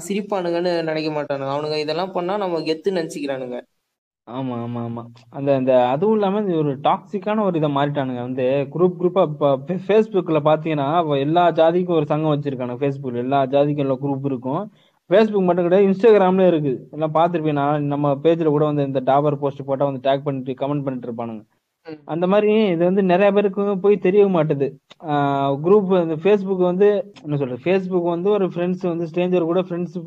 சிரிப்பானுங்கன்னு 0.07 0.73
நினைக்க 0.89 1.11
மாட்டானுங்க. 1.11 1.53
அவனுங்க 1.55 1.77
இதெல்லாம் 1.85 2.15
பண்ணா 2.17 2.35
நம்ம 2.37 2.61
கெத்து 2.69 2.97
நினைச்சுக்கிறானுங்க. 2.97 3.59
ஆமா 4.27 4.55
ஆமா 4.63 4.81
ஆமா. 4.87 5.03
அந்த 5.29 5.49
அந்த 5.55 5.71
அதுவும் 5.93 6.15
இல்லாம 6.15 6.41
இது 6.43 6.57
ஒரு 6.57 6.71
டாக்ஸிக்கான 6.83 7.43
ஒரு 7.47 7.55
இதை 7.57 7.69
மாறிட்டானுங்க. 7.77 8.21
வந்து 8.27 8.43
குரூப் 8.73 8.99
குரூப்பா 8.99 9.21
இப்போ 9.29 9.49
ஃபேஸ்புக்ல 9.87 10.39
பாத்தீங்கன்னா 10.49 10.87
எல்லா 11.25 11.43
ஜாதிக்கும் 11.59 11.97
ஒரு 11.99 12.07
சங்கம் 12.11 12.33
வச்சிருக்கானுங்க 12.33 12.81
ஃபேஸ்புக்ல 12.83 13.23
எல்லா 13.25 13.39
ஜாதிக்கும் 13.55 13.85
உள்ள 13.85 13.97
குரூப் 14.03 14.27
இருக்கும். 14.31 14.63
ஃபேஸ்புக் 15.09 15.47
மட்டும் 15.47 15.65
கிடையாது 15.65 15.87
இன்ஸ்டாகிராம்ல 15.87 16.45
இருக்கு 16.51 16.73
எல்லாம் 16.95 17.15
பார்த்திருப்பேன் 17.17 17.59
நான் 17.61 17.89
நம்ம 17.93 18.13
பேஜ்ல 18.25 18.51
கூட 18.55 18.65
வந்து 18.65 18.83
இந்த 18.89 19.01
டாபர் 19.09 19.41
போஸ்ட் 19.41 19.67
போட்டா 19.69 19.89
வந்து 19.89 20.05
டேக் 20.07 20.25
பண்ணிட்டு 20.27 20.53
கமெண்ட் 20.61 20.85
பண்ணிட்டு 20.85 21.07
இருப்பானுங்க. 21.09 21.41
அந்த 22.13 22.25
மாதிரி 22.31 22.51
இது 22.73 22.81
வந்து 22.87 23.03
நிறைய 23.11 23.29
பேருக்கு 23.35 23.63
போய் 23.83 23.95
தெரிய 24.05 24.23
மாட்டுது. 24.35 24.67
குரூப் 25.65 25.91
இந்த 26.03 26.15
ஃபேஸ்புக் 26.23 26.63
வந்து 26.71 26.87
என்ன 27.23 27.37
சொல்றது 27.41 27.63
ஃபேஸ்புக் 27.65 28.07
வந்து 28.15 28.29
ஒரு 28.37 28.47
ஃப்ரெண்ட்ஸ் 28.53 28.85
வந்து 28.91 29.07
ஸ்ட்ரேஞ்சர் 29.09 29.49
கூட 29.51 29.61
ஃப்ரெண்ட்ஸ் 29.67 29.97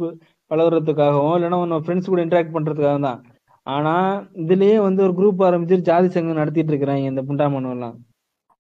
பழகுறதுக்காகவும் 0.50 1.34
இல்லைன்னா 1.38 1.60
ஒன்று 1.64 1.84
ஃப்ரெண்ட்ஸ் 1.86 2.10
கூட 2.12 2.22
இன்டராக்ட் 2.26 2.54
பண்றதுக்காக 2.56 2.98
தான். 3.08 3.20
ஆனா 3.66 3.94
இதுலயே 4.42 4.76
வந்து 4.86 5.00
ஒரு 5.06 5.14
குரூப் 5.20 5.44
ஆரம்பிச்சு 5.48 5.76
ஜாதி 5.88 6.08
சங்கம் 6.16 6.40
நடத்திட்டு 6.40 6.72
இருக்கிறாங்க 6.72 7.12
இந்த 7.12 7.22
புண்டாமனம் 7.28 7.74
எல்லாம் 7.76 7.96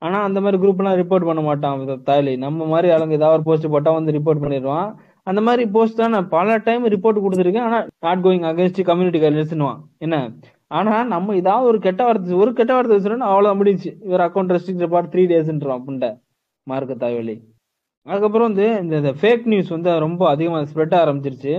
ஆனா 0.02 0.18
அந்த 0.28 0.38
மாதிரி 0.44 0.58
குரூப் 0.62 0.80
எல்லாம் 0.82 0.98
ரிப்போர்ட் 1.00 1.28
பண்ண 1.28 1.42
மாட்டான் 1.48 1.82
தாலி 2.08 2.32
நம்ம 2.44 2.66
மாதிரி 2.72 2.88
ஆளுங்க 2.94 3.18
ஏதாவது 3.18 3.36
ஒரு 3.38 3.46
போஸ்ட் 3.48 3.72
போட்டா 3.74 3.90
வந்து 3.98 4.14
ரிப்போர்ட் 4.16 4.42
பண்ணிடுவான். 4.42 4.88
அந்த 5.30 5.40
மாதிரி 5.46 5.62
போஸ்ட் 5.74 6.00
தான் 6.00 6.14
நான் 6.14 6.32
பல 6.34 6.56
டைம் 6.66 6.82
ரிப்போர்ட் 6.94 7.22
கொடுத்துருக்கேன் 7.24 7.66
ஆனா 7.68 7.78
நாட் 8.06 8.24
கோயிங் 8.26 8.44
அகேன்ஸ்ட் 8.50 8.80
கம்யூனிட்டி 8.90 9.20
கைட்லைன்ஸ்னுவான் 9.22 9.80
என்ன? 10.06 10.16
ஆனா 10.76 10.94
நம்ம 11.14 11.34
ஏதாவது 11.40 11.68
ஒரு 11.70 11.78
கெட்ட 11.86 12.02
வார்த்தை 12.06 12.36
ஒரு 12.42 12.50
கெட்ட 12.58 12.72
வார்த்தை 12.74 12.94
வச்சுட்டோம்னா 12.96 13.30
அவ்வளவு 13.32 13.58
முடிஞ்சு 13.60 13.90
இவர் 14.06 14.24
அக்கௌண்ட் 14.26 14.52
ரெஸ்ட்ரிக்ட் 14.54 14.92
பார்ட் 14.94 15.10
த்ரீ 15.12 15.24
டேஸ்ன்றான் 15.32 15.78
அப்படின்ட்டு 15.78 16.10
மார்க்க 16.66 17.02
தாய்வழி 17.02 17.36
அதுக்கப்புறம் 18.06 18.48
வந்து 18.50 18.66
இந்த 18.84 19.10
ஃபேக் 19.20 19.44
நியூஸ் 19.52 19.74
வந்து 19.74 19.90
ரொம்ப 20.06 20.22
அதிகமாக 20.34 20.68
ஸ்ப்ரெட் 20.70 20.94
ஆரம்பிச்சிருச்சு. 21.02 21.54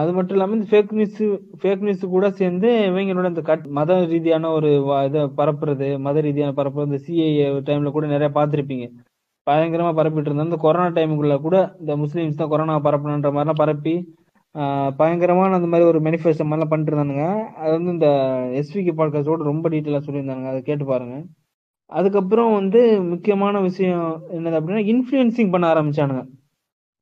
அது 0.00 0.10
மட்டும் 0.16 0.36
இல்லாமல் 0.36 0.56
இந்த 0.58 0.68
ஃபேக் 0.70 0.92
நியூஸ் 0.98 1.18
ஃபேக் 1.60 1.84
நியூஸ் 1.86 2.04
கூட 2.14 2.26
சேர்ந்து 2.40 2.68
இவங்களோட 2.90 3.28
இந்த 3.32 3.42
கட் 3.48 3.64
மத 3.78 3.96
ரீதியான 4.12 4.50
ஒரு 4.58 4.70
இதை 5.08 5.22
பரப்புறது 5.40 5.88
மத 6.06 6.20
ரீதியான 6.26 6.54
பரப்புறது 6.60 6.88
இந்த 6.90 7.00
சிஏஏ 7.06 7.46
டைம்ல 7.68 7.90
கூட 7.96 8.06
நிறைய 8.14 8.30
பார்த்துருப்பீங்க. 8.38 8.86
பயங்கரமா 9.46 9.92
பரப்பிட்டு 9.98 10.28
இருந்தாங்க. 10.28 10.50
இந்த 10.50 10.60
கொரோனா 10.66 10.88
டைமுக்குள்ள 10.98 11.36
கூட 11.46 11.56
இந்த 11.80 11.94
முஸ்லீம்ஸ் 12.02 12.40
தான் 12.40 12.52
கொரோனா 12.52 12.76
பரப்பணுன்ற 12.86 13.30
மாதிரிலாம் 13.36 13.62
பரப்பி 13.62 13.94
பயங்கரமான 14.96 15.54
அந்த 15.54 15.68
மாதிரி 15.68 15.88
ஒரு 15.88 16.00
மேனிஃபெஸ்டோ 16.00 16.44
மாதிரிலாம் 16.48 16.70
பண்ணிட்டு 16.72 16.92
இருந்தானுங்க 16.92 17.26
அது 17.54 17.70
வந்து 17.70 17.92
இந்த 17.92 18.08
எஸ்விகே 18.60 18.92
பாட்காஸ்டோட 18.98 19.42
ரொம்ப 19.50 19.68
டீட்டெயிலாக 19.68 20.02
சொல்லியிருந்தானுங்க. 20.06 20.50
அதை 20.52 20.62
கேட்டு 20.62 20.84
பாருங்க. 20.84 21.16
அதுக்கப்புறம் 21.86 22.52
வந்து 22.52 22.80
முக்கியமான 23.02 23.60
விஷயம் 23.60 24.22
என்னது 24.36 24.58
அப்படின்னா 24.58 24.82
இன்ஃப்ளூயன்சிங் 24.92 25.50
பண்ண 25.50 25.66
ஆரம்பிச்சானுங்க. 25.74 26.22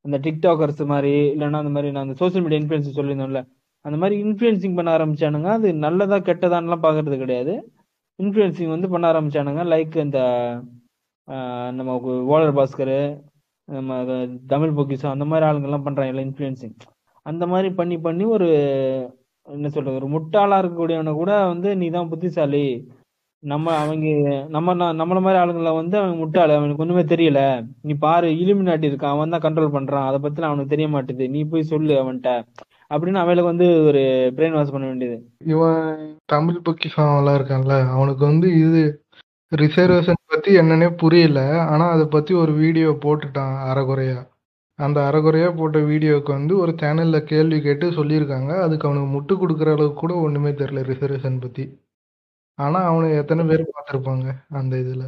அந்த 0.05 0.17
டிக்டாக்கர்ஸ் 0.25 0.85
மாதிரி 0.85 1.13
இல்லைன்னா 1.35 1.59
அந்த 1.63 1.73
மாதிரி 1.75 1.91
நான் 1.91 2.03
அந்த 2.03 2.13
சோஷியல் 2.13 2.43
மீடியா 2.45 2.61
இன்ஃப்ளூயன்ஸ் 2.61 2.97
சொல்லியிருந்தோம்ல 2.99 3.41
அந்த 3.85 3.97
மாதிரி 3.97 4.15
இன்ஃப்ளூயன்சிங் 4.23 4.75
பண்ண 4.75 4.89
ஆரம்பிச்சானுங்க. 4.97 5.49
அது 5.57 5.73
நல்லதா 5.73 6.17
கெட்டதான்லாம் 6.17 6.83
பார்க்கறது 6.85 7.17
கிடையாது. 7.17 7.53
இன்ஃப்ளூயன்சிங் 8.19 8.69
வந்து 8.69 8.89
பண்ண 8.89 9.05
ஆரம்பிச்சானுங்க. 9.11 9.61
லைக் 9.73 9.95
இந்த 9.97 10.19
நம்ம 11.77 11.91
ஓலர் 12.33 12.55
பாஸ்கர் 12.59 12.95
நம்ம 13.65 13.99
தமிழ் 14.47 14.73
பொக்கிஷம் 14.73 15.11
அந்த 15.11 15.25
மாதிரி 15.25 15.45
ஆளுங்கெல்லாம் 15.49 15.85
பண்ணுறாங்கல்ல 15.85 16.25
இன்ஃப்ளூயன்சிங் 16.27 16.75
அந்த 17.25 17.47
மாதிரி 17.47 17.69
பண்ணி 17.69 17.97
பண்ணி 17.97 18.25
ஒரு 18.25 18.47
என்ன 19.47 19.69
சொல்றது 19.69 19.99
ஒரு 19.99 20.07
முட்டாளா 20.07 20.57
இருக்கக்கூடியவனை 20.61 21.13
கூட 21.13 21.45
வந்து 21.45 21.75
நீ 21.75 21.89
தான் 21.89 22.09
புத்திசாலி. 22.09 22.65
நம்ம 23.43 23.75
அவங்க 23.77 24.07
நம்ம 24.49 24.73
நம்மள 24.73 25.19
மாதிரி 25.21 25.39
ஆளுங்களை 25.41 25.75
வந்து 25.75 25.97
அவன் 25.97 26.19
முட்டாளு 26.21 26.55
அவனுக்கு 26.55 26.83
ஒண்ணுமே 26.83 27.01
தெரியல. 27.01 27.67
நீ 27.81 27.93
பாரு 27.93 28.27
இலுமினாட்டி 28.27 28.89
இருக்கான் 28.89 29.15
அவன் 29.15 29.29
தான் 29.29 29.43
கண்ட்ரோல் 29.45 29.75
பண்றான். 29.75 30.07
அதை 30.07 30.19
பத்தி 30.19 30.41
அவனுக்கு 30.41 30.69
தெரிய 30.69 30.87
மாட்டேது. 30.87 31.29
நீ 31.29 31.43
போய் 31.43 31.61
சொல்லு 31.61 31.93
அவன்கிட்ட. 31.93 32.31
அப்படின்னு 32.91 33.13
அவளுக்கு 33.13 33.51
வந்து 33.51 33.85
ஒரு 33.85 34.01
பிரெயின் 34.35 34.51
வாஷ் 34.51 34.71
பண்ண 34.71 34.87
வேண்டியது. 34.87 35.17
இவன் 35.45 36.17
தமிழ் 36.25 36.61
பொக்கிஷம் 36.61 37.17
எல்லாம் 37.17 37.37
இருக்கான்ல 37.39 37.87
அவனுக்கு 37.89 38.25
வந்து 38.25 38.47
இது 38.59 38.83
ரிசர்வேஷன் 39.51 40.21
பத்தி 40.25 40.57
என்னன்னே 40.57 40.89
புரியல. 40.95 41.39
ஆனா 41.65 41.89
அதை 41.89 42.05
பத்தி 42.05 42.33
ஒரு 42.33 42.53
வீடியோ 42.53 42.89
போட்டுட்டான் 43.05 43.55
அரைகுறையா 43.71 44.19
அந்த 44.85 44.97
அரைகுறையா 45.07 45.49
போட்ட 45.59 45.77
வீடியோவுக்கு 45.91 46.31
வந்து 46.37 46.53
ஒரு 46.63 46.71
சேனலில் 46.81 47.27
கேள்வி 47.31 47.57
கேட்டு 47.65 47.85
சொல்லியிருக்காங்க. 47.97 48.51
அதுக்கு 48.65 48.87
அவனுக்கு 48.87 49.09
முட்டு 49.15 49.33
கொடுக்குற 49.41 49.69
அளவுக்கு 49.75 50.01
கூட 50.03 50.13
ஒன்றுமே 50.25 50.51
தெரியல 50.61 50.83
ரிசர்வேஷன் 50.91 51.41
பற்றி 51.45 51.63
ஆனால் 52.59 52.87
அவனுக்கு 52.91 53.19
எத்தனை 53.23 53.43
பேர் 53.49 53.63
பார்த்துருப்பாங்க 53.75 54.25
அந்த 54.59 54.73
இதில்? 54.83 55.05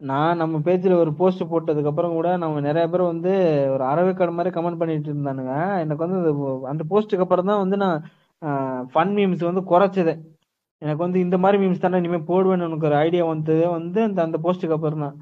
நான் 0.00 0.38
நம்ம 0.42 0.58
பேஜில் 0.66 1.00
ஒரு 1.02 1.10
போஸ்ட் 1.18 1.42
போட்டதுக்கப்புறம் 1.50 2.14
கூட 2.18 2.28
நம்ம 2.42 2.60
நிறைய 2.66 2.84
பேர் 2.92 3.02
வந்து 3.12 3.32
ஒரு 3.74 3.84
அறவைக்காடு 3.90 4.32
மாதிரி 4.36 4.50
கமெண்ட் 4.56 4.80
பண்ணிட்டு 4.82 5.10
இருந்தானுங்க. 5.12 5.54
எனக்கு 5.84 6.04
வந்து 6.04 6.20
அது 6.22 6.32
அந்த 6.72 6.84
போஸ்ட்டுக்கு 6.92 7.24
அப்புறம் 7.26 7.50
தான் 7.50 7.62
வந்து 7.64 7.78
நான் 7.84 7.98
ஃபன் 8.92 9.12
மீம்ஸ் 9.18 9.44
வந்து 9.50 9.62
குறைச்சது. 9.72 10.14
எனக்கு 10.82 11.02
வந்து 11.06 11.18
இந்த 11.26 11.36
மாதிரி 11.42 11.58
மீம்ஸ் 11.62 11.84
தானே 11.84 12.00
இனிமேல் 12.02 12.28
போடுவேன்னு 12.30 12.66
எனக்கு 12.68 12.88
ஒரு 12.90 12.96
ஐடியா 13.06 13.24
வந்தது. 13.32 13.64
வந்து 13.76 14.00
அந்த 14.08 14.20
அந்த 14.28 14.38
போஸ்ட்டுக்கு 14.46 14.76
அப்புறம் 14.78 15.04
தான். 15.06 15.16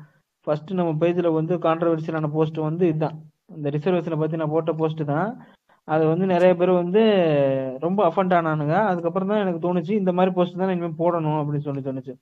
ஃபர்ஸ்ட் 0.46 0.70
நம்ம 0.80 0.92
பேஜில் 1.02 1.36
வந்து 1.38 1.54
கான்ட்ரவர்சியலான 1.66 2.30
போஸ்ட் 2.36 2.60
வந்து 2.68 2.84
இதுதான். 2.92 3.16
இந்த 3.56 3.68
ரிசர்வேஷனை 3.76 4.16
பத்தி 4.20 4.40
நான் 4.40 4.54
போட்ட 4.54 4.72
போஸ்ட் 4.80 5.02
தான். 5.12 5.28
அது 5.88 6.04
வந்து 6.12 6.24
நிறைய 6.32 6.52
பேர் 6.60 6.72
வந்து 6.82 7.02
ரொம்ப 7.84 8.00
அஃபண்ட் 8.08 8.34
ஆனானுங்க. 8.38 8.74
அதுக்கப்புறம் 8.90 9.30
தான் 9.30 9.42
எனக்கு 9.44 9.60
தோணுச்சு 9.66 9.92
இந்த 10.00 10.12
மாதிரி 10.18 10.32
போஸ்ட் 10.38 10.60
தான் 10.62 10.72
இனிமேல் 10.74 11.00
போடணும் 11.02 11.38
அப்படின்னு 11.40 11.66
சொல்லி 11.68 11.82
தோணுச்சு. 11.88 12.14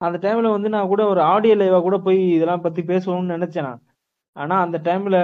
அந்த 0.00 0.16
டைம்ல 0.24 0.50
வந்து 0.56 0.68
நான் 0.74 0.90
கூட 0.92 1.02
ஒரு 1.12 1.20
ஆடியோ 1.32 1.54
லைவா 1.60 1.78
கூட 1.86 1.96
போய் 2.06 2.20
இதெல்லாம் 2.36 2.64
பத்தி 2.66 2.82
பேசணும்னு 2.90 3.34
நினைச்சேன் 3.36 3.66
நான். 3.68 3.80
ஆனா 4.36 4.56
அந்த 4.64 4.76
டைம்ல 4.88 5.16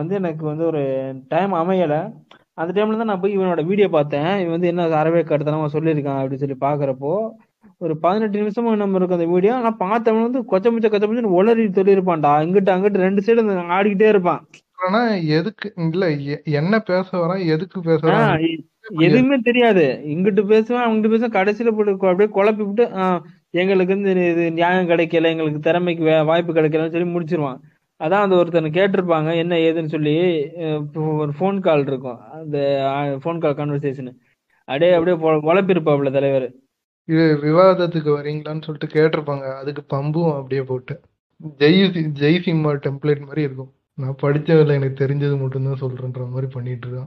வந்து 0.00 0.14
எனக்கு 0.20 0.44
வந்து 0.50 0.64
ஒரு 0.70 0.82
டைம் 1.32 1.54
அமையல. 1.62 1.96
அந்த 2.60 2.70
டைம்ல 2.76 3.00
தான் 3.00 3.10
நான் 3.12 3.22
போய் 3.22 3.36
இவனோட 3.36 3.62
வீடியோ 3.70 3.88
பார்த்தேன். 3.96 4.30
இவன் 4.42 4.54
வந்து 4.56 4.70
என்ன 4.72 4.88
அறவே 5.02 5.22
கடுத்தனமா 5.30 5.68
சொல்லியிருக்கான் 5.76 6.20
அப்படின்னு 6.20 6.44
சொல்லி 6.44 6.58
பாக்குறப்போ 6.66 7.12
ஒரு 7.84 7.94
பதினெட்டு 8.04 8.40
நிமிஷமா 8.40 8.70
நம்ம 8.80 8.98
இருக்கும் 8.98 9.18
அந்த 9.18 9.28
வீடியோ 9.34 9.52
ஆனா 9.58 9.70
பார்த்தவன் 9.84 10.26
வந்து 10.26 10.40
கொச்சமிச்ச 10.50 10.88
கொச்சமிச்சு 10.92 11.22
கொச்ச 11.24 11.38
உளறி 11.40 11.64
சொல்லியிருப்பான்டா. 11.78 12.32
இங்கிட்ட 12.44 12.70
அங்கிட்டு 12.74 13.04
ரெண்டு 13.06 13.22
சைடு 13.26 13.42
ஆடிக்கிட்டே 13.76 14.08
இருப்பான். 14.14 14.40
ஆனா 14.80 15.00
எதுக்கு? 15.38 15.68
இல்ல 15.86 16.06
என்ன 16.60 16.74
பேச 16.90 17.08
வரான் 17.22 17.42
எதுக்கு 17.54 17.78
பேச 17.88 18.02
எதுவுமே 19.06 19.36
தெரியாது. 19.48 19.84
இங்கிட்டு 20.12 20.42
பேசுவேன் 20.52 20.84
அங்கிட்டு 20.84 21.10
பேசுவேன் 21.12 21.36
கடைசியில 21.36 21.72
போட்டு 21.74 21.92
அப்படியே 22.10 22.30
குழப்பி 22.36 22.62
விட்டு 22.68 22.84
எங்களுக்கு 23.62 23.94
வந்து 23.96 24.12
இது 24.32 24.44
நியாயம் 24.58 24.88
கிடைக்கல 24.90 25.30
எங்களுக்கு 25.34 25.60
திறமைக்கு 25.66 26.04
வாய்ப்பு 26.30 26.56
கிடைக்கலன்னு 26.58 26.94
சொல்லி 26.94 27.10
முடிச்சிருவான். 27.14 27.60
அதான் 28.00 28.24
அந்த 28.24 28.34
ஒருத்தனை 28.40 28.70
கேட்டிருப்பாங்க 28.76 29.30
என்ன 29.42 29.54
ஏதுன்னு 29.66 29.94
சொல்லி 29.94 30.14
ஒரு 31.22 31.32
ஃபோன் 31.38 31.58
கால் 31.66 31.86
இருக்கும். 31.90 32.20
அந்த 32.38 32.58
ஃபோன் 33.22 33.42
கால் 33.42 33.58
கான்வர்சேஷன் 33.60 34.12
அப்படியே 34.68 34.92
அப்படியே 34.96 35.16
குழப்பிருப்பாப்புல 35.48 36.12
தலைவர். 36.16 36.48
இது 37.08 37.24
விவாதத்துக்கு 37.44 38.10
வரீங்களான்னு 38.18 38.64
சொல்லிட்டு 38.66 38.94
கேட்டிருப்பாங்க. 38.96 39.46
அதுக்கு 39.62 39.82
பம்பும் 39.94 40.34
அப்படியே 40.38 40.62
போட்டு. 40.70 40.94
ஜெய் 41.60 41.80
ஜெய் 42.22 42.44
சிம்மா 42.46 42.72
டெம்ப்ளேட் 42.86 43.26
மாதிரி 43.28 43.44
இருக்கும். 43.48 43.70
நான் 43.94 44.16
படிச்சதில்ல 44.22 44.74
எனக்கு 44.74 45.06
தெரிஞ்சது 45.06 45.40
மட்டும்தான் 45.40 45.80
சொல்றேன்ற 45.80 46.28
மாதிரி 46.28 46.46
பண்ணிட்டு 46.52 46.88
இருக்கான். 46.88 47.06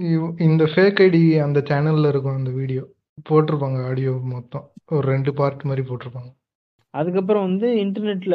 இவ்- 0.00 0.40
இந்த 0.40 0.64
ஃபேக் 0.64 1.00
ஐடி 1.00 1.42
அந்த 1.42 1.60
சேனல்ல 1.60 2.08
இருக்கும் 2.08 2.36
அந்த 2.36 2.50
வீடியோ 2.50 2.86
போட்டிருப்பாங்க 3.30 3.86
ஆடியோ 3.86 4.20
மொத்தம். 4.22 4.70
ஒரு 4.86 5.08
ரெண்டு 5.08 5.34
பார்ட் 5.34 5.62
மாதிரி 5.62 5.88
போட்டிருப்பாங்க. 5.88 6.34
அதுக்கப்புறம் 6.90 7.42
வந்து 7.42 7.74
இன்டர்நெட்ல 7.74 8.34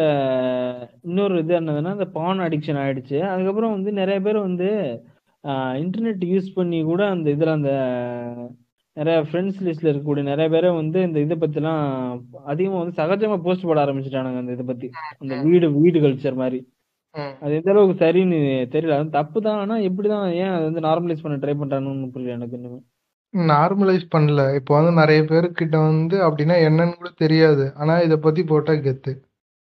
இன்னொரு 1.02 1.40
இது 1.40 1.60
என்னதுன்னா 1.60 1.92
இந்த 1.92 2.06
பான் 2.06 2.40
அடிக்ஷன் 2.40 2.78
ஆயிடுச்சு. 2.78 3.20
அதுக்கப்புறம் 3.20 3.72
வந்து 3.72 3.92
நிறைய 3.92 4.20
பேர் 4.22 4.38
வந்து 4.38 5.02
இன்டர்நெட் 5.48 6.24
யூஸ் 6.26 6.54
பண்ணி 6.54 6.84
கூட 6.84 7.10
அந்த 7.10 7.30
இதில் 7.30 7.48
அந்த 7.48 7.70
நிறைய 8.94 9.22
ஃப்ரெண்ட்ஸ் 9.22 9.64
லிஸ்ட்ல 9.64 9.82
இருக்கக்கூடிய 9.82 10.24
நிறைய 10.24 10.50
பேரை 10.50 10.76
வந்து 10.76 11.02
இந்த 11.02 11.20
இதை 11.20 11.38
பத்திலாம் 11.38 12.22
அதிகமா 12.46 12.78
வந்து 12.78 13.04
சகஜமா 13.04 13.42
போஸ்ட் 13.42 13.64
போட 13.64 13.86
ஆரம்பிச்சிட்டானுங்க 13.86 14.38
அந்த 14.38 14.52
இதை 14.52 14.66
பத்தி. 14.66 14.90
அந்த 15.18 15.42
வீடு 15.44 15.80
வீடு 15.80 16.00
கல்ச்சர் 16.00 16.36
மாதிரி. 16.36 16.74
அது 17.42 17.54
எந்த 17.56 17.70
அளவுக்கு 17.72 17.96
சரின்னு 18.04 18.38
தெரியல. 18.74 18.98
அது 19.00 19.10
தப்பு 19.12 19.40
தான் 19.42 19.60
ஆனா 19.60 19.76
எப்படிதான் 19.88 20.26
ஏன் 20.42 20.54
அது 20.54 20.66
வந்து 20.70 20.84
நார்மலைஸ் 20.88 21.24
பண்ண 21.24 21.38
ட்ரை 21.38 21.56
பண்றானுன்னு 21.58 22.12
புரியல 22.14 22.38
எனக்கு 22.38 22.58
இன்னுமே. 22.60 22.80
நார்மலைஸ் 23.34 24.06
பண்ணல. 24.12 24.42
இப்போ 24.56 24.72
வந்து 24.78 24.94
நிறைய 25.02 25.22
பேருக்கிட்ட 25.24 25.78
வந்து 25.90 26.18
அப்படின்னா 26.28 26.56
என்னன்னு 26.68 26.96
கூட 26.96 27.12
தெரியாது. 27.18 27.66
ஆனா 27.76 27.94
இத 28.00 28.16
பத்தி 28.20 28.44
போட்டா 28.44 28.74
கெத்து. 28.80 29.14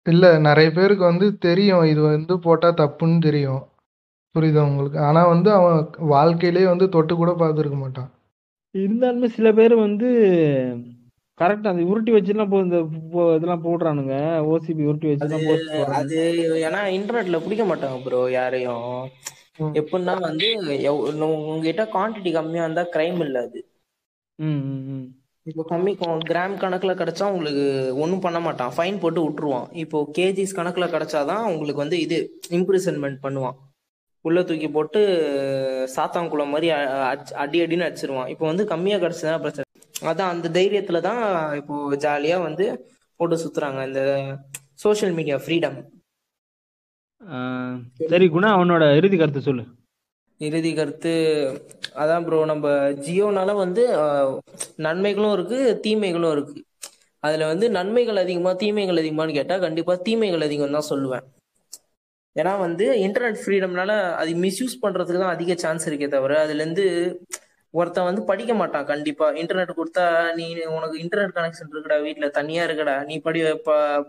இல்ல 0.05 0.25
நிறைய 0.39 0.69
பேருக்கு 0.71 1.03
வந்து 1.03 1.27
தெரியும். 1.39 1.85
இது 1.85 2.01
வந்து 2.07 2.33
போட்டா 2.39 2.69
தப்புன்னு 2.81 3.19
தெரியும். 3.21 3.61
புரியுதா 4.35 4.61
உங்களுக்கு? 4.63 4.99
ஆனா 5.01 5.21
வந்து 5.27 5.49
அவன் 5.53 5.79
வாழ்க்கையிலேயே 6.11 6.67
வந்து 6.67 6.87
தொட்டு 6.89 7.15
கூட 7.15 7.31
பார்த்துருக்க 7.41 7.77
மாட்டான். 7.77 8.09
இருந்தாலுமே 8.75 9.27
சில 9.35 9.47
பேர் 9.53 9.75
வந்து 9.77 10.07
கரெக்டா 11.41 11.69
அந்த 11.71 11.83
உருட்டி 11.91 12.11
வச்சுலாம் 12.15 12.51
போ 12.51 12.57
இந்த 12.65 12.77
இதெல்லாம் 13.37 13.63
போடுறானுங்க. 13.67 14.15
ஓசிபி 14.53 14.83
உருட்டி 14.89 15.13
அது 15.25 15.39
போடுறானுங்க. 15.47 15.95
அது 15.99 16.19
ஏன்னா 16.67 16.81
இன்டர்நெட்ல 16.97 17.39
பிடிக்க 17.45 17.63
மாட்டாங்க 17.69 17.97
ப்ரோ 18.05 18.19
யாரையும். 18.39 18.91
எப்படின்னா 19.79 20.13
வந்து 20.27 20.47
உங்ககிட்ட 21.29 21.83
குவாண்டிட்டி 21.95 22.31
கம்மியா 22.37 22.65
இருந்தா 22.67 22.83
கிரைம் 22.95 23.19
இல்ல 23.25 23.41
அது. 23.47 23.61
இப்போ 25.45 25.63
கம்மி 25.71 25.91
கிராம் 26.29 26.55
கணக்குல 26.61 26.93
கிடைச்சா 27.01 27.25
உங்களுக்கு 27.33 27.65
ஒன்றும் 28.03 28.23
பண்ண 28.25 28.39
மாட்டான். 28.45 28.73
ஃபைன் 28.75 29.01
போட்டு 29.01 29.25
விட்டுருவான். 29.25 29.67
இப்போ 29.83 29.97
கேஜிஸ் 30.17 30.57
கணக்குல 30.59 30.85
கிடைச்சாதான் 30.95 31.43
உங்களுக்கு 31.51 31.83
வந்து 31.85 31.99
இது 32.05 32.17
இம்ப்ரிசன்மெண்ட் 32.57 33.19
பண்ணுவான். 33.25 33.57
உள்ள 34.25 34.39
தூக்கி 34.49 34.67
போட்டு 34.75 34.99
சாத்தாங்குளம் 35.95 36.53
மாதிரி 36.55 36.67
அடி 37.43 37.59
அடின்னு 37.65 37.87
அடிச்சிருவான். 37.89 38.31
இப்போ 38.33 38.45
வந்து 38.51 38.65
கம்மியா 38.73 38.99
கிடைச்சதா 39.05 39.37
பிரச்சனை 39.45 39.69
அதான் 40.09 40.33
அந்த 40.33 40.47
தைரியத்துல 40.57 40.99
தான் 41.07 41.21
இப்போ 41.59 41.75
ஜாலியா 42.05 42.37
வந்து 42.47 42.65
போட்டு 43.19 43.35
சுத்துறாங்க. 43.43 43.81
இந்த 43.89 44.01
சோஷியல் 44.83 45.15
மீடியா 45.19 45.37
ஃப்ரீடம் 45.43 45.77
சரி 48.13 48.25
குணா 48.35 48.49
அவனோட 48.55 48.83
இறுதி 48.99 49.17
கருத்து 49.19 49.41
சொல்லு. 49.47 49.63
இறுதி 50.41 50.71
கருத்து 50.77 51.13
அதான் 52.01 52.25
ப்ரோ 52.27 52.39
நம்ம 52.51 52.67
ஜியோனால 53.05 53.53
வந்து 53.63 53.83
நன்மைகளும் 54.85 55.35
இருக்கு 55.37 55.59
தீமைகளும் 55.85 56.33
இருக்கு. 56.35 56.55
அதுல 57.23 57.45
வந்து 57.51 57.65
நன்மைகள் 57.77 58.19
அதிகமா 58.23 58.51
தீமைகள் 58.63 58.99
அதிகமான்னு 59.01 59.37
கேட்டா 59.37 59.57
கண்டிப்பா 59.65 59.93
தீமைகள் 60.07 60.45
அதிகம் 60.47 60.75
தான் 60.77 60.89
சொல்லுவேன். 60.91 61.25
ஏன்னா 62.35 62.53
வந்து 62.65 62.85
இன்டர்நெட் 63.05 63.39
ஃப்ரீடம்னால 63.43 63.91
அது 64.21 64.31
மிஸ்யூஸ் 64.45 64.75
பண்றதுக்கு 64.83 65.23
தான் 65.23 65.35
அதிக 65.37 65.55
சான்ஸ் 65.63 65.87
இருக்கே 65.89 66.09
தவிர 66.15 66.39
அதுல 66.45 66.61
இருந்து 66.63 66.85
ஒருத்தன் 67.73 68.03
வந்து 68.03 68.23
படிக்க 68.23 68.53
மாட்டான் 68.53 68.85
கண்டிப்பா. 68.85 69.31
இன்டர்நெட் 69.31 69.77
கொடுத்தா 69.77 70.33
நீ 70.33 70.63
உனக்கு 70.63 70.97
இன்டர்நெட் 70.97 71.37
கனெக்ஷன் 71.37 71.71
இருக்கடா 71.71 71.97
வீட்டுல 71.97 72.29
தனியா 72.29 72.65
இருக்கடா. 72.65 73.05
நீ 73.05 73.19
படி 73.19 73.41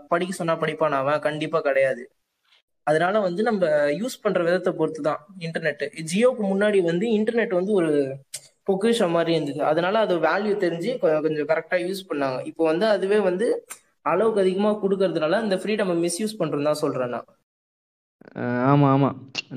படிக்க 0.09 0.35
சொன்னா 0.35 0.59
படிப்பான் 0.59 0.91
அவன்? 0.91 1.21
கண்டிப்பா 1.21 1.61
கிடையாது. 1.61 2.11
அதனால 2.83 3.21
வந்து 3.21 3.43
நம்ம 3.43 3.67
யூஸ் 3.67 4.21
பண்ற 4.23 4.43
விதத்தை 4.43 4.73
பொறுத்து 4.73 5.03
தான் 5.03 5.27
இன்டர்நெட் 5.39 6.05
ஜியோக்கு 6.15 6.43
முன்னாடி 6.43 6.83
வந்து 6.83 7.07
இன்டர்நெட் 7.09 7.55
வந்து 7.55 7.73
ஒரு 7.73 8.17
பொக்கிஷம் 8.63 9.11
மாதிரி 9.11 9.33
இருந்தது. 9.33 9.63
அதனால 9.65 9.99
அது 9.99 10.19
வேல்யூ 10.19 10.57
தெரிஞ்சு 10.59 10.93
கொ- 10.95 11.23
கொஞ்சம் 11.23 11.47
கரெக்டா 11.47 11.75
யூஸ் 11.75 12.05
பண்ணாங்க. 12.09 12.47
இப்போ 12.47 12.65
வந்து 12.65 12.87
அதுவே 12.87 13.19
வந்து 13.19 13.67
அளவுக்கு 14.03 14.41
அதிகமா 14.41 14.71
கொடுக்கறதுனால 14.71 15.43
இந்த 15.43 15.57
ஃப்ரீடம் 15.57 16.09
மிஸ்யூஸ் 16.09 16.37
பண்றோம் 16.39 16.63
தான் 16.63 16.75
சொல்றேன் 16.75 17.09
நான். 17.09 17.25
ஆமாம் 18.45 18.69
ஆமா 18.73 18.89
ஆமா. 18.95 19.09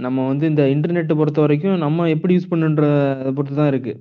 நம்ம 0.06 0.26
வந்து 0.32 0.46
இந்த 0.52 0.64
இன்டர்நெட்டை 0.74 1.16
பொறுத்த 1.20 1.40
வரைக்கும் 1.46 1.78
நம்ம 1.86 2.08
எப்படி 2.16 2.34
யூஸ் 2.38 2.52
பண்ணுன்றதை 2.52 3.32
பொறுத்து 3.38 3.60
தான் 3.60 3.72
இருக்கு. 3.74 3.94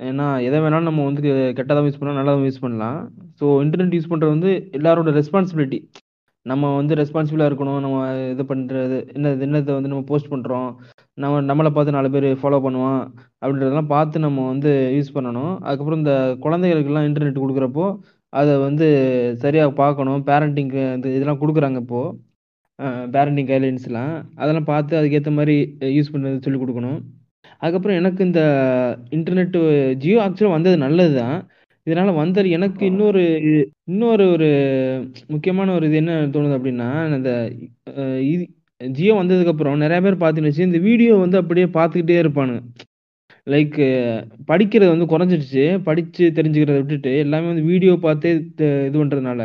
ஏன்னா 0.00 0.26
எதை 0.46 0.58
வேணாலும் 0.64 0.88
நம்ம 0.90 1.04
வந்து 1.08 1.22
கெட்டதாக 1.58 1.86
யூஸ் 1.88 1.98
பண்ணலாம் 2.00 2.18
நல்லதாக 2.20 2.48
யூஸ் 2.48 2.64
பண்ணலாம். 2.64 2.98
ஸோ 3.40 3.44
இன்டர்நெட் 3.64 3.96
யூஸ் 3.98 4.10
பண்ணுறது 4.12 4.34
வந்து 4.36 4.50
எல்லாரோட 4.78 5.12
ரெஸ்பான்சிபிலிட்டி 5.20 5.78
நம்ம 6.46 6.70
வந்து 6.78 6.94
ரெஸ்பான்சிபிளாக 7.00 7.50
இருக்கணும் 7.50 7.78
நம்ம 7.84 7.98
இது 8.32 8.42
பண்ணுறது 8.50 8.96
என்ன 9.16 9.30
என்னத்தை 9.46 9.74
வந்து 9.76 9.90
நம்ம 9.92 10.02
போஸ்ட் 10.10 10.32
பண்ணுறோம் 10.32 10.66
நம்ம 11.18 11.40
நம்மளை 11.50 11.70
பார்த்து 11.76 11.94
நாலு 11.96 12.08
பேர் 12.14 12.26
ஃபாலோ 12.40 12.58
பண்ணுவான் 12.66 13.00
அப்படின்றதெல்லாம் 13.42 13.92
பார்த்து 13.94 14.24
நம்ம 14.26 14.44
வந்து 14.52 14.72
யூஸ் 14.96 15.14
பண்ணணும். 15.16 15.54
அதுக்கப்புறம் 15.66 16.02
இந்த 16.02 16.14
குழந்தைகளுக்கெல்லாம் 16.44 17.08
இன்டர்நெட் 17.08 17.42
கொடுக்குறப்போ 17.44 17.86
அதை 18.32 18.52
வந்து 18.66 18.86
சரியாக 19.44 19.72
பார்க்கணும் 19.82 20.22
பேரண்டிங்க்கு 20.28 20.82
இந்த 20.96 21.08
இதெல்லாம் 21.16 21.42
கொடுக்குறாங்க 21.42 21.80
இப்போது 21.84 22.14
பேரண்டிங் 23.14 23.48
கைட்லைன்ஸ்லாம் 23.50 24.14
அதெல்லாம் 24.40 24.70
பார்த்து 24.72 24.98
அதுக்கேற்ற 25.00 25.32
மாதிரி 25.38 25.56
யூஸ் 25.96 26.12
பண்ணுறது 26.12 26.44
சொல்லிக் 26.46 26.62
கொடுக்கணும். 26.62 27.00
அதுக்கப்புறம் 27.62 27.98
எனக்கு 28.00 28.20
இந்த 28.28 28.40
இன்டர்நெட்டு 29.16 29.60
ஜியோ 30.02 30.18
ஆக்சுவலாக 30.24 30.56
வந்தது 30.56 30.76
நல்லது 30.86 31.14
தான் 31.20 31.36
இதனால் 31.86 32.18
வந்தது 32.20 32.48
எனக்கு 32.56 32.82
இன்னொரு 32.90 33.22
இன்னொரு 33.92 34.24
ஒரு 34.34 34.48
முக்கியமான 35.34 35.72
ஒரு 35.76 35.84
இது 35.90 35.98
என்ன 36.02 36.12
தோணுது 36.34 36.58
அப்படின்னா 36.58 36.88
இந்த 37.16 37.32
இது 38.32 38.44
ஜியோ 38.80 39.14
வந்ததுக்கப்புறம் 39.20 39.82
நிறைய 39.84 40.00
பேர் 40.06 40.22
பார்த்தீங்கன்னு 40.22 40.68
இந்த 40.70 40.80
வீடியோ 40.88 41.12
வந்து 41.24 41.40
அப்படியே 41.42 41.66
பார்த்துக்கிட்டே 41.76 42.16
இருப்பானுங்க. 42.22 42.62
லைக் 43.52 43.78
படிக்கிறது 44.50 44.90
வந்து 44.94 45.06
குறைஞ்சிடுச்சு. 45.12 45.64
படித்து 45.88 46.24
தெரிஞ்சுக்கிறத 46.38 46.78
விட்டுட்டு 46.80 47.12
எல்லாமே 47.24 47.50
வந்து 47.52 47.64
வீடியோ 47.72 47.94
பார்த்தே 48.06 48.32
இது 48.88 48.96
பண்ணுறதுனால 49.00 49.42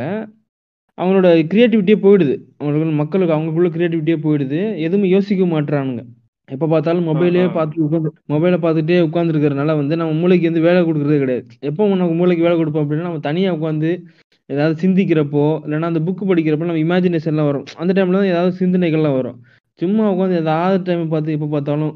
அவங்களோட 1.00 1.28
கிரியேட்டிவிட்டியே 1.52 1.98
போயிடுது. 2.06 2.36
அவங்களுக்கு 2.60 2.96
மக்களுக்கு 3.02 3.36
அவங்களுக்குள்ள 3.36 3.70
கிரியேட்டிவிட்டியே 3.76 4.18
போயிடுது. 4.26 4.62
எதுவுமே 4.86 5.10
யோசிக்க 5.16 5.46
மாட்றானுங்க. 5.56 6.04
எப்போ 6.50 6.66
பார்த்தாலும் 6.74 7.08
மொபைலே. 7.10 7.42
பார்த்து 7.58 7.84
உட்காந்து 7.88 8.10
மொபைலை 8.34 8.58
பார்த்துட்டே 8.64 8.98
உட்காந்துருக்கிறதுனால 9.08 9.76
வந்து 9.82 10.00
நம்ம 10.02 10.16
மூளைக்கு 10.22 10.50
வந்து 10.50 10.64
வேலை 10.68 10.80
கொடுக்குறதே 10.88 11.20
கிடையாது. 11.24 11.46
எப்போ 11.70 11.90
நமக்கு 12.02 12.18
மூளைக்கு 12.22 12.46
வேலை 12.48 12.56
கொடுப்போம் 12.62 12.86
அப்படின்னா 12.86 13.08
நம்ம 13.10 13.22
தனியாக 13.28 13.58
உட்காந்து 13.58 13.92
ஏதாவது 14.50 14.76
சிந்திக்கிறப்போ 14.84 15.44
இல்லைன்னா 15.66 15.90
அந்த 15.92 16.02
புக்கு 16.08 16.24
படிக்கிறப்போ 16.30 16.68
நம்ம 16.70 16.84
இமேஜினேஷன்லாம் 16.86 17.50
வரும். 17.50 17.66
அந்த 17.82 17.92
டைமில் 17.98 18.20
தான் 18.20 18.32
ஏதாவது 18.34 18.54
சிந்தனைகள்லாம் 18.62 19.18
வரும். 19.20 19.38
சும்மா 19.82 20.06
உட்காந்து 20.14 20.40
ஏதாவது 20.44 20.80
டைம் 20.88 21.04
பார்த்து 21.12 21.36
எப்போ 21.38 21.48
பார்த்தாலும் 21.54 21.94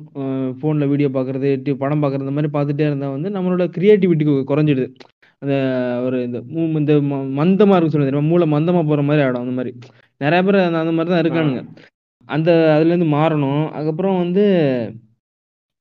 ஃபோனில் 0.59 0.89
வீடியோ 0.91 1.09
பார்க்குறது 1.15 1.49
படம் 1.81 2.03
பார்க்குறது 2.03 2.25
இந்த 2.25 2.35
மாதிரி 2.37 2.51
பார்த்துட்டே 2.57 2.85
இருந்தால் 2.89 3.15
வந்து 3.15 3.29
நம்மளோட 3.37 3.65
கிரியேட்டிவிட்டி 3.77 4.25
குறைஞ்சிடுது. 4.51 4.87
அந்த 5.43 6.01
ஒரு 6.05 6.23
இந்த 6.23 6.39
மூ- 6.39 6.77
இந்த 6.77 6.93
மந்தமா 6.93 7.75
இருக்கு 7.75 7.99
சொல்லுது 7.99 8.03
தெரியுமா? 8.03 8.27
மூளை 8.27 8.51
மந்தமா 8.51 8.85
போற 8.85 9.01
மாதிரி 9.01 9.27
ஆயிடும் 9.27 9.37
அந்த 9.37 9.51
மாதிரி. 9.51 9.77
நிறைய 10.17 10.43
பேர் 10.43 10.61
அந்த 10.61 10.91
மாதிரி 10.91 11.15
தான் 11.15 11.21
இருக்கானுங்க. 11.21 11.67
அந்த 12.25 12.73
அதுல 12.75 12.93
இருந்து 12.93 13.17
மாறணும். 13.17 13.69
அதுக்கப்புறம் 13.69 14.17
வந்து 14.17 14.95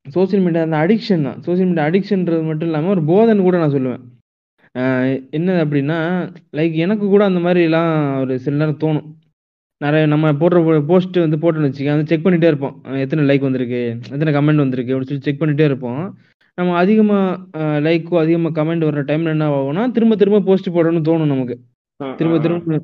சோஷியல் 0.09 0.45
மீடியா 0.45 0.63
அந்த 0.65 0.77
அடிக்ஷன் 0.77 1.23
தான். 1.23 1.43
சோஷியல் 1.43 1.69
மீடியா 1.69 1.87
அடிக்ஷன்றது 1.87 2.45
மட்டும் 2.45 2.69
இல்லாமல் 2.69 2.91
ஒரு 2.91 3.03
போதைன்னு 3.03 3.41
கூட 3.41 3.59
நான் 3.59 3.71
சொல்லுவேன். 3.71 5.31
என்ன 5.31 5.65
அப்படின்னா 5.65 6.31
லைக் 6.53 6.75
எனக்கு 6.75 7.07
கூட 7.07 7.25
அந்த 7.25 7.39
மாதிரிலாம் 7.39 8.21
ஒரு 8.21 8.39
சில 8.39 8.57
நேரம் 8.57 8.79
தோணும். 8.79 9.15
நிறைய 9.79 10.07
நம்ம 10.07 10.33
போடுற 10.33 10.85
போஸ்ட் 10.85 11.17
வந்து 11.17 11.37
போட்டோன்னு 11.37 11.73
வச்சுக்க 11.73 11.85
வந்து 11.85 12.07
செக் 12.07 12.27
பண்ணிட்டே 12.27 12.47
இருப்போம். 12.47 12.85
எத்தனை 12.85 13.37
லைக் 13.37 13.41
வந்திருக்கு? 13.41 13.99
எத்தனை 14.11 14.35
கமெண்ட் 14.35 14.57
வந்திருக்கு? 14.57 15.01
அப்படின்னு 15.01 15.05
சொல்லி 15.05 15.23
செக் 15.23 15.43
பண்ணிட்டே 15.43 15.65
இருப்போம். 15.65 16.19
நம்ம 16.59 16.72
அதிகமாக 16.82 17.68
லைக்கோ 17.84 18.16
அதிகமாக 18.22 18.55
கமெண்ட் 18.59 18.86
வர்ற 18.88 19.03
டைம்ல 19.11 19.34
என்ன 19.34 19.46
ஆகும்னா 19.59 19.84
திரும்ப 19.96 20.16
திரும்ப 20.22 20.40
போஸ்ட் 20.48 20.74
போடணும்னு 20.76 21.07
தோணும் 21.09 21.32
நமக்கு. 21.34 21.57
திரும்ப 22.18 22.38
திரும்ப 22.44 22.80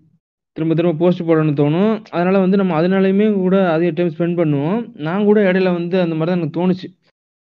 திரும்ப 0.56 0.74
திரும்ப 0.78 0.98
போஸ்ட் 1.00 1.26
போடணும்னு 1.28 1.58
தோணும். 1.60 1.92
அதனால 2.14 2.36
வந்து 2.44 2.60
நம்ம 2.60 2.76
அதனாலையுமே 2.80 3.26
கூட 3.42 3.56
அதிக 3.74 3.90
டைம் 3.98 4.14
ஸ்பெண்ட் 4.14 4.38
பண்ணுவோம். 4.40 4.78
நான் 5.06 5.26
கூட 5.28 5.38
இடையில 5.48 5.72
வந்து 5.78 5.96
அந்த 6.04 6.14
மாதிரி 6.18 6.30
தான் 6.30 6.40
எனக்கு 6.40 6.56
தோணுச்சு. 6.58 6.88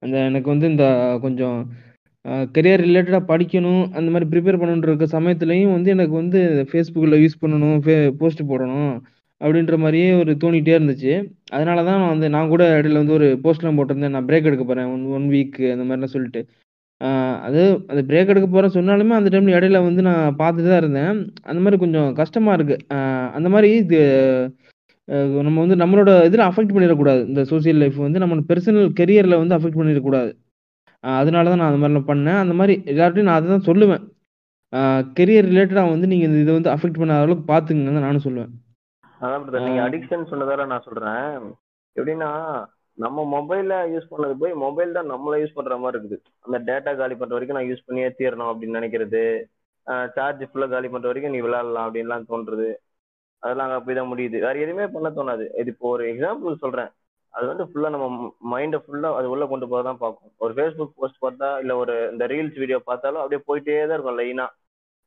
அந்த 0.03 0.17
எனக்கு 0.29 0.49
வந்து 0.55 0.67
இந்த 0.73 0.85
கொஞ்சம் 1.25 1.59
கெரியர் 2.57 2.85
ரிலேட்டடாக 2.87 3.29
படிக்கணும் 3.33 3.83
அந்த 3.99 4.09
மாதிரி 4.13 4.27
ப்ரிப்பேர் 4.33 4.61
பண்ணணுன்ற 4.61 4.91
இருக்க 4.91 5.07
சமயத்துலையும் 5.17 5.75
வந்து 5.77 5.91
எனக்கு 5.97 6.15
வந்து 6.21 6.41
ஃபேஸ்புக்கில் 6.71 7.21
யூஸ் 7.23 7.41
பண்ணணும் 7.43 7.79
ஃபே 7.85 7.97
போஸ்ட் 8.21 8.43
போடணும். 8.53 8.93
அப்படின்ற 9.43 9.77
மாதிரியே 9.85 10.09
ஒரு 10.23 10.33
தோணிகிட்டே 10.43 10.75
இருந்துச்சு. 10.79 11.13
அதனால 11.57 11.79
தான் 11.89 12.01
நான் 12.03 12.13
வந்து 12.15 12.29
நான் 12.37 12.53
கூட 12.53 12.65
இடையில 12.79 13.01
வந்து 13.03 13.17
ஒரு 13.19 13.29
போஸ்ட்லாம் 13.45 13.79
போட்டிருந்தேன். 13.79 14.15
நான் 14.17 14.29
பிரேக் 14.29 14.49
எடுக்க 14.51 14.65
போகிறேன் 14.67 14.91
ஒன் 14.95 15.05
ஒன் 15.19 15.27
வீக் 15.35 15.59
அந்த 15.75 15.85
மாதிரிலாம் 15.89 16.15
சொல்லிட்டு. 16.17 16.43
ஆஹ் 17.01 17.39
அது 17.47 17.61
அது 17.93 18.01
பிரேக் 18.11 18.33
எடுக்க 18.33 18.49
போகிறேன் 18.49 18.75
சொன்னாலுமே 18.79 19.15
அந்த 19.19 19.31
டைம்ல 19.35 19.57
இடையில 19.59 19.79
வந்து 19.89 20.03
நான் 20.09 20.37
பார்த்துட்டு 20.43 20.71
தான் 20.73 20.83
இருந்தேன். 20.83 21.15
அந்த 21.51 21.61
மாதிரி 21.65 21.79
கொஞ்சம் 21.85 22.11
கஷ்டமாக 22.21 22.57
இருக்குது 22.59 22.85
அந்த 23.39 23.49
மாதிரி 23.55 23.71
இது 23.83 24.01
நம்ம 25.47 25.59
வந்து 25.65 25.77
நம்மளோட 25.83 26.11
இதில் 26.29 26.49
அஃபெக்ட் 26.49 26.75
பண்ணிடக்கூடாது. 26.75 27.23
இந்த 27.31 27.43
சோஷியல் 27.53 27.81
லைஃப் 27.83 27.99
வந்து 28.07 28.23
நம்ம 28.23 28.45
பெர்சனல் 28.51 28.89
கெரியரில் 29.01 29.41
வந்து 29.43 29.57
அஃபெக்ட் 29.59 29.81
பண்ணிடக்கூடாது. 29.81 30.31
அதனால 31.05 31.51
தான் 31.53 31.61
நான் 31.63 31.71
அந்த 31.73 31.81
மாதிரிலாம் 31.83 32.11
பண்ணேன். 32.11 32.41
அந்த 32.45 32.55
மாதிரி 32.61 32.75
எல்லார்ட்டையும் 32.93 33.29
நான் 33.31 33.39
அதை 33.41 33.49
தான் 33.55 33.69
சொல்லுவேன் 33.71 34.03
கெரியர் 35.19 35.49
ரிலேட்டடாக 35.51 35.93
வந்து 35.95 36.07
நீங்கள் 36.13 36.29
இந்த 36.29 36.39
இதை 36.45 36.53
வந்து 36.59 36.71
அஃபெக்ட் 36.75 37.01
பண்ணாத 37.01 37.25
அளவுக்கு 37.25 37.47
பார்த்துங்கன்னு 37.53 38.05
நானும் 38.07 38.27
சொல்லுவேன். 38.27 38.53
அதான் 39.25 39.43
brother, 39.47 39.61
நீங்க. 39.65 39.81
அடிக்ஷன் 39.89 40.31
சொன்னதால 40.31 40.65
நான் 40.71 40.87
சொல்றேன். 40.87 41.35
எப்படின்னா 41.97 42.31
நம்ம 42.99 43.25
மொபைல்ல 43.35 43.75
யூஸ் 43.93 44.09
பண்ணது 44.13 44.35
போய் 44.41 44.55
மொபைல் 44.63 44.97
தான் 44.97 45.11
நம்மள 45.13 45.35
யூஸ் 45.43 45.57
பண்ற 45.59 45.77
மாதிரி 45.83 45.99
இருக்குது. 45.99 46.19
அந்த 46.47 46.57
டேட்டா 46.69 46.93
காலி 47.01 47.15
பண்ற 47.21 47.35
வரைக்கும் 47.37 47.59
நான் 47.59 47.69
யூஸ் 47.71 47.87
பண்ணியே 47.87 48.09
தீரணும் 48.19 48.51
அப்படின்னு 48.53 48.79
நினைக்கிறது. 48.79 49.23
சார்ஜ் 50.17 50.43
ஃபுல்லா 50.49 50.67
காலி 50.73 50.89
பண்ற 50.95 51.07
வரைக்கும் 51.11 51.35
நீ 51.35 51.39
விளையாடலாம் 51.45 51.87
அப்படின்லாம் 51.87 52.27
தோன்றது. 52.33 52.69
அதெல்லாம் 53.43 53.69
அங்க 53.69 53.79
போய் 53.87 53.99
தான் 53.99 54.11
முடியுது. 54.13 54.37
வேற 54.47 54.57
எதுவுமே 54.65 54.87
பண்ண 54.97 55.09
தோணாது. 55.19 55.47
இது 55.61 55.73
இப்போ 55.75 55.87
ஒரு 55.95 56.05
எக்ஸாம்பிள் 56.13 56.61
சொல்றேன். 56.65 56.91
அது 57.35 57.45
வந்து 57.51 57.65
ஃபுல்லா 57.69 57.91
நம்ம 57.95 58.09
மைண்டை 58.53 58.79
ஃபுல்லா 58.85 59.11
அது 59.19 59.31
உள்ள 59.35 59.45
கொண்டு 59.53 59.69
போக 59.71 59.81
தான் 59.89 60.03
பார்க்கும். 60.03 60.33
ஒரு 60.45 60.53
ஃபேஸ்புக் 60.57 60.99
போஸ்ட் 60.99 61.23
பார்த்தா 61.25 61.49
இல்ல 61.63 61.73
ஒரு 61.83 61.95
இந்த 62.13 62.27
ரீல்ஸ் 62.33 62.61
வீடியோ 62.63 62.81
பார்த்தாலும் 62.91 63.23
அப்படியே 63.23 63.43
போயிட்டே 63.49 63.79
தான் 63.87 63.97
இருக்கும் 63.97 64.21
லைனா 64.21 64.47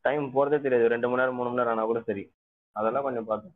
டைம் 0.05 0.25
போறதே 0.37 0.59
தெரியாது. 0.65 0.87
ரெண்டு 0.95 1.09
மணி 1.09 1.21
நேரம் 1.23 1.39
மூணு 1.39 1.49
மணி 1.51 1.61
நேரம் 1.61 1.75
ஆனா 1.75 1.85
கூட 1.91 2.01
சரி. 2.09 2.25
அதெல்லாம் 2.75 3.07
கொஞ்சம் 3.09 3.29
பார்த்தேன் 3.29 3.55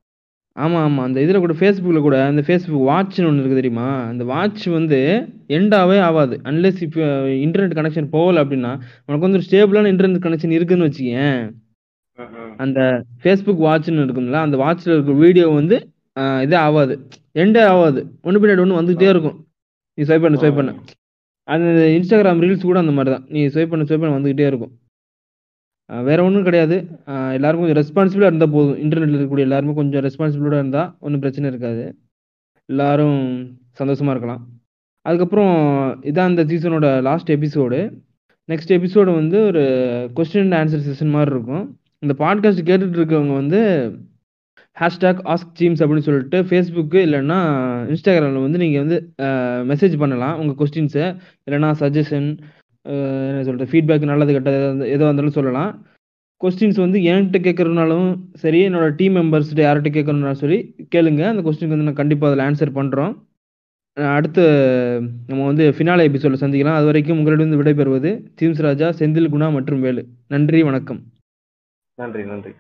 ஆமாம் 0.56 0.82
ஆமாம் 0.82 1.06
அந்த 1.06 1.22
இதில் 1.22 1.40
கூட 1.40 1.54
ஃபேஸ்புக்கில் 1.54 2.02
கூட 2.02 2.26
அந்த 2.26 2.42
ஃபேஸ்புக் 2.42 2.86
வாட்ச்னு 2.90 3.28
ஒன்று 3.28 3.42
இருக்குது 3.42 3.60
தெரியுமா? 3.60 4.06
அந்த 4.08 4.24
வாட்ச் 4.24 4.66
வந்து 4.68 5.00
எண்டாவே 5.48 6.00
ஆகாது. 6.00 6.40
அன்லெஸ் 6.44 6.82
இப்போ 6.82 7.06
இன்டர்நெட் 7.46 7.78
கனெக்ஷன் 7.80 8.10
போகல 8.10 8.44
அப்படின்னா 8.44 8.72
உனக்கு 9.06 9.26
வந்து 9.26 9.40
ஒரு 9.40 9.46
ஸ்டேபிளான 9.50 9.92
இன்டர்நெட் 9.94 10.26
கனெக்ஷன் 10.26 10.52
இருக்குன்னு 10.52 10.86
வச்சுக்கேன் 10.86 11.40
அந்த 12.58 12.80
ஃபேஸ்புக் 13.24 13.64
வாட்ச்னு 13.68 14.04
இருக்கும்ல 14.06 14.40
அந்த 14.46 14.58
வாட்ச்ல 14.58 14.94
இருக்க 14.94 15.12
வீடியோ 15.12 15.48
வந்து 15.50 15.78
ஆஹ் 16.20 16.42
இதே 16.42 16.56
ஆகாது. 16.58 16.94
எண்டே 17.34 17.66
ஆகாது. 17.66 18.02
ஒன்று 18.22 18.40
பின்னாடி 18.42 18.60
ஒன்று 18.60 18.82
வந்துகிட்டே 18.82 19.10
இருக்கும். 19.10 19.38
நீ 19.98 20.04
ஸ்வைப் 20.04 20.22
பண்ண 20.22 20.42
ஸ்வைப் 20.42 20.56
பண்ண. 20.56 20.72
அந்த 21.48 21.68
இன்ஸ்டாகிராம் 21.98 22.42
ரீல்ஸ் 22.44 22.62
கூட 22.62 22.80
அந்த 22.80 22.92
மாதிரி 22.92 23.16
தான் 23.16 23.26
நீ 23.30 23.48
ஸ்வைப் 23.48 23.70
பண்ண 23.70 23.86
ஸ்வைப் 23.86 24.00
பண்ண 24.00 24.18
வந்துகிட்டே 24.20 24.48
இருக்கும். 24.48 24.74
வேற 26.08 26.20
ஒன்றும் 26.28 26.46
கிடையாது. 26.48 26.76
எல்லாருக்கும் 27.38 27.66
கொஞ்சம் 27.66 27.82
ரெஸ்பான்சிபிளாக 27.82 28.30
இருந்தால் 28.32 28.54
போதும். 28.56 28.78
இன்டர்நெட்டில் 28.84 29.18
இருக்கக்கூடிய 29.18 29.48
எல்லாருமே 29.48 29.74
கொஞ்சம் 29.80 30.04
ரெஸ்பான்சிபிளோட 30.08 30.58
இருந்தால் 30.62 30.92
ஒன்றும் 31.00 31.24
பிரச்சனை 31.24 31.50
இருக்காது. 31.50 31.86
எல்லாரும் 32.70 33.22
சந்தோஷமாக 33.80 34.16
இருக்கலாம். 34.16 34.44
அதுக்கப்புறம் 35.06 35.56
இதான் 36.10 36.32
இந்த 36.34 36.44
சீசனோட 36.52 36.88
லாஸ்ட் 37.08 37.32
எபிசோடு 37.38 37.80
நெக்ஸ்ட் 38.50 38.76
எபிசோடு 38.78 39.12
வந்து 39.22 39.38
ஒரு 39.50 39.64
கொஸ்டின் 40.18 40.46
அண்ட் 40.46 40.58
ஆன்சர் 40.60 40.86
செஷன் 40.88 41.16
மாதிரி 41.16 41.34
இருக்கும். 41.36 41.66
இந்த 42.04 42.14
பாட்காஸ்ட் 42.24 42.68
கேட்டுட்டு 42.70 42.98
இருக்கவங்க 43.00 43.34
வந்து 43.42 43.62
ஹேஷ்டாக் 44.78 45.22
ஆஸ்க் 45.32 45.56
ஜீம்ஸ் 45.60 45.82
அப்படின்னு 45.84 46.08
சொல்லிட்டு 46.08 46.38
ஃபேஸ்புக்கு 46.50 47.00
இல்லைன்னா 47.08 47.40
இன்ஸ்டாகிராமில் 47.94 48.46
வந்து 48.46 48.62
நீங்கள் 48.64 48.84
வந்து 48.84 48.98
மெசேஜ் 49.72 49.96
பண்ணலாம் 50.04 50.38
உங்கள் 50.42 50.58
கொஸ்டின்ஸை 50.62 51.08
இல்லைன்னா 51.46 51.72
சஜஷன் 51.82 52.30
என்ன 52.90 53.44
சொல்கிறது 53.44 53.72
ஃபீட்பேக் 53.72 54.06
நல்லது 54.06 54.34
கெட்டது 54.34 54.58
எதா- 54.58 54.88
எதுவாக 54.88 55.04
இருந்தாலும் 55.04 55.30
சொல்லலாம். 55.30 55.86
கொஸ்டின்ஸ் 56.44 56.80
வந்து 56.80 57.00
என்கிட்ட 57.00 57.44
கேட்குறதுனாலும் 57.44 58.20
சரி 58.34 58.70
என்னோட 58.70 58.94
டீம் 58.96 59.16
மெம்பர்ஸ்கிட்ட 59.16 59.56
யார்கிட்ட 59.56 59.90
கேட்கணும்னாலும் 59.90 60.32
சரி 60.32 60.76
கேளுங்க. 60.96 61.24
அந்த 61.24 61.42
கொஸ்டினுக்கு 61.42 61.68
வந்து 61.68 61.84
நான் 61.84 61.94
கண்டிப்பாக 61.94 62.42
அதில் 62.42 62.46
ஆன்சர் 62.46 62.78
பண்ணுறோம் 62.78 63.28
அடுத்து 63.94 64.44
நம்ம 65.28 65.46
வந்து 65.46 65.72
ஃபினாலே 65.78 66.02
எபிசோடில் 66.02 66.40
சந்திக்கலாம். 66.40 66.76
அது 66.76 66.86
வரைக்கும் 66.86 67.18
உங்களிடம் 67.18 67.52
விடைபெறுவது 67.52 68.28
தீம்ஸ் 68.42 68.62
ராஜா 68.62 68.90
செந்தில் 68.90 69.28
குணா 69.28 69.52
மற்றும் 69.52 69.82
வேலு. 69.82 70.08
நன்றி 70.28 70.64
வணக்கம். 70.64 71.04
நன்றி 71.96 72.26
நன்றி. 72.26 72.52